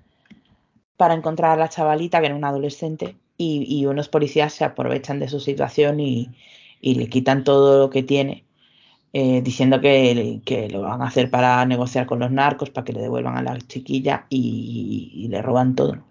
para 1.00 1.14
encontrar 1.14 1.52
a 1.52 1.56
la 1.56 1.70
chavalita, 1.70 2.20
que 2.20 2.26
era 2.26 2.36
una 2.36 2.50
adolescente, 2.50 3.16
y, 3.38 3.66
y 3.70 3.86
unos 3.86 4.10
policías 4.10 4.52
se 4.54 4.66
aprovechan 4.66 5.20
de 5.20 5.30
su 5.30 5.40
situación 5.40 6.02
y, 6.02 6.32
y 6.82 6.96
le 6.96 7.08
quitan 7.08 7.46
todo 7.46 7.80
lo 7.80 7.90
que 7.90 8.04
tiene 8.04 8.44
eh, 9.14 9.42
diciendo 9.42 9.80
que, 9.80 10.42
que, 10.44 10.68
lo 10.68 10.82
van 10.82 11.02
a 11.02 11.08
hacer 11.08 11.32
para 11.32 11.66
negociar 11.66 12.06
con 12.06 12.20
los 12.20 12.32
narcos, 12.32 12.70
para 12.70 12.84
que 12.84 12.92
le 12.92 13.00
devuelvan 13.02 13.38
a 13.38 13.42
la 13.42 13.58
chiquilla 13.58 14.26
y, 14.30 15.28
le 15.30 15.42
roban 15.42 15.74
todo. 15.76 16.04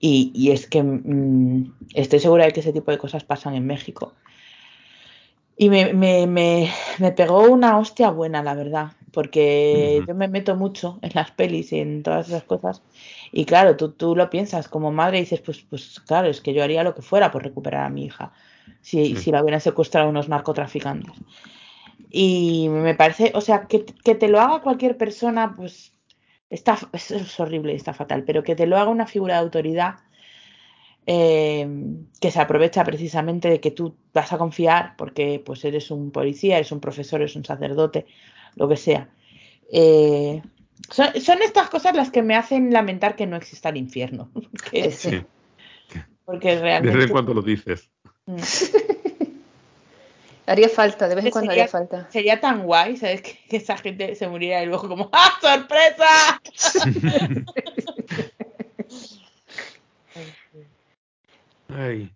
Y, 0.00 0.32
y 0.34 0.50
es 0.50 0.66
que 0.66 0.82
mm, 0.82 1.74
estoy 1.94 2.18
segura 2.18 2.44
de 2.44 2.52
que 2.52 2.60
ese 2.60 2.72
tipo 2.72 2.90
de 2.90 2.98
cosas 2.98 3.22
pasan 3.22 3.54
en 3.54 3.66
México. 3.66 4.14
Y 5.56 5.70
me, 5.70 5.92
me, 5.94 6.26
me, 6.26 6.70
me 6.98 7.12
pegó 7.12 7.42
una 7.44 7.78
hostia 7.78 8.10
buena, 8.10 8.42
la 8.42 8.54
verdad, 8.54 8.92
porque 9.12 10.04
yo 10.06 10.14
me 10.14 10.28
meto 10.28 10.56
mucho 10.56 10.98
en 11.02 11.12
las 11.14 11.30
pelis 11.30 11.72
y 11.72 11.80
en 11.80 12.02
todas 12.02 12.28
esas 12.28 12.44
cosas. 12.44 12.82
Y 13.32 13.44
claro, 13.44 13.76
tú, 13.76 13.92
tú 13.92 14.16
lo 14.16 14.30
piensas 14.30 14.68
como 14.68 14.92
madre 14.92 15.18
y 15.18 15.20
dices, 15.22 15.40
pues, 15.40 15.62
pues 15.68 16.00
claro, 16.00 16.28
es 16.28 16.40
que 16.40 16.54
yo 16.54 16.62
haría 16.62 16.82
lo 16.82 16.94
que 16.94 17.02
fuera 17.02 17.30
por 17.30 17.42
recuperar 17.42 17.84
a 17.84 17.90
mi 17.90 18.06
hija 18.06 18.32
si, 18.80 19.16
si 19.16 19.30
la 19.30 19.42
hubieran 19.42 19.60
secuestrado 19.60 20.08
unos 20.08 20.28
narcotraficantes. 20.28 21.14
Y 22.10 22.68
me 22.70 22.94
parece, 22.94 23.32
o 23.34 23.40
sea, 23.40 23.66
que, 23.66 23.84
que 23.84 24.14
te 24.14 24.28
lo 24.28 24.40
haga 24.40 24.62
cualquier 24.62 24.96
persona, 24.96 25.54
pues 25.54 25.92
está, 26.50 26.78
es, 26.92 27.40
horrible, 27.40 27.74
está 27.74 27.92
fatal, 27.92 28.24
pero 28.24 28.42
que 28.42 28.56
te 28.56 28.66
lo 28.66 28.78
haga 28.78 28.90
una 28.90 29.06
figura 29.06 29.34
de 29.34 29.40
autoridad 29.40 29.96
eh, 31.06 31.66
que 32.20 32.30
se 32.30 32.40
aprovecha 32.40 32.84
precisamente 32.84 33.48
de 33.48 33.60
que 33.60 33.70
tú 33.70 33.96
vas 34.12 34.32
a 34.32 34.38
confiar 34.38 34.94
porque 34.96 35.42
pues 35.44 35.64
eres 35.64 35.90
un 35.90 36.10
policía, 36.10 36.56
eres 36.56 36.72
un 36.72 36.80
profesor, 36.80 37.20
eres 37.20 37.36
un 37.36 37.44
sacerdote, 37.44 38.06
lo 38.56 38.68
que 38.68 38.76
sea. 38.76 39.10
Eh, 39.70 40.42
son, 40.90 41.20
son, 41.20 41.42
estas 41.42 41.68
cosas 41.68 41.94
las 41.94 42.10
que 42.10 42.22
me 42.22 42.36
hacen 42.36 42.72
lamentar 42.72 43.16
que 43.16 43.26
no 43.26 43.36
exista 43.36 43.68
el 43.68 43.76
infierno. 43.76 44.30
sí. 44.90 45.24
Porque 46.24 46.58
realmente... 46.58 46.98
Desde 46.98 47.10
cuando 47.10 47.32
lo 47.34 47.42
dices. 47.42 47.90
Mm. 48.26 48.36
Haría 50.46 50.68
falta, 50.70 51.08
de 51.08 51.14
vez 51.14 51.26
en 51.26 51.30
cuando 51.30 51.50
haría 51.50 51.68
falta. 51.68 52.10
Sería 52.10 52.40
tan 52.40 52.62
guay, 52.62 52.96
¿sabes? 52.96 53.20
Que, 53.20 53.38
esa 53.50 53.76
gente 53.76 54.14
se 54.14 54.28
muriera 54.28 54.62
y 54.62 54.66
luego 54.66 54.88
como 54.88 55.10
¡Ah, 55.12 55.38
sorpresa! 55.42 56.40
Ay. 61.68 62.10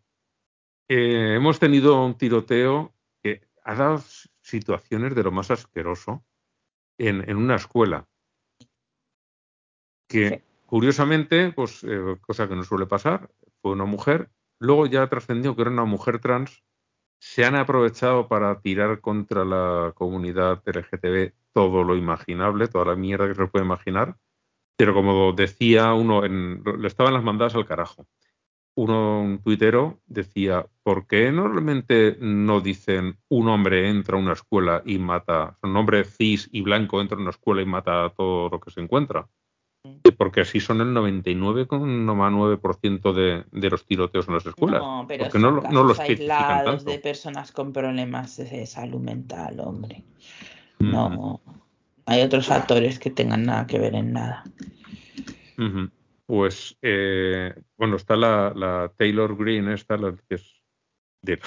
Eh, 0.89 1.35
hemos 1.37 1.59
tenido 1.59 2.03
un 2.03 2.17
tiroteo 2.17 2.95
que 3.23 3.43
ha 3.65 3.75
dado 3.75 4.03
situaciones 4.41 5.15
de 5.15 5.23
lo 5.23 5.31
más 5.31 5.51
asqueroso 5.51 6.25
en, 6.97 7.29
en 7.29 7.37
una 7.37 7.57
escuela. 7.57 8.09
Que 10.13 10.43
curiosamente, 10.67 11.53
pues 11.53 11.85
eh, 11.85 12.17
cosa 12.21 12.49
que 12.49 12.57
no 12.57 12.65
suele 12.65 12.87
pasar, 12.87 13.31
fue 13.61 13.73
una 13.73 13.85
mujer. 13.85 14.31
Luego 14.59 14.87
ya 14.87 15.09
trascendió 15.09 15.57
que 15.57 15.63
era 15.63 15.71
una 15.71 15.85
mujer 15.85 16.19
trans 16.21 16.63
se 17.23 17.45
han 17.45 17.55
aprovechado 17.55 18.27
para 18.27 18.61
tirar 18.61 19.01
contra 19.01 19.45
la 19.45 19.93
comunidad 19.95 20.61
LGTB 20.67 21.33
todo 21.53 21.85
lo 21.85 21.97
imaginable, 21.97 22.67
toda 22.67 22.87
la 22.87 22.97
mierda 22.97 23.29
que 23.29 23.37
se 23.37 23.47
puede 23.47 23.65
imaginar. 23.65 24.17
Pero 24.77 24.93
como 24.93 25.33
decía 25.33 25.95
uno, 25.95 26.25
en, 26.25 26.65
le 26.65 26.89
estaban 26.89 27.15
las 27.15 27.23
mandadas 27.23 27.55
al 27.55 27.65
carajo. 27.65 28.09
Uno, 28.75 29.21
un 29.21 29.39
tuitero, 29.39 30.01
decía, 30.07 30.67
¿por 30.83 31.07
qué 31.07 31.31
normalmente 31.31 32.17
no 32.21 32.61
dicen 32.61 33.19
un 33.29 33.49
hombre 33.49 33.89
entra 33.89 34.17
a 34.17 34.21
una 34.21 34.33
escuela 34.33 34.83
y 34.85 34.99
mata, 34.99 35.59
un 35.63 35.77
hombre 35.77 36.05
cis 36.05 36.49
y 36.51 36.63
blanco 36.63 37.01
entra 37.01 37.17
a 37.17 37.21
una 37.21 37.31
escuela 37.31 37.63
y 37.63 37.67
mata 37.67 38.07
a 38.07 38.11
todo 38.11 38.49
lo 38.49 38.59
que 38.59 38.73
se 38.73 38.81
encuentra? 38.81 39.29
Porque 40.17 40.43
así 40.43 40.61
son 40.61 40.81
el 40.81 40.95
99,9% 40.95 43.13
de, 43.13 43.45
de 43.51 43.71
los 43.71 43.85
tiroteos 43.85 44.29
en 44.29 44.35
las 44.35 44.47
escuelas. 44.47 44.81
No, 44.81 45.05
pero 45.09 45.25
porque 45.25 45.41
son 45.41 45.57
no, 45.57 45.63
no 45.63 45.83
los 45.83 45.99
aislados 45.99 46.85
de 46.85 47.01
personas 47.01 47.51
con 47.51 47.73
problemas 47.73 48.37
de 48.37 48.65
salud 48.67 49.01
mental, 49.01 49.59
hombre. 49.59 50.05
No, 50.79 51.41
hay 52.07 52.23
otros 52.23 52.47
factores 52.47 53.01
que 53.01 53.11
tengan 53.11 53.45
nada 53.45 53.67
que 53.67 53.79
ver 53.79 53.95
en 53.95 54.13
nada. 54.13 54.45
Pues, 56.27 56.77
eh, 56.83 57.55
bueno, 57.77 57.97
está 57.97 58.17
la, 58.17 58.53
la, 58.55 58.93
Taylor 58.97 59.37
Green, 59.37 59.69
esta, 59.69 59.97
la 59.97 60.15
que 60.29 60.37
es 60.37 60.63
de, 61.23 61.41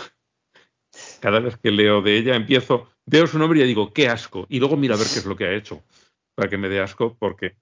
cada 1.19 1.39
vez 1.39 1.57
que 1.57 1.71
leo 1.71 2.01
de 2.01 2.17
ella 2.17 2.35
empiezo, 2.35 2.89
veo 3.05 3.27
su 3.27 3.39
nombre 3.39 3.61
y 3.61 3.63
digo, 3.63 3.93
qué 3.93 4.09
asco, 4.09 4.45
y 4.49 4.59
luego 4.59 4.77
mira 4.77 4.95
a 4.95 4.97
ver 4.97 5.07
qué 5.07 5.19
es 5.19 5.25
lo 5.25 5.35
que 5.35 5.45
ha 5.45 5.53
hecho 5.53 5.83
para 6.35 6.49
que 6.49 6.57
me 6.57 6.69
dé 6.69 6.81
asco, 6.81 7.15
porque 7.17 7.55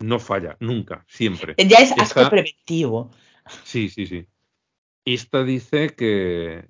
no 0.00 0.18
falla, 0.18 0.56
nunca, 0.60 1.04
siempre. 1.08 1.54
Ya 1.56 1.78
es 1.78 1.92
asco 1.92 2.28
preventivo. 2.28 3.10
Sí, 3.64 3.88
sí, 3.88 4.06
sí. 4.06 4.26
Esta 5.04 5.44
dice 5.44 5.90
que, 5.90 6.68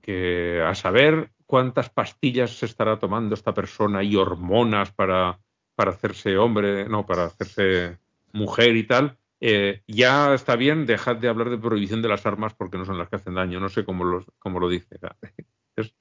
que 0.00 0.62
a 0.62 0.74
saber 0.74 1.30
cuántas 1.46 1.90
pastillas 1.90 2.50
se 2.50 2.66
estará 2.66 2.98
tomando 2.98 3.34
esta 3.34 3.54
persona 3.54 4.02
y 4.02 4.16
hormonas 4.16 4.92
para, 4.92 5.40
para 5.74 5.92
hacerse 5.92 6.36
hombre, 6.36 6.88
no, 6.88 7.06
para 7.06 7.24
hacerse 7.24 7.98
mujer 8.32 8.76
y 8.76 8.86
tal, 8.86 9.18
eh, 9.40 9.82
ya 9.86 10.32
está 10.34 10.56
bien, 10.56 10.86
dejad 10.86 11.16
de 11.16 11.28
hablar 11.28 11.50
de 11.50 11.58
prohibición 11.58 12.02
de 12.02 12.08
las 12.08 12.24
armas 12.24 12.54
porque 12.54 12.78
no 12.78 12.84
son 12.84 12.98
las 12.98 13.08
que 13.08 13.16
hacen 13.16 13.34
daño. 13.34 13.60
No 13.60 13.68
sé 13.68 13.84
cómo, 13.84 14.04
los, 14.04 14.24
cómo 14.38 14.60
lo 14.60 14.68
dice. 14.68 14.98
Es 15.76 15.92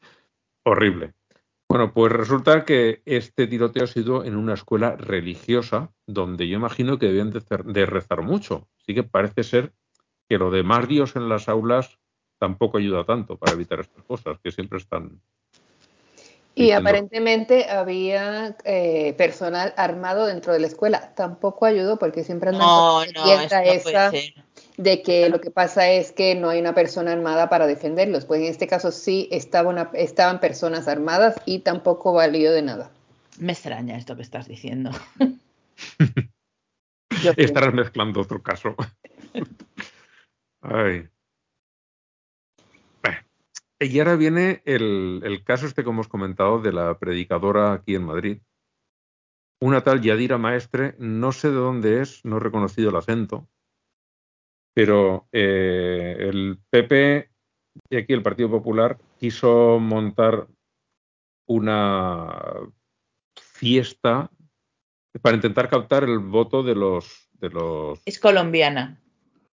horrible. 0.64 1.14
Bueno, 1.74 1.92
pues 1.92 2.12
resulta 2.12 2.66
que 2.66 3.02
este 3.04 3.48
tiroteo 3.48 3.86
ha 3.86 3.88
sido 3.88 4.24
en 4.26 4.36
una 4.36 4.54
escuela 4.54 4.96
religiosa, 4.96 5.90
donde 6.06 6.48
yo 6.48 6.56
imagino 6.56 7.00
que 7.00 7.08
deben 7.08 7.32
de, 7.32 7.86
rezar 7.88 8.22
mucho. 8.22 8.68
Así 8.80 8.94
que 8.94 9.02
parece 9.02 9.42
ser 9.42 9.74
que 10.30 10.38
lo 10.38 10.52
de 10.52 10.62
más 10.62 10.88
Dios 10.88 11.16
en 11.16 11.28
las 11.30 11.50
aulas 11.50 11.98
tampoco 12.38 12.78
ayuda 12.78 13.06
tanto 13.06 13.38
para 13.38 13.54
evitar 13.54 13.80
estas 13.80 14.04
cosas, 14.04 14.38
que 14.44 14.52
siempre 14.52 14.78
están. 14.78 15.20
Y 16.54 16.70
aparentemente 16.70 17.68
había 17.68 18.56
eh, 18.66 19.16
personal 19.18 19.74
armado 19.76 20.28
dentro 20.28 20.54
de 20.54 20.60
la 20.60 20.68
escuela. 20.68 21.16
Tampoco 21.16 21.66
ayudó 21.66 21.98
porque 21.98 22.24
siempre 22.24 22.50
andan 22.50 22.68
no, 22.68 23.04
no, 23.04 23.42
esa 23.42 24.12
de 24.78 25.02
que 25.02 25.30
lo 25.30 25.40
que 25.40 25.52
pasa 25.52 25.90
es 25.90 26.12
que 26.12 26.36
no 26.36 26.50
hay 26.50 26.60
una 26.60 26.74
persona 26.74 27.12
armada 27.12 27.50
para 27.50 27.68
defenderlos. 27.68 28.26
Pues 28.26 28.42
en 28.42 28.48
este 28.48 28.68
caso 28.68 28.92
sí 28.92 29.28
estaba 29.32 29.92
estaban 29.94 30.40
personas 30.40 30.88
armadas 30.88 31.36
y 31.46 31.60
tampoco 31.60 32.14
valió 32.14 32.52
de 32.52 32.62
nada. 32.62 32.92
Me 33.40 33.54
extraña 33.54 33.98
esto 33.98 34.16
que 34.16 34.22
estás 34.22 34.48
diciendo. 34.48 34.92
Estarás 37.38 37.74
mezclando 37.74 38.22
otro 38.22 38.42
caso. 38.42 38.76
Ay. 40.62 41.10
Y 43.80 44.00
ahora 44.00 44.16
viene 44.16 44.62
el, 44.66 45.22
el, 45.26 45.44
caso 45.44 45.66
este 45.66 45.84
que 45.84 45.90
hemos 45.90 46.08
comentado 46.08 46.62
de 46.62 46.72
la 46.72 46.98
predicadora 47.00 47.74
aquí 47.74 47.96
en 47.96 48.06
Madrid. 48.06 48.38
Una 49.60 49.84
tal 49.84 50.02
Yadira 50.02 50.38
Maestre, 50.38 50.96
no 51.00 51.34
sé 51.34 51.50
de 51.50 51.56
dónde 51.56 52.02
es, 52.02 52.24
no 52.24 52.38
he 52.38 52.40
reconocido 52.40 52.92
el 52.92 52.96
acento, 52.96 53.50
pero 54.74 55.28
eh, 55.32 56.16
el 56.20 56.60
PP 56.70 57.30
y 57.90 57.98
aquí 57.98 58.14
el 58.14 58.24
Partido 58.24 58.50
Popular 58.50 58.98
quiso 59.20 59.80
montar 59.80 60.48
una 61.48 62.32
fiesta 63.36 64.30
para 65.22 65.36
intentar 65.36 65.70
captar 65.70 66.04
el 66.04 66.20
voto 66.20 66.64
de 66.64 66.76
los 66.76 67.30
de 67.34 67.50
los 67.50 68.02
es 68.06 68.20
colombiana. 68.20 69.00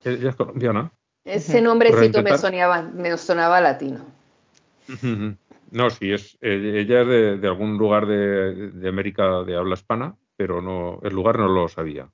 Ella 0.04 0.30
es 0.30 0.36
colombiana. 0.36 0.92
Ese 1.24 1.60
nombrecito 1.60 2.22
me 2.22 2.36
sonaba 2.38 2.82
me 2.82 3.16
sonaba 3.16 3.60
latino. 3.60 4.04
No, 5.70 5.90
sí, 5.90 6.12
es, 6.12 6.38
eh, 6.40 6.76
ella 6.76 7.02
es 7.02 7.40
de, 7.42 7.46
algún 7.46 7.76
lugar 7.76 8.06
de, 8.06 8.70
de, 8.70 8.88
América 8.88 9.42
de 9.42 9.54
habla 9.54 9.74
hispana, 9.74 10.16
pero 10.34 10.62
no, 10.62 10.98
el 11.02 11.12
lugar 11.12 11.38
no 11.38 11.48
lo 11.48 11.68
sabía. 11.68 12.10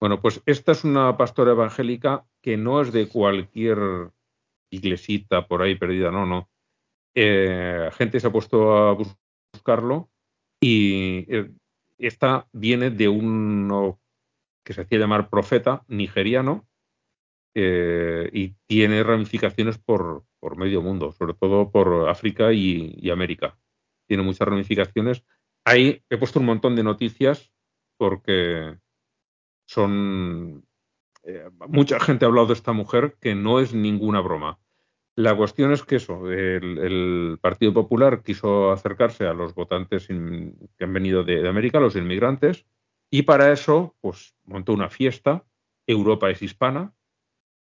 Bueno, 0.00 0.20
pues 0.20 0.42
esta 0.46 0.72
es 0.72 0.84
una 0.84 1.16
pastora 1.16 1.52
evangélica 1.52 2.26
que 2.42 2.56
no 2.56 2.80
es 2.80 2.92
de 2.92 3.08
cualquier 3.08 3.78
iglesita 4.70 5.46
por 5.46 5.62
ahí 5.62 5.74
perdida, 5.74 6.10
no, 6.10 6.26
no. 6.26 6.50
Eh, 7.14 7.90
gente 7.94 8.20
se 8.20 8.26
ha 8.26 8.32
puesto 8.32 8.76
a 8.76 8.96
buscarlo 9.52 10.10
y 10.60 11.24
eh, 11.34 11.50
esta 11.98 12.46
viene 12.52 12.90
de 12.90 13.08
uno 13.08 13.98
que 14.62 14.74
se 14.74 14.82
hacía 14.82 14.98
llamar 14.98 15.30
profeta 15.30 15.84
nigeriano 15.88 16.68
eh, 17.54 18.28
y 18.34 18.54
tiene 18.66 19.02
ramificaciones 19.02 19.78
por, 19.78 20.24
por, 20.40 20.58
medio 20.58 20.82
mundo, 20.82 21.12
sobre 21.12 21.32
todo 21.32 21.70
por 21.70 22.10
África 22.10 22.52
y, 22.52 23.08
América. 23.10 23.58
Tiene 24.06 24.22
muchas 24.22 24.46
ramificaciones. 24.46 25.24
Ahí 25.64 26.02
he 26.10 26.18
puesto 26.18 26.38
un 26.38 26.46
montón 26.46 26.76
de 26.76 26.82
noticias 26.82 27.50
porque 27.96 28.76
son... 29.66 30.64
mucha 31.68 32.00
gente 32.00 32.24
ha 32.24 32.28
hablado 32.28 32.48
de 32.48 32.54
esta 32.54 32.72
mujer 32.72 33.16
que 33.20 33.34
no 33.34 33.60
es 33.60 33.74
ninguna 33.74 34.20
broma. 34.20 34.58
La 35.16 35.34
cuestión 35.34 35.72
es 35.72 35.82
que 35.82 35.96
eso, 35.96 36.30
el, 36.30 37.38
Partido 37.40 37.72
Popular 37.72 38.22
quiso 38.22 38.70
acercarse 38.70 39.26
a 39.26 39.32
los 39.32 39.54
votantes 39.54 40.08
que 40.08 40.84
han 40.84 40.92
venido 40.92 41.24
de, 41.24 41.48
América, 41.48 41.80
los 41.80 41.96
inmigrantes, 41.96 42.66
y 43.10 43.22
para 43.22 43.50
eso, 43.50 43.96
pues 44.02 44.36
montó 44.44 44.74
una 44.74 44.90
fiesta. 44.90 45.44
Europa 45.86 46.30
es 46.30 46.42
hispana 46.42 46.92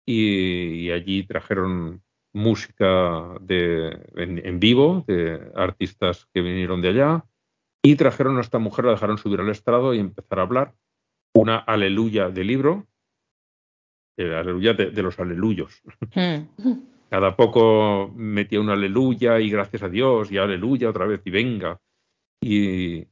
y, 0.06 0.92
allí 0.92 1.24
trajeron 1.24 2.04
música 2.32 3.36
de, 3.42 4.00
en, 4.16 4.60
vivo 4.60 5.04
de 5.08 5.52
artistas 5.56 6.28
que 6.34 6.42
vinieron 6.42 6.82
de 6.82 6.90
allá 6.90 7.26
y 7.82 7.96
trajeron 7.96 8.38
a 8.38 8.42
esta 8.42 8.60
mujer, 8.60 8.86
la 8.86 8.92
dejaron 8.92 9.18
subir 9.18 9.42
al 9.42 9.50
estrado 9.50 9.94
y 9.94 10.00
empezar 10.00 10.40
a 10.40 10.44
hablar. 10.44 10.76
Una 11.34 11.58
aleluya 11.58 12.30
de 12.30 12.44
libro, 12.44 12.88
el 14.18 14.34
aleluya 14.34 14.74
de, 14.74 15.02
los 15.02 15.20
aleluyos. 15.20 15.82
Hmm. 16.14 16.46
Cada 17.10 17.36
poco 17.36 18.12
metía 18.16 18.62
un 18.62 18.70
aleluya 18.70 19.40
y 19.40 19.50
gracias 19.50 19.84
a 19.84 19.90
Dios 19.90 20.32
y 20.32 20.38
aleluya 20.38 20.90
otra 20.90 21.06
vez 21.06 21.22
y 21.26 21.32
venga. 21.32 21.80
Y 22.42 23.08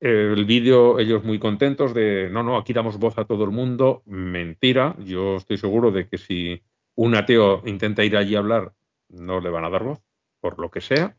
el 0.00 0.44
vídeo, 0.44 0.98
ellos 0.98 1.24
muy 1.24 1.38
contentos 1.38 1.94
de, 1.94 2.28
no, 2.30 2.42
no, 2.42 2.56
aquí 2.56 2.72
damos 2.72 2.98
voz 2.98 3.16
a 3.18 3.24
todo 3.24 3.44
el 3.44 3.50
mundo. 3.50 4.02
Mentira, 4.06 4.96
yo 4.98 5.36
estoy 5.36 5.56
seguro 5.56 5.90
de 5.90 6.08
que 6.08 6.18
si 6.18 6.62
un 6.96 7.14
ateo 7.14 7.62
intenta 7.66 8.04
ir 8.04 8.16
allí 8.16 8.34
a 8.34 8.40
hablar, 8.40 8.72
no 9.08 9.40
le 9.40 9.50
van 9.50 9.64
a 9.64 9.70
dar 9.70 9.84
voz, 9.84 10.02
por 10.40 10.58
lo 10.58 10.70
que 10.70 10.80
sea. 10.80 11.16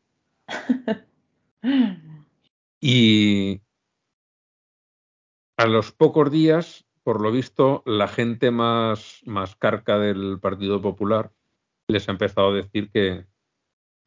y 2.81 3.61
a 5.57 5.65
los 5.65 5.91
pocos 5.91 6.31
días 6.31 6.87
por 7.07 7.21
lo 7.21 7.31
visto, 7.31 7.83
la 7.85 8.09
gente 8.09 8.51
más, 8.51 9.21
más 9.23 9.55
carca 9.55 9.97
del 9.97 10.39
Partido 10.41 10.81
Popular 10.81 11.31
les 11.87 12.09
ha 12.09 12.11
empezado 12.11 12.49
a 12.49 12.55
decir 12.55 12.91
que 12.91 13.23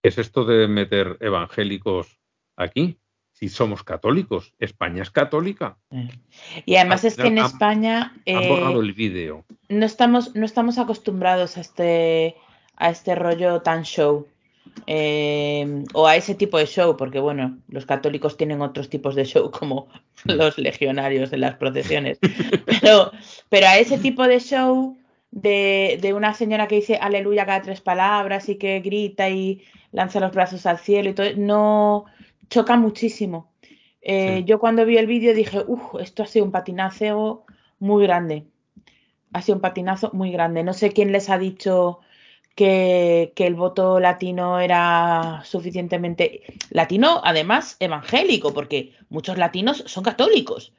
es 0.02 0.18
esto 0.18 0.44
de 0.44 0.68
meter 0.68 1.16
evangélicos 1.20 2.20
aquí. 2.56 2.98
Si 3.32 3.48
somos 3.48 3.84
católicos, 3.84 4.52
España 4.58 5.02
es 5.02 5.10
católica. 5.10 5.78
Y 6.66 6.76
además 6.76 7.04
es 7.04 7.16
que 7.16 7.28
en 7.28 7.38
España 7.38 8.12
han 8.26 8.48
borrado 8.48 8.82
eh, 8.82 8.84
el 8.84 8.92
vídeo. 8.92 9.46
No 9.70 9.86
estamos, 9.86 10.36
no 10.36 10.44
estamos 10.44 10.76
acostumbrados 10.76 11.56
a 11.56 11.62
este, 11.62 12.36
a 12.76 12.90
este 12.90 13.14
rollo 13.14 13.62
tan 13.62 13.84
show. 13.84 14.28
Eh, 14.86 15.84
o 15.94 16.06
a 16.06 16.16
ese 16.16 16.34
tipo 16.34 16.58
de 16.58 16.66
show, 16.66 16.96
porque 16.96 17.20
bueno, 17.20 17.58
los 17.68 17.86
católicos 17.86 18.36
tienen 18.36 18.60
otros 18.62 18.88
tipos 18.88 19.14
de 19.14 19.24
show 19.24 19.50
como 19.50 19.88
los 20.24 20.58
legionarios 20.58 21.30
de 21.30 21.38
las 21.38 21.56
procesiones, 21.56 22.18
pero, 22.80 23.12
pero 23.48 23.66
a 23.66 23.78
ese 23.78 23.98
tipo 23.98 24.26
de 24.26 24.40
show 24.40 24.96
de, 25.30 25.98
de, 26.00 26.12
una 26.12 26.34
señora 26.34 26.66
que 26.66 26.76
dice 26.76 26.96
aleluya 26.96 27.46
cada 27.46 27.62
tres 27.62 27.80
palabras 27.80 28.48
y 28.48 28.56
que 28.56 28.80
grita 28.80 29.28
y 29.28 29.62
lanza 29.92 30.18
los 30.20 30.32
brazos 30.32 30.66
al 30.66 30.78
cielo 30.78 31.10
y 31.10 31.14
todo, 31.14 31.28
no 31.36 32.06
choca 32.48 32.76
muchísimo. 32.76 33.50
Eh, 34.02 34.44
yo 34.46 34.58
cuando 34.58 34.86
vi 34.86 34.96
el 34.96 35.06
vídeo 35.06 35.34
dije, 35.34 35.62
uff, 35.66 35.94
esto 36.00 36.22
ha 36.22 36.26
sido 36.26 36.44
un 36.44 36.52
patinazo 36.52 37.44
muy 37.78 38.02
grande. 38.04 38.46
Ha 39.32 39.42
sido 39.42 39.56
un 39.56 39.60
patinazo 39.60 40.10
muy 40.12 40.32
grande. 40.32 40.64
No 40.64 40.72
sé 40.72 40.90
quién 40.90 41.12
les 41.12 41.30
ha 41.30 41.38
dicho 41.38 42.00
que, 42.54 43.32
el 43.36 43.54
voto 43.54 44.00
latino 44.00 44.60
era 44.60 45.42
suficientemente 45.44 46.42
latino, 46.70 47.20
además 47.24 47.76
evangélico, 47.80 48.52
porque 48.52 48.94
muchos 49.08 49.38
latinos 49.38 49.84
son 49.86 50.04
católicos. 50.04 50.72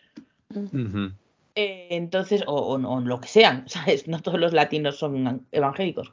Eh, 1.56 1.88
entonces, 1.91 2.43
o, 2.48 2.77
lo 2.77 3.22
que 3.22 3.27
sean, 3.27 3.64
¿sabes? 3.68 4.07
No 4.07 4.22
todos 4.22 4.39
los 4.39 4.53
latinos 4.53 4.98
son 4.98 5.48
evangélicos. 5.52 6.11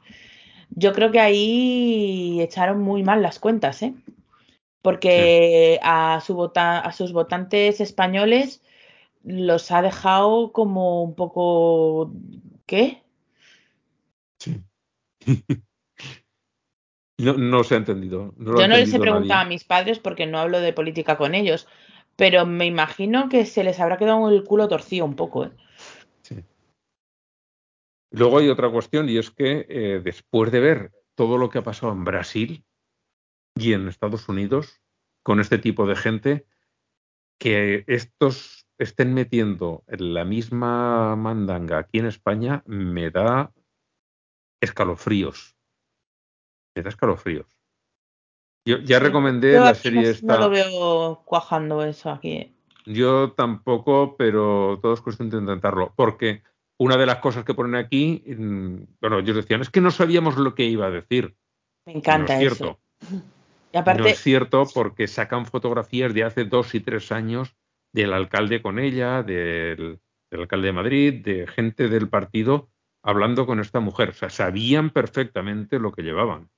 Yo 0.71 0.93
creo 0.93 1.11
que 1.11 1.19
ahí 1.19 2.41
echaron 2.41 2.81
muy 2.81 3.03
mal 3.03 3.21
las 3.21 3.39
cuentas, 3.39 3.81
¿eh? 3.81 3.93
Porque 4.81 5.79
a, 5.83 6.21
su 6.25 6.35
vota, 6.35 6.79
a 6.79 6.91
sus 6.93 7.11
votantes 7.11 7.81
españoles 7.81 8.61
los 9.23 9.71
ha 9.71 9.81
dejado 9.81 10.51
como 10.53 11.03
un 11.03 11.15
poco. 11.15 12.11
¿Qué? 12.65 13.01
Sí. 17.19 17.25
no, 17.25 17.65
se 17.65 17.75
ha 17.75 17.79
entendido. 17.79 18.33
Yo 18.37 18.65
no 18.65 18.77
les 18.77 18.93
he 18.93 18.99
preguntado 18.99 19.41
a 19.41 19.45
mis 19.45 19.65
padres 19.65 19.99
porque 19.99 20.25
no 20.25 20.39
hablo 20.39 20.61
de 20.61 20.71
política 20.71 21.17
con 21.17 21.35
ellos, 21.35 21.67
pero 22.15 22.45
me 22.45 22.65
imagino 22.65 23.27
que 23.27 23.45
se 23.45 23.65
les 23.65 23.81
habrá 23.81 23.97
quedado 23.97 24.29
el 24.29 24.45
culo 24.45 24.69
torcido 24.69 25.03
un 25.03 25.17
poco. 25.17 25.43
¿eh? 25.43 25.51
Sí. 26.21 26.45
Luego 28.11 28.37
hay 28.37 28.47
otra 28.47 28.69
cuestión 28.69 29.09
y 29.09 29.17
es 29.17 29.31
que 29.31 29.65
eh, 29.67 30.01
después 30.01 30.49
de 30.53 30.61
ver 30.61 30.91
todo 31.15 31.37
lo 31.37 31.49
que 31.49 31.57
ha 31.57 31.63
pasado 31.63 31.91
en 31.91 32.05
Brasil 32.05 32.63
y 33.55 33.73
en 33.73 33.89
Estados 33.89 34.29
Unidos 34.29 34.79
con 35.21 35.41
este 35.41 35.57
tipo 35.57 35.85
de 35.85 35.97
gente, 35.97 36.45
que 37.37 37.83
estos 37.87 38.65
estén 38.77 39.13
metiendo 39.13 39.83
en 39.87 40.13
la 40.13 40.23
misma 40.23 41.15
mandanga 41.15 41.79
aquí 41.79 41.99
en 41.99 42.05
España 42.05 42.63
me 42.65 43.11
da 43.11 43.51
escalofríos. 44.61 45.55
Me 46.75 46.83
da 46.83 46.89
escalofríos. 46.89 47.47
Yo 48.65 48.77
ya 48.79 48.99
recomendé 48.99 49.59
la 49.59 49.73
serie 49.73 50.09
esta. 50.09 50.33
No 50.33 50.39
lo 50.39 50.49
veo 50.49 51.21
cuajando 51.25 51.83
eso 51.83 52.11
aquí. 52.11 52.53
Yo 52.85 53.31
tampoco, 53.31 54.15
pero 54.17 54.79
todo 54.81 54.93
es 54.93 55.01
cuestión 55.01 55.29
de 55.29 55.37
intentarlo. 55.37 55.93
Porque 55.95 56.43
una 56.77 56.97
de 56.97 57.05
las 57.05 57.17
cosas 57.17 57.45
que 57.45 57.53
ponen 57.53 57.75
aquí, 57.75 58.23
mm, 58.25 58.75
bueno, 59.01 59.19
ellos 59.19 59.35
decían, 59.35 59.61
es 59.61 59.69
que 59.69 59.81
no 59.81 59.91
sabíamos 59.91 60.37
lo 60.37 60.55
que 60.55 60.65
iba 60.65 60.87
a 60.87 60.91
decir. 60.91 61.35
Me 61.85 61.93
encanta 61.93 62.33
no 62.33 62.39
es 62.39 62.57
cierto. 62.57 62.79
Y 63.71 63.77
aparte... 63.77 64.01
No 64.01 64.07
es 64.07 64.19
cierto 64.19 64.65
porque 64.73 65.07
sacan 65.07 65.45
fotografías 65.45 66.13
de 66.13 66.23
hace 66.23 66.45
dos 66.45 66.73
y 66.75 66.79
tres 66.79 67.11
años 67.11 67.55
del 67.91 68.13
alcalde 68.13 68.61
con 68.61 68.79
ella, 68.79 69.23
del 69.23 69.99
alcalde 70.31 70.67
de 70.67 70.73
Madrid, 70.73 71.23
de 71.23 71.47
gente 71.47 71.87
del 71.87 72.09
partido 72.09 72.69
hablando 73.01 73.45
con 73.45 73.59
esta 73.59 73.79
mujer. 73.79 74.09
O 74.09 74.13
sea, 74.13 74.29
sabían 74.29 74.89
perfectamente 74.89 75.79
lo 75.79 75.91
que 75.91 76.03
llevaban. 76.03 76.49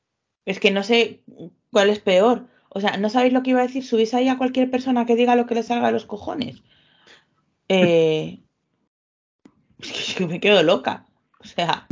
Es 0.46 0.60
que 0.60 0.72
no 0.72 0.84
sé 0.84 1.24
cuál 1.72 1.90
es 1.90 2.00
peor. 2.00 2.48
O 2.70 2.80
sea, 2.80 2.98
¿no 2.98 3.10
sabéis 3.10 3.34
lo 3.34 3.44
que 3.44 3.52
iba 3.52 3.60
a 3.60 3.68
decir? 3.68 3.84
Subís 3.84 4.14
ahí 4.14 4.28
a 4.30 4.38
cualquier 4.38 4.72
persona 4.72 5.06
que 5.06 5.16
diga 5.16 5.36
lo 5.36 5.46
que 5.46 5.56
le 5.56 5.64
salga 5.64 5.88
a 5.88 5.92
los 5.92 6.06
cojones. 6.06 6.64
Eh... 7.74 8.42
es 9.80 10.16
que 10.18 10.28
me 10.28 10.42
quedo 10.42 10.62
loca. 10.62 11.06
O 11.40 11.46
sea. 11.46 11.88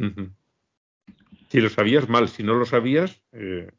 Si 1.47 1.61
lo 1.61 1.69
sabías 1.69 2.09
mal, 2.09 2.27
si 2.27 2.43
no 2.43 2.55
lo 2.55 2.65
sabías, 2.65 3.23
eh, 3.31 3.71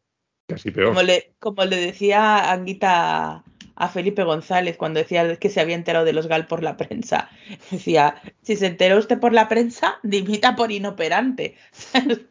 casi 0.46 0.70
peor. 0.70 0.88
Como 0.88 1.02
le, 1.02 1.34
como 1.38 1.62
le 1.66 1.76
decía 1.76 2.50
Anguita 2.50 3.44
a 3.80 3.88
Felipe 3.88 4.24
González 4.24 4.76
cuando 4.76 5.00
decía 5.00 5.36
que 5.36 5.48
se 5.48 5.58
había 5.58 5.74
enterado 5.74 6.04
de 6.04 6.12
los 6.12 6.26
GAL 6.26 6.46
por 6.46 6.62
la 6.62 6.76
prensa. 6.76 7.30
Decía, 7.70 8.20
si 8.42 8.56
se 8.56 8.66
enteró 8.66 8.98
usted 8.98 9.18
por 9.18 9.32
la 9.32 9.48
prensa, 9.48 9.98
dimita 10.02 10.54
por 10.54 10.70
inoperante. 10.70 11.56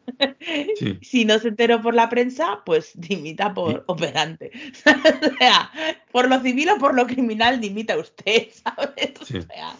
Si 1.02 1.24
no 1.24 1.38
se 1.38 1.48
enteró 1.48 1.80
por 1.80 1.94
la 1.94 2.08
prensa, 2.08 2.60
pues 2.64 2.92
dimita 2.94 3.54
por 3.54 3.84
operante. 3.86 4.50
o 4.86 5.36
sea, 5.38 5.70
por 6.12 6.28
lo 6.28 6.40
civil 6.40 6.70
o 6.70 6.78
por 6.78 6.94
lo 6.94 7.06
criminal, 7.06 7.60
dimita 7.60 7.96
usted, 7.96 8.48
¿sabes? 8.52 9.12
O 9.20 9.24
sea... 9.24 9.76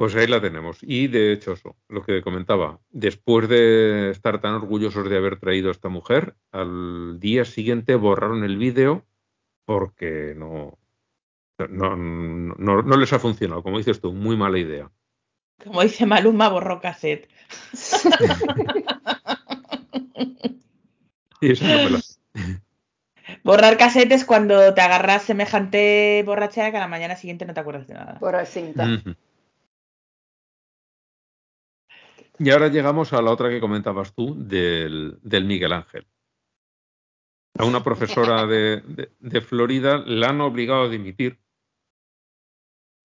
Pues 0.00 0.16
ahí 0.16 0.26
la 0.26 0.40
tenemos. 0.40 0.78
Y 0.80 1.08
de 1.08 1.30
hecho, 1.30 1.52
eso, 1.52 1.76
lo 1.90 2.02
que 2.02 2.22
comentaba, 2.22 2.80
después 2.88 3.50
de 3.50 4.08
estar 4.08 4.40
tan 4.40 4.54
orgullosos 4.54 5.10
de 5.10 5.14
haber 5.18 5.38
traído 5.38 5.68
a 5.68 5.72
esta 5.72 5.90
mujer, 5.90 6.36
al 6.52 7.20
día 7.20 7.44
siguiente 7.44 7.96
borraron 7.96 8.42
el 8.42 8.56
vídeo 8.56 9.04
porque 9.66 10.32
no, 10.34 10.78
no, 11.68 11.96
no, 11.96 12.96
les 12.96 13.12
ha 13.12 13.18
funcionado. 13.18 13.62
Como 13.62 13.76
dices 13.76 14.00
tú, 14.00 14.14
muy 14.14 14.38
mala 14.38 14.58
idea. 14.58 14.90
Como 15.62 15.82
dice 15.82 16.06
Maluma, 16.06 16.48
borró 16.48 16.80
cassette. 16.80 17.28
Y 21.42 21.52
eso 21.52 21.64
no 21.66 21.74
me 21.74 21.90
lo- 21.90 21.98
Borrar 23.44 23.76
casetes 23.76 24.24
cuando 24.24 24.72
te 24.74 24.80
agarras 24.80 25.22
semejante 25.24 26.22
borrachera 26.24 26.70
que 26.70 26.76
a 26.78 26.80
la 26.80 26.88
mañana 26.88 27.16
siguiente 27.16 27.44
no 27.44 27.52
te 27.54 27.60
acuerdas 27.60 27.86
de 27.86 27.94
nada. 27.94 28.18
Por 28.18 28.46
cinta. 28.46 28.84
Ujú. 28.84 29.14
Y 32.42 32.48
ahora 32.50 32.68
llegamos 32.68 33.12
a 33.12 33.20
la 33.20 33.30
otra 33.32 33.50
que 33.50 33.60
comentabas 33.60 34.14
tú, 34.14 34.34
del, 34.34 35.18
del 35.22 35.44
Miguel 35.44 35.74
Ángel. 35.74 36.06
A 37.58 37.66
una 37.66 37.84
profesora 37.84 38.46
de, 38.46 38.80
de- 38.86 39.12
de 39.18 39.40
Florida 39.42 39.98
la 40.06 40.28
han 40.30 40.40
obligado 40.40 40.84
a 40.84 40.88
dimitir 40.88 41.38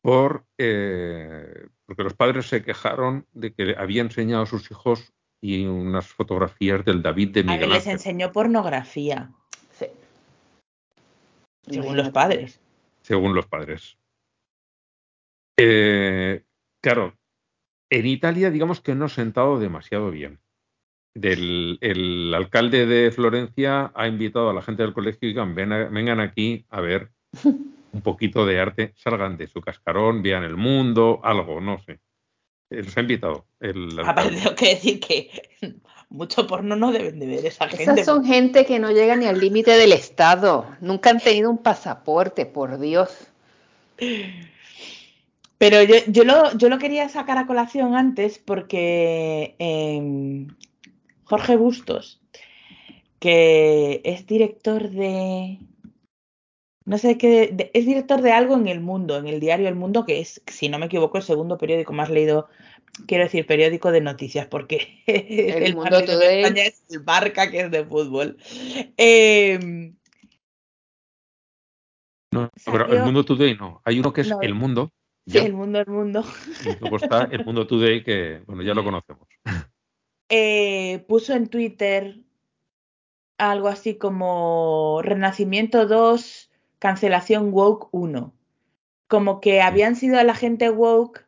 por, 0.02 0.46
eh, 0.58 1.68
porque 1.86 2.04
los 2.04 2.14
padres 2.14 2.46
se 2.48 2.64
quejaron 2.64 3.28
de 3.34 3.54
que 3.54 3.76
había 3.78 4.02
enseñado 4.04 4.44
a 4.44 4.48
sus 4.48 4.72
hijos 4.72 5.12
y 5.42 5.66
unas 5.66 6.08
fotografías 6.08 6.86
del 6.86 7.02
David 7.02 7.32
de 7.34 7.40
A 7.42 7.44
Miguel 7.44 7.70
les 7.72 7.80
Ángel. 7.80 7.92
enseñó 7.94 8.32
pornografía, 8.32 9.32
Sí. 9.72 9.88
según 11.68 11.98
los 11.98 12.10
padres. 12.12 12.62
según 13.02 13.36
los 13.36 13.48
padres. 13.48 13.98
Eh, 15.60 16.44
claro, 16.82 17.18
en 18.00 18.06
Italia 18.08 18.50
digamos 18.52 18.82
que 18.82 18.96
no 18.96 19.06
ha 19.06 19.10
sentado 19.10 19.60
demasiado 19.60 20.12
bien. 20.12 20.40
Del- 21.14 21.78
el 21.82 22.34
alcalde 22.34 22.86
de 22.86 23.10
Florencia 23.12 23.92
ha 23.96 24.08
invitado 24.08 24.50
a 24.50 24.54
la 24.54 24.62
gente 24.62 24.84
del 24.84 24.94
colegio 24.94 25.20
y 25.22 25.28
digan, 25.28 25.56
"Ven 25.56 25.72
a- 25.72 25.86
vengan 25.90 26.20
aquí 26.20 26.66
a 26.70 26.82
ver 26.82 27.10
un 27.94 28.02
poquito 28.02 28.46
de 28.46 28.60
arte, 28.60 28.94
salgan 28.98 29.38
de 29.38 29.48
su 29.48 29.62
cascarón, 29.62 30.22
vean 30.22 30.44
el 30.44 30.58
mundo, 30.58 31.22
algo, 31.24 31.62
no 31.62 31.80
sé. 31.80 32.00
Los 32.70 32.98
ha 32.98 33.02
invitado. 33.02 33.46
El 33.62 33.98
Aparte 34.00 34.22
alcalde. 34.22 34.42
tengo 34.42 34.56
que 34.56 34.66
decir 34.70 35.00
que 35.00 35.30
mucho 36.10 36.46
porno 36.48 36.76
no 36.76 36.92
deben 36.92 37.20
de 37.20 37.28
ver 37.28 37.46
esa 37.46 37.70
gente. 37.70 37.84
Esas 37.84 38.06
son 38.06 38.26
gente 38.26 38.66
que 38.66 38.80
no 38.80 38.92
llega 38.92 39.16
ni 39.16 39.26
al 39.26 39.40
límite 39.40 39.72
del 39.72 39.94
Estado. 39.94 40.66
Nunca 40.82 41.12
han 41.12 41.20
tenido 41.22 41.50
un 41.50 41.60
pasaporte, 41.64 42.46
por 42.46 42.78
Dios. 42.80 43.28
Pero 45.58 45.82
yo, 45.84 45.96
yo, 46.08 46.24
lo, 46.26 46.56
yo 46.58 46.70
lo 46.70 46.78
quería 46.80 47.08
sacar 47.10 47.38
a 47.38 47.48
colación 47.48 47.96
antes 47.96 48.40
porque 48.40 49.56
em, 49.60 50.48
Jorge 51.24 51.56
Bustos, 51.56 52.22
que 53.20 54.02
es 54.04 54.26
director 54.28 54.90
de... 54.90 55.60
No 56.88 56.98
sé 57.00 57.18
qué, 57.18 57.50
de- 57.52 57.72
es 57.74 57.86
director 57.86 58.22
de 58.22 58.32
algo 58.32 58.56
en 58.56 58.68
El 58.68 58.80
Mundo, 58.80 59.18
en 59.18 59.28
el 59.28 59.40
diario 59.40 59.68
El 59.68 59.76
Mundo, 59.76 60.06
que 60.06 60.20
es, 60.20 60.42
si 60.46 60.70
no 60.70 60.78
me 60.78 60.86
equivoco, 60.86 61.18
el 61.18 61.24
segundo 61.24 61.58
periódico 61.58 61.94
más 61.94 62.12
leído, 62.12 62.48
quiero 63.08 63.24
decir, 63.24 63.48
periódico 63.48 63.92
de 63.92 64.02
noticias, 64.02 64.46
porque 64.46 65.02
El 65.08 65.76
Mundo 65.76 66.04
Today. 66.04 66.18
de 66.20 66.42
España 66.42 66.64
es 66.64 66.84
el 66.90 67.00
Barca, 67.00 67.50
que 67.50 67.62
es 67.62 67.72
de 67.72 67.84
fútbol. 67.86 68.38
Em, 68.98 69.96
No, 72.32 72.52
pero 72.66 72.92
el 72.94 73.02
Mundo 73.04 73.24
Today 73.26 73.56
no. 73.56 73.82
Hay 73.86 74.00
uno 74.00 74.12
que 74.14 74.22
es 74.22 74.28
No, 74.30 74.42
El 74.42 74.54
Mundo. 74.54 74.92
Sí, 75.28 75.38
el 75.38 75.54
mundo, 75.54 75.80
el 75.80 75.88
mundo. 75.88 76.24
Y 76.66 76.80
luego 76.80 76.98
está 76.98 77.24
El 77.32 77.46
Mundo 77.46 77.68
Today, 77.68 78.04
que 78.04 78.42
bueno, 78.46 78.62
ya 78.64 78.74
lo 78.74 78.84
conocemos. 78.84 79.28
eh, 80.30 81.06
puso 81.08 81.34
en 81.34 81.48
Twitter 81.48 82.20
algo 83.38 83.68
así 83.68 83.96
como 83.96 85.02
Renacimiento 85.04 85.86
2, 85.88 86.52
cancelación 86.80 87.54
woke 87.54 87.90
1. 87.92 88.34
Como 89.08 89.42
que 89.42 89.62
habían 89.62 89.96
sido 89.96 90.22
la 90.24 90.36
gente 90.36 90.70
woke 90.70 91.26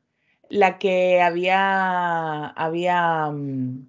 la 0.49 0.77
que 0.77 1.21
había, 1.21 2.47
había 2.47 3.29
mm, 3.29 3.87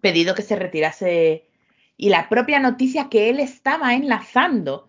pedido 0.00 0.34
que 0.34 0.42
se 0.42 0.56
retirase 0.56 1.48
y 1.96 2.10
la 2.10 2.28
propia 2.28 2.58
noticia 2.60 3.08
que 3.08 3.30
él 3.30 3.40
estaba 3.40 3.94
enlazando 3.94 4.85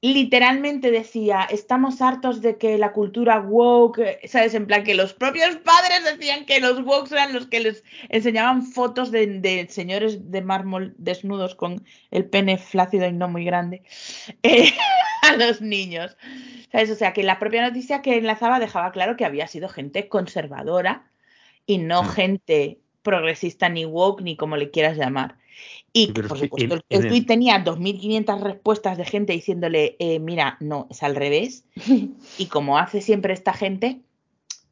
literalmente 0.00 0.90
decía, 0.92 1.42
estamos 1.50 2.00
hartos 2.00 2.40
de 2.40 2.56
que 2.56 2.78
la 2.78 2.92
cultura 2.92 3.40
woke, 3.40 4.20
¿sabes? 4.28 4.54
En 4.54 4.66
plan 4.66 4.84
que 4.84 4.94
los 4.94 5.12
propios 5.12 5.56
padres 5.56 6.04
decían 6.04 6.46
que 6.46 6.60
los 6.60 6.84
woke 6.84 7.10
eran 7.12 7.32
los 7.32 7.48
que 7.48 7.60
les 7.60 7.84
enseñaban 8.08 8.62
fotos 8.62 9.10
de, 9.10 9.26
de 9.40 9.66
señores 9.68 10.30
de 10.30 10.42
mármol 10.42 10.94
desnudos 10.98 11.56
con 11.56 11.84
el 12.12 12.24
pene 12.26 12.58
flácido 12.58 13.06
y 13.08 13.12
no 13.12 13.28
muy 13.28 13.44
grande 13.44 13.82
eh, 14.44 14.72
a 15.22 15.36
los 15.36 15.60
niños. 15.60 16.16
¿Sabes? 16.70 16.90
O 16.90 16.94
sea, 16.94 17.12
que 17.12 17.22
la 17.22 17.38
propia 17.38 17.62
noticia 17.66 18.02
que 18.02 18.16
enlazaba 18.18 18.60
dejaba 18.60 18.92
claro 18.92 19.16
que 19.16 19.24
había 19.24 19.46
sido 19.48 19.68
gente 19.68 20.08
conservadora 20.08 21.10
y 21.66 21.78
no 21.78 22.04
Mm. 22.04 22.08
gente 22.08 22.78
progresista 23.02 23.68
ni 23.68 23.84
woke 23.84 24.22
ni 24.22 24.36
como 24.36 24.56
le 24.56 24.70
quieras 24.70 24.96
llamar. 24.96 25.38
Y 25.92 26.12
por 26.12 26.38
supuesto, 26.38 26.74
el, 26.74 26.82
el 26.90 27.08
tuit 27.08 27.26
tenía 27.26 27.64
2.500 27.64 28.40
respuestas 28.42 28.98
de 28.98 29.04
gente 29.04 29.32
diciéndole, 29.32 29.96
eh, 29.98 30.18
mira, 30.20 30.56
no, 30.60 30.86
es 30.90 31.02
al 31.02 31.16
revés. 31.16 31.64
Y 32.38 32.46
como 32.46 32.78
hace 32.78 33.00
siempre 33.00 33.32
esta 33.32 33.52
gente, 33.52 34.02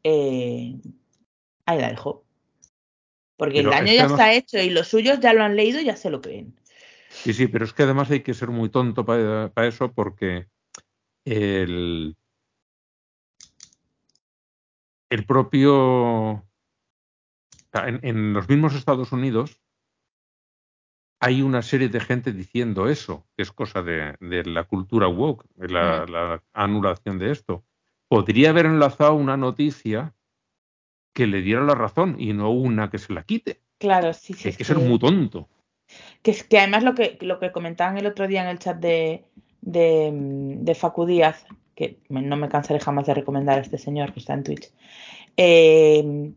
eh, 0.05 0.77
ahí 1.65 1.81
la 1.81 1.89
dejo. 1.91 2.25
Porque 3.37 3.57
Pero 3.57 3.69
el 3.71 3.75
es 3.75 3.79
daño 3.79 3.87
que 3.91 3.97
ya 3.97 4.03
además- 4.05 4.21
está 4.21 4.33
hecho 4.35 4.59
y 4.59 4.71
los 4.71 4.89
suyos 4.89 5.19
ya 5.21 5.33
lo 5.33 5.43
han 5.43 5.57
leído 5.57 5.81
y 5.81 5.85
ya 5.85 5.97
se 5.97 6.11
lo 6.11 6.21
creen. 6.21 6.55
Sí, 7.09 7.33
sí, 7.33 7.47
pero 7.49 7.65
es 7.65 7.73
que 7.73 7.83
además 7.85 8.11
hay 8.11 8.21
que 8.21 8.35
ser 8.35 8.51
muy 8.51 8.69
tonto 8.69 9.05
para 9.07 9.51
eso 9.67 9.93
porque 9.93 10.47
el, 11.25 12.15
el 15.11 15.27
propio... 15.27 16.45
en 17.73 18.33
los 18.33 18.49
mismos 18.49 18.75
Estados 18.75 19.13
Unidos 19.13 19.59
hay 21.21 21.43
una 21.43 21.63
serie 21.63 21.89
de 21.89 22.01
gente 22.01 22.33
diciendo 22.33 22.89
eso, 22.89 23.27
que 23.37 23.43
es 23.43 23.53
cosa 23.53 23.83
de, 23.83 24.15
de 24.21 24.45
la 24.45 24.65
cultura 24.65 25.09
woke, 25.09 25.45
de 25.55 25.69
la, 25.69 26.05
Mm. 26.07 26.11
la 26.11 26.43
anulación 26.53 27.19
de 27.19 27.31
esto. 27.33 27.65
Podría 28.09 28.51
haber 28.51 28.67
enlazado 28.67 29.15
una 29.15 29.37
noticia 29.37 30.15
que 31.15 31.27
le 31.27 31.41
diera 31.41 31.63
la 31.63 31.75
razón 31.75 32.17
y 32.19 32.33
no 32.35 32.51
una 32.51 32.91
que 32.91 32.99
se 32.99 33.13
la 33.13 33.23
quite. 33.25 33.61
Claro, 33.79 34.13
sí, 34.13 34.35
sí. 34.35 34.49
hay 34.49 34.51
es 34.51 34.57
que 34.59 34.65
ser 34.65 34.79
muy 34.79 34.99
tonto. 34.99 35.49
Que, 36.23 36.31
es 36.33 36.45
que 36.45 36.59
además 36.59 36.83
lo 36.85 36.95
que, 36.95 37.17
lo 37.23 37.39
que 37.39 37.53
comentaban 37.53 37.97
el 37.97 38.07
otro 38.07 38.27
día 38.29 38.43
en 38.43 38.49
el 38.49 38.59
chat 38.59 38.77
de, 38.79 39.25
de, 39.63 40.11
de 40.13 40.75
Facu 40.75 41.07
Díaz, 41.07 41.47
que 41.75 42.01
no 42.09 42.37
me 42.37 42.49
cansaré 42.49 42.81
jamás 42.81 43.07
de 43.07 43.15
recomendar 43.15 43.59
a 43.59 43.63
este 43.63 43.79
señor 43.79 44.13
que 44.13 44.21
está 44.21 44.35
en 44.35 44.45
Twitch. 44.45 44.71
eh, 45.37 46.33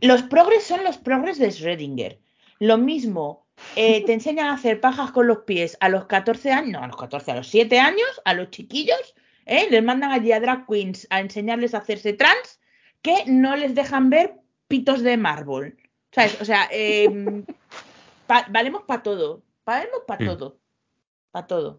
los 0.00 0.22
progres 0.22 0.64
son 0.64 0.84
los 0.84 0.98
progres 0.98 1.38
de 1.38 1.48
Schrödinger. 1.48 2.18
Lo 2.60 2.78
mismo, 2.78 3.46
eh, 3.76 4.04
te 4.04 4.12
enseñan 4.12 4.46
a 4.46 4.54
hacer 4.54 4.80
pajas 4.80 5.10
con 5.12 5.26
los 5.26 5.38
pies 5.38 5.76
a 5.80 5.88
los 5.88 6.06
14 6.06 6.52
años, 6.52 6.72
no, 6.72 6.84
a 6.84 6.86
los 6.86 6.96
14, 6.96 7.30
a 7.32 7.34
los 7.36 7.48
7 7.48 7.78
años, 7.78 8.08
a 8.24 8.34
los 8.34 8.50
chiquillos, 8.50 9.14
¿eh? 9.46 9.68
les 9.70 9.82
mandan 9.82 10.12
allí 10.12 10.32
a 10.32 10.40
drag 10.40 10.66
queens 10.66 11.06
a 11.10 11.20
enseñarles 11.20 11.74
a 11.74 11.78
hacerse 11.78 12.12
trans, 12.12 12.60
que 13.02 13.24
no 13.26 13.54
les 13.56 13.74
dejan 13.74 14.10
ver 14.10 14.34
pitos 14.68 15.02
de 15.02 15.16
mármol. 15.16 15.76
¿Sabes? 16.12 16.40
O 16.40 16.44
sea, 16.44 16.68
em, 16.70 17.44
Pa- 18.26 18.46
valemos 18.48 18.82
para 18.84 19.02
todo. 19.02 19.42
Valemos 19.66 20.00
para 20.06 20.24
todo. 20.26 20.58
Para 21.30 21.46
todo. 21.46 21.78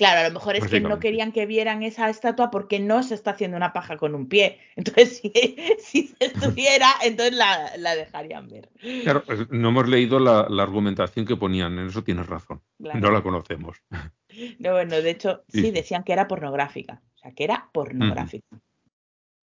Claro, 0.00 0.20
a 0.20 0.28
lo 0.28 0.32
mejor 0.32 0.56
es 0.56 0.66
que 0.66 0.80
no 0.80 0.98
querían 0.98 1.30
que 1.30 1.44
vieran 1.44 1.82
esa 1.82 2.08
estatua 2.08 2.50
porque 2.50 2.80
no 2.80 3.02
se 3.02 3.14
está 3.14 3.32
haciendo 3.32 3.58
una 3.58 3.74
paja 3.74 3.98
con 3.98 4.14
un 4.14 4.30
pie. 4.30 4.58
Entonces, 4.76 5.18
si, 5.18 5.30
si 5.78 6.06
se 6.06 6.24
estuviera, 6.24 6.88
entonces 7.04 7.36
la, 7.36 7.76
la 7.76 7.94
dejarían 7.94 8.48
ver. 8.48 8.70
Claro, 9.02 9.22
no 9.50 9.68
hemos 9.68 9.88
leído 9.88 10.18
la, 10.18 10.46
la 10.48 10.62
argumentación 10.62 11.26
que 11.26 11.36
ponían, 11.36 11.78
en 11.78 11.88
eso 11.88 12.02
tienes 12.02 12.26
razón. 12.26 12.62
Claro. 12.78 12.98
No 12.98 13.10
la 13.10 13.22
conocemos. 13.22 13.82
No, 14.58 14.72
bueno, 14.72 15.02
de 15.02 15.10
hecho, 15.10 15.44
Sí, 15.48 15.70
decían 15.70 16.02
que 16.02 16.14
era 16.14 16.26
pornográfica. 16.26 17.02
O 17.16 17.18
sea, 17.18 17.32
que 17.32 17.44
era 17.44 17.68
pornográfica. 17.70 18.58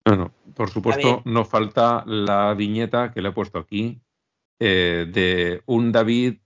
Bueno, 0.06 0.34
por 0.56 0.72
supuesto, 0.72 1.22
no 1.26 1.46
falta 1.46 2.04
la 2.08 2.56
viñeta 2.56 3.12
que 3.12 3.22
le 3.22 3.30
he 3.30 3.32
puesto 3.32 3.60
aquí 3.60 4.02
eh, 4.60 5.06
de 5.08 5.62
un 5.68 5.92
David 5.92 6.40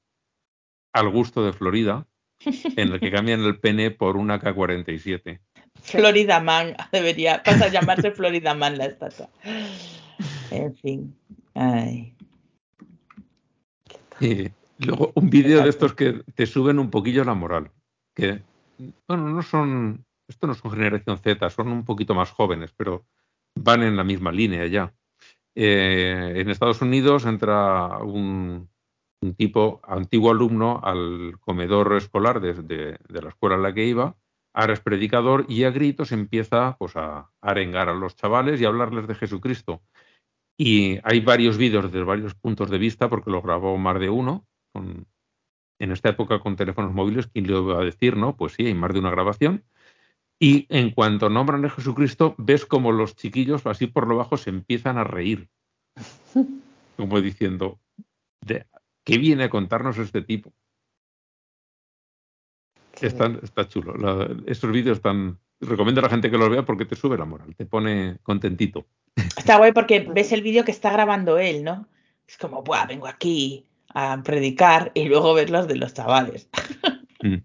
al 0.91 1.07
gusto 1.07 1.45
de 1.45 1.53
Florida, 1.53 2.07
en 2.45 2.93
el 2.93 2.99
que 2.99 3.11
cambian 3.11 3.41
el 3.41 3.59
pene 3.59 3.91
por 3.91 4.17
una 4.17 4.39
K-47. 4.39 5.39
Florida 5.81 6.39
Man 6.39 6.75
debería 6.91 7.41
pasar 7.43 7.63
a 7.63 7.71
llamarse 7.71 8.11
Florida 8.11 8.53
Man 8.53 8.77
la 8.77 8.85
estatua. 8.85 9.29
En 10.51 10.75
fin. 10.75 11.15
Ay. 11.53 12.13
Y 14.19 14.51
luego 14.77 15.11
un 15.15 15.29
vídeo 15.29 15.63
de 15.63 15.69
estos 15.69 15.93
que 15.93 16.21
te 16.35 16.45
suben 16.45 16.79
un 16.79 16.89
poquillo 16.89 17.23
la 17.23 17.33
moral. 17.33 17.71
Que, 18.13 18.41
bueno, 19.07 19.29
no 19.29 19.41
son, 19.41 20.05
esto 20.27 20.47
no 20.47 20.53
son 20.53 20.71
generación 20.71 21.17
Z, 21.17 21.49
son 21.49 21.69
un 21.69 21.85
poquito 21.85 22.13
más 22.13 22.31
jóvenes, 22.31 22.73
pero 22.75 23.05
van 23.55 23.83
en 23.83 23.97
la 23.97 24.03
misma 24.03 24.31
línea 24.31 24.65
ya. 24.67 24.93
Eh, 25.55 26.33
en 26.37 26.49
Estados 26.49 26.81
Unidos 26.81 27.25
entra 27.25 27.97
un, 27.97 28.69
un 29.21 29.35
tipo, 29.35 29.81
antiguo 29.83 30.31
alumno, 30.31 30.81
al 30.83 31.37
comedor 31.39 31.93
escolar 31.95 32.41
de, 32.41 32.53
de- 32.53 32.97
de 33.07 33.21
la 33.21 33.29
escuela 33.29 33.55
en 33.55 33.63
la 33.63 33.73
que 33.73 33.85
iba, 33.85 34.15
ahora 34.53 34.73
es 34.73 34.79
predicador 34.79 35.45
y 35.47 35.63
a 35.63 35.71
gritos 35.71 36.11
empieza 36.11 36.75
pues, 36.77 36.95
a 36.95 37.31
arengar 37.41 37.87
a 37.89 37.93
los 37.93 38.15
chavales 38.15 38.59
y 38.59 38.65
a 38.65 38.69
hablarles 38.69 39.07
de 39.07 39.15
Jesucristo. 39.15 39.81
Y 40.57 40.99
hay 41.03 41.21
varios 41.21 41.57
vídeos 41.57 41.85
desde 41.85 42.03
varios 42.03 42.35
puntos 42.35 42.69
de 42.69 42.77
vista, 42.77 43.09
porque 43.09 43.31
lo 43.31 43.41
grabó 43.41 43.77
más 43.77 43.99
de 43.99 44.09
uno. 44.09 44.45
en 45.79 45.91
esta 45.91 46.09
época 46.09 46.39
con 46.39 46.55
teléfonos 46.55 46.93
móviles, 46.93 47.27
¿quién 47.27 47.47
le 47.47 47.57
iba 47.57 47.79
a 47.81 47.83
decir, 47.85 48.15
no? 48.15 48.35
Pues 48.35 48.53
sí, 48.53 48.65
hay 48.67 48.73
más 48.75 48.93
de 48.93 48.99
una 48.99 49.09
grabación. 49.09 49.63
Y 50.39 50.65
en 50.69 50.91
cuanto 50.91 51.29
nombran 51.29 51.65
a 51.65 51.69
Jesucristo, 51.69 52.35
ves 52.37 52.65
como 52.65 52.91
los 52.91 53.15
chiquillos, 53.15 53.65
así 53.65 53.87
por 53.87 54.07
lo 54.07 54.17
bajo, 54.17 54.37
se 54.37 54.49
empiezan 54.49 54.97
a 54.97 55.03
reír. 55.03 55.49
Como 56.97 57.19
diciendo, 57.21 57.79
¿qué 59.03 59.17
viene 59.17 59.45
a 59.45 59.49
contarnos 59.49 59.97
este 59.97 60.21
tipo? 60.21 60.53
Está, 62.99 63.31
está 63.41 63.67
chulo. 63.67 63.95
estos 64.45 64.71
vídeos 64.71 64.97
están. 64.97 65.39
Recomiendo 65.59 66.01
a 66.01 66.03
la 66.03 66.09
gente 66.09 66.31
que 66.31 66.37
los 66.37 66.49
vea 66.49 66.65
porque 66.65 66.85
te 66.85 66.95
sube 66.95 67.17
la 67.17 67.25
moral, 67.25 67.55
te 67.55 67.67
pone 67.67 68.17
contentito. 68.23 68.87
Está 69.15 69.57
guay 69.57 69.73
porque 69.73 69.99
ves 69.99 70.31
el 70.31 70.41
vídeo 70.41 70.65
que 70.65 70.71
está 70.71 70.91
grabando 70.91 71.37
él, 71.37 71.63
¿no? 71.63 71.87
Es 72.27 72.37
como, 72.37 72.63
Buah, 72.63 72.87
vengo 72.87 73.05
aquí 73.07 73.65
a 73.93 74.21
predicar 74.23 74.91
y 74.95 75.07
luego 75.07 75.35
ves 75.35 75.51
los 75.51 75.67
de 75.67 75.75
los 75.75 75.93
chavales. 75.93 76.49
Mm. 77.23 77.35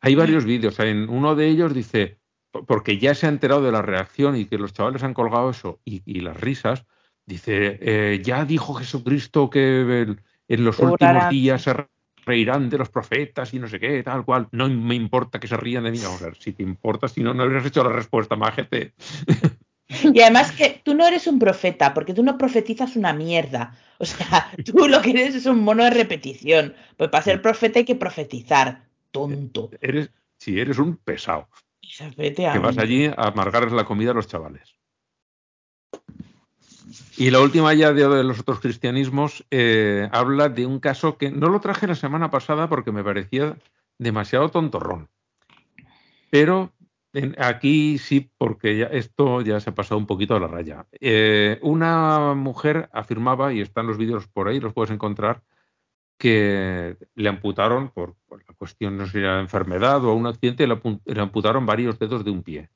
Hay 0.00 0.14
varios 0.14 0.46
vídeos. 0.46 0.80
En 0.80 1.10
uno 1.10 1.34
de 1.34 1.46
ellos 1.46 1.74
dice, 1.74 2.18
porque 2.66 2.96
ya 2.96 3.14
se 3.14 3.26
ha 3.26 3.28
enterado 3.28 3.60
de 3.62 3.70
la 3.70 3.82
reacción 3.82 4.34
y 4.34 4.46
que 4.46 4.56
los 4.56 4.72
chavales 4.72 5.02
han 5.02 5.12
colgado 5.12 5.50
eso 5.50 5.80
y, 5.84 6.20
las 6.20 6.40
risas, 6.40 6.86
dice, 7.26 7.78
eh, 7.82 8.22
ya 8.24 8.46
dijo 8.46 8.72
Jesucristo 8.72 9.50
que 9.50 10.16
en 10.50 10.64
los 10.64 10.78
últimos 10.80 11.30
días 11.30 11.62
se 11.62 11.74
reirán 12.26 12.68
de 12.68 12.78
los 12.78 12.88
profetas 12.88 13.54
y 13.54 13.58
no 13.58 13.68
sé 13.68 13.78
qué, 13.78 14.02
tal 14.02 14.24
cual. 14.24 14.48
No 14.50 14.68
me 14.68 14.96
importa 14.96 15.38
que 15.38 15.46
se 15.46 15.56
rían 15.56 15.84
de 15.84 15.92
mí. 15.92 16.00
Vamos 16.02 16.20
a 16.22 16.26
ver, 16.26 16.36
si 16.36 16.52
te 16.52 16.64
importa, 16.64 17.06
si 17.08 17.22
no, 17.22 17.32
no 17.32 17.44
habrías 17.44 17.64
hecho 17.64 17.84
la 17.84 17.90
respuesta, 17.90 18.36
majete. 18.36 18.92
Y 20.04 20.20
además 20.20 20.52
que 20.52 20.80
tú 20.84 20.94
no 20.94 21.04
eres 21.04 21.26
un 21.26 21.40
profeta, 21.40 21.92
porque 21.92 22.14
tú 22.14 22.22
no 22.22 22.38
profetizas 22.38 22.94
una 22.94 23.12
mierda. 23.12 23.76
O 23.98 24.04
sea, 24.04 24.48
tú 24.64 24.86
lo 24.86 25.02
que 25.02 25.10
eres 25.10 25.34
es 25.34 25.46
un 25.46 25.64
mono 25.64 25.82
de 25.82 25.90
repetición. 25.90 26.74
Pues 26.96 27.10
para 27.10 27.24
ser 27.24 27.42
profeta 27.42 27.80
hay 27.80 27.84
que 27.84 27.96
profetizar, 27.96 28.84
tonto. 29.10 29.68
Eres, 29.80 30.12
si 30.38 30.60
eres 30.60 30.78
un 30.78 30.96
pesado. 30.96 31.48
Que 31.80 32.58
vas 32.60 32.78
allí 32.78 33.06
a 33.06 33.14
amargarles 33.16 33.72
la 33.72 33.84
comida 33.84 34.12
a 34.12 34.14
los 34.14 34.28
chavales. 34.28 34.76
Y 37.20 37.30
la 37.30 37.40
última 37.40 37.74
ya 37.74 37.92
de, 37.92 38.24
los 38.24 38.40
otros 38.40 38.60
cristianismos 38.60 39.44
eh, 39.50 40.08
habla 40.10 40.48
de 40.48 40.64
un 40.64 40.80
caso 40.80 41.18
que 41.18 41.30
no 41.30 41.50
lo 41.50 41.60
traje 41.60 41.86
la 41.86 41.94
semana 41.94 42.30
pasada 42.30 42.66
porque 42.70 42.92
me 42.92 43.04
parecía 43.04 43.58
demasiado 43.98 44.48
tontorrón. 44.48 45.10
Pero 46.30 46.72
aquí 47.36 47.98
sí, 47.98 48.30
porque 48.38 48.78
ya, 48.78 48.86
esto 48.86 49.42
ya 49.42 49.60
se 49.60 49.68
ha 49.68 49.74
pasado 49.74 49.98
un 49.98 50.06
poquito 50.06 50.34
a 50.34 50.40
la 50.40 50.46
raya. 50.46 50.86
Eh, 50.98 51.58
una 51.60 52.32
mujer 52.32 52.88
afirmaba, 52.90 53.52
y 53.52 53.60
están 53.60 53.86
los 53.86 53.98
vídeos 53.98 54.26
por 54.26 54.48
ahí, 54.48 54.58
los 54.58 54.72
puedes 54.72 54.90
encontrar, 54.90 55.42
que 56.16 56.96
le 57.16 57.28
amputaron, 57.28 57.90
por, 57.90 58.16
la 58.30 58.54
cuestión 58.56 58.96
no 58.96 59.04
sé 59.04 59.20
si 59.20 59.26
enfermedad 59.26 60.02
o 60.06 60.14
un 60.14 60.26
accidente, 60.26 60.66
le, 60.66 61.20
amputaron 61.20 61.66
varios 61.66 61.98
dedos 61.98 62.24
de 62.24 62.30
un 62.30 62.42
pie. 62.42 62.70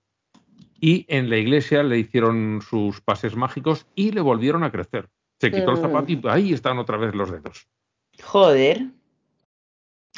Y 0.81 1.07
en 1.09 1.31
la 1.31 1.37
iglesia 1.37 1.83
le 1.83 1.99
hicieron 1.99 2.61
sus 2.63 3.01
pases 3.01 3.37
mágicos 3.37 3.87
y 3.95 4.13
le 4.13 4.21
volvieron 4.21 4.65
a 4.65 4.71
crecer. 4.71 5.09
Se 5.41 5.51
quitó 5.51 5.73
el 5.73 5.79
zapato 5.79 6.13
y 6.13 6.21
ahí 6.25 6.53
están 6.53 6.79
otra 6.79 6.97
vez 6.97 7.15
los 7.15 7.31
dedos. 7.31 7.69
Joder. 8.23 8.87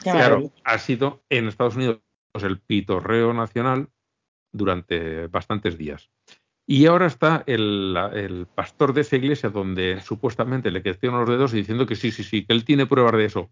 claro, 0.03 0.53
ha 0.65 0.79
sido 0.79 1.25
en 1.31 1.49
Estados 1.49 1.77
Unidos 1.77 2.01
el 2.35 2.61
pitorreo 2.61 3.33
nacional 3.33 3.89
durante 4.53 5.27
bastantes 5.29 5.79
días. 5.79 6.11
Y 6.69 6.87
ahora 6.87 7.07
está 7.07 7.45
el, 7.47 8.47
pastor 8.55 8.93
de 8.93 9.03
esa 9.03 9.17
iglesia 9.17 9.51
donde 9.51 10.01
supuestamente 10.01 10.73
le 10.73 10.83
crecieron 10.83 11.21
los 11.21 11.29
dedos 11.29 11.55
y 11.55 11.59
diciendo 11.59 11.87
que 11.87 11.95
sí, 11.95 12.11
sí, 12.11 12.25
sí, 12.25 12.45
que 12.45 12.53
él 12.53 12.65
tiene 12.65 12.87
pruebas 12.87 13.13
de 13.13 13.25
eso, 13.25 13.51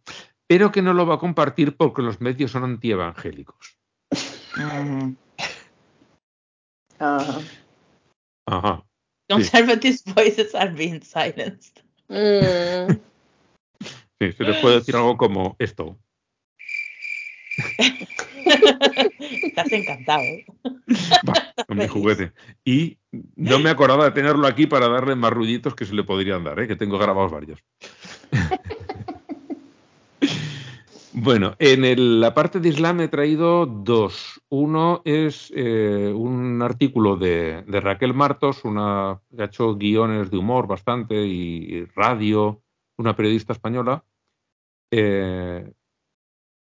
pero 0.49 0.73
que 0.73 0.83
no 0.83 0.93
lo 0.93 1.07
va 1.07 1.15
a 1.15 1.19
compartir 1.19 1.77
porque 1.77 2.03
los 2.03 2.21
medios 2.21 2.51
son 2.51 2.65
antievangélicos. 2.65 3.79
Ajá. 6.99 7.41
Ajá. 8.47 8.85
Conservative 9.29 9.99
voices 10.15 10.55
are 10.55 10.71
being 10.71 11.01
silenced. 11.03 11.83
Mm. 12.09 13.01
Sí, 14.21 14.33
se 14.33 14.45
le 14.45 14.55
puede 14.63 14.77
decir 14.77 14.95
algo 14.95 15.17
como 15.17 15.57
esto. 15.59 15.99
Estás 19.19 19.73
encantado. 19.73 20.23
¿eh? 20.23 20.47
con 21.67 21.77
mi 21.77 21.89
juguete. 21.89 22.33
Y 22.65 22.99
no 23.37 23.59
me 23.59 23.71
acordaba 23.71 24.05
de 24.05 24.11
tenerlo 24.13 24.47
aquí 24.47 24.67
para 24.67 24.89
darle 24.89 25.15
más 25.17 25.33
ruiditos 25.33 25.75
que 25.75 25.85
se 25.85 25.95
le 25.95 26.05
podrían 26.05 26.45
dar, 26.45 26.61
¿eh? 26.61 26.69
que 26.69 26.77
tengo 26.77 26.99
grabados 26.99 27.33
varios. 27.33 27.61
Bueno, 31.25 31.57
en 31.59 32.21
la 32.21 32.35
parte 32.35 32.61
de 32.61 32.69
Islam 32.69 33.01
he 33.01 33.09
traído 33.09 33.65
dos. 33.65 34.43
Uno 34.51 35.01
es 35.07 35.51
eh, 35.57 36.13
un 36.15 36.61
artículo 36.61 37.17
de, 37.17 37.65
Raquel 37.67 38.13
Martos, 38.13 38.63
una 38.65 39.23
que 39.35 39.43
ha 39.43 39.47
hecho 39.47 39.75
guiones 39.75 40.31
de 40.31 40.37
humor 40.37 40.67
bastante 40.67 41.15
y, 41.27 41.87
radio, 41.87 42.63
una 42.99 43.17
periodista 43.17 43.55
española. 43.55 44.05
Eh, 44.91 45.73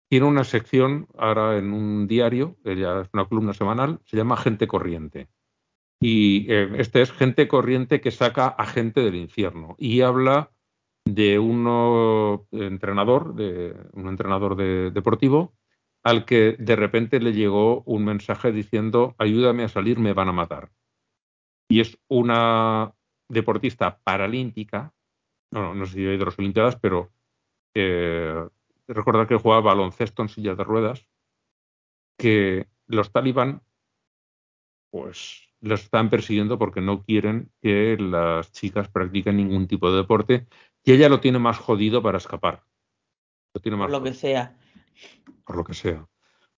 tiene 0.07 0.25
una 0.27 0.43
sección 0.43 1.07
ahora 1.17 1.57
en 1.57 1.73
un 1.73 2.07
diario, 2.07 2.57
ella 2.63 3.01
es 3.01 3.09
una 3.13 3.25
columna 3.25 3.53
semanal, 3.53 3.99
se 4.05 4.15
llama 4.15 4.37
Gente 4.37 4.67
Corriente. 4.67 5.27
Y 5.99 6.45
eh, 6.51 6.69
este 6.77 7.01
es 7.01 7.11
Gente 7.11 7.47
Corriente 7.47 7.99
que 7.99 8.11
saca 8.11 8.47
a 8.47 8.65
gente 8.67 9.01
del 9.01 9.15
infierno 9.15 9.75
y 9.79 10.01
habla 10.01 10.51
de 11.05 11.39
un 11.39 12.47
entrenador, 12.51 13.35
de 13.35 13.75
un 13.93 14.07
entrenador 14.07 14.55
deportivo, 14.55 15.53
al 16.03 16.25
que 16.25 16.55
de 16.57 16.75
repente 16.75 17.19
le 17.19 17.33
llegó 17.33 17.83
un 17.83 18.05
mensaje 18.05 18.51
diciendo 18.51 19.15
ayúdame 19.17 19.63
a 19.63 19.69
salir, 19.69 19.99
me 19.99 20.13
van 20.13 20.29
a 20.29 20.33
matar. 20.33 20.71
Y 21.69 21.79
es 21.79 21.97
una 22.07 22.93
deportista 23.29 23.99
paralímpica, 24.03 24.93
no, 25.51 25.73
no 25.73 25.85
sé 25.85 25.93
si 25.93 26.05
hay 26.05 26.17
de 26.17 26.25
las 26.25 26.37
Olimpiadas, 26.37 26.75
pero 26.75 27.11
eh, 27.73 28.47
recordar 28.87 29.27
que 29.27 29.37
jugaba 29.37 29.61
baloncesto 29.61 30.21
en 30.21 30.29
silla 30.29 30.55
de 30.55 30.63
ruedas, 30.63 31.07
que 32.17 32.67
los 32.87 33.11
talibán 33.11 33.61
pues 34.91 35.47
los 35.61 35.83
están 35.83 36.09
persiguiendo 36.09 36.59
porque 36.59 36.81
no 36.81 37.03
quieren 37.03 37.51
que 37.61 37.97
las 37.97 38.51
chicas 38.51 38.89
practiquen 38.89 39.37
ningún 39.37 39.67
tipo 39.67 39.89
de 39.91 39.97
deporte 39.97 40.47
y 40.83 40.93
ella 40.93 41.09
lo 41.09 41.19
tiene 41.19 41.39
más 41.39 41.57
jodido 41.57 42.01
para 42.01 42.17
escapar. 42.17 42.63
Lo 43.53 43.61
tiene 43.61 43.77
más 43.77 43.87
por 43.87 43.99
lo 43.99 44.03
que 44.03 44.13
sea. 44.13 44.57
Por 45.45 45.55
lo 45.57 45.63
que 45.63 45.73
sea. 45.73 46.07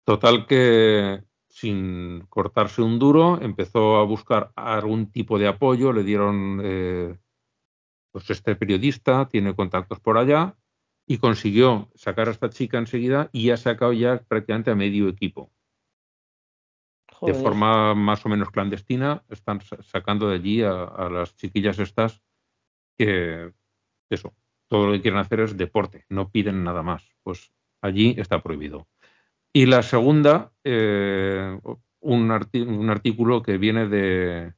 Total 0.03 0.45
que 0.45 1.23
sin 1.49 2.25
cortarse 2.29 2.81
un 2.81 2.99
duro 2.99 3.39
empezó 3.41 3.97
a 3.97 4.03
buscar 4.03 4.51
algún 4.55 5.11
tipo 5.11 5.37
de 5.37 5.47
apoyo, 5.47 5.93
le 5.93 6.03
dieron 6.03 6.59
eh, 6.63 7.17
pues 8.11 8.29
este 8.29 8.55
periodista 8.55 9.27
tiene 9.27 9.55
contactos 9.55 9.99
por 9.99 10.17
allá 10.17 10.55
y 11.07 11.17
consiguió 11.17 11.89
sacar 11.95 12.27
a 12.27 12.31
esta 12.31 12.49
chica 12.49 12.77
enseguida 12.77 13.29
y 13.33 13.49
ha 13.49 13.57
sacado 13.57 13.91
ya 13.93 14.23
prácticamente 14.23 14.71
a 14.71 14.75
medio 14.75 15.09
equipo. 15.09 15.51
De 17.21 17.33
forma 17.33 17.95
más 17.95 18.25
o 18.25 18.29
menos 18.29 18.51
clandestina, 18.51 19.23
están 19.29 19.61
sacando 19.81 20.27
de 20.27 20.35
allí 20.35 20.61
a, 20.61 21.09
las 21.09 21.35
chiquillas 21.37 21.79
estas 21.79 22.21
que, 22.97 23.53
eso, 24.14 24.34
todo 24.68 24.88
lo 24.88 24.94
que 24.94 25.02
quieren 25.02 25.19
hacer 25.19 25.41
es 25.41 25.57
deporte, 25.57 26.06
no 26.10 26.30
piden 26.30 26.64
nada 26.64 26.84
más. 26.84 27.03
Pues 27.23 27.52
allí 27.81 28.15
está 28.18 28.41
prohibido. 28.41 28.88
Y 29.52 29.65
la 29.68 29.84
segunda, 29.84 30.52
eh, 30.64 31.60
un, 31.99 32.31
artículo 32.31 33.44
que 33.44 33.57
viene 33.57 33.88
de, 33.88 34.53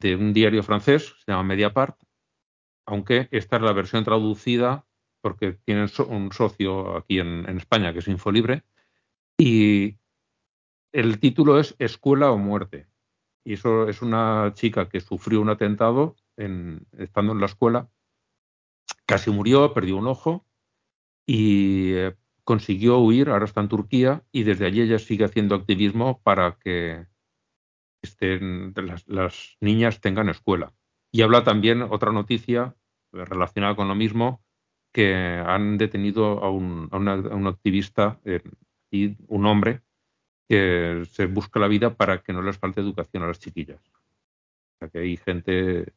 de 0.00 0.16
un 0.16 0.32
diario 0.32 0.62
francés, 0.62 1.14
se 1.24 1.32
llama 1.32 1.44
Mediapart, 1.44 1.96
aunque 2.86 3.28
esta 3.30 3.56
es 3.56 3.62
la 3.62 3.72
versión 3.72 4.02
traducida 4.02 4.84
porque 5.20 5.52
tienen 5.64 5.88
un 6.08 6.32
socio 6.32 6.96
aquí 6.96 7.18
en, 7.18 7.44
España 7.56 7.92
que 7.92 7.98
es 7.98 8.08
Infolibre, 8.08 8.62
y 9.36 9.98
el 10.92 11.20
título 11.20 11.58
es 11.58 11.74
Escuela 11.78 12.30
o 12.30 12.38
Muerte. 12.38 12.86
Y 13.44 13.54
eso 13.54 13.88
es 13.88 14.02
una 14.02 14.52
chica 14.54 14.88
que 14.88 15.00
sufrió 15.00 15.40
un 15.40 15.50
atentado 15.50 16.16
estando 16.36 17.32
en 17.32 17.40
la 17.40 17.46
escuela, 17.46 17.88
casi 19.08 19.30
murió, 19.30 19.72
perdió 19.72 19.96
un 19.96 20.06
ojo 20.06 20.46
y 21.26 21.92
eh, 21.94 22.14
consiguió 22.44 22.98
huir, 22.98 23.30
ahora 23.30 23.46
está 23.46 23.62
en 23.62 23.68
Turquía 23.68 24.22
y 24.30 24.42
desde 24.42 24.66
allí 24.66 24.82
ella 24.82 24.98
sigue 24.98 25.24
haciendo 25.24 25.54
activismo 25.54 26.20
para 26.22 26.58
que 26.58 27.06
estén, 28.02 28.74
las, 29.06 29.56
niñas 29.60 30.00
tengan 30.02 30.28
escuela. 30.28 30.74
Y 31.10 31.22
habla 31.22 31.42
también 31.42 31.82
otra 31.82 32.12
noticia 32.12 32.76
relacionada 33.10 33.74
con 33.74 33.88
lo 33.88 33.94
mismo, 33.94 34.44
que 34.92 35.14
han 35.14 35.78
detenido 35.78 36.44
a 36.44 36.50
un, 36.50 36.90
activista 37.46 38.20
eh, 38.24 38.42
y 38.90 39.16
un 39.26 39.46
hombre 39.46 39.82
que 40.48 41.04
se 41.10 41.26
busca 41.26 41.60
la 41.60 41.68
vida 41.68 41.94
para 41.94 42.22
que 42.22 42.34
no 42.34 42.42
les 42.42 42.58
falte 42.58 42.82
educación 42.82 43.22
a 43.22 43.28
las 43.28 43.38
chiquillas. 43.38 43.80
O 43.80 44.78
sea 44.78 44.88
que 44.88 44.98
hay 44.98 45.16
gente 45.16 45.94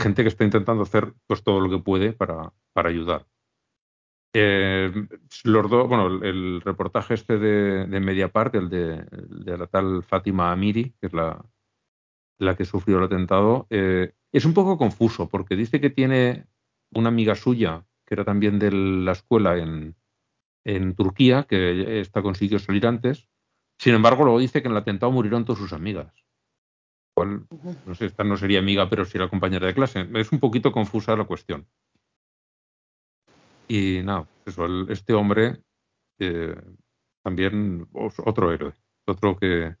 gente 0.00 0.22
que 0.22 0.28
está 0.28 0.44
intentando 0.44 0.82
hacer 0.82 1.14
pues 1.26 1.42
todo 1.42 1.60
lo 1.60 1.70
que 1.70 1.82
puede 1.82 2.12
para, 2.12 2.52
para 2.72 2.88
ayudar. 2.88 3.26
Eh, 4.32 4.92
los 5.44 5.70
dos, 5.70 5.88
bueno, 5.88 6.06
el, 6.22 6.60
reportaje 6.60 7.14
este 7.14 7.38
de, 7.38 7.86
de 7.86 8.00
Mediapart, 8.00 8.54
el 8.54 8.68
de, 8.68 9.04
de, 9.10 9.58
la 9.58 9.66
tal 9.66 10.04
Fátima 10.04 10.52
Amiri, 10.52 10.94
que 11.00 11.08
es 11.08 11.12
la, 11.12 11.44
la 12.38 12.56
que 12.56 12.64
sufrió 12.64 12.98
el 12.98 13.04
atentado, 13.04 13.66
eh, 13.70 14.12
es 14.32 14.44
un 14.44 14.54
poco 14.54 14.78
confuso 14.78 15.28
porque 15.28 15.56
dice 15.56 15.80
que 15.80 15.90
tiene 15.90 16.46
una 16.92 17.08
amiga 17.08 17.34
suya, 17.34 17.84
que 18.06 18.14
era 18.14 18.24
también 18.24 18.58
de 18.58 18.70
la 18.70 19.12
escuela 19.12 19.58
en, 19.58 19.96
en 20.64 20.94
Turquía, 20.94 21.44
que 21.44 22.00
está 22.00 22.22
consiguió 22.22 22.58
salir 22.58 22.86
antes. 22.86 23.28
Sin 23.78 23.94
embargo, 23.94 24.24
luego 24.24 24.38
dice 24.38 24.62
que 24.62 24.68
en 24.68 24.72
el 24.72 24.78
atentado 24.78 25.10
murieron 25.10 25.44
todas 25.44 25.60
sus 25.60 25.72
amigas. 25.72 26.12
Cual, 27.20 27.46
no 27.84 27.94
sé, 27.94 28.06
esta 28.06 28.24
no 28.24 28.38
sería 28.38 28.60
amiga, 28.60 28.88
pero 28.88 29.04
sí 29.04 29.18
era 29.18 29.28
compañera 29.28 29.66
de 29.66 29.74
clase. 29.74 30.08
Es 30.14 30.32
un 30.32 30.40
poquito 30.40 30.72
confusa 30.72 31.14
la 31.16 31.24
cuestión. 31.24 31.66
Y 33.68 34.00
nada, 34.02 34.26
eso, 34.46 34.66
este 34.88 35.12
hombre 35.12 35.60
eh, 36.18 36.56
también 37.22 37.86
otro 37.92 38.54
héroe, 38.54 38.72
otro 39.04 39.36
que 39.36 39.76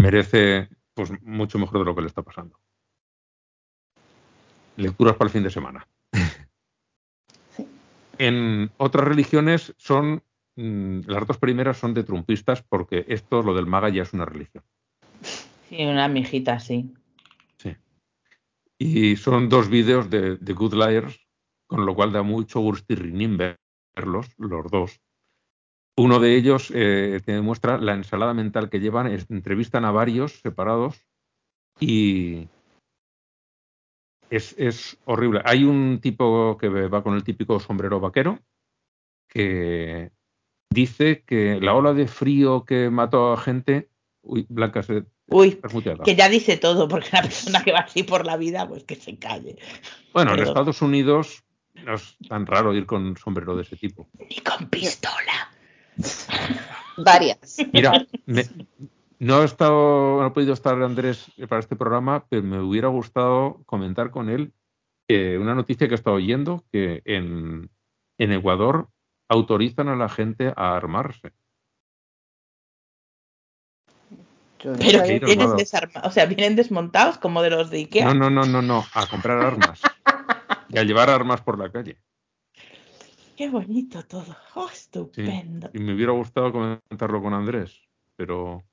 merece 0.00 0.70
pues 0.94 1.12
mucho 1.20 1.58
mejor 1.58 1.80
de 1.80 1.84
lo 1.84 1.94
que 1.94 2.00
le 2.00 2.06
está 2.06 2.22
pasando. 2.22 2.58
Lecturas 4.78 5.14
para 5.16 5.26
el 5.26 5.32
fin 5.32 5.42
de 5.42 5.50
semana. 5.50 5.86
En 8.20 8.72
otras 8.78 9.06
religiones 9.06 9.74
son 9.76 10.24
mm, 10.56 11.00
las 11.06 11.24
dos 11.24 11.36
primeras 11.36 11.76
son 11.76 11.92
de 11.94 12.02
trumpistas 12.02 12.62
porque 12.62 13.04
esto, 13.06 13.42
lo 13.42 13.54
del 13.54 13.66
maga, 13.66 13.90
ya 13.90 14.02
es 14.02 14.12
una 14.12 14.24
religión. 14.24 14.64
Sí, 15.68 15.84
una 15.84 16.08
mijita, 16.08 16.58
sí. 16.60 16.92
Sí. 17.56 17.76
Y 18.78 19.16
son 19.16 19.48
dos 19.48 19.68
vídeos 19.68 20.08
de, 20.08 20.36
de 20.36 20.52
Good 20.52 20.74
Liars 20.74 21.28
con 21.68 21.84
lo 21.86 21.94
cual 21.94 22.12
da 22.12 22.22
mucho 22.22 22.60
gusto 22.60 22.94
y 22.94 22.96
verlos, 22.96 24.34
los 24.38 24.70
dos. 24.70 25.00
Uno 25.96 26.18
de 26.18 26.34
ellos 26.34 26.72
eh, 26.74 27.20
te 27.24 27.32
demuestra 27.32 27.78
la 27.78 27.92
ensalada 27.92 28.34
mental 28.34 28.70
que 28.70 28.80
llevan, 28.80 29.06
entrevistan 29.28 29.84
a 29.84 29.90
varios 29.90 30.40
separados 30.40 31.06
y 31.78 32.48
es, 34.30 34.54
es, 34.58 34.98
horrible. 35.04 35.42
Hay 35.44 35.64
un 35.64 36.00
tipo 36.00 36.56
que 36.56 36.68
va 36.68 37.02
con 37.02 37.14
el 37.14 37.24
típico 37.24 37.60
sombrero 37.60 38.00
vaquero 38.00 38.38
que 39.28 40.10
dice 40.70 41.22
que 41.24 41.60
la 41.60 41.74
ola 41.74 41.92
de 41.92 42.08
frío 42.08 42.64
que 42.64 42.90
mató 42.90 43.32
a 43.32 43.36
gente... 43.36 43.90
Uy, 44.22 44.46
Blanca 44.48 44.82
se... 44.82 45.04
Uy, 45.30 45.60
que 46.04 46.16
ya 46.16 46.28
dice 46.28 46.56
todo, 46.56 46.88
porque 46.88 47.08
una 47.12 47.22
persona 47.22 47.62
que 47.62 47.72
va 47.72 47.80
así 47.80 48.02
por 48.02 48.24
la 48.24 48.36
vida, 48.36 48.66
pues 48.66 48.84
que 48.84 48.96
se 48.96 49.18
calle. 49.18 49.56
Bueno, 50.14 50.34
en 50.34 50.40
Estados 50.40 50.80
Unidos 50.80 51.44
no 51.84 51.94
es 51.94 52.16
tan 52.28 52.46
raro 52.46 52.74
ir 52.74 52.86
con 52.86 53.16
sombrero 53.16 53.54
de 53.54 53.62
ese 53.62 53.76
tipo. 53.76 54.08
Ni 54.18 54.38
con 54.38 54.68
pistola. 54.68 55.52
Varias. 56.96 57.58
Mira, 57.72 58.06
no 59.18 59.42
he 59.42 59.44
estado, 59.44 60.20
no 60.20 60.26
he 60.26 60.30
podido 60.30 60.54
estar 60.54 60.80
Andrés 60.82 61.30
para 61.48 61.60
este 61.60 61.76
programa, 61.76 62.24
pero 62.28 62.42
me 62.42 62.60
hubiera 62.60 62.88
gustado 62.88 63.62
comentar 63.66 64.10
con 64.10 64.30
él 64.30 64.52
eh, 65.08 65.38
una 65.40 65.54
noticia 65.54 65.88
que 65.88 65.94
he 65.94 65.96
estado 65.96 66.16
oyendo 66.16 66.64
que 66.72 67.02
en, 67.04 67.70
en 68.18 68.32
Ecuador 68.32 68.88
autorizan 69.28 69.88
a 69.88 69.96
la 69.96 70.08
gente 70.08 70.52
a 70.56 70.76
armarse. 70.76 71.32
Pero 74.58 75.02
vienen 75.02 75.56
desarmados, 75.56 76.10
o 76.10 76.12
sea, 76.12 76.26
vienen 76.26 76.56
desmontados 76.56 77.18
como 77.18 77.42
de 77.42 77.50
los 77.50 77.70
de 77.70 77.78
Ikea. 77.78 78.12
No, 78.12 78.14
no, 78.14 78.30
no, 78.30 78.44
no, 78.44 78.62
no, 78.62 78.84
a 78.94 79.06
comprar 79.06 79.38
armas. 79.38 79.80
y 80.68 80.78
a 80.78 80.84
llevar 80.84 81.10
armas 81.10 81.40
por 81.40 81.58
la 81.58 81.70
calle. 81.70 81.98
Qué 83.36 83.48
bonito 83.48 84.04
todo. 84.04 84.36
Oh, 84.54 84.68
estupendo. 84.72 85.70
y 85.72 85.78
me 85.78 85.94
hubiera 85.94 86.12
gustado 86.12 86.52
comentarlo 86.52 87.22
con 87.22 87.34
Andrés, 87.34 87.80
pero 88.16 88.64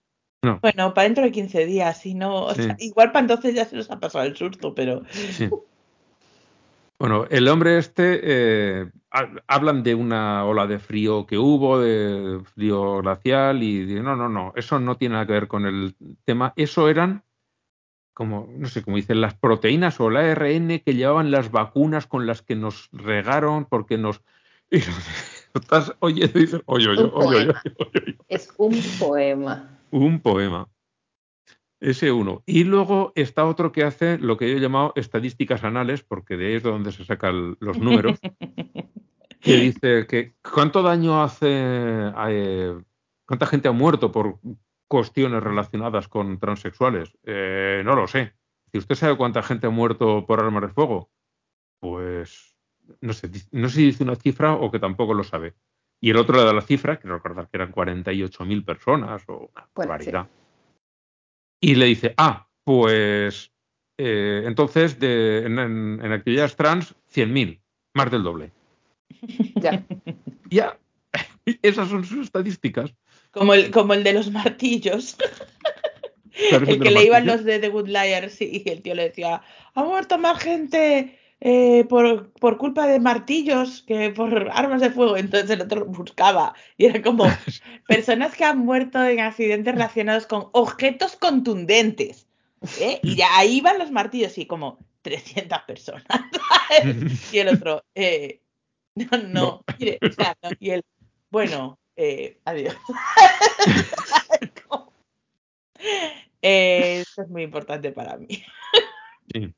no. 0.42 0.60
Bueno, 0.62 0.94
para 0.94 1.06
dentro 1.06 1.24
de 1.24 1.32
15 1.32 1.66
días, 1.66 2.00
si 2.00 2.14
no, 2.14 2.48
igual 2.80 3.12
para 3.12 3.22
entonces 3.22 3.56
ya 3.56 3.66
se 3.66 3.76
nos 3.76 3.90
ha 3.92 4.00
pasado 4.00 4.26
el 4.26 4.36
susto, 4.36 4.74
pero. 4.74 5.04
Sí. 5.10 5.50
Bueno, 6.98 7.26
el 7.30 7.48
hombre 7.50 7.78
este, 7.78 8.22
eh, 8.24 8.92
hablan 9.48 9.84
de 9.84 9.96
una 9.96 10.46
ola 10.46 10.66
de 10.66 10.80
frío 10.80 11.26
que 11.26 11.38
hubo, 11.38 11.80
de 11.80 12.42
frío 12.54 13.02
glacial, 13.02 13.64
y 13.64 13.86
no, 14.02 14.16
no, 14.16 14.30
no, 14.30 14.54
eso 14.56 14.80
no 14.80 14.96
tiene 14.96 15.14
nada 15.14 15.26
que 15.26 15.34
ver 15.34 15.48
con 15.48 15.66
el 15.66 15.96
tema. 16.24 16.54
Eso 16.56 16.88
eran 16.88 17.24
como, 18.16 18.50
no 18.58 18.68
sé, 18.70 18.82
como 18.82 18.96
dicen, 18.96 19.20
las 19.20 19.36
proteínas 19.36 20.00
o 20.00 20.08
el 20.08 20.16
ARN 20.16 20.80
que 20.80 20.96
llevaban 20.96 21.32
las 21.32 21.52
vacunas 21.52 22.08
con 22.08 22.26
las 22.26 22.42
que 22.42 22.56
nos 22.56 22.90
regaron 22.94 23.66
porque 23.66 23.98
nos... 23.98 24.22
Y 24.72 24.80
estás 25.54 25.94
oyendo 26.00 26.40
y 26.40 26.44
dices, 26.44 26.62
oye, 26.66 26.88
oye, 26.88 27.12
oye, 27.14 27.54
oye, 27.78 28.18
Es 28.30 28.52
un 28.58 28.82
poema. 29.00 29.80
Un 29.92 30.20
poema. 30.22 30.68
Ese 31.86 32.12
uno. 32.12 32.42
Y 32.48 32.64
luego 32.64 33.14
está 33.14 33.46
otro 33.46 33.72
que 33.72 33.84
hace 33.84 34.18
lo 34.18 34.38
que 34.38 34.50
yo 34.50 34.58
he 34.58 34.60
llamado 34.60 34.92
estadísticas 34.96 35.64
anales, 35.64 36.02
porque 36.02 36.36
de 36.36 36.48
ahí 36.48 36.54
es 36.56 36.64
de 36.64 36.72
donde 36.72 36.92
se 36.92 37.06
sacan 37.06 37.58
los 37.60 37.78
números, 37.78 38.18
que 39.40 39.56
dice 39.58 40.08
que 40.08 40.34
cuánto 40.42 40.82
daño 40.82 41.22
hace, 41.22 41.48
eh, 41.48 42.76
cuánta 43.28 43.46
gente 43.46 43.68
ha 43.68 43.72
muerto 43.72 44.12
por 44.12 44.40
cuestiones 44.88 45.44
relacionadas 45.44 46.08
con 46.08 46.40
transexuales? 46.40 47.16
Eh, 47.24 47.84
no 47.86 47.96
lo 47.96 48.08
sé. 48.08 48.34
Si 48.72 48.80
usted 48.80 48.96
sabe 48.96 49.16
cuánta 49.16 49.44
gente 49.44 49.68
ha 49.68 49.70
muerto 49.70 50.26
por 50.26 50.40
armas 50.40 50.64
de 50.64 50.70
fuego, 50.70 51.12
pues 51.80 52.58
no 53.00 53.14
sé, 53.14 53.30
no 53.52 53.70
sé 53.70 53.76
si 53.76 53.86
dice 53.86 54.04
una 54.04 54.16
cifra 54.16 54.56
o 54.56 54.72
que 54.72 54.80
tampoco 54.80 55.14
lo 55.14 55.24
sabe. 55.24 55.54
Y 56.02 56.10
el 56.10 56.18
otro 56.18 56.36
le 56.36 56.46
da 56.46 56.54
la 56.54 56.62
cifra, 56.62 56.98
que 56.98 57.08
recordar 57.08 57.48
que 57.48 57.58
eran 57.58 57.72
48.000 57.72 58.66
personas 58.66 59.24
o 59.28 59.52
una 59.54 59.70
barbaridad. 59.76 60.28
Y 61.66 61.74
le 61.74 61.88
dice, 61.88 62.14
ah, 62.18 62.48
pues 62.64 63.52
eh, 63.98 64.44
entonces 64.46 65.00
de, 65.00 65.40
en, 65.48 66.12
actividades 66.12 66.56
trans, 66.56 66.94
100.000, 67.12 67.60
más 67.96 68.12
del 68.12 68.22
doble. 68.22 68.52
Ya. 69.56 69.84
ya. 70.52 70.78
Esas 71.64 71.90
son 71.90 72.06
sus 72.06 72.26
estadísticas. 72.26 72.94
Como 73.32 73.56
el, 73.56 73.72
como 73.72 73.96
el 73.96 74.04
de 74.04 74.14
los 74.14 74.30
martillos. 74.30 75.18
el 76.52 76.80
que 76.80 76.92
le 76.92 77.04
iban 77.04 77.26
los 77.26 77.44
de 77.44 77.58
The 77.58 77.70
Good 77.70 77.88
Liars 77.88 78.40
y 78.42 78.62
el 78.68 78.84
tío 78.84 78.94
le 78.94 79.06
decía, 79.06 79.42
ha 79.74 79.84
muerto 79.84 80.20
más 80.20 80.44
gente 80.44 81.18
eh, 81.42 81.84
por, 81.86 82.32
por, 82.34 82.58
culpa 82.58 82.88
de 82.88 83.00
martillos 83.00 83.84
que 83.84 84.10
por 84.10 84.50
armas 84.52 84.82
de 84.82 84.90
fuego. 84.90 85.18
Entonces 85.18 85.50
el 85.50 85.62
otro 85.62 85.86
buscaba 85.86 86.56
y 86.78 86.86
era 86.86 87.02
como 87.02 87.26
personas 87.88 88.36
que 88.36 88.46
han 88.46 88.60
muerto 88.60 89.04
en 89.04 89.20
accidentes 89.20 89.74
relacionados 89.74 90.28
con 90.28 90.50
objetos 90.54 91.16
contundentes. 91.18 92.28
¿eh? 92.80 93.00
Y 93.04 93.16
ya 93.16 93.28
ahí 93.38 93.62
van 93.62 93.80
los 93.80 93.92
martillos 93.92 94.38
y 94.38 94.46
como 94.46 94.80
300 95.02 95.60
personas. 95.64 96.06
y 97.32 97.38
el 97.38 97.50
otro, 97.50 97.84
eh, 97.94 98.42
no, 98.96 99.18
no, 99.18 99.64
Mire, 99.78 100.00
o 100.02 100.12
sea, 100.12 100.36
no, 100.42 100.50
y 100.60 100.70
él, 100.72 100.84
bueno, 101.30 101.78
adiós. 102.46 102.76
esto 106.42 107.22
es 107.22 107.30
muy 107.30 107.44
importante 107.44 107.92
para 107.92 108.18
mí. 108.18 108.44
sí. 109.34 109.54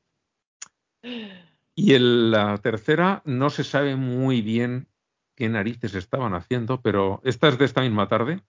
Y 1.78 1.94
en 1.94 2.32
la 2.32 2.58
tercera 2.58 3.22
no 3.24 3.50
se 3.50 3.62
sabe 3.62 3.94
muy 3.94 4.42
bien 4.42 4.88
qué 5.36 5.48
narices 5.48 5.94
estaban 5.94 6.34
haciendo, 6.34 6.82
pero 6.82 7.20
esta 7.22 7.46
es 7.46 7.56
de 7.56 7.66
esta 7.66 7.82
misma 7.82 8.08
tarde. 8.08 8.42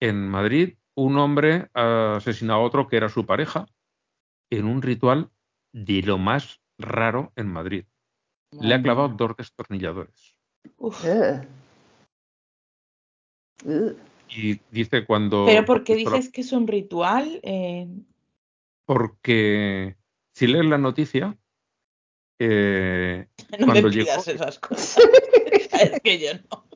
En 0.00 0.28
Madrid, 0.28 0.74
un 0.94 1.16
hombre 1.16 1.70
asesinó 1.72 2.52
a 2.52 2.58
otro 2.58 2.86
que 2.86 2.98
era 2.98 3.08
su 3.08 3.24
pareja 3.24 3.64
en 4.50 4.66
un 4.66 4.82
ritual 4.82 5.30
de 5.72 6.02
lo 6.02 6.18
más 6.18 6.60
raro 6.76 7.32
en 7.36 7.46
Madrid. 7.50 7.86
Le 8.60 8.74
ha 8.74 8.82
clavado 8.82 9.08
dos 9.08 9.34
destornilladores. 9.38 10.36
Uf. 10.76 11.06
Eh. 11.06 11.48
Y 14.28 14.60
dice 14.70 15.06
cuando... 15.06 15.46
¿Pero 15.46 15.64
por 15.64 15.84
qué 15.84 15.96
dices 15.96 16.30
que 16.30 16.42
es 16.42 16.52
un 16.52 16.66
ritual? 16.66 17.40
Eh... 17.42 17.88
Porque 18.84 19.96
si 20.34 20.46
lees 20.46 20.66
la 20.66 20.76
noticia, 20.76 21.37
eh, 22.38 23.26
no 23.58 23.66
cuando 23.66 23.88
me 23.88 23.94
pidas 23.94 24.26
llegó... 24.26 24.42
esas 24.42 24.58
cosas. 24.60 24.98
es 25.80 26.00
que 26.00 26.18
yo 26.18 26.32
no. 26.34 26.68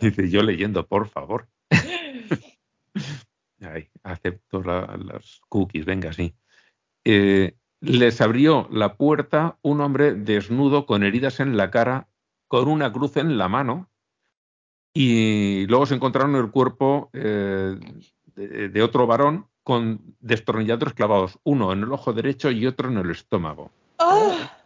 Dice 0.00 0.28
yo 0.28 0.42
leyendo, 0.42 0.86
por 0.86 1.08
favor. 1.08 1.48
Ay, 3.60 3.88
acepto 4.02 4.62
la, 4.62 4.96
las 4.96 5.40
cookies, 5.48 5.84
venga, 5.84 6.12
sí. 6.12 6.34
Eh, 7.04 7.56
les 7.80 8.20
abrió 8.20 8.68
la 8.70 8.96
puerta 8.96 9.58
un 9.62 9.80
hombre 9.80 10.14
desnudo 10.14 10.86
con 10.86 11.02
heridas 11.02 11.40
en 11.40 11.56
la 11.56 11.70
cara, 11.70 12.08
con 12.48 12.68
una 12.68 12.92
cruz 12.92 13.16
en 13.16 13.38
la 13.38 13.48
mano, 13.48 13.90
y 14.92 15.66
luego 15.66 15.86
se 15.86 15.94
encontraron 15.94 16.36
el 16.36 16.50
cuerpo 16.50 17.10
eh, 17.12 17.76
de, 18.34 18.82
otro 18.82 19.06
varón 19.06 19.46
con 19.66 20.14
destornilladores 20.20 20.94
clavados, 20.94 21.40
uno 21.42 21.72
en 21.72 21.82
el 21.82 21.90
ojo 21.90 22.12
derecho 22.12 22.52
y 22.52 22.68
otro 22.68 22.88
en 22.88 22.98
el 22.98 23.10
estómago. 23.10 23.72
¡Ah! 23.98 24.56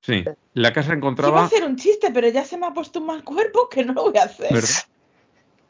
Sí, 0.00 0.24
la 0.52 0.72
casa 0.72 0.88
Iba 0.88 0.94
a 0.94 0.96
encontraba 0.96 1.44
hacer 1.44 1.62
un 1.62 1.76
chiste, 1.76 2.10
pero 2.12 2.28
ya 2.28 2.44
se 2.44 2.58
me 2.58 2.66
ha 2.66 2.74
puesto 2.74 2.98
un 2.98 3.06
mal 3.06 3.22
cuerpo 3.22 3.68
que 3.68 3.84
no 3.84 3.92
lo 3.92 4.10
voy 4.10 4.18
a 4.18 4.24
hacer. 4.24 4.64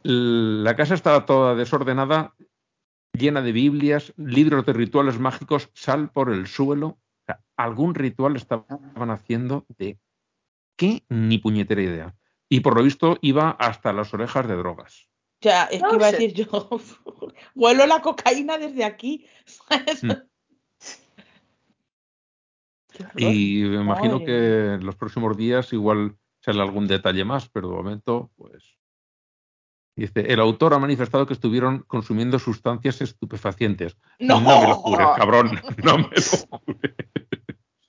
La 0.04 0.74
casa 0.74 0.94
estaba 0.94 1.26
toda 1.26 1.54
desordenada, 1.54 2.34
llena 3.12 3.42
de 3.42 3.52
Biblias, 3.52 4.14
libros 4.16 4.64
de 4.64 4.72
rituales 4.72 5.18
mágicos, 5.18 5.68
sal 5.74 6.08
por 6.08 6.32
el 6.32 6.46
suelo. 6.46 6.86
O 6.86 7.24
sea, 7.26 7.40
algún 7.58 7.94
ritual 7.94 8.36
estaban 8.36 9.10
haciendo 9.10 9.66
de 9.76 9.98
qué 10.76 11.02
ni 11.10 11.36
puñetera 11.36 11.82
idea. 11.82 12.14
Y 12.48 12.60
por 12.60 12.74
lo 12.74 12.82
visto 12.82 13.18
iba 13.20 13.50
hasta 13.50 13.92
las 13.92 14.14
orejas 14.14 14.48
de 14.48 14.56
drogas. 14.56 15.10
Ya, 15.46 15.64
es 15.66 15.80
No 15.80 15.90
que 15.90 15.96
iba 15.96 16.08
a 16.08 16.10
decir 16.10 16.32
yo, 16.32 16.46
huelo 17.54 17.86
la 17.86 18.02
cocaína 18.02 18.58
desde 18.58 18.84
aquí. 18.84 19.26
¿sabes? 19.44 20.02
Mm. 20.02 20.10
Y 23.16 23.62
me 23.62 23.76
imagino 23.76 24.14
Madre 24.14 24.24
que 24.24 24.74
en 24.74 24.84
los 24.84 24.96
próximos 24.96 25.36
días 25.36 25.72
igual 25.72 26.16
sale 26.40 26.62
algún 26.62 26.88
detalle 26.88 27.24
más, 27.24 27.48
pero 27.48 27.68
de 27.68 27.76
momento, 27.76 28.32
pues. 28.34 28.76
Dice, 29.94 30.32
el 30.32 30.40
autor 30.40 30.74
ha 30.74 30.80
manifestado 30.80 31.26
que 31.28 31.34
estuvieron 31.34 31.84
consumiendo 31.86 32.40
sustancias 32.40 33.00
estupefacientes. 33.00 33.96
¡No! 34.18 34.40
me 34.40 34.66
lo 34.66 34.74
jures, 34.74 35.08
cabrón. 35.16 35.60
No 35.84 35.98
me 35.98 36.04
lo 36.04 36.08
jures. 36.08 36.48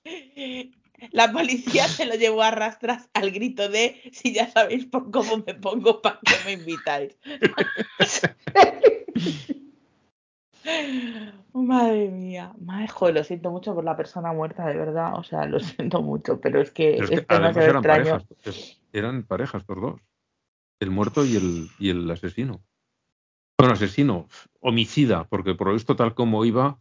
La 1.10 1.32
policía 1.32 1.88
se 1.88 2.06
lo 2.06 2.14
llevó 2.14 2.42
a 2.42 2.50
rastras 2.50 3.08
al 3.14 3.30
grito 3.30 3.68
de 3.68 4.00
si 4.12 4.32
ya 4.32 4.50
sabéis 4.50 4.86
por 4.86 5.10
cómo 5.10 5.42
me 5.46 5.54
pongo, 5.54 6.02
¿para 6.02 6.20
qué 6.24 6.34
me 6.44 6.52
invitáis? 6.52 7.16
Madre 11.52 12.10
mía, 12.10 12.52
madre, 12.60 12.88
joder, 12.88 13.14
lo 13.14 13.24
siento 13.24 13.50
mucho 13.50 13.74
por 13.74 13.84
la 13.84 13.96
persona 13.96 14.32
muerta, 14.32 14.66
de 14.66 14.76
verdad, 14.76 15.18
o 15.18 15.24
sea, 15.24 15.46
lo 15.46 15.58
siento 15.60 16.02
mucho, 16.02 16.40
pero 16.40 16.60
es 16.60 16.70
que 16.70 16.96
Pero 16.98 17.04
es 17.04 17.10
que 17.10 17.26
además 17.28 17.54
demasiado 17.54 17.64
eran 17.64 17.76
extraño. 17.76 18.24
parejas. 18.44 18.80
Eran 18.92 19.22
parejas 19.24 19.60
estos 19.62 19.80
dos. 19.80 20.00
El 20.80 20.90
muerto 20.90 21.24
y 21.24 21.36
el, 21.36 21.68
y 21.78 21.90
el 21.90 22.10
asesino. 22.10 22.62
Bueno, 23.58 23.74
asesino, 23.74 24.28
homicida, 24.60 25.24
porque 25.24 25.54
por 25.54 25.68
lo 25.68 25.72
visto 25.72 25.96
tal 25.96 26.14
como 26.14 26.44
iba, 26.44 26.78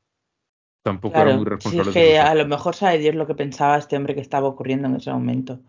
tampoco 0.88 1.20
era 1.20 1.36
muy 1.36 1.44
si 1.44 1.50
responsable 1.50 1.90
es 1.90 1.94
que 1.94 2.18
a 2.18 2.34
lo 2.34 2.48
mejor 2.48 2.74
sabe 2.74 2.98
Dios 2.98 3.14
lo 3.16 3.28
que 3.28 3.36
pensaba 3.36 3.78
este 3.78 3.98
hombre 3.98 4.16
que 4.16 4.22
estaba 4.22 4.48
ocurriendo 4.48 4.88
en 4.88 4.96
ese 4.96 5.12
momento. 5.12 5.60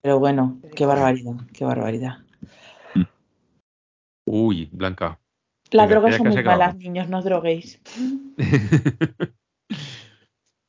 Pero 0.00 0.20
bueno, 0.20 0.60
qué 0.76 0.86
barbaridad, 0.86 1.34
qué 1.52 1.64
barbaridad. 1.64 2.18
Uy, 4.26 4.68
Blanca. 4.72 5.18
Las 5.72 5.90
drogas 5.90 6.16
son 6.16 6.28
muy 6.28 6.42
malas, 6.44 6.76
niños, 6.76 7.08
no 7.08 7.18
os 7.18 7.24
droguéis. 7.24 7.80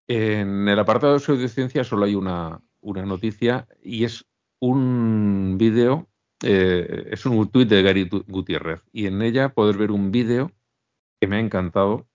en 0.07 0.67
el 0.67 0.79
apartado 0.79 1.13
de 1.13 1.19
pseudociencia 1.19 1.83
solo 1.83 2.05
hay 2.05 2.15
una, 2.15 2.59
una 2.81 3.05
noticia 3.05 3.67
y 3.83 4.03
es 4.03 4.25
un 4.59 5.57
vídeo, 5.59 6.07
eh, 6.43 7.09
es 7.11 7.25
un 7.27 7.47
tuit 7.51 7.69
de 7.69 7.83
Gary 7.83 8.09
Gutiérrez 8.09 8.81
y 8.91 9.05
en 9.05 9.21
ella 9.21 9.49
poder 9.49 9.77
ver 9.77 9.91
un 9.91 10.11
vídeo 10.11 10.51
que 11.21 11.27
me 11.27 11.35
ha 11.35 11.39
encantado. 11.39 12.07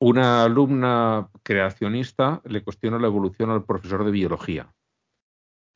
Una 0.00 0.44
alumna 0.44 1.30
creacionista 1.42 2.42
le 2.44 2.62
cuestiona 2.62 2.98
la 2.98 3.06
evolución 3.06 3.50
al 3.50 3.64
profesor 3.64 4.04
de 4.04 4.10
biología. 4.10 4.74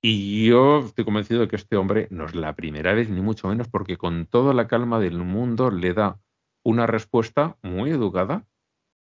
Y 0.03 0.47
yo 0.47 0.81
estoy 0.81 1.05
convencido 1.05 1.41
de 1.41 1.49
que 1.49 1.57
este 1.57 1.77
hombre 1.77 2.07
no 2.11 2.27
es 2.27 2.35
la 2.35 2.55
primera 2.55 2.95
vez, 2.95 3.11
ni 3.11 3.21
mucho 3.21 3.49
menos, 3.49 3.69
porque 3.69 3.97
con 3.97 4.27
toda 4.27 4.55
la 4.55 4.69
calma 4.69 5.01
del 5.01 5.19
mundo 5.19 5.71
le 5.71 5.93
da 5.93 6.21
una 6.65 6.87
respuesta 6.87 7.57
muy 7.63 7.91
educada, 7.91 8.47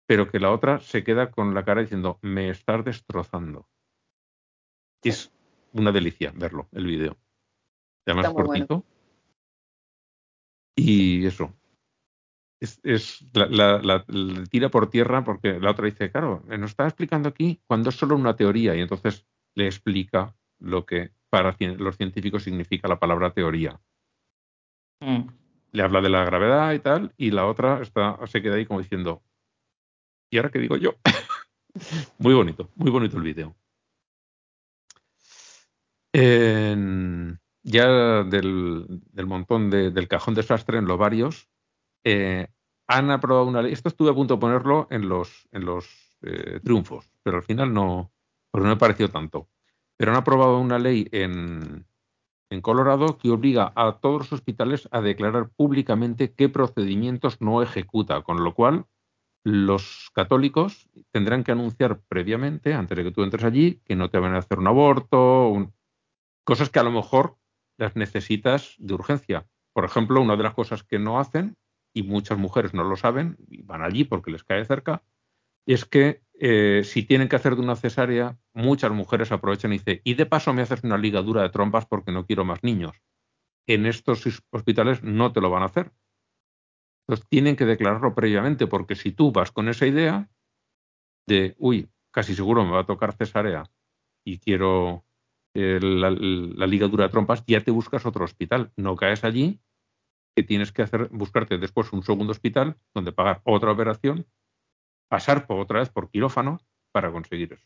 pero 0.06 0.28
que 0.28 0.40
la 0.40 0.50
otra 0.50 0.80
se 0.80 1.04
queda 1.04 1.30
con 1.30 1.54
la 1.54 1.64
cara 1.64 1.82
diciendo, 1.82 2.18
me 2.22 2.50
estás 2.50 2.84
destrozando. 2.84 3.68
Es 5.02 5.32
una 5.72 5.92
delicia 5.92 6.32
verlo, 6.34 6.68
el 6.72 6.86
vídeo. 6.86 7.16
Además 8.06 8.32
bueno. 8.32 8.48
cortito. 8.48 8.84
Y 10.76 11.26
eso. 11.26 11.54
Es, 12.60 12.78
es 12.82 13.24
la, 13.32 13.46
la- 13.46 13.78
la- 13.82 14.04
la 14.06 14.44
tira 14.44 14.68
por 14.68 14.90
tierra 14.90 15.24
porque 15.24 15.58
la 15.58 15.70
otra 15.70 15.86
dice, 15.86 16.10
claro, 16.10 16.44
nos 16.46 16.70
está 16.70 16.84
explicando 16.86 17.28
aquí 17.30 17.60
cuando 17.66 17.88
es 17.88 17.96
solo 17.96 18.14
una 18.16 18.36
teoría 18.36 18.76
y 18.76 18.80
entonces 18.80 19.26
le 19.54 19.66
explica 19.66 20.34
lo 20.58 20.84
que 20.84 21.10
para 21.30 21.56
los 21.78 21.96
científicos 21.96 22.42
significa 22.44 22.86
la 22.86 22.98
palabra 22.98 23.32
teoría. 23.32 23.80
Mm. 25.00 25.22
Le 25.72 25.82
habla 25.82 26.00
de 26.02 26.10
la 26.10 26.24
gravedad 26.24 26.72
y 26.74 26.80
tal, 26.80 27.14
y 27.16 27.30
la 27.30 27.46
otra 27.46 27.80
está, 27.80 28.18
se 28.26 28.42
queda 28.42 28.56
ahí 28.56 28.66
como 28.66 28.80
diciendo, 28.80 29.22
¿y 30.28 30.36
ahora 30.36 30.50
qué 30.50 30.58
digo 30.58 30.76
yo? 30.76 30.96
muy 32.18 32.34
bonito, 32.34 32.68
muy 32.74 32.90
bonito 32.90 33.16
el 33.16 33.22
vídeo. 33.22 33.56
En- 36.12 37.40
ya 37.62 38.24
del, 38.24 38.86
del 39.12 39.26
montón 39.26 39.70
de- 39.70 39.90
del 39.90 40.08
cajón 40.08 40.34
desastre 40.34 40.78
en 40.78 40.86
los 40.86 40.98
varios, 40.98 41.48
eh, 42.04 42.48
han 42.88 43.10
aprobado 43.10 43.46
una 43.46 43.62
ley. 43.62 43.72
Esto 43.72 43.88
estuve 43.88 44.10
a 44.10 44.14
punto 44.14 44.34
de 44.34 44.40
ponerlo 44.40 44.86
en 44.90 45.08
los, 45.08 45.48
en 45.52 45.64
los 45.64 46.16
eh, 46.22 46.60
triunfos, 46.62 47.10
pero 47.22 47.38
al 47.38 47.42
final 47.42 47.72
no, 47.72 48.12
no 48.52 48.62
me 48.64 48.76
pareció 48.76 49.08
tanto. 49.10 49.48
Pero 49.96 50.12
han 50.12 50.18
aprobado 50.18 50.58
una 50.58 50.78
ley 50.78 51.08
en, 51.12 51.86
en 52.50 52.60
Colorado 52.60 53.18
que 53.18 53.30
obliga 53.30 53.72
a 53.76 53.98
todos 54.00 54.20
los 54.20 54.32
hospitales 54.32 54.88
a 54.92 55.00
declarar 55.00 55.50
públicamente 55.50 56.32
qué 56.34 56.48
procedimientos 56.48 57.40
no 57.40 57.62
ejecuta, 57.62 58.22
con 58.22 58.42
lo 58.42 58.54
cual 58.54 58.86
los 59.44 60.10
católicos 60.14 60.88
tendrán 61.12 61.44
que 61.44 61.52
anunciar 61.52 62.00
previamente, 62.08 62.74
antes 62.74 62.96
de 62.96 63.04
que 63.04 63.10
tú 63.12 63.22
entres 63.22 63.44
allí, 63.44 63.80
que 63.84 63.96
no 63.96 64.10
te 64.10 64.18
van 64.18 64.34
a 64.34 64.38
hacer 64.38 64.58
un 64.58 64.66
aborto, 64.66 65.48
un- 65.48 65.72
cosas 66.44 66.70
que 66.70 66.78
a 66.78 66.82
lo 66.82 66.90
mejor 66.90 67.36
las 67.78 67.96
necesitas 67.96 68.74
de 68.78 68.94
urgencia. 68.94 69.46
Por 69.72 69.84
ejemplo, 69.84 70.20
una 70.20 70.36
de 70.36 70.42
las 70.42 70.54
cosas 70.54 70.82
que 70.82 70.98
no 70.98 71.18
hacen, 71.20 71.56
y 71.94 72.02
muchas 72.04 72.38
mujeres 72.38 72.74
no 72.74 72.84
lo 72.84 72.96
saben, 72.96 73.36
y 73.48 73.62
van 73.62 73.82
allí 73.82 74.04
porque 74.04 74.30
les 74.30 74.44
cae 74.44 74.64
cerca, 74.64 75.02
es 75.66 75.84
que 75.84 76.22
eh, 76.40 76.82
si 76.84 77.04
tienen 77.04 77.28
que 77.28 77.36
hacer 77.36 77.56
de 77.56 77.62
una 77.62 77.76
cesárea, 77.76 78.38
muchas 78.54 78.92
mujeres 78.92 79.32
aprovechan 79.32 79.72
y 79.72 79.78
dicen, 79.78 80.00
y 80.04 80.14
de 80.14 80.26
paso 80.26 80.52
me 80.54 80.62
haces 80.62 80.84
una 80.84 80.98
ligadura 80.98 81.42
de 81.42 81.50
trompas 81.50 81.86
porque 81.86 82.12
no 82.12 82.26
quiero 82.26 82.44
más 82.44 82.62
niños. 82.64 82.96
En 83.68 83.86
estos 83.86 84.26
hos- 84.26 84.42
hospitales 84.50 85.02
no 85.04 85.32
te 85.32 85.40
lo 85.42 85.50
van 85.50 85.62
a 85.62 85.66
hacer. 85.66 85.92
Entonces 87.06 87.28
tienen 87.28 87.56
que 87.56 87.66
declararlo 87.66 88.14
previamente, 88.14 88.66
porque 88.66 88.94
si 88.94 89.12
tú 89.12 89.32
vas 89.32 89.50
con 89.52 89.68
esa 89.68 89.86
idea 89.86 90.30
de, 91.26 91.54
uy, 91.58 91.88
casi 92.10 92.34
seguro 92.34 92.64
me 92.64 92.72
va 92.72 92.80
a 92.80 92.86
tocar 92.86 93.14
cesárea 93.14 93.64
y 94.24 94.38
quiero 94.38 95.04
eh, 95.54 95.80
la 95.82 96.66
ligadura 96.66 97.04
de 97.06 97.10
trompas, 97.10 97.44
ya 97.46 97.62
te 97.62 97.70
buscas 97.70 98.06
otro 98.06 98.24
hospital. 98.24 98.72
No 98.76 98.96
caes 98.96 99.24
allí, 99.24 99.60
que 100.34 100.42
tienes 100.42 100.72
que 100.72 100.82
hacer, 100.82 101.08
buscarte 101.10 101.58
después 101.58 101.92
un 101.92 102.02
segundo 102.02 102.32
hospital 102.32 102.76
donde 102.94 103.12
pagar 103.12 103.40
otra 103.44 103.72
operación, 103.72 104.26
pasar 105.08 105.46
por 105.46 105.60
otra 105.60 105.80
vez 105.80 105.90
por 105.90 106.10
quirófano 106.10 106.60
para 106.92 107.10
conseguir 107.10 107.52
eso. 107.52 107.64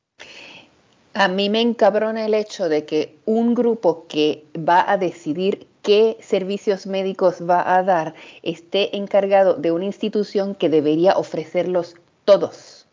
A 1.14 1.28
mí 1.28 1.48
me 1.48 1.60
encabrona 1.60 2.24
el 2.24 2.34
hecho 2.34 2.68
de 2.68 2.84
que 2.84 3.16
un 3.24 3.54
grupo 3.54 4.06
que 4.08 4.44
va 4.56 4.90
a 4.90 4.98
decidir 4.98 5.68
qué 5.82 6.16
servicios 6.20 6.86
médicos 6.86 7.48
va 7.48 7.76
a 7.76 7.82
dar 7.84 8.14
esté 8.42 8.96
encargado 8.96 9.54
de 9.54 9.70
una 9.70 9.84
institución 9.84 10.54
que 10.56 10.68
debería 10.68 11.12
ofrecerlos 11.12 11.94
todos. 12.24 12.88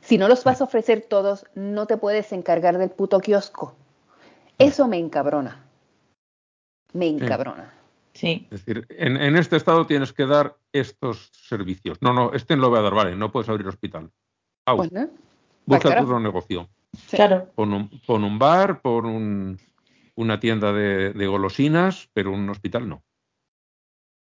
Si 0.00 0.18
no 0.18 0.26
los 0.26 0.42
vas 0.44 0.60
a 0.60 0.64
ofrecer 0.64 1.02
todos, 1.02 1.44
no 1.54 1.86
te 1.86 1.98
puedes 1.98 2.32
encargar 2.32 2.78
del 2.78 2.90
puto 2.90 3.20
kiosco. 3.20 3.76
Eso 4.58 4.88
me 4.88 4.98
encabrona. 4.98 5.64
Me 6.92 7.06
encabrona. 7.06 7.79
Sí. 8.20 8.46
Es 8.50 8.64
decir, 8.66 8.86
en, 8.90 9.16
en 9.16 9.36
este 9.36 9.56
estado 9.56 9.86
tienes 9.86 10.12
que 10.12 10.26
dar 10.26 10.56
estos 10.72 11.30
servicios. 11.32 11.96
No, 12.02 12.12
no, 12.12 12.32
este 12.34 12.54
no 12.54 12.62
lo 12.62 12.70
voy 12.70 12.78
a 12.80 12.82
dar, 12.82 12.94
vale, 12.94 13.16
no 13.16 13.32
puedes 13.32 13.48
abrir 13.48 13.66
hospital. 13.66 14.10
Au, 14.66 14.76
Bueno, 14.76 15.08
busca 15.64 15.88
carajo. 15.88 16.04
otro 16.06 16.20
negocio. 16.20 16.68
Sí. 16.94 17.16
Claro. 17.16 17.50
Pon 17.54 17.72
un, 17.72 17.88
pon 18.06 18.24
un 18.24 18.38
bar, 18.38 18.82
pon 18.82 19.06
un- 19.06 19.58
una 20.16 20.38
tienda 20.38 20.70
de, 20.74 21.14
de 21.14 21.26
golosinas, 21.26 22.10
pero 22.12 22.30
un 22.30 22.48
hospital 22.50 22.88
no. 22.90 23.02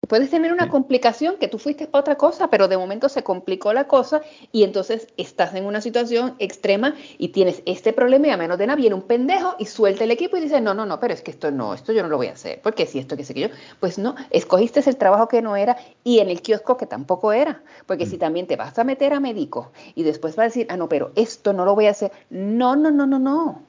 Puedes 0.08 0.30
tener 0.30 0.52
una 0.52 0.68
complicación 0.68 1.36
que 1.36 1.48
tú 1.48 1.58
fuiste 1.58 1.88
otra 1.92 2.16
cosa, 2.16 2.48
pero 2.48 2.68
de 2.68 2.76
momento 2.76 3.08
se 3.08 3.24
complicó 3.24 3.72
la 3.72 3.88
cosa 3.88 4.20
y 4.52 4.62
entonces 4.62 5.08
estás 5.16 5.54
en 5.54 5.64
una 5.64 5.80
situación 5.80 6.34
extrema 6.38 6.94
y 7.18 7.28
tienes 7.28 7.62
este 7.66 7.92
problema 7.92 8.28
y 8.28 8.30
a 8.30 8.36
menos 8.36 8.58
de 8.58 8.66
nada 8.66 8.76
viene 8.76 8.94
un 8.94 9.02
pendejo 9.02 9.54
y 9.58 9.66
suelta 9.66 10.04
el 10.04 10.10
equipo 10.10 10.36
y 10.36 10.40
dice, 10.40 10.60
no, 10.60 10.74
no, 10.74 10.86
no, 10.86 11.00
pero 11.00 11.14
es 11.14 11.22
que 11.22 11.30
esto 11.30 11.50
no, 11.50 11.74
esto 11.74 11.92
yo 11.92 12.02
no 12.02 12.08
lo 12.08 12.16
voy 12.16 12.28
a 12.28 12.32
hacer, 12.32 12.60
porque 12.62 12.86
si 12.86 12.98
esto, 12.98 13.16
que 13.16 13.24
sé 13.24 13.34
que 13.34 13.40
yo, 13.40 13.48
pues 13.80 13.98
no, 13.98 14.14
escogiste 14.30 14.80
el 14.86 14.96
trabajo 14.96 15.28
que 15.28 15.42
no 15.42 15.56
era 15.56 15.76
y 16.04 16.20
en 16.20 16.28
el 16.28 16.42
kiosco 16.42 16.76
que 16.76 16.86
tampoco 16.86 17.32
era, 17.32 17.62
porque 17.86 18.06
si 18.06 18.18
también 18.18 18.46
te 18.46 18.56
vas 18.56 18.78
a 18.78 18.84
meter 18.84 19.12
a 19.12 19.20
médico 19.20 19.72
y 19.94 20.02
después 20.02 20.36
vas 20.36 20.44
a 20.44 20.48
decir, 20.48 20.66
ah, 20.70 20.76
no, 20.76 20.88
pero 20.88 21.12
esto 21.16 21.52
no 21.52 21.64
lo 21.64 21.74
voy 21.74 21.86
a 21.86 21.90
hacer, 21.90 22.12
no, 22.30 22.76
no, 22.76 22.90
no, 22.90 23.06
no, 23.06 23.18
no, 23.18 23.62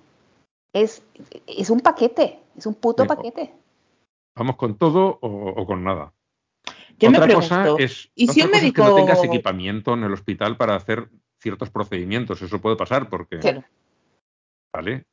es, 0.74 1.02
es 1.48 1.70
un 1.70 1.80
paquete, 1.80 2.40
es 2.58 2.66
un 2.66 2.76
puto 2.76 3.04
Sí. 3.04 3.08
paquete. 3.08 3.54
Vamos 4.36 4.56
con 4.58 4.78
todo 4.78 5.18
o, 5.22 5.54
o 5.56 5.66
con 5.66 5.84
nada. 5.84 6.14
Yo 6.98 7.12
me 7.12 7.18
Otra 7.18 7.28
pregunto, 7.28 7.56
cosa 7.78 7.84
es, 7.84 8.10
¿y 8.16 8.28
si 8.28 8.42
un 8.42 8.48
cosa 8.48 8.58
es 8.58 8.62
que 8.74 8.82
médico- 8.82 8.84
no 8.84 8.96
tengas 8.96 9.24
equipamiento 9.24 9.94
en 9.94 10.04
el 10.04 10.14
hospital 10.14 10.58
para 10.58 10.76
hacer 10.76 11.10
ciertos 11.40 11.70
procedimientos. 11.70 12.42
Eso 12.42 12.60
puede 12.60 12.76
pasar 12.76 13.10
porque, 13.10 13.38
Claro. 13.38 13.64
¿vale? 14.74 15.06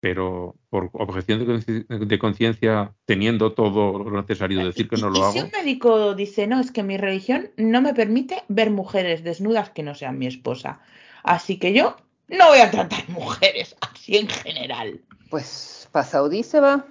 Pero 0.00 0.56
por 0.68 0.90
objeción 0.94 1.46
de 1.86 2.18
conciencia, 2.18 2.92
teniendo 3.04 3.52
todo 3.52 3.98
lo 3.98 4.20
necesario, 4.20 4.64
decir 4.64 4.88
que 4.88 4.96
no 4.96 5.08
¿Y- 5.08 5.12
lo 5.12 5.18
y 5.18 5.22
hago. 5.22 5.32
si 5.32 5.40
un 5.40 5.50
médico 5.52 6.14
dice, 6.14 6.46
no, 6.48 6.58
es 6.58 6.72
que 6.72 6.82
mi 6.82 6.96
religión 6.96 7.50
no 7.56 7.80
me 7.82 7.94
permite 7.94 8.42
ver 8.48 8.70
mujeres 8.70 9.22
desnudas 9.22 9.70
que 9.70 9.82
no 9.84 9.94
sean 9.94 10.18
mi 10.18 10.26
esposa. 10.26 10.80
Así 11.22 11.58
que 11.58 11.72
yo 11.72 11.96
no 12.26 12.48
voy 12.48 12.58
a 12.58 12.70
tratar 12.70 13.08
mujeres 13.10 13.76
así 13.80 14.16
en 14.16 14.28
general. 14.28 15.00
Pues 15.30 15.88
se 16.42 16.60
va. 16.60 16.84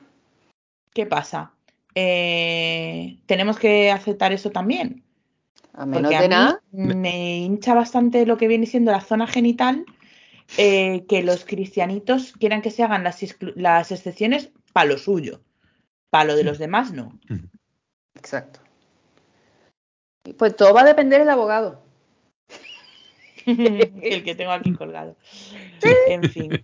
¿Qué 0.93 1.05
pasa? 1.05 1.51
Eh, 1.95 3.17
Tenemos 3.25 3.57
que 3.59 3.91
aceptar 3.91 4.31
eso 4.31 4.49
también. 4.51 5.03
A 5.73 5.85
menos 5.85 6.03
Porque 6.03 6.15
a 6.17 6.21
de 6.21 6.27
mí 6.27 6.33
nada. 6.33 6.61
me 6.71 7.37
hincha 7.39 7.73
bastante 7.73 8.25
lo 8.25 8.37
que 8.37 8.47
viene 8.47 8.65
siendo 8.65 8.91
la 8.91 9.01
zona 9.01 9.25
genital, 9.27 9.85
eh, 10.57 11.05
que 11.07 11.23
los 11.23 11.45
cristianitos 11.45 12.33
quieran 12.33 12.61
que 12.61 12.71
se 12.71 12.83
hagan 12.83 13.03
las, 13.03 13.19
las 13.55 13.91
excepciones 13.91 14.51
para 14.73 14.87
lo 14.89 14.97
suyo. 14.97 15.41
Para 16.09 16.25
lo 16.25 16.35
de 16.35 16.43
los 16.43 16.59
demás, 16.59 16.91
no. 16.91 17.17
Exacto. 18.15 18.59
Pues 20.37 20.55
todo 20.55 20.73
va 20.73 20.81
a 20.81 20.85
depender 20.85 21.19
del 21.19 21.29
abogado. 21.29 21.83
El 23.45 24.23
que 24.23 24.35
tengo 24.35 24.51
aquí 24.51 24.73
colgado. 24.73 25.15
En 26.07 26.23
fin. 26.29 26.63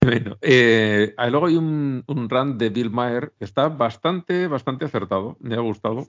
Bueno, 0.04 0.38
eh, 0.40 1.12
ah, 1.18 1.28
luego 1.28 1.46
hay 1.46 1.56
un, 1.56 2.04
un 2.06 2.30
run 2.30 2.56
de 2.56 2.70
Bill 2.70 2.90
Maher 2.90 3.34
que 3.38 3.44
está 3.44 3.68
bastante, 3.68 4.46
bastante 4.46 4.86
acertado. 4.86 5.36
Me 5.40 5.56
ha 5.56 5.60
gustado. 5.60 6.08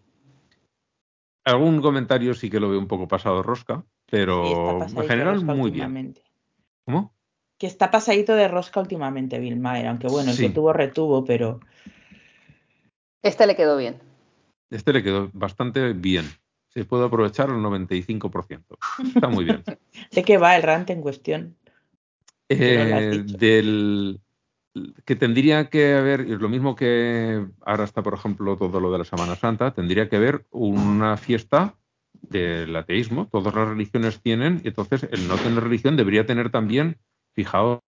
Algún 1.43 1.81
comentario 1.81 2.33
sí 2.33 2.49
que 2.49 2.59
lo 2.59 2.69
veo 2.69 2.79
un 2.79 2.87
poco 2.87 3.07
pasado 3.07 3.43
rosca, 3.43 3.83
pero 4.05 4.81
en 4.81 5.07
general 5.07 5.43
muy 5.43 5.71
bien. 5.71 6.15
¿Cómo? 6.85 7.13
Que 7.57 7.67
está 7.67 7.91
pasadito 7.91 8.33
de 8.35 8.47
rosca 8.47 8.79
últimamente, 8.79 9.39
Bill 9.39 9.59
Maher, 9.59 9.87
aunque 9.87 10.07
bueno, 10.07 10.31
el 10.31 10.37
que 10.37 10.49
tuvo 10.49 10.71
retuvo, 10.71 11.25
pero 11.25 11.59
Este 13.23 13.45
le 13.45 13.55
quedó 13.55 13.77
bien. 13.77 13.99
Este 14.69 14.93
le 14.93 15.03
quedó 15.03 15.29
bastante 15.33 15.93
bien. 15.93 16.25
Se 16.69 16.85
puede 16.85 17.05
aprovechar 17.05 17.49
al 17.49 17.57
95%. 17.57 18.63
Está 19.15 19.27
muy 19.27 19.45
bien. 19.45 19.63
¿de 20.11 20.23
qué 20.23 20.37
va 20.37 20.55
el 20.55 20.63
rant 20.63 20.89
en 20.89 21.01
cuestión? 21.01 21.57
Que 22.40 22.40
no 22.40 22.40
lo 22.40 22.40
has 22.40 22.40
Eh, 22.59 23.23
del 23.25 24.19
que 25.05 25.15
tendría 25.15 25.69
que 25.69 25.95
haber, 25.95 26.21
es 26.21 26.39
lo 26.39 26.47
mismo 26.47 26.75
que 26.75 27.45
ahora 27.65 27.83
está, 27.83 28.01
por 28.01 28.13
ejemplo, 28.13 28.57
todo 28.57 28.79
lo 28.79 28.91
de 28.91 28.99
la 28.99 29.03
Semana 29.03 29.35
Santa, 29.35 29.73
tendría 29.73 30.07
que 30.07 30.15
haber 30.15 30.45
una 30.49 31.17
fiesta 31.17 31.75
del 32.21 32.73
ateísmo. 32.75 33.27
Todas 33.29 33.53
las 33.53 33.67
religiones 33.67 34.21
tienen, 34.21 34.61
y 34.63 34.69
entonces 34.69 35.07
el 35.11 35.27
no 35.27 35.35
tener 35.35 35.63
religión 35.63 35.97
debería 35.97 36.25
tener 36.25 36.51
también, 36.51 36.97
fijado, 37.33 37.83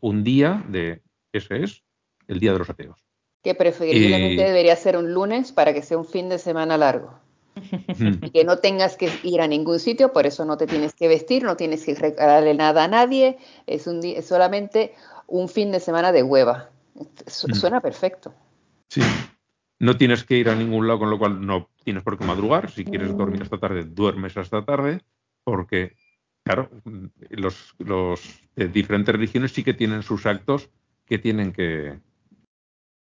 un 0.00 0.24
día 0.24 0.64
de, 0.68 1.02
ese 1.32 1.62
es, 1.62 1.82
el 2.26 2.40
Día 2.40 2.52
de 2.52 2.58
los 2.58 2.70
Ateos. 2.70 3.04
Que 3.42 3.54
preferiblemente 3.54 4.42
Y- 4.42 4.46
debería 4.46 4.74
ser 4.76 4.96
un 4.96 5.12
lunes 5.12 5.52
para 5.52 5.74
que 5.74 5.82
sea 5.82 5.98
un 5.98 6.06
fin 6.06 6.28
de 6.30 6.38
semana 6.38 6.78
largo. 6.78 7.20
Mm. 7.98 8.24
Y 8.24 8.30
que 8.30 8.44
no 8.44 8.58
tengas 8.58 8.96
que 8.96 9.10
ir 9.22 9.40
a 9.40 9.46
ningún 9.46 9.78
sitio, 9.78 10.12
por 10.12 10.26
eso 10.26 10.44
no 10.44 10.56
te 10.56 10.66
tienes 10.66 10.92
que 10.94 11.08
vestir, 11.08 11.44
no 11.44 11.56
tienes 11.56 11.84
que 11.84 11.94
regalarle 11.94 12.54
nada 12.54 12.84
a 12.84 12.88
nadie. 12.88 13.38
Es, 13.66 13.86
un 13.86 14.00
es 14.04 14.26
solamente 14.26 14.94
un 15.26 15.48
fin 15.48 15.70
de 15.72 15.80
semana 15.80 16.12
de 16.12 16.22
hueva. 16.22 16.70
Su- 17.26 17.48
Mm. 17.48 17.54
Suena 17.54 17.80
perfecto. 17.80 18.34
Sí. 18.88 19.00
No 19.80 19.96
tienes 19.96 20.24
que 20.24 20.36
ir 20.36 20.48
a 20.48 20.54
ningún 20.54 20.86
lado, 20.86 21.00
con 21.00 21.10
lo 21.10 21.18
cual 21.18 21.44
no 21.44 21.68
tienes 21.82 22.02
por 22.02 22.16
qué 22.18 22.24
madrugar. 22.24 22.70
Si 22.70 22.84
quieres 22.84 23.16
dormir 23.16 23.42
hasta 23.42 23.58
tarde, 23.58 23.84
duermes 23.84 24.36
hasta 24.36 24.64
tarde, 24.64 25.00
porque, 25.42 25.96
claro, 26.44 26.70
los, 27.30 27.74
los 27.78 28.20
de 28.54 28.68
diferentes 28.68 29.14
religiones 29.14 29.52
sí 29.52 29.64
que 29.64 29.74
tienen 29.74 30.02
sus 30.02 30.26
actos 30.26 30.70
que 31.06 31.18
tienen 31.18 31.52
que, 31.52 31.98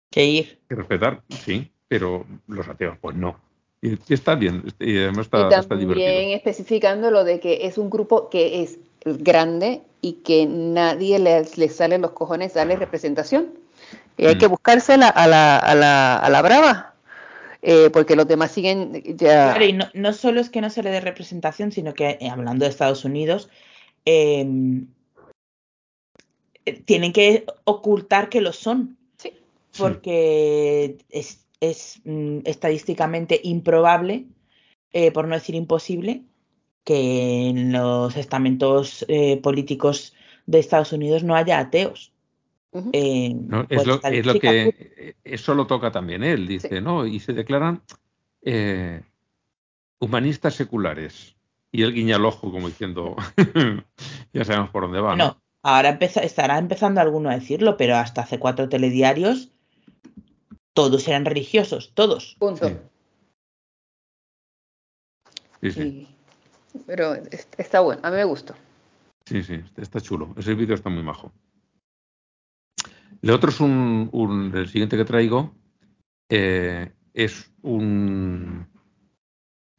Que 0.10 0.26
ir. 0.26 0.60
que 0.70 0.76
respetar, 0.76 1.22
sí, 1.30 1.72
pero 1.88 2.26
los 2.48 2.68
ateos, 2.68 2.98
pues 3.00 3.16
no. 3.16 3.40
Y, 3.84 4.00
y 4.08 4.14
está 4.14 4.36
bien, 4.36 4.64
y 4.80 4.98
además 4.98 5.26
está, 5.26 5.40
y 5.40 5.44
está 5.44 5.62
también 5.64 5.90
divertido. 5.90 6.36
especificando 6.38 7.12
lo 7.12 7.26
de 7.26 7.42
que 7.42 7.68
es 7.68 7.78
un 7.78 7.90
grupo 7.90 8.30
que 8.30 8.64
es 8.64 8.80
grande 9.04 9.82
y 10.00 10.14
que 10.24 10.46
nadie 10.46 11.20
le, 11.20 11.44
le 11.58 11.68
sale 11.68 11.98
los 11.98 12.12
cojones 12.12 12.54
darle 12.54 12.78
representación. 12.78 13.50
Y 14.18 14.26
hay 14.26 14.36
Mm. 14.36 14.38
que 14.38 14.48
buscársela 14.48 15.10
a 15.10 15.28
la, 15.28 15.58
a 15.60 15.76
la, 15.76 16.16
a 16.18 16.30
la 16.30 16.42
brava, 16.42 16.94
eh, 17.62 17.90
porque 17.92 18.16
los 18.16 18.26
demás 18.26 18.52
siguen 18.52 19.04
ya... 19.18 19.50
Claro, 19.52 19.66
y 19.66 19.74
no, 19.74 19.90
no 19.94 20.14
solo 20.14 20.40
es 20.40 20.50
que 20.50 20.62
no 20.62 20.70
se 20.70 20.82
le 20.82 20.90
dé 20.90 21.02
representación, 21.02 21.74
sino 21.74 21.94
que, 21.94 22.18
eh, 22.22 22.30
hablando 22.30 22.64
de 22.64 22.72
Estados 22.72 23.04
Unidos, 23.04 23.50
eh, 24.06 24.48
eh, 26.66 26.82
tienen 26.86 27.12
que 27.12 27.46
ocultar 27.66 28.30
que 28.30 28.40
lo 28.40 28.54
son, 28.54 28.98
Sí. 29.18 29.34
porque 29.78 30.98
es, 31.10 31.43
es, 31.70 32.02
mm, 32.06 32.40
estadísticamente 32.46 33.40
improbable, 33.44 34.26
eh, 34.92 35.12
por 35.12 35.28
no 35.28 35.36
decir 35.36 35.56
imposible, 35.56 36.24
que 36.84 37.48
en 37.50 37.72
los 37.72 38.18
estamentos 38.18 39.06
eh, 39.08 39.38
políticos 39.42 40.14
de 40.46 40.60
Estados 40.60 40.92
Unidos 40.92 41.24
no 41.24 41.36
haya 41.36 41.60
ateos. 41.60 42.12
Eh, 42.92 43.34
¿no? 43.36 43.68
por 43.68 43.78
Es, 43.80 43.86
lo, 43.88 44.02
es 44.04 44.40
que 44.42 45.16
eso 45.24 45.54
lo 45.54 45.68
toca 45.68 45.92
también 45.92 46.24
él, 46.24 46.48
dice, 46.48 46.70
Sí. 46.70 46.82
¿no? 46.82 47.06
Y 47.06 47.20
se 47.20 47.34
declaran 47.34 47.82
eh, 48.42 49.02
humanistas 50.00 50.56
seculares. 50.56 51.36
Y 51.72 51.84
él 51.84 51.94
guiña 51.94 52.18
el 52.18 52.26
ojo 52.26 52.52
como 52.52 52.68
diciendo, 52.68 53.16
ya 54.34 54.44
sabemos 54.44 54.70
por 54.72 54.84
dónde 54.84 55.00
va. 55.02 55.16
¿no? 55.16 55.26
No, 55.26 55.42
ahora 55.64 55.90
empeza- 55.98 56.22
estará 56.24 56.58
empezando 56.58 57.00
alguno 57.00 57.30
a 57.30 57.36
decirlo, 57.36 57.78
pero 57.78 57.96
hasta 57.96 58.22
hace 58.22 58.38
cuatro 58.40 58.68
telediarios 58.70 59.53
todos 60.74 61.08
eran 61.08 61.26
religiosos, 61.26 61.92
todos. 61.94 62.36
Punto. 62.40 62.68
Sí. 62.68 62.76
Sí, 65.62 65.72
sí, 65.72 65.82
Y- 65.82 66.08
pero 66.86 67.14
es- 67.16 67.48
está 67.58 67.80
bueno, 67.80 68.02
a 68.04 68.10
mí 68.10 68.18
me 68.18 68.24
gustó. 68.26 68.54
sí, 69.26 69.42
sí, 69.44 69.62
está 69.78 70.02
chulo. 70.02 70.34
Ese 70.38 70.54
vídeo 70.56 70.76
está 70.76 70.90
muy 70.90 71.04
majo. 71.04 71.32
El 73.22 73.30
otro 73.32 73.50
es 73.50 73.60
un, 73.62 74.10
un- 74.12 74.52
el 74.56 74.68
siguiente 74.68 74.98
que 74.98 75.06
traigo, 75.06 75.54
eh, 76.30 76.92
es 77.14 77.50
un, 77.62 78.68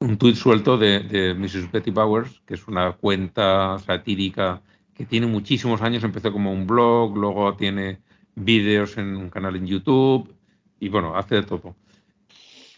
un 0.00 0.16
tuit 0.18 0.36
suelto 0.36 0.78
de, 0.78 1.00
de 1.00 1.34
Mrs. 1.34 1.70
Betty 1.70 1.90
Bowers, 1.90 2.40
que 2.46 2.54
es 2.54 2.66
una 2.66 2.92
cuenta 2.92 3.78
satírica 3.80 4.62
que 4.94 5.04
tiene 5.04 5.26
muchísimos 5.26 5.82
años, 5.82 6.04
empezó 6.04 6.32
como 6.32 6.52
un 6.52 6.66
blog, 6.66 7.14
luego 7.16 7.54
tiene 7.56 8.00
vídeos 8.36 8.96
en 8.96 9.16
un 9.16 9.28
canal 9.28 9.56
en 9.56 9.66
YouTube 9.66 10.32
y 10.80 10.88
bueno, 10.88 11.16
hace 11.16 11.36
de 11.36 11.42
todo. 11.42 11.74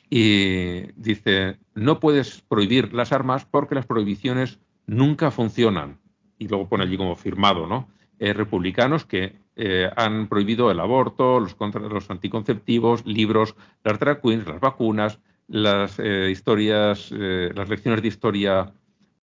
Y 0.08 0.92
dice, 0.92 1.58
no 1.74 1.98
puedes 1.98 2.40
prohibir 2.42 2.92
las 2.92 3.12
armas 3.12 3.44
porque 3.44 3.74
las 3.74 3.86
prohibiciones 3.86 4.58
nunca 4.86 5.30
funcionan. 5.30 5.98
Y 6.38 6.48
luego 6.48 6.68
pone 6.68 6.84
allí 6.84 6.96
como 6.96 7.16
firmado, 7.16 7.66
¿no? 7.66 7.88
Eh, 8.18 8.32
republicanos 8.32 9.04
que 9.04 9.36
eh, 9.56 9.90
han 9.96 10.28
prohibido 10.28 10.70
el 10.70 10.80
aborto, 10.80 11.40
los, 11.40 11.54
contra, 11.54 11.80
los 11.80 12.10
anticonceptivos, 12.10 13.04
libros, 13.04 13.56
las 13.84 13.98
drag 13.98 14.22
queens, 14.22 14.46
las 14.46 14.60
vacunas, 14.60 15.18
las 15.48 15.98
eh, 15.98 16.30
historias, 16.30 17.10
las 17.10 17.68
lecciones 17.68 18.02
de 18.02 18.08
historia 18.08 18.72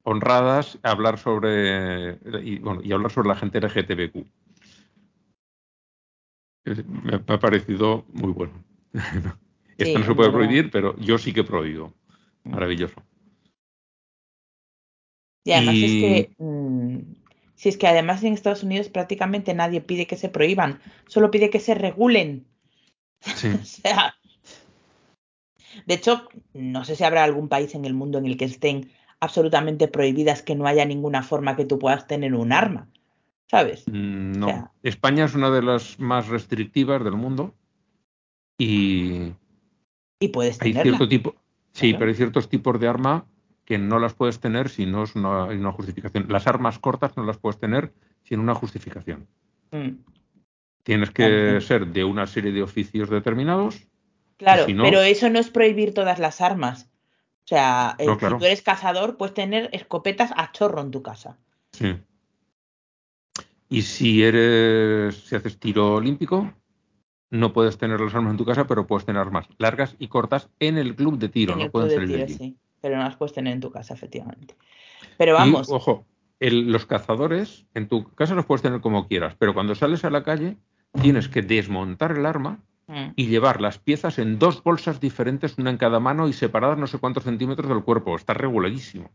honradas, 0.03 0.79
hablar 0.83 1.19
sobre 1.19 2.19
y, 2.43 2.59
bueno, 2.59 2.81
y 2.83 2.93
hablar 2.93 3.11
sobre 3.11 3.29
la 3.29 3.37
gente 3.37 3.61
LGTBQ. 3.61 4.27
Me, 6.65 7.15
ha 7.27 7.39
parecido 7.39 8.05
muy 8.13 8.33
bueno. 8.33 8.53
Esto 9.79 9.85
Sí, 9.85 9.95
no 9.95 10.05
se 10.05 10.15
puede 10.15 10.31
prohibir, 10.31 10.71
pero 10.71 10.97
yo 10.99 11.17
sí 11.17 11.33
que 11.33 11.43
prohíbo. 11.43 11.95
Maravilloso. 12.45 13.03
Y 15.45 15.53
además 15.53 15.77
es 15.77 15.91
que, 15.91 16.35
mm, 16.37 16.99
si 17.55 17.69
es 17.71 17.79
que 17.79 17.87
además 17.87 18.23
en 18.23 18.35
Estados 18.35 18.63
Unidos 18.63 18.91
prácticamente 18.91 19.55
nadie 19.55 19.81
pide 19.81 20.07
que 20.07 20.17
se 20.17 20.29
prohíban, 20.29 20.81
solo 21.07 21.31
pide 21.31 21.49
que 21.49 21.61
se 21.61 21.75
regulen. 21.75 22.47
Sí. 23.21 23.49
O 23.63 23.65
sea, 23.65 24.15
de 25.87 25.95
hecho, 25.95 26.29
no 26.53 26.85
sé 26.85 26.97
si 26.97 27.05
habrá 27.05 27.25
algún 27.25 27.49
país 27.49 27.75
en 27.75 27.85
el 27.85 27.95
mundo 27.95 28.19
en 28.19 28.27
el 28.27 28.37
que 28.37 28.45
estén 28.45 28.91
absolutamente 29.21 29.89
prohibidas 29.89 30.43
que 30.43 30.55
no 30.55 30.67
haya 30.67 30.85
ninguna 30.85 31.23
forma 31.23 31.57
que 31.57 31.65
tú 31.65 31.79
puedas 31.79 32.07
tener 32.07 32.35
un 32.35 32.53
arma, 32.53 32.89
¿sabes? 33.51 33.85
Mm, 33.89 34.33
No. 34.39 34.47
O 34.47 34.51
sea- 34.51 34.71
España 34.85 35.25
es 35.25 35.35
una 35.35 35.51
de 35.51 35.63
las 35.63 35.99
más 35.99 36.29
restrictivas 36.29 37.03
del 37.03 37.15
mundo 37.15 37.53
y 38.59 39.33
Y 40.21 40.29
puedes 40.29 40.61
hay 40.63 40.71
tenerla. 40.73 40.83
cierto 40.97 41.09
tipo, 41.09 41.35
sí, 41.73 41.89
Claro. 41.89 41.99
pero 41.99 42.09
hay 42.11 42.17
ciertos 42.17 42.49
tipos 42.49 42.79
de 42.79 42.87
arma 42.89 43.27
que 43.65 43.79
no 43.79 43.99
las 43.99 44.15
puedes 44.15 44.39
tener 44.41 44.69
si 44.69 44.87
no 44.87 45.03
es 45.03 45.15
una, 45.17 45.45
hay 45.47 45.57
una 45.57 45.73
justificación. 45.73 46.27
Las 46.29 46.47
armas 46.47 46.79
cortas 46.79 47.17
no 47.17 47.25
las 47.25 47.39
puedes 47.39 47.59
tener 47.59 47.93
sin 48.25 48.39
una 48.41 48.55
justificación. 48.55 49.27
Mm, 49.73 49.91
Tienes 50.83 51.11
que 51.11 51.25
Claro. 51.27 51.61
ser 51.61 51.87
de 51.89 52.05
una 52.05 52.27
serie 52.27 52.53
de 52.53 52.63
oficios 52.63 53.11
determinados 53.11 53.87
Claro, 54.39 54.65
Si 54.65 54.73
no- 54.73 54.85
pero 54.85 55.03
eso 55.03 55.29
no 55.29 55.39
es 55.39 55.51
prohibir 55.51 55.93
todas 55.93 56.19
las 56.19 56.41
armas. 56.41 56.89
O 57.45 57.47
sea, 57.47 57.95
eh, 57.99 58.07
claro. 58.19 58.37
si 58.37 58.41
tú 58.41 58.45
eres 58.47 58.63
cazador, 58.63 59.19
puedes 59.19 59.35
tener 59.35 59.69
escopetas 59.75 60.33
a 60.35 60.51
chorro 60.53 60.81
en 60.81 60.91
tu 60.91 61.03
casa. 61.03 61.37
Sí. 61.73 61.95
Y 63.71 63.83
si 63.83 64.23
eres, 64.25 65.15
si 65.15 65.37
haces 65.37 65.59
tiro 65.59 65.95
olímpico, 65.95 66.53
no 67.31 67.53
puedes 67.53 67.79
tener 67.79 68.01
las 68.01 68.13
armas 68.15 68.33
en 68.33 68.37
tu 68.37 68.45
casa, 68.45 68.67
pero 68.67 68.87
puedes 68.87 69.07
tener 69.07 69.23
armas 69.23 69.47
largas 69.59 69.95
y 70.01 70.09
cortas 70.09 70.51
en 70.59 70.77
el 70.77 70.97
club 70.97 71.19
de 71.19 71.29
tiro, 71.29 71.53
en 71.53 71.61
no 71.61 71.65
el 71.67 71.71
pueden 71.71 71.89
club 71.89 72.01
de 72.01 72.07
salir 72.07 72.19
de 72.19 72.27
tiro, 72.27 72.39
sí. 72.39 72.57
Pero 72.83 72.97
no 72.97 73.05
las 73.05 73.17
puedes 73.17 73.33
tener 73.33 73.53
en 73.53 73.61
tu 73.61 73.71
casa, 73.71 73.95
efectivamente. 73.95 74.57
Pero 75.17 75.33
Y, 75.33 75.39
vamos, 75.39 75.69
ojo, 75.71 76.05
el- 76.41 76.73
los 76.73 76.85
cazadores 76.87 77.65
en 77.75 77.87
tu 77.87 78.05
casa 78.15 78.35
los 78.35 78.45
puedes 78.45 78.63
tener 78.63 78.81
como 78.81 79.07
quieras, 79.07 79.37
pero 79.39 79.55
cuando 79.55 79.75
sales 79.77 80.05
a 80.05 80.11
la 80.11 80.25
calle 80.25 80.57
tienes 81.01 81.29
que 81.29 81.43
desmontar 81.43 82.13
el 82.13 82.27
arma 82.27 82.59
mm, 82.89 83.11
y 83.15 83.27
llevar 83.27 83.61
las 83.61 83.79
piezas 83.79 84.19
en 84.19 84.41
dos 84.41 84.65
bolsas 84.65 84.99
diferentes, 84.99 85.57
una 85.59 85.71
en 85.71 85.77
cada 85.77 86.01
mano 86.01 86.27
y 86.27 86.33
separadas 86.33 86.77
no 86.79 86.89
sé 86.89 86.99
cuántos 86.99 87.23
centímetros 87.23 87.69
del 87.69 87.85
cuerpo. 87.85 88.17
Está 88.17 88.35
reguladísimo. 88.35 89.11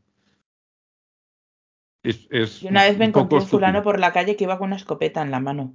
Es, 2.05 2.27
es 2.29 2.61
yo 2.61 2.69
una 2.69 2.83
vez 2.83 2.97
me 2.97 3.05
encontré 3.05 3.39
un 3.39 3.47
fulano 3.47 3.81
por 3.81 3.99
la 3.99 4.13
calle 4.13 4.35
que 4.35 4.43
iba 4.43 4.59
con 4.59 4.67
una 4.67 4.75
escopeta 4.75 5.23
en 5.23 5.31
la 5.31 5.39
mano. 5.39 5.73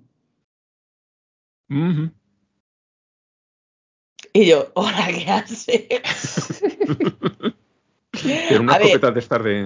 Y 4.33 4.47
yo, 4.47 4.71
hola, 4.75 5.09
¿qué 5.09 5.31
haces? 5.31 6.63
Pero 8.49 8.61
una 8.61 8.75
A 8.75 8.79
ver. 8.79 8.87
escopeta 8.89 9.11
de 9.11 9.21
estar 9.21 9.43
de. 9.43 9.63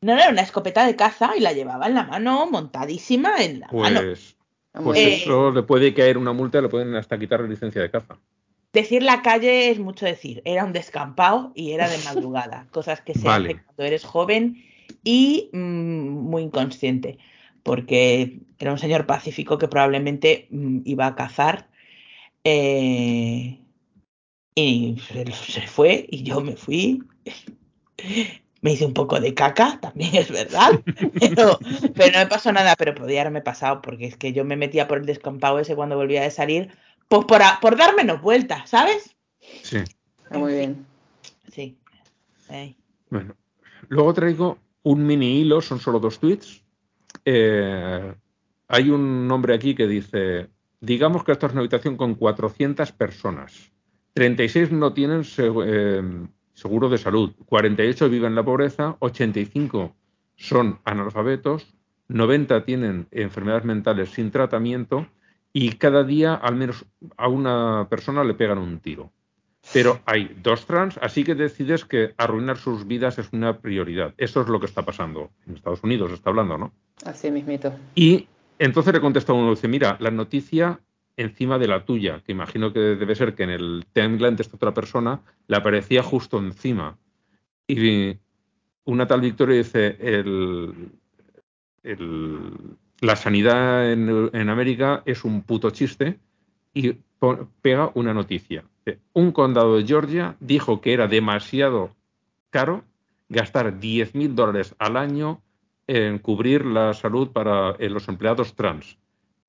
No, 0.00 0.14
no, 0.14 0.20
era 0.20 0.30
una 0.30 0.42
escopeta 0.42 0.86
de 0.86 0.96
caza 0.96 1.36
y 1.36 1.40
la 1.40 1.52
llevaba 1.52 1.86
en 1.86 1.94
la 1.94 2.04
mano, 2.04 2.48
montadísima 2.50 3.36
en 3.38 3.60
la 3.60 3.68
mano. 3.68 4.00
Pues, 4.00 4.36
Muy 4.74 4.84
pues. 4.84 4.98
Eh, 4.98 5.14
eso 5.22 5.50
le 5.52 5.62
puede 5.62 5.94
caer 5.94 6.18
una 6.18 6.32
multa, 6.32 6.60
le 6.60 6.68
pueden 6.68 6.94
hasta 6.96 7.18
quitar 7.18 7.40
la 7.40 7.48
licencia 7.48 7.80
de 7.82 7.90
caza. 7.90 8.18
Decir 8.72 9.02
la 9.02 9.22
calle 9.22 9.70
es 9.70 9.78
mucho 9.78 10.04
decir. 10.04 10.42
Era 10.44 10.64
un 10.64 10.72
descampado 10.72 11.52
y 11.54 11.72
era 11.72 11.88
de 11.88 11.98
madrugada. 11.98 12.66
Cosas 12.70 13.00
que 13.00 13.14
se 13.14 13.26
Vale. 13.26 13.48
hacen 13.50 13.62
cuando 13.64 13.82
eres 13.84 14.04
joven 14.04 14.64
y 15.04 15.50
mm, 15.52 15.58
muy 15.58 16.42
inconsciente. 16.42 17.18
Porque 17.62 18.40
era 18.58 18.72
un 18.72 18.78
señor 18.78 19.06
pacífico 19.06 19.58
que 19.58 19.68
probablemente 19.68 20.48
mm, 20.50 20.80
iba 20.84 21.06
a 21.06 21.14
cazar. 21.16 21.68
eh, 22.44 23.58
y 24.54 24.96
se, 25.12 25.30
se 25.32 25.66
fue 25.68 26.06
y 26.10 26.22
yo 26.24 26.40
me 26.40 26.56
fui. 26.56 27.02
Me 28.60 28.72
hice 28.72 28.86
un 28.86 28.92
poco 28.94 29.20
de 29.20 29.34
caca, 29.34 29.78
también 29.80 30.16
es 30.16 30.32
verdad. 30.32 30.70
Pero, 31.20 31.60
pero 31.94 32.12
no 32.12 32.18
me 32.18 32.26
pasó 32.26 32.52
nada, 32.52 32.74
pero 32.76 32.92
podía 32.92 33.20
haberme 33.20 33.40
pasado 33.40 33.80
porque 33.82 34.06
es 34.06 34.16
que 34.16 34.32
yo 34.32 34.44
me 34.44 34.56
metía 34.56 34.88
por 34.88 34.98
el 34.98 35.06
descampado 35.06 35.60
ese 35.60 35.76
cuando 35.76 35.94
volvía 35.96 36.22
de 36.22 36.32
salir. 36.32 36.70
Pues 37.08 37.24
por, 37.26 37.40
a- 37.40 37.60
por 37.60 37.76
dar 37.76 37.94
menos 37.94 38.20
vueltas, 38.20 38.68
¿sabes? 38.68 39.14
Sí. 39.62 39.78
Muy 40.32 40.54
bien. 40.54 40.84
Sí. 41.52 41.76
Bueno, 43.10 43.36
luego 43.88 44.12
traigo 44.12 44.58
un 44.82 45.06
mini 45.06 45.40
hilo, 45.40 45.60
son 45.60 45.80
solo 45.80 46.00
dos 46.00 46.18
tweets. 46.18 46.64
Eh, 47.24 48.14
hay 48.68 48.90
un 48.90 49.26
nombre 49.26 49.54
aquí 49.54 49.74
que 49.74 49.86
dice, 49.86 50.48
digamos 50.80 51.24
que 51.24 51.32
esta 51.32 51.46
es 51.46 51.52
una 51.52 51.60
habitación 51.60 51.96
con 51.96 52.14
400 52.14 52.92
personas. 52.92 53.72
36 54.14 54.72
no 54.72 54.92
tienen 54.92 55.22
eh, 55.38 56.02
seguro 56.54 56.88
de 56.88 56.98
salud, 56.98 57.32
48 57.46 58.10
viven 58.10 58.30
en 58.30 58.34
la 58.34 58.44
pobreza, 58.44 58.96
85 58.98 59.94
son 60.36 60.80
analfabetos, 60.84 61.74
90 62.08 62.64
tienen 62.64 63.06
enfermedades 63.10 63.64
mentales 63.64 64.10
sin 64.10 64.30
tratamiento 64.30 65.06
y 65.52 65.72
cada 65.72 66.04
día 66.04 66.34
al 66.34 66.56
menos 66.56 66.84
a 67.16 67.28
una 67.28 67.86
persona 67.88 68.24
le 68.24 68.34
pegan 68.34 68.58
un 68.58 68.80
tiro. 68.80 69.12
Pero 69.72 70.00
hay 70.06 70.34
dos 70.42 70.64
trans, 70.66 70.98
así 71.02 71.24
que 71.24 71.34
decides 71.34 71.84
que 71.84 72.14
arruinar 72.16 72.56
sus 72.56 72.86
vidas 72.86 73.18
es 73.18 73.28
una 73.32 73.58
prioridad. 73.58 74.14
Eso 74.16 74.40
es 74.40 74.48
lo 74.48 74.58
que 74.60 74.66
está 74.66 74.82
pasando. 74.84 75.30
En 75.46 75.54
Estados 75.56 75.82
Unidos 75.82 76.10
está 76.12 76.30
hablando, 76.30 76.56
¿no? 76.56 76.72
Así 77.04 77.30
mismito. 77.30 77.72
Y 77.94 78.26
entonces 78.58 78.94
le 78.94 79.00
contesta 79.00 79.32
uno, 79.32 79.50
dice, 79.50 79.68
mira, 79.68 79.96
la 80.00 80.10
noticia 80.10 80.80
encima 81.16 81.58
de 81.58 81.66
la 81.68 81.84
tuya, 81.84 82.22
que 82.24 82.32
imagino 82.32 82.72
que 82.72 82.78
debe 82.80 83.14
ser 83.14 83.34
que 83.34 83.42
en 83.42 83.50
el 83.50 83.84
timeline 83.92 84.36
de 84.36 84.42
esta 84.42 84.56
otra 84.56 84.72
persona 84.72 85.20
le 85.48 85.56
aparecía 85.56 86.02
justo 86.02 86.38
encima. 86.38 86.96
Y 87.66 88.16
una 88.84 89.06
tal 89.06 89.20
Victoria 89.20 89.56
dice, 89.58 89.96
el, 90.00 90.90
el- 91.82 92.52
la 93.00 93.16
sanidad 93.16 93.92
en, 93.92 94.30
en 94.32 94.48
América 94.48 95.02
es 95.06 95.24
un 95.24 95.42
puto 95.42 95.70
chiste 95.70 96.18
y 96.74 96.94
pega 97.62 97.90
una 97.94 98.12
noticia. 98.14 98.64
Un 99.12 99.32
condado 99.32 99.76
de 99.76 99.86
Georgia 99.86 100.36
dijo 100.40 100.80
que 100.80 100.92
era 100.92 101.06
demasiado 101.06 101.94
caro 102.50 102.84
gastar 103.28 103.78
10.000 103.78 104.34
dólares 104.34 104.74
al 104.78 104.96
año 104.96 105.42
en 105.86 106.18
cubrir 106.18 106.64
la 106.64 106.94
salud 106.94 107.28
para 107.30 107.72
eh, 107.78 107.88
los 107.88 108.08
empleados 108.08 108.54
trans. 108.54 108.98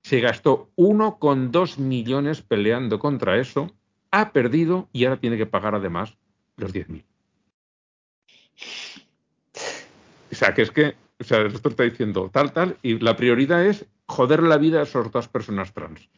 Se 0.02 0.20
gastó 0.20 0.70
1,2 0.76 1.78
millones 1.78 2.42
peleando 2.42 2.98
contra 2.98 3.38
eso, 3.38 3.70
ha 4.10 4.32
perdido 4.32 4.88
y 4.92 5.04
ahora 5.04 5.20
tiene 5.20 5.36
que 5.36 5.46
pagar 5.46 5.74
además 5.74 6.16
los 6.56 6.72
10.000. 6.72 7.04
O 10.32 10.34
sea, 10.34 10.54
que 10.54 10.62
es 10.62 10.70
que, 10.70 10.94
o 11.18 11.24
sea, 11.24 11.42
esto 11.42 11.68
está 11.68 11.82
diciendo 11.82 12.30
tal, 12.32 12.52
tal, 12.52 12.76
y 12.82 12.98
la 12.98 13.16
prioridad 13.16 13.64
es 13.64 13.84
joder 14.06 14.42
la 14.42 14.58
vida 14.58 14.80
a 14.80 14.84
esas 14.84 15.10
dos 15.10 15.28
personas 15.28 15.72
trans. 15.72 16.08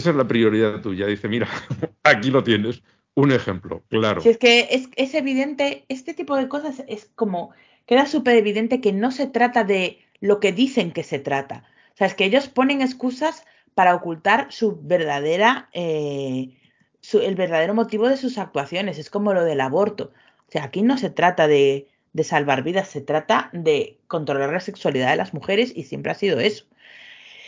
Esa 0.00 0.10
es 0.10 0.16
la 0.16 0.26
prioridad 0.26 0.80
tuya. 0.80 1.06
Dice, 1.06 1.28
mira, 1.28 1.46
aquí 2.02 2.30
lo 2.30 2.42
tienes. 2.42 2.82
Un 3.14 3.32
ejemplo, 3.32 3.84
claro. 3.90 4.22
Si 4.22 4.30
es 4.30 4.38
que 4.38 4.68
es, 4.70 4.88
es 4.96 5.12
evidente, 5.14 5.84
este 5.88 6.14
tipo 6.14 6.36
de 6.36 6.48
cosas 6.48 6.82
es 6.88 7.10
como, 7.16 7.50
queda 7.84 8.06
súper 8.06 8.36
evidente 8.36 8.80
que 8.80 8.92
no 8.92 9.10
se 9.10 9.26
trata 9.26 9.62
de 9.64 9.98
lo 10.20 10.40
que 10.40 10.52
dicen 10.52 10.90
que 10.92 11.02
se 11.02 11.18
trata. 11.18 11.64
O 11.92 11.96
sea, 11.96 12.06
es 12.06 12.14
que 12.14 12.24
ellos 12.24 12.48
ponen 12.48 12.80
excusas 12.80 13.44
para 13.74 13.94
ocultar 13.94 14.46
su 14.50 14.80
verdadera, 14.80 15.68
eh, 15.74 16.56
su- 17.02 17.20
el 17.20 17.34
verdadero 17.34 17.74
motivo 17.74 18.08
de 18.08 18.16
sus 18.16 18.38
actuaciones. 18.38 18.96
Es 18.98 19.10
como 19.10 19.34
lo 19.34 19.44
del 19.44 19.60
aborto. 19.60 20.12
O 20.48 20.50
sea, 20.50 20.64
aquí 20.64 20.80
no 20.80 20.96
se 20.96 21.10
trata 21.10 21.46
de, 21.46 21.88
de 22.14 22.24
salvar 22.24 22.62
vidas, 22.62 22.88
se 22.88 23.02
trata 23.02 23.50
de 23.52 23.98
controlar 24.06 24.50
la 24.50 24.60
sexualidad 24.60 25.10
de 25.10 25.16
las 25.16 25.34
mujeres 25.34 25.72
y 25.76 25.82
siempre 25.82 26.12
ha 26.12 26.14
sido 26.14 26.40
eso. 26.40 26.64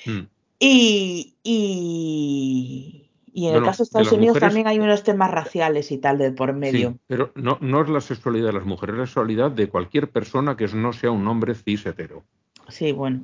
Mm. 0.04 0.26
Y, 0.64 1.34
y, 1.42 3.10
y 3.32 3.48
en 3.48 3.54
el 3.56 3.64
caso 3.64 3.82
de 3.82 3.86
Estados 3.88 4.12
Unidos 4.12 4.36
mujeres- 4.36 4.48
también 4.48 4.68
hay 4.68 4.78
unos 4.78 5.02
temas 5.02 5.28
raciales 5.32 5.90
y 5.90 5.98
tal 5.98 6.18
de 6.18 6.30
por 6.30 6.52
medio. 6.52 6.90
Sí, 6.90 6.98
pero 7.08 7.32
no, 7.34 7.58
no 7.60 7.82
es 7.82 7.88
la 7.88 8.00
sexualidad 8.00 8.46
de 8.46 8.52
las 8.52 8.64
mujeres, 8.64 8.94
es 8.94 8.98
la 9.00 9.06
sexualidad 9.06 9.50
de 9.50 9.68
cualquier 9.68 10.12
persona 10.12 10.56
que 10.56 10.68
no 10.68 10.92
sea 10.92 11.10
un 11.10 11.26
hombre 11.26 11.56
cis 11.56 11.84
hetero. 11.84 12.22
Sí, 12.68 12.92
bueno. 12.92 13.22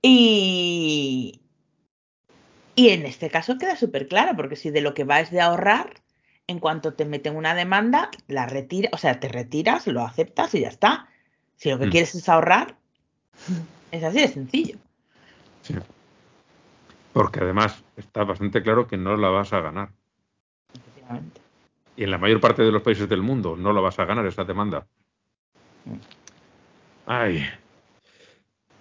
Y, 0.00 1.40
y 2.76 2.88
en 2.90 3.04
este 3.04 3.28
caso 3.28 3.58
queda 3.58 3.74
súper 3.74 4.06
claro, 4.06 4.36
porque 4.36 4.54
si 4.54 4.70
de 4.70 4.80
lo 4.80 4.94
que 4.94 5.02
va 5.02 5.18
es 5.18 5.32
de 5.32 5.40
ahorrar, 5.40 6.02
en 6.46 6.60
cuanto 6.60 6.94
te 6.94 7.04
meten 7.04 7.34
una 7.34 7.56
demanda, 7.56 8.10
la 8.28 8.46
retira, 8.46 8.90
o 8.92 8.96
sea, 8.96 9.18
te 9.18 9.28
retiras, 9.28 9.88
lo 9.88 10.02
aceptas 10.02 10.54
y 10.54 10.60
ya 10.60 10.68
está. 10.68 11.08
Si 11.56 11.68
lo 11.68 11.80
que 11.80 11.86
Mm. 11.86 11.90
quieres 11.90 12.14
es 12.14 12.28
ahorrar, 12.28 12.76
es 13.90 14.04
así 14.04 14.20
de 14.20 14.28
sencillo. 14.28 14.76
Sí. 15.62 15.74
Porque 17.12 17.40
además 17.40 17.84
está 17.96 18.24
bastante 18.24 18.62
claro 18.62 18.86
que 18.86 18.96
no 18.96 19.16
la 19.16 19.28
vas 19.28 19.52
a 19.52 19.60
ganar. 19.60 19.90
efectivamente. 20.74 21.40
Y 21.96 22.04
en 22.04 22.10
la 22.10 22.18
mayor 22.18 22.40
parte 22.40 22.62
de 22.62 22.72
los 22.72 22.82
países 22.82 23.08
del 23.08 23.22
mundo 23.22 23.56
no 23.56 23.72
la 23.72 23.80
vas 23.80 23.98
a 23.98 24.04
ganar 24.04 24.24
esa 24.26 24.44
demanda. 24.44 24.86
Ay. 27.06 27.44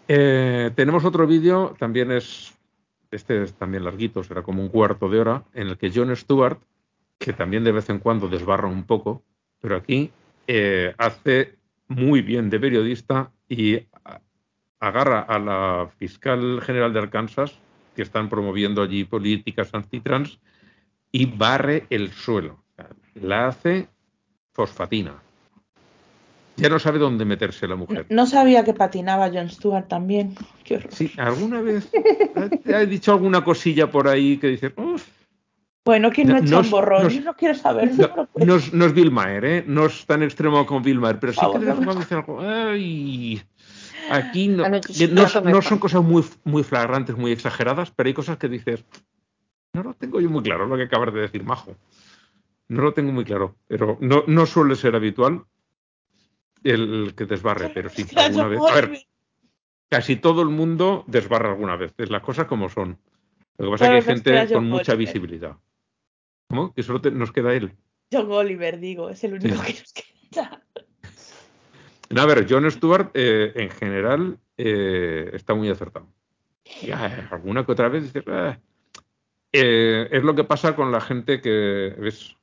Eh, 0.08 0.72
tenemos 0.76 1.04
otro 1.06 1.28
vídeo, 1.28 1.76
también 1.78 2.12
es, 2.12 2.54
este 3.12 3.44
es 3.44 3.54
también 3.54 3.84
larguito, 3.84 4.24
será 4.24 4.42
como 4.42 4.62
un 4.62 4.70
cuarto 4.70 5.10
de 5.10 5.20
hora, 5.20 5.44
en 5.54 5.68
el 5.68 5.78
que 5.78 5.92
Jon 5.92 6.16
Stewart, 6.16 6.60
que 7.18 7.34
también 7.34 7.64
de 7.64 7.72
vez 7.72 7.90
en 7.90 8.00
cuando 8.00 8.28
desbarra 8.28 8.68
un 8.68 8.84
poco, 8.84 9.24
pero 9.60 9.76
aquí 9.76 10.12
eh, 10.48 10.94
hace 10.98 11.56
muy 11.88 12.22
bien 12.22 12.50
de 12.50 12.60
periodista 12.60 13.32
y 13.48 13.88
agarra 14.80 15.20
a 15.22 15.40
la 15.40 15.90
fiscal 15.98 16.62
general 16.62 16.94
de 16.94 17.00
Arkansas, 17.00 17.60
que 17.96 18.02
están 18.02 18.30
promoviendo 18.30 18.82
allí 18.82 19.04
políticas 19.04 19.70
antitrans, 19.74 20.40
y 21.12 21.26
barre 21.26 21.86
el 21.90 22.12
suelo. 22.12 22.64
La 23.16 23.48
hace 23.48 23.88
fosfatina. 24.54 25.16
Ya 26.58 26.70
no 26.70 26.80
sabe 26.80 27.00
dónde 27.00 27.26
meterse 27.26 27.68
la 27.68 27.76
mujer. 27.76 28.06
No 28.10 28.26
sabía 28.26 28.64
que 28.64 28.74
patinaba 28.74 29.30
Jon 29.30 29.50
Stewart 29.50 29.88
también. 29.88 30.36
Qué. 30.64 30.86
Sí, 30.90 31.12
¿alguna 31.18 31.62
vez 31.62 31.90
ha- 32.36 32.76
ha 32.76 32.86
dicho 32.86 33.12
alguna 33.14 33.44
cosilla 33.44 33.90
por 33.90 34.08
ahí 34.08 34.38
que 34.38 34.48
dice, 34.48 34.74
"Uf"? 34.78 35.04
Bueno, 35.84 36.12
¿quién 36.12 36.28
no, 36.28 36.40
No- 36.42 36.60
es- 36.62 36.70
borrón? 36.70 37.04
no 37.04 37.10
Yo 37.10 37.20
es- 37.20 37.26
no 37.26 37.36
quiero 37.36 37.56
saber. 37.56 37.92
No, 37.98 38.08
no 38.16 38.46
no 38.46 38.56
es, 38.56 38.72
no 38.74 38.86
es 38.86 38.94
Bill 38.94 39.12
Maher, 39.12 39.46
¿eh? 39.46 39.64
No 39.66 39.88
es 39.88 40.06
tan 40.06 40.22
extremo 40.22 40.64
como 40.66 40.82
Bill 40.82 41.00
Maher, 41.00 41.20
pero 41.20 41.34
sí 41.34 41.40
que 41.40 41.66
vamos. 41.66 41.98
dice 42.00 42.16
algo. 42.16 42.40
"Ay". 42.42 43.42
Aquí 44.12 44.50
no, 44.50 45.62
son 45.62 45.80
cosas 45.80 46.04
muy, 46.04 46.24
muy 46.44 46.64
flagrantes, 46.64 47.16
muy 47.16 47.32
exageradas, 47.32 47.92
pero 47.92 48.08
hay 48.08 48.14
cosas 48.14 48.38
que 48.38 48.50
dices, 48.50 48.84
No 49.74 49.84
lo 49.84 49.94
tengo 49.94 50.20
yo 50.20 50.30
muy 50.30 50.44
claro, 50.44 50.68
lo 50.68 50.76
que 50.76 50.84
acabas 50.84 51.14
de 51.14 51.22
decir, 51.22 51.44
Majo. 51.44 51.78
No 52.68 52.82
lo 52.84 52.94
tengo 52.94 53.12
muy 53.12 53.24
claro, 53.24 53.56
pero 53.68 53.98
no, 54.02 54.24
no 54.28 54.46
suele 54.46 54.76
ser 54.76 54.96
habitual 54.96 55.46
el 56.64 57.14
que 57.16 57.26
desbarre, 57.26 57.70
pero 57.74 57.90
sí, 57.90 58.06
alguna 58.18 58.48
vez. 58.48 58.62
A 58.70 58.76
ver, 58.76 59.06
casi 59.90 60.18
todo 60.18 60.42
el 60.42 60.50
mundo 60.50 61.06
desbarra 61.08 61.52
alguna 61.52 61.76
vez, 61.78 61.94
es 61.98 62.10
las 62.10 62.22
cosas 62.22 62.48
como 62.48 62.70
son. 62.70 63.00
Lo 63.58 63.66
que 63.66 63.72
pasa 63.72 63.86
es 63.86 64.06
que 64.06 64.12
hay 64.12 64.16
gente 64.18 64.54
con 64.54 64.68
mucha 64.68 64.96
visibilidad. 64.96 65.58
¿Cómo? 66.48 66.74
Que 66.74 66.84
solo 66.84 67.00
nos 67.12 67.32
queda 67.32 67.54
él. 67.54 67.76
John 68.12 68.30
Oliver, 68.30 68.80
digo, 68.80 69.10
es 69.10 69.24
el 69.24 69.36
único 69.36 69.62
que 69.64 69.74
nos 69.74 69.94
queda. 69.94 70.11
No, 72.14 72.22
a 72.22 72.26
ver, 72.26 72.46
John 72.50 72.70
Stewart 72.70 73.12
eh, 73.14 73.52
en 73.56 73.70
general 73.70 74.38
eh, 74.58 75.30
está 75.34 75.54
muy 75.54 75.70
acertado. 75.70 76.08
Ya, 76.82 77.28
alguna 77.32 77.66
que 77.66 77.72
otra 77.72 77.90
vez 77.90 78.04
dices, 78.04 78.24
ah". 78.28 78.58
eh, 79.52 80.08
es 80.12 80.24
lo 80.24 80.36
que 80.36 80.44
pasa 80.44 80.76
con 80.76 80.92
la 80.92 81.02
gente 81.02 81.42
que 81.42 81.96
es 82.08 82.36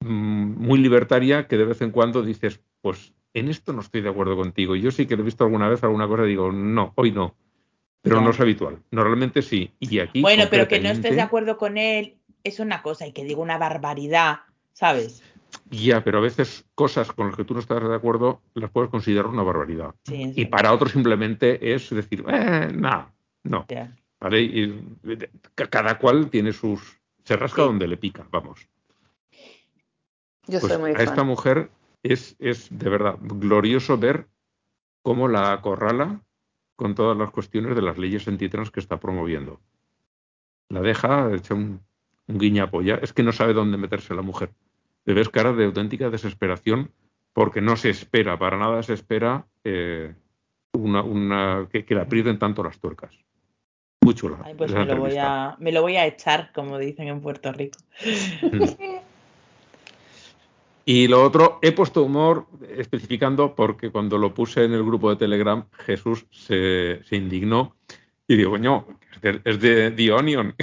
mm, 0.00 0.66
muy 0.66 0.78
libertaria, 0.78 1.46
que 1.46 1.56
de 1.56 1.64
vez 1.64 1.80
en 1.80 1.90
cuando 1.90 2.22
dices, 2.22 2.60
pues 2.80 3.14
en 3.34 3.48
esto 3.48 3.72
no 3.72 3.80
estoy 3.80 4.00
de 4.00 4.10
acuerdo 4.10 4.36
contigo. 4.36 4.76
Yo 4.76 4.90
sí 4.90 5.06
que 5.06 5.16
lo 5.16 5.22
he 5.22 5.24
visto 5.24 5.44
alguna 5.44 5.68
vez 5.68 5.82
alguna 5.84 6.08
cosa 6.08 6.24
y 6.24 6.28
digo, 6.28 6.52
no, 6.52 6.92
hoy 6.96 7.12
no. 7.12 7.34
Pero 8.00 8.20
no 8.20 8.30
es 8.30 8.40
habitual. 8.40 8.78
Normalmente 8.90 9.42
sí. 9.42 9.72
Y 9.80 9.98
aquí. 9.98 10.22
Bueno, 10.22 10.44
pero 10.50 10.68
que 10.68 10.80
no 10.80 10.88
estés 10.88 11.16
de 11.16 11.20
acuerdo 11.20 11.58
con 11.58 11.76
él 11.76 12.16
es 12.44 12.60
una 12.60 12.82
cosa 12.82 13.06
y 13.06 13.12
que 13.12 13.24
diga 13.24 13.40
una 13.40 13.58
barbaridad, 13.58 14.40
¿sabes? 14.72 15.22
Ya, 15.70 16.02
pero 16.02 16.18
a 16.18 16.22
veces 16.22 16.64
cosas 16.74 17.12
con 17.12 17.26
las 17.28 17.36
que 17.36 17.44
tú 17.44 17.54
no 17.54 17.60
estás 17.60 17.86
de 17.86 17.94
acuerdo 17.94 18.40
las 18.54 18.70
puedes 18.70 18.90
considerar 18.90 19.26
una 19.26 19.42
barbaridad. 19.42 19.94
y 20.06 20.46
para 20.46 20.72
otros 20.72 20.92
simplemente 20.92 21.74
es 21.74 21.90
decir, 21.90 22.24
eh, 22.28 22.70
nada, 22.74 23.12
no. 23.44 23.66
¿Vale? 24.20 24.40
Y 24.40 24.88
cada 25.54 25.98
cual 25.98 26.30
tiene 26.30 26.52
sus. 26.52 26.98
Se 27.24 27.36
rasca 27.36 27.62
donde 27.62 27.86
le 27.86 27.96
pica, 27.96 28.26
vamos. 28.30 28.66
Yo 30.46 30.60
pues 30.60 30.72
soy 30.72 30.80
muy 30.80 30.90
a 30.92 31.02
esta 31.02 31.24
mujer 31.24 31.70
es, 32.02 32.36
es 32.38 32.68
de 32.70 32.88
verdad 32.88 33.18
glorioso 33.20 33.98
ver 33.98 34.28
cómo 35.02 35.28
la 35.28 35.52
acorrala 35.52 36.22
con 36.74 36.94
todas 36.94 37.16
las 37.16 37.30
cuestiones 37.30 37.74
de 37.76 37.82
las 37.82 37.98
leyes 37.98 38.26
antitrans 38.28 38.70
que 38.70 38.80
está 38.80 38.98
promoviendo. 38.98 39.60
La 40.70 40.80
deja 40.80 41.32
hecha 41.34 41.54
un, 41.54 41.80
un 42.28 42.38
guiñapo 42.38 42.82
ya. 42.82 42.94
Es 42.96 43.12
que 43.12 43.22
no 43.22 43.32
sabe 43.32 43.52
dónde 43.52 43.76
meterse 43.76 44.14
la 44.14 44.22
mujer. 44.22 44.52
Le 45.08 45.14
ves 45.14 45.30
cara 45.30 45.54
de 45.54 45.64
auténtica 45.64 46.10
desesperación 46.10 46.90
porque 47.32 47.62
no 47.62 47.76
se 47.76 47.88
espera, 47.88 48.38
para 48.38 48.58
nada 48.58 48.82
se 48.82 48.92
espera 48.92 49.46
eh, 49.64 50.12
una, 50.72 51.00
una, 51.02 51.66
que, 51.72 51.86
que, 51.86 51.94
la 51.94 52.02
aprieten 52.02 52.38
tanto 52.38 52.62
las 52.62 52.78
tuercas. 52.78 53.14
Muy 54.02 54.12
chula. 54.12 54.36
Ay, 54.44 54.52
pues 54.54 54.70
me 54.70 54.84
lo, 54.84 54.98
voy 54.98 55.16
a, 55.16 55.56
me 55.60 55.72
lo 55.72 55.80
voy 55.80 55.96
a 55.96 56.04
echar, 56.04 56.52
como 56.52 56.76
dicen 56.76 57.08
en 57.08 57.22
Puerto 57.22 57.50
Rico. 57.52 57.78
Y 60.84 61.06
lo 61.06 61.22
otro, 61.22 61.58
he 61.60 61.72
puesto 61.72 62.02
humor 62.02 62.46
especificando 62.66 63.54
porque 63.54 63.90
cuando 63.90 64.16
lo 64.16 64.32
puse 64.32 64.64
en 64.64 64.72
el 64.72 64.82
grupo 64.82 65.10
de 65.10 65.16
Telegram, 65.16 65.66
Jesús 65.84 66.24
se, 66.30 67.02
se 67.04 67.16
indignó 67.16 67.76
y 68.26 68.36
digo, 68.36 68.52
coño, 68.52 68.86
es 69.22 69.60
de 69.60 69.90
The 69.90 70.12
Onion. 70.12 70.54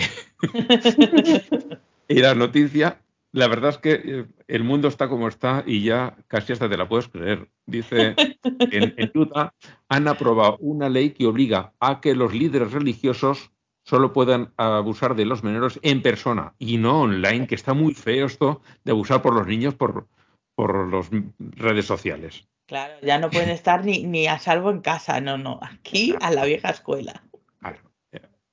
y 2.07 2.15
la 2.15 2.33
noticia, 2.33 2.97
la 3.35 3.49
verdad 3.49 3.71
es 3.71 3.77
que 3.79 3.91
eh, 3.93 4.25
el 4.47 4.63
mundo 4.63 4.87
está 4.87 5.09
como 5.09 5.27
está 5.27 5.63
y 5.67 5.83
ya 5.83 6.15
casi 6.27 6.53
hasta 6.53 6.69
te 6.69 6.77
la 6.77 6.87
puedes 6.87 7.09
creer. 7.09 7.49
Dice, 7.65 8.15
en, 8.71 8.93
en 8.95 9.11
Utah 9.13 9.53
han 9.89 10.07
aprobado 10.07 10.57
una 10.61 10.87
ley 10.87 11.09
que 11.09 11.27
obliga 11.27 11.73
a 11.81 11.99
que 11.99 12.15
los 12.15 12.33
líderes 12.33 12.71
religiosos 12.71 13.51
solo 13.83 14.13
puedan 14.13 14.53
abusar 14.55 15.15
de 15.15 15.25
los 15.25 15.43
menores 15.43 15.79
en 15.83 16.01
persona 16.01 16.55
y 16.59 16.77
no 16.77 17.01
online, 17.01 17.45
que 17.45 17.55
está 17.55 17.73
muy 17.73 17.93
feo 17.93 18.25
esto 18.25 18.61
de 18.85 18.93
abusar 18.93 19.21
por 19.21 19.35
los 19.35 19.45
niños 19.45 19.75
por, 19.75 20.07
por 20.55 20.91
las 20.91 21.09
redes 21.37 21.85
sociales. 21.85 22.47
Claro, 22.67 22.93
ya 23.01 23.19
no 23.19 23.29
pueden 23.29 23.49
estar 23.49 23.83
ni, 23.83 24.03
ni 24.03 24.27
a 24.27 24.39
salvo 24.39 24.71
en 24.71 24.79
casa, 24.79 25.19
no, 25.19 25.37
no, 25.37 25.59
aquí 25.61 26.15
a 26.21 26.31
la 26.31 26.45
vieja 26.45 26.69
escuela. 26.69 27.21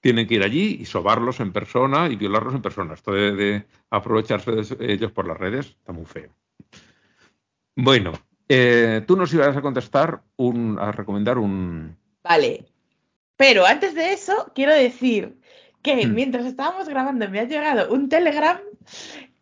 Tienen 0.03 0.27
que 0.27 0.35
ir 0.35 0.43
allí 0.43 0.77
y 0.81 0.85
sobarlos 0.85 1.41
en 1.41 1.53
persona 1.53 2.09
y 2.11 2.17
violarlos 2.17 2.55
en 2.55 2.61
persona. 2.61 2.93
Esto 2.93 3.13
de, 3.13 3.65
aprovecharse 3.89 4.51
de 4.53 4.93
ellos 4.93 5.13
por 5.13 5.27
las 5.27 5.39
redes 5.39 5.69
está 5.69 5.93
muy 5.93 6.05
feo. 6.05 6.29
Bueno, 7.75 8.13
eh, 8.49 9.03
tú 9.07 9.17
nos 9.17 9.33
ibas 9.33 9.57
a 9.57 9.63
contestar, 9.63 10.23
un, 10.37 10.79
a 10.79 10.93
recomendar 10.93 11.39
un... 11.39 11.97
Vale, 12.23 12.67
pero 13.37 13.65
antes 13.65 13.95
de 13.95 14.13
eso, 14.13 14.53
quiero 14.55 14.75
decir 14.75 15.39
que 15.83 16.07
hmm. 16.07 16.15
mientras 16.15 16.47
estábamos 16.47 16.89
grabando 16.89 17.29
me 17.31 17.41
ha 17.41 17.45
llegado 17.45 17.93
un 17.93 18.09
telegram 18.09 18.59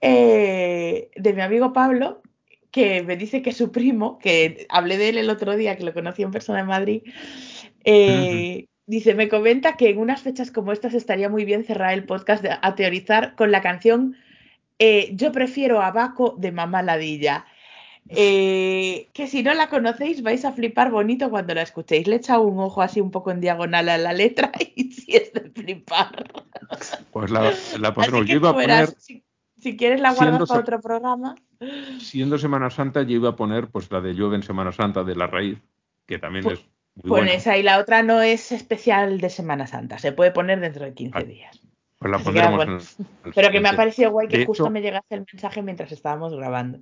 eh, 0.00 1.10
de 1.16 1.32
mi 1.32 1.40
amigo 1.42 1.72
Pablo 1.72 2.22
que 2.70 3.02
me 3.02 3.16
dice 3.16 3.42
que 3.42 3.52
su 3.52 3.72
primo, 3.72 4.18
que 4.18 4.66
hablé 4.68 4.96
de 4.96 5.08
él 5.08 5.18
el 5.18 5.30
otro 5.30 5.56
día, 5.56 5.76
que 5.76 5.84
lo 5.84 5.92
conocí 5.92 6.22
en 6.22 6.30
persona 6.30 6.60
en 6.60 6.66
Madrid, 6.66 7.02
eh, 7.84 8.68
dice, 8.90 9.14
me 9.14 9.28
comenta 9.28 9.76
que 9.76 9.88
en 9.88 9.98
unas 9.98 10.20
fechas 10.20 10.50
como 10.50 10.72
estas 10.72 10.94
estaría 10.94 11.28
muy 11.28 11.44
bien 11.44 11.64
cerrar 11.64 11.94
el 11.94 12.04
podcast 12.04 12.44
a 12.44 12.74
teorizar 12.74 13.36
con 13.36 13.52
la 13.52 13.62
canción 13.62 14.16
eh, 14.80 15.12
Yo 15.14 15.30
prefiero 15.30 15.80
a 15.80 15.92
Baco 15.92 16.34
de 16.38 16.50
Mamá 16.50 16.82
Ladilla. 16.82 17.46
Eh, 18.08 19.08
que 19.12 19.28
si 19.28 19.44
no 19.44 19.54
la 19.54 19.68
conocéis 19.68 20.22
vais 20.22 20.44
a 20.44 20.52
flipar 20.52 20.90
bonito 20.90 21.30
cuando 21.30 21.54
la 21.54 21.62
escuchéis. 21.62 22.08
Le 22.08 22.16
echa 22.16 22.40
un 22.40 22.58
ojo 22.58 22.82
así 22.82 23.00
un 23.00 23.12
poco 23.12 23.30
en 23.30 23.40
diagonal 23.40 23.88
a 23.88 23.98
la 23.98 24.12
letra 24.12 24.50
y 24.74 24.90
si 24.90 25.14
es 25.14 25.32
de 25.32 25.50
flipar. 25.50 26.24
Pues 27.12 27.30
la, 27.30 27.52
la. 27.78 27.94
Yo 28.24 28.36
iba 28.36 28.50
a 28.50 28.54
poner... 28.54 28.88
Si, 28.96 29.76
quieres 29.76 30.00
la 30.00 30.14
guardas 30.14 30.48
para 30.48 30.60
otro 30.60 30.80
programa. 30.80 31.34
Siendo 32.00 32.38
Semana 32.38 32.70
Santa 32.70 33.02
yo 33.02 33.16
iba 33.16 33.28
a 33.28 33.36
poner 33.36 33.68
pues 33.68 33.92
la 33.92 34.00
de 34.00 34.14
Llueve 34.14 34.36
en 34.36 34.42
Semana 34.42 34.72
Santa 34.72 35.04
de 35.04 35.14
La 35.14 35.26
Raíz, 35.26 35.58
que 36.06 36.18
también 36.18 36.48
es 36.50 36.64
muy 37.02 37.20
Pon 37.20 37.28
esa 37.28 37.56
y 37.56 37.62
la 37.62 37.78
otra 37.78 38.02
no 38.02 38.22
es 38.22 38.52
especial 38.52 39.20
de 39.20 39.30
Semana 39.30 39.66
Santa. 39.66 39.98
Se 39.98 40.12
puede 40.12 40.30
poner 40.30 40.60
dentro 40.60 40.84
de 40.84 40.94
15 40.94 41.24
días. 41.24 41.60
Pues 41.98 42.10
la 42.10 42.18
pondremos 42.18 42.96
Pero 43.34 43.50
que 43.50 43.60
me 43.60 43.68
ha 43.68 43.76
parecido 43.76 44.10
guay 44.10 44.26
que 44.26 44.46
justo 44.46 44.70
me 44.70 44.80
llegase 44.80 45.14
el 45.14 45.26
mensaje 45.30 45.62
mientras 45.62 45.92
estábamos 45.92 46.34
grabando. 46.34 46.78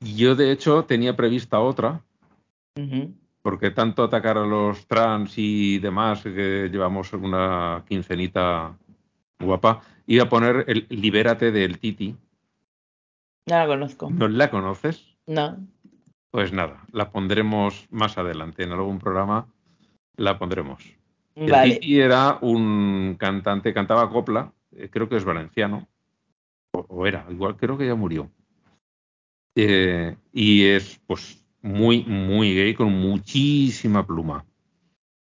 Yo, 0.00 0.34
de 0.34 0.52
hecho, 0.52 0.84
tenía 0.84 1.16
prevista 1.16 1.58
otra, 1.58 2.02
porque 3.42 3.70
tanto 3.70 4.02
atacar 4.02 4.36
a 4.36 4.46
los 4.46 4.86
trans 4.86 5.34
y 5.36 5.78
demás, 5.78 6.22
que 6.22 6.68
llevamos 6.70 7.12
una 7.14 7.84
quincenita 7.88 8.76
guapa, 9.38 9.80
iba 10.06 10.24
a 10.24 10.28
poner 10.28 10.64
el 10.68 10.86
Libérate 10.90 11.50
del 11.50 11.78
Titi. 11.78 12.14
No 13.46 13.56
la 13.56 13.66
conozco. 13.66 14.10
¿No 14.10 14.28
la 14.28 14.50
conoces? 14.50 15.16
No. 15.26 15.58
Pues 16.30 16.52
nada, 16.52 16.84
la 16.92 17.10
pondremos 17.10 17.86
más 17.90 18.16
adelante 18.16 18.62
en 18.62 18.72
algún 18.72 18.98
programa. 18.98 19.52
La 20.16 20.38
pondremos. 20.38 20.84
El 21.34 21.52
Titi 21.62 22.00
era 22.00 22.38
un 22.40 23.16
cantante, 23.18 23.72
cantaba 23.72 24.10
copla, 24.10 24.52
eh, 24.72 24.88
creo 24.90 25.08
que 25.08 25.16
es 25.16 25.24
valenciano, 25.24 25.88
o 26.72 27.06
era, 27.06 27.26
igual 27.30 27.56
creo 27.56 27.78
que 27.78 27.86
ya 27.86 27.94
murió. 27.94 28.30
Eh, 29.56 30.16
y 30.32 30.64
es 30.64 31.00
pues 31.06 31.44
muy, 31.62 32.04
muy 32.04 32.54
gay 32.54 32.74
con 32.74 32.92
muchísima 32.92 34.06
pluma. 34.06 34.44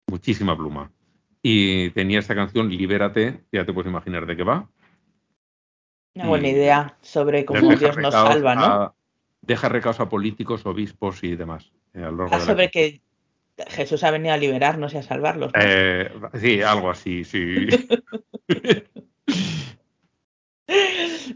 Muchísima 0.09 0.57
pluma. 0.57 0.91
Y 1.43 1.91
tenía 1.91 2.19
esta 2.19 2.35
canción, 2.35 2.69
Libérate, 2.69 3.45
ya 3.53 3.65
te 3.65 3.73
puedes 3.73 3.91
imaginar 3.91 4.27
de 4.27 4.37
qué 4.37 4.43
va. 4.43 4.69
Una 6.15 6.28
buena 6.28 6.49
idea 6.49 6.97
sobre 7.03 7.45
cómo 7.45 7.74
Dios 7.77 7.97
nos 7.99 8.15
salva, 8.15 8.55
¿no? 8.55 8.95
Deja 9.42 9.68
recaos 9.68 10.00
a 10.00 10.08
políticos, 10.08 10.66
obispos 10.66 11.22
y 11.24 11.36
demás. 11.36 11.72
Eh, 11.94 12.08
ah, 12.30 12.40
sobre 12.40 12.70
que 12.70 13.00
Jesús 13.68 14.04
ha 14.04 14.10
venido 14.10 14.34
a 14.34 14.38
liberarnos 14.38 14.94
y 14.94 14.98
a 14.98 15.02
salvarlos. 15.02 15.52
Eh, 15.58 16.10
sí, 16.38 16.62
algo 16.62 16.90
así, 16.90 17.24
sí. 17.24 17.68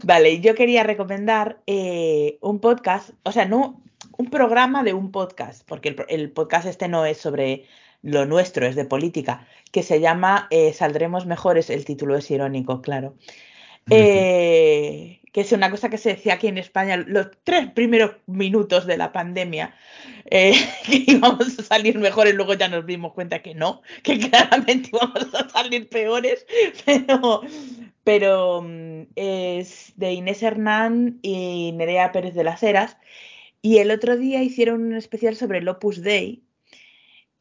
Vale, 0.03 0.39
yo 0.39 0.55
quería 0.55 0.83
recomendar 0.83 1.61
eh, 1.67 2.37
un 2.41 2.59
podcast, 2.59 3.11
o 3.23 3.31
sea, 3.31 3.45
no 3.45 3.81
un 4.17 4.29
programa 4.29 4.83
de 4.83 4.93
un 4.93 5.11
podcast, 5.11 5.63
porque 5.67 5.95
el, 6.09 6.31
podcast 6.31 6.67
este 6.67 6.87
no 6.87 7.05
es 7.05 7.17
sobre 7.17 7.65
lo 8.01 8.25
nuestro, 8.25 8.65
es 8.65 8.75
de 8.75 8.85
política, 8.85 9.47
que 9.71 9.83
se 9.83 9.99
llama 9.99 10.47
eh, 10.49 10.73
Saldremos 10.73 11.25
Mejores, 11.25 11.69
el 11.69 11.85
título 11.85 12.15
es 12.17 12.29
irónico, 12.31 12.81
claro. 12.81 13.15
Eh, 13.89 15.20
que 15.31 15.41
es 15.41 15.51
una 15.51 15.71
cosa 15.71 15.89
que 15.89 15.97
se 15.97 16.09
decía 16.09 16.33
aquí 16.33 16.47
en 16.47 16.57
España 16.57 16.97
los 16.97 17.27
tres 17.43 17.71
primeros 17.71 18.11
minutos 18.27 18.85
de 18.85 18.97
la 18.97 19.11
pandemia, 19.11 19.75
que 20.29 20.65
íbamos 21.07 21.59
a 21.59 21.63
salir 21.63 21.97
mejores, 21.99 22.35
luego 22.35 22.53
ya 22.53 22.67
nos 22.67 22.85
dimos 22.85 23.13
cuenta 23.13 23.41
que 23.41 23.55
no, 23.55 23.81
que 24.03 24.19
claramente 24.19 24.89
íbamos 24.93 25.33
a 25.33 25.49
salir 25.49 25.89
peores, 25.89 26.45
pero, 26.85 27.41
pero 28.03 28.61
mm, 28.61 29.03
es 29.15 29.93
de 29.95 30.13
Inés 30.13 30.43
Hernán 30.43 31.19
y 31.21 31.71
Nerea 31.73 32.11
Pérez 32.11 32.33
de 32.33 32.43
las 32.43 32.63
Heras. 32.63 32.97
Y 33.61 33.77
el 33.77 33.91
otro 33.91 34.17
día 34.17 34.41
hicieron 34.41 34.81
un 34.83 34.95
especial 34.95 35.35
sobre 35.35 35.59
el 35.59 35.67
Opus 35.67 36.01
Dei 36.01 36.43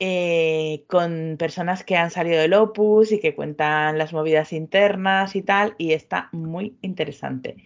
eh, 0.02 0.84
con 0.86 1.36
personas 1.38 1.84
que 1.84 1.94
han 1.94 2.10
salido 2.10 2.40
del 2.40 2.54
Opus 2.54 3.12
y 3.12 3.20
que 3.20 3.34
cuentan 3.34 3.98
las 3.98 4.14
movidas 4.14 4.54
internas 4.54 5.36
y 5.36 5.42
tal, 5.42 5.74
y 5.76 5.92
está 5.92 6.30
muy 6.32 6.74
interesante. 6.80 7.58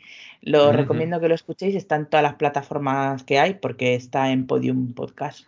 Lo 0.43 0.73
recomiendo 0.73 1.21
que 1.21 1.29
lo 1.29 1.35
escuchéis, 1.37 1.77
está 1.77 1.95
en 1.95 2.07
todas 2.07 2.25
las 2.25 2.35
plataformas 2.35 3.23
que 3.23 3.39
hay, 3.39 3.55
porque 3.55 3.95
está 3.95 4.33
en 4.33 4.49
Podium 4.49 4.95
Podcast. 4.95 5.47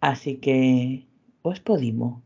Así 0.00 0.36
que, 0.36 1.06
pues 1.42 1.58
Podimo. 1.58 2.22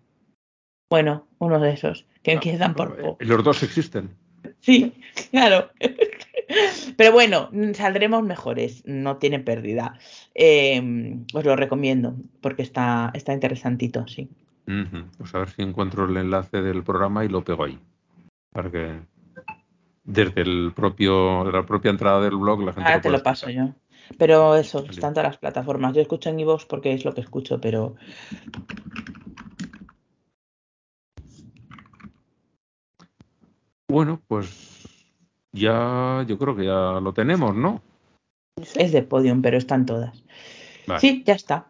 Bueno, 0.90 1.26
uno 1.38 1.58
de 1.58 1.72
esos 1.72 2.06
que 2.22 2.32
empiezan 2.32 2.74
por 2.74 2.96
Po. 3.00 3.16
Eh, 3.18 3.24
Los 3.24 3.42
dos 3.42 3.62
existen. 3.62 4.14
Sí, 4.60 4.94
claro. 5.30 5.70
Pero 6.96 7.12
bueno, 7.12 7.50
saldremos 7.74 8.22
mejores, 8.22 8.82
no 8.86 9.16
tiene 9.16 9.40
pérdida. 9.40 9.98
Eh, 10.34 11.18
os 11.32 11.44
lo 11.44 11.56
recomiendo 11.56 12.14
porque 12.40 12.62
está, 12.62 13.10
está 13.14 13.32
interesantito, 13.32 14.06
sí. 14.06 14.28
Ujú. 14.66 15.04
Pues 15.18 15.34
a 15.34 15.38
ver 15.38 15.50
si 15.50 15.62
encuentro 15.62 16.04
el 16.06 16.16
enlace 16.16 16.62
del 16.62 16.82
programa 16.82 17.24
y 17.24 17.28
lo 17.28 17.44
pego 17.44 17.64
ahí. 17.64 17.78
Para 18.52 18.70
que 18.70 19.00
desde 20.04 20.40
el 20.40 20.72
propio, 20.74 21.50
la 21.50 21.64
propia 21.64 21.90
entrada 21.90 22.20
del 22.20 22.36
blog 22.36 22.60
la 22.60 22.72
gente 22.72 22.88
Ahora 22.88 23.00
te 23.00 23.08
pueda 23.08 23.18
lo 23.18 23.24
paso 23.24 23.50
yo. 23.50 23.74
Pero 24.18 24.54
eso, 24.56 24.78
Vale. 24.82 24.92
está 24.92 25.08
en 25.08 25.14
todas 25.14 25.30
las 25.30 25.38
plataformas. 25.38 25.94
Yo 25.94 26.00
escucho 26.00 26.30
en 26.30 26.40
iVoox 26.40 26.64
porque 26.66 26.92
es 26.92 27.04
lo 27.04 27.12
que 27.12 27.20
escucho, 27.20 27.60
pero 27.60 27.96
Bueno, 33.88 34.20
pues 34.26 34.86
ya 35.52 36.24
yo 36.26 36.38
creo 36.38 36.56
que 36.56 36.64
ya 36.64 37.00
lo 37.00 37.12
tenemos, 37.12 37.54
¿no? 37.54 37.82
es 38.74 38.92
de 38.92 39.02
Podium, 39.02 39.42
pero 39.42 39.58
están 39.58 39.84
todas. 39.86 40.24
Vale. 40.86 41.00
Sí, 41.00 41.22
ya 41.26 41.34
está. 41.34 41.66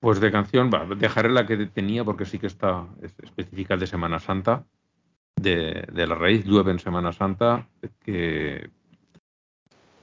Pues 0.00 0.20
de 0.20 0.30
canción, 0.30 0.70
va, 0.72 0.84
dejaré 0.94 1.30
la 1.30 1.46
que 1.46 1.56
tenía 1.66 2.04
porque 2.04 2.24
sí 2.24 2.38
que 2.38 2.46
está 2.46 2.86
es 3.02 3.14
específica 3.22 3.76
de 3.76 3.86
Semana 3.86 4.18
Santa, 4.18 4.64
de, 5.36 5.84
de 5.92 6.06
la 6.06 6.14
raíz, 6.14 6.44
llueve 6.44 6.70
en 6.70 6.78
Semana 6.78 7.12
Santa, 7.12 7.66
que 8.04 8.70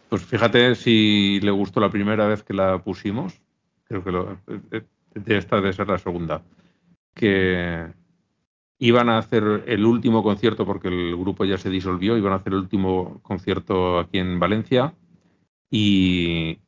pues 0.10 0.24
fíjate 0.24 0.76
si 0.76 1.40
le 1.42 1.52
gustó 1.52 1.80
la 1.80 1.90
primera 1.90 2.28
vez 2.28 2.44
que 2.44 2.54
la 2.54 2.84
pusimos, 2.84 3.42
creo 3.86 4.04
que 4.04 4.12
lo, 4.12 4.38
eh, 4.72 4.84
de 5.14 5.38
esta 5.38 5.58
debe 5.58 5.74
ser 5.74 5.88
la 5.88 5.98
segunda, 5.98 6.44
que 7.14 7.88
iban 8.80 9.10
a 9.10 9.18
hacer 9.18 9.64
el 9.68 9.86
último 9.86 10.22
concierto 10.24 10.66
porque 10.66 10.88
el 10.90 11.16
grupo 11.16 11.46
ya 11.46 11.58
se 11.58 11.70
disolvió, 11.70 12.18
iban 12.18 12.34
a 12.34 12.38
hacer 12.38 12.54
el 12.54 12.60
último 12.60 13.20
concierto 13.24 14.00
aquí 14.00 14.18
en 14.20 14.40
Valencia 14.40 14.94
y 15.72 16.60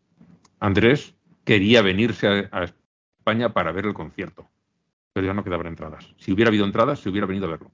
Andrés 0.60 1.14
quería 1.44 1.82
venirse 1.82 2.28
a, 2.52 2.60
a 2.60 2.64
España 2.64 3.54
para 3.54 3.72
ver 3.72 3.86
el 3.86 3.94
concierto, 3.94 4.48
pero 5.14 5.28
ya 5.28 5.34
no 5.34 5.44
quedaban 5.44 5.68
entradas. 5.68 6.14
Si 6.18 6.32
hubiera 6.32 6.50
habido 6.50 6.66
entradas, 6.66 7.00
se 7.00 7.10
hubiera 7.10 7.28
venido 7.28 7.48
a 7.48 7.52
verlo. 7.52 7.72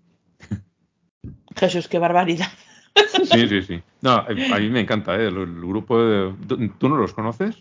Jesús, 1.55 1.87
qué 1.87 1.99
barbaridad. 1.99 2.47
Sí, 3.23 3.47
sí, 3.47 3.61
sí. 3.63 3.81
No, 4.01 4.11
a 4.11 4.59
mí 4.59 4.69
me 4.69 4.81
encanta, 4.81 5.15
¿eh? 5.15 5.27
el, 5.27 5.37
el 5.37 5.61
grupo 5.61 5.99
de... 5.99 6.33
¿Tú- 6.47 6.67
¿Tú 6.77 6.89
no 6.89 6.97
los 6.97 7.13
conoces? 7.13 7.57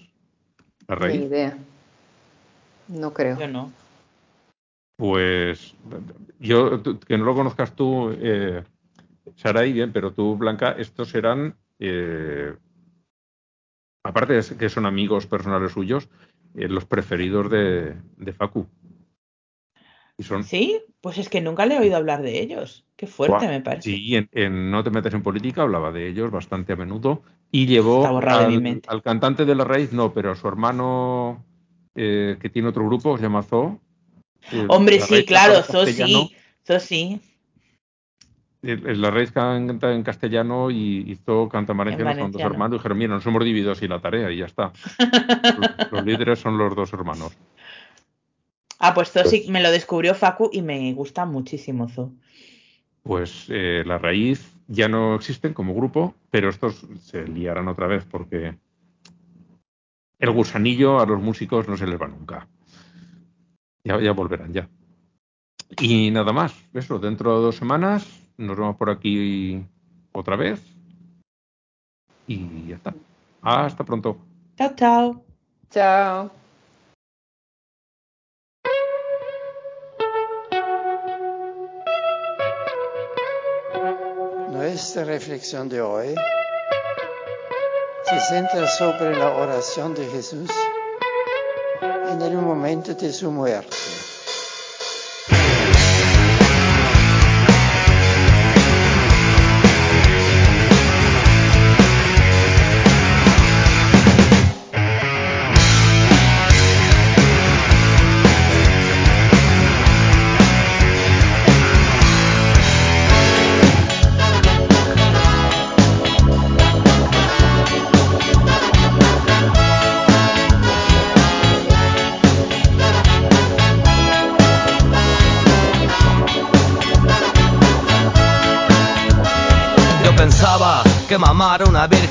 La 0.88 0.96
Ni 0.96 1.00
raíz. 1.00 1.22
idea. 1.22 1.56
No 2.88 3.12
creo. 3.14 3.38
Yo 3.38 3.48
no. 3.48 3.70
Pues 4.96 5.74
yo, 6.38 6.82
que 6.82 7.18
no 7.18 7.24
lo 7.24 7.34
conozcas 7.34 7.74
tú, 7.74 8.14
eh, 8.18 8.62
Saray, 9.36 9.72
bien, 9.72 9.92
pero 9.92 10.12
tú, 10.12 10.36
Blanca, 10.36 10.72
estos 10.72 11.08
serán, 11.08 11.56
eh, 11.78 12.54
aparte 14.04 14.34
de 14.34 14.56
que 14.56 14.68
son 14.68 14.86
amigos 14.86 15.26
personales 15.26 15.72
suyos, 15.72 16.08
eh, 16.54 16.68
los 16.68 16.84
preferidos 16.84 17.50
de, 17.50 17.96
de 18.16 18.32
Facu. 18.32 18.66
Y 20.18 20.22
son, 20.24 20.44
¿Sí? 20.44 20.80
Pues 21.00 21.18
es 21.18 21.28
que 21.28 21.40
nunca 21.40 21.66
le 21.66 21.76
he 21.76 21.80
oído 21.80 21.96
hablar 21.96 22.22
de 22.22 22.40
ellos. 22.40 22.86
Qué 22.96 23.06
fuerte 23.06 23.48
me 23.48 23.60
parece. 23.60 23.90
Sí, 23.90 24.14
en, 24.14 24.28
en 24.32 24.70
No 24.70 24.84
te 24.84 24.90
metes 24.90 25.14
en 25.14 25.22
política 25.22 25.62
hablaba 25.62 25.90
de 25.90 26.06
ellos 26.06 26.30
bastante 26.30 26.74
a 26.74 26.76
menudo 26.76 27.22
y 27.50 27.66
llevó 27.66 28.06
al, 28.06 28.82
al 28.86 29.02
cantante 29.02 29.44
de 29.44 29.54
la 29.54 29.64
raíz, 29.64 29.92
no, 29.92 30.12
pero 30.12 30.30
a 30.30 30.36
su 30.36 30.46
hermano 30.46 31.44
eh, 31.94 32.36
que 32.40 32.50
tiene 32.50 32.68
otro 32.68 32.86
grupo, 32.86 33.16
se 33.16 33.24
llama 33.24 33.42
Zoo. 33.42 33.80
Hombre, 34.68 35.00
sí, 35.00 35.24
claro, 35.24 35.60
eso 35.60 35.86
sí. 35.86 36.36
Eso 36.64 36.80
sí. 36.80 37.20
La 38.62 39.10
raíz 39.10 39.32
canta 39.32 39.92
en 39.92 40.04
castellano 40.04 40.70
y, 40.70 41.18
Zoo 41.24 41.48
canta 41.48 41.72
en 41.72 41.78
valenciano, 41.78 42.14
son 42.14 42.30
dos 42.30 42.42
hermanos. 42.42 42.76
Y 42.76 42.78
dijeron, 42.78 42.98
mira, 42.98 43.14
nos 43.14 43.26
hemos 43.26 43.44
dividido 43.44 43.72
así 43.72 43.88
la 43.88 44.00
tarea 44.00 44.30
y 44.30 44.38
ya 44.38 44.46
está. 44.46 44.72
los, 44.98 45.90
los 45.92 46.04
líderes 46.04 46.38
son 46.38 46.56
los 46.58 46.74
dos 46.76 46.92
hermanos. 46.92 47.32
Ah, 48.78 48.94
pues 48.94 49.10
Zo 49.10 49.24
sí 49.24 49.46
me 49.48 49.62
lo 49.62 49.70
descubrió 49.70 50.14
Facu 50.14 50.50
y 50.52 50.62
me 50.62 50.92
gusta 50.92 51.24
muchísimo 51.24 51.88
Zo. 51.88 52.12
Pues 53.02 53.46
eh, 53.48 53.82
la 53.84 53.98
raíz 53.98 54.52
ya 54.68 54.88
no 54.88 55.14
existen 55.14 55.54
como 55.54 55.74
grupo, 55.74 56.14
pero 56.30 56.48
estos 56.48 56.86
se 57.00 57.26
liarán 57.26 57.68
otra 57.68 57.86
vez 57.86 58.04
porque 58.04 58.56
el 60.18 60.30
gusanillo 60.30 61.00
a 61.00 61.06
los 61.06 61.20
músicos 61.20 61.68
no 61.68 61.76
se 61.76 61.86
les 61.86 62.00
va 62.00 62.06
nunca. 62.06 62.48
Ya, 63.84 64.00
ya 64.00 64.12
volverán 64.12 64.52
ya. 64.52 64.68
Y 65.80 66.10
nada 66.10 66.32
más, 66.32 66.54
eso, 66.72 66.98
dentro 66.98 67.36
de 67.36 67.42
dos 67.42 67.56
semanas 67.56 68.06
nos 68.36 68.56
vemos 68.56 68.76
por 68.76 68.90
aquí 68.90 69.64
otra 70.12 70.36
vez. 70.36 70.62
Y 72.26 72.68
ya 72.68 72.76
está. 72.76 72.94
Hasta 73.40 73.84
pronto. 73.84 74.18
Chao, 74.56 74.74
chao. 74.76 75.24
Chao. 75.70 76.30
Nuestra 84.52 85.04
reflexión 85.04 85.68
de 85.68 85.80
hoy 85.80 86.14
se 88.04 88.20
centra 88.20 88.66
sobre 88.68 89.16
la 89.16 89.34
oración 89.34 89.94
de 89.94 90.06
Jesús 90.06 90.50
en 92.12 92.22
el 92.22 92.36
momento 92.36 92.94
de 92.94 93.12
su 93.12 93.30
muerte. 93.30 94.01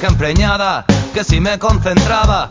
Mamar 0.01 0.11
una 0.11 0.17
virgen 0.17 0.17
preñada, 0.17 0.85
que 1.13 1.23
si 1.23 1.39
me 1.39 1.59
concentraba, 1.59 2.47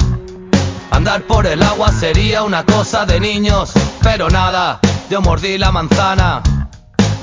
andar 0.90 1.22
por 1.22 1.46
el 1.46 1.62
agua 1.62 1.90
sería 1.92 2.42
una 2.42 2.64
cosa 2.64 3.06
de 3.06 3.20
niños, 3.20 3.72
pero 4.02 4.28
nada, 4.28 4.78
yo 5.10 5.20
mordí 5.20 5.58
la 5.58 5.72
manzana, 5.72 6.42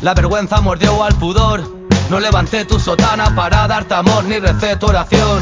la 0.01 0.13
vergüenza 0.13 0.61
mordió 0.61 1.03
al 1.03 1.15
pudor, 1.15 1.63
no 2.09 2.19
levanté 2.19 2.65
tu 2.65 2.79
sotana 2.79 3.35
para 3.35 3.67
darte 3.67 3.93
amor 3.93 4.23
ni 4.25 4.39
recé 4.39 4.75
tu 4.77 4.87
oración. 4.87 5.39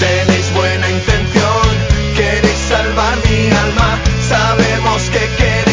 Tenéis 0.00 0.52
buena 0.54 0.88
intención, 0.90 1.68
queréis 2.16 2.58
salvar 2.68 3.16
mi 3.28 3.50
alma, 3.50 3.98
sabemos 4.28 5.02
que 5.12 5.36
queréis 5.36 5.63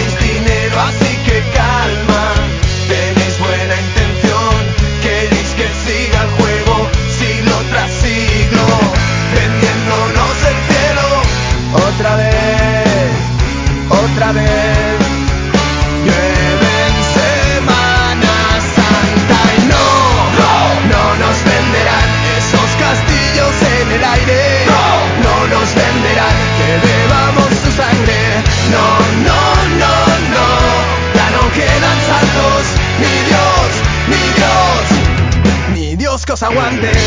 los 36.42 36.44
aguantes. 36.44 36.98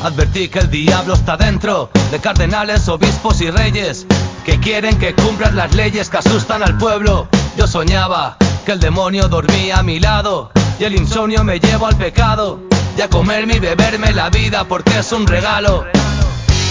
Advertí 0.00 0.48
que 0.48 0.60
el 0.60 0.70
diablo 0.70 1.14
está 1.14 1.36
dentro 1.36 1.90
de 2.10 2.18
cardenales, 2.18 2.88
obispos 2.88 3.40
y 3.42 3.50
reyes 3.50 4.06
que 4.48 4.58
quieren 4.60 4.98
que 4.98 5.14
cumplas 5.14 5.52
las 5.52 5.74
leyes 5.74 6.08
que 6.08 6.16
asustan 6.16 6.62
al 6.62 6.78
pueblo. 6.78 7.28
Yo 7.58 7.66
soñaba 7.66 8.38
que 8.64 8.72
el 8.72 8.80
demonio 8.80 9.28
dormía 9.28 9.80
a 9.80 9.82
mi 9.82 10.00
lado 10.00 10.50
y 10.80 10.84
el 10.84 10.94
insomnio 10.94 11.44
me 11.44 11.60
lleva 11.60 11.88
al 11.88 11.98
pecado 11.98 12.58
y 12.96 13.02
a 13.02 13.10
comerme 13.10 13.56
y 13.56 13.58
beberme 13.58 14.10
la 14.14 14.30
vida 14.30 14.64
porque 14.64 15.00
es 15.00 15.12
un 15.12 15.26
regalo. 15.26 15.84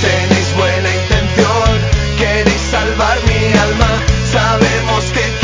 Tenéis 0.01 0.55
buena 0.57 0.89
intención, 0.89 1.69
queréis 2.17 2.61
salvar 2.71 3.17
mi 3.27 3.59
alma, 3.59 3.89
sabemos 4.31 5.03
que 5.13 5.36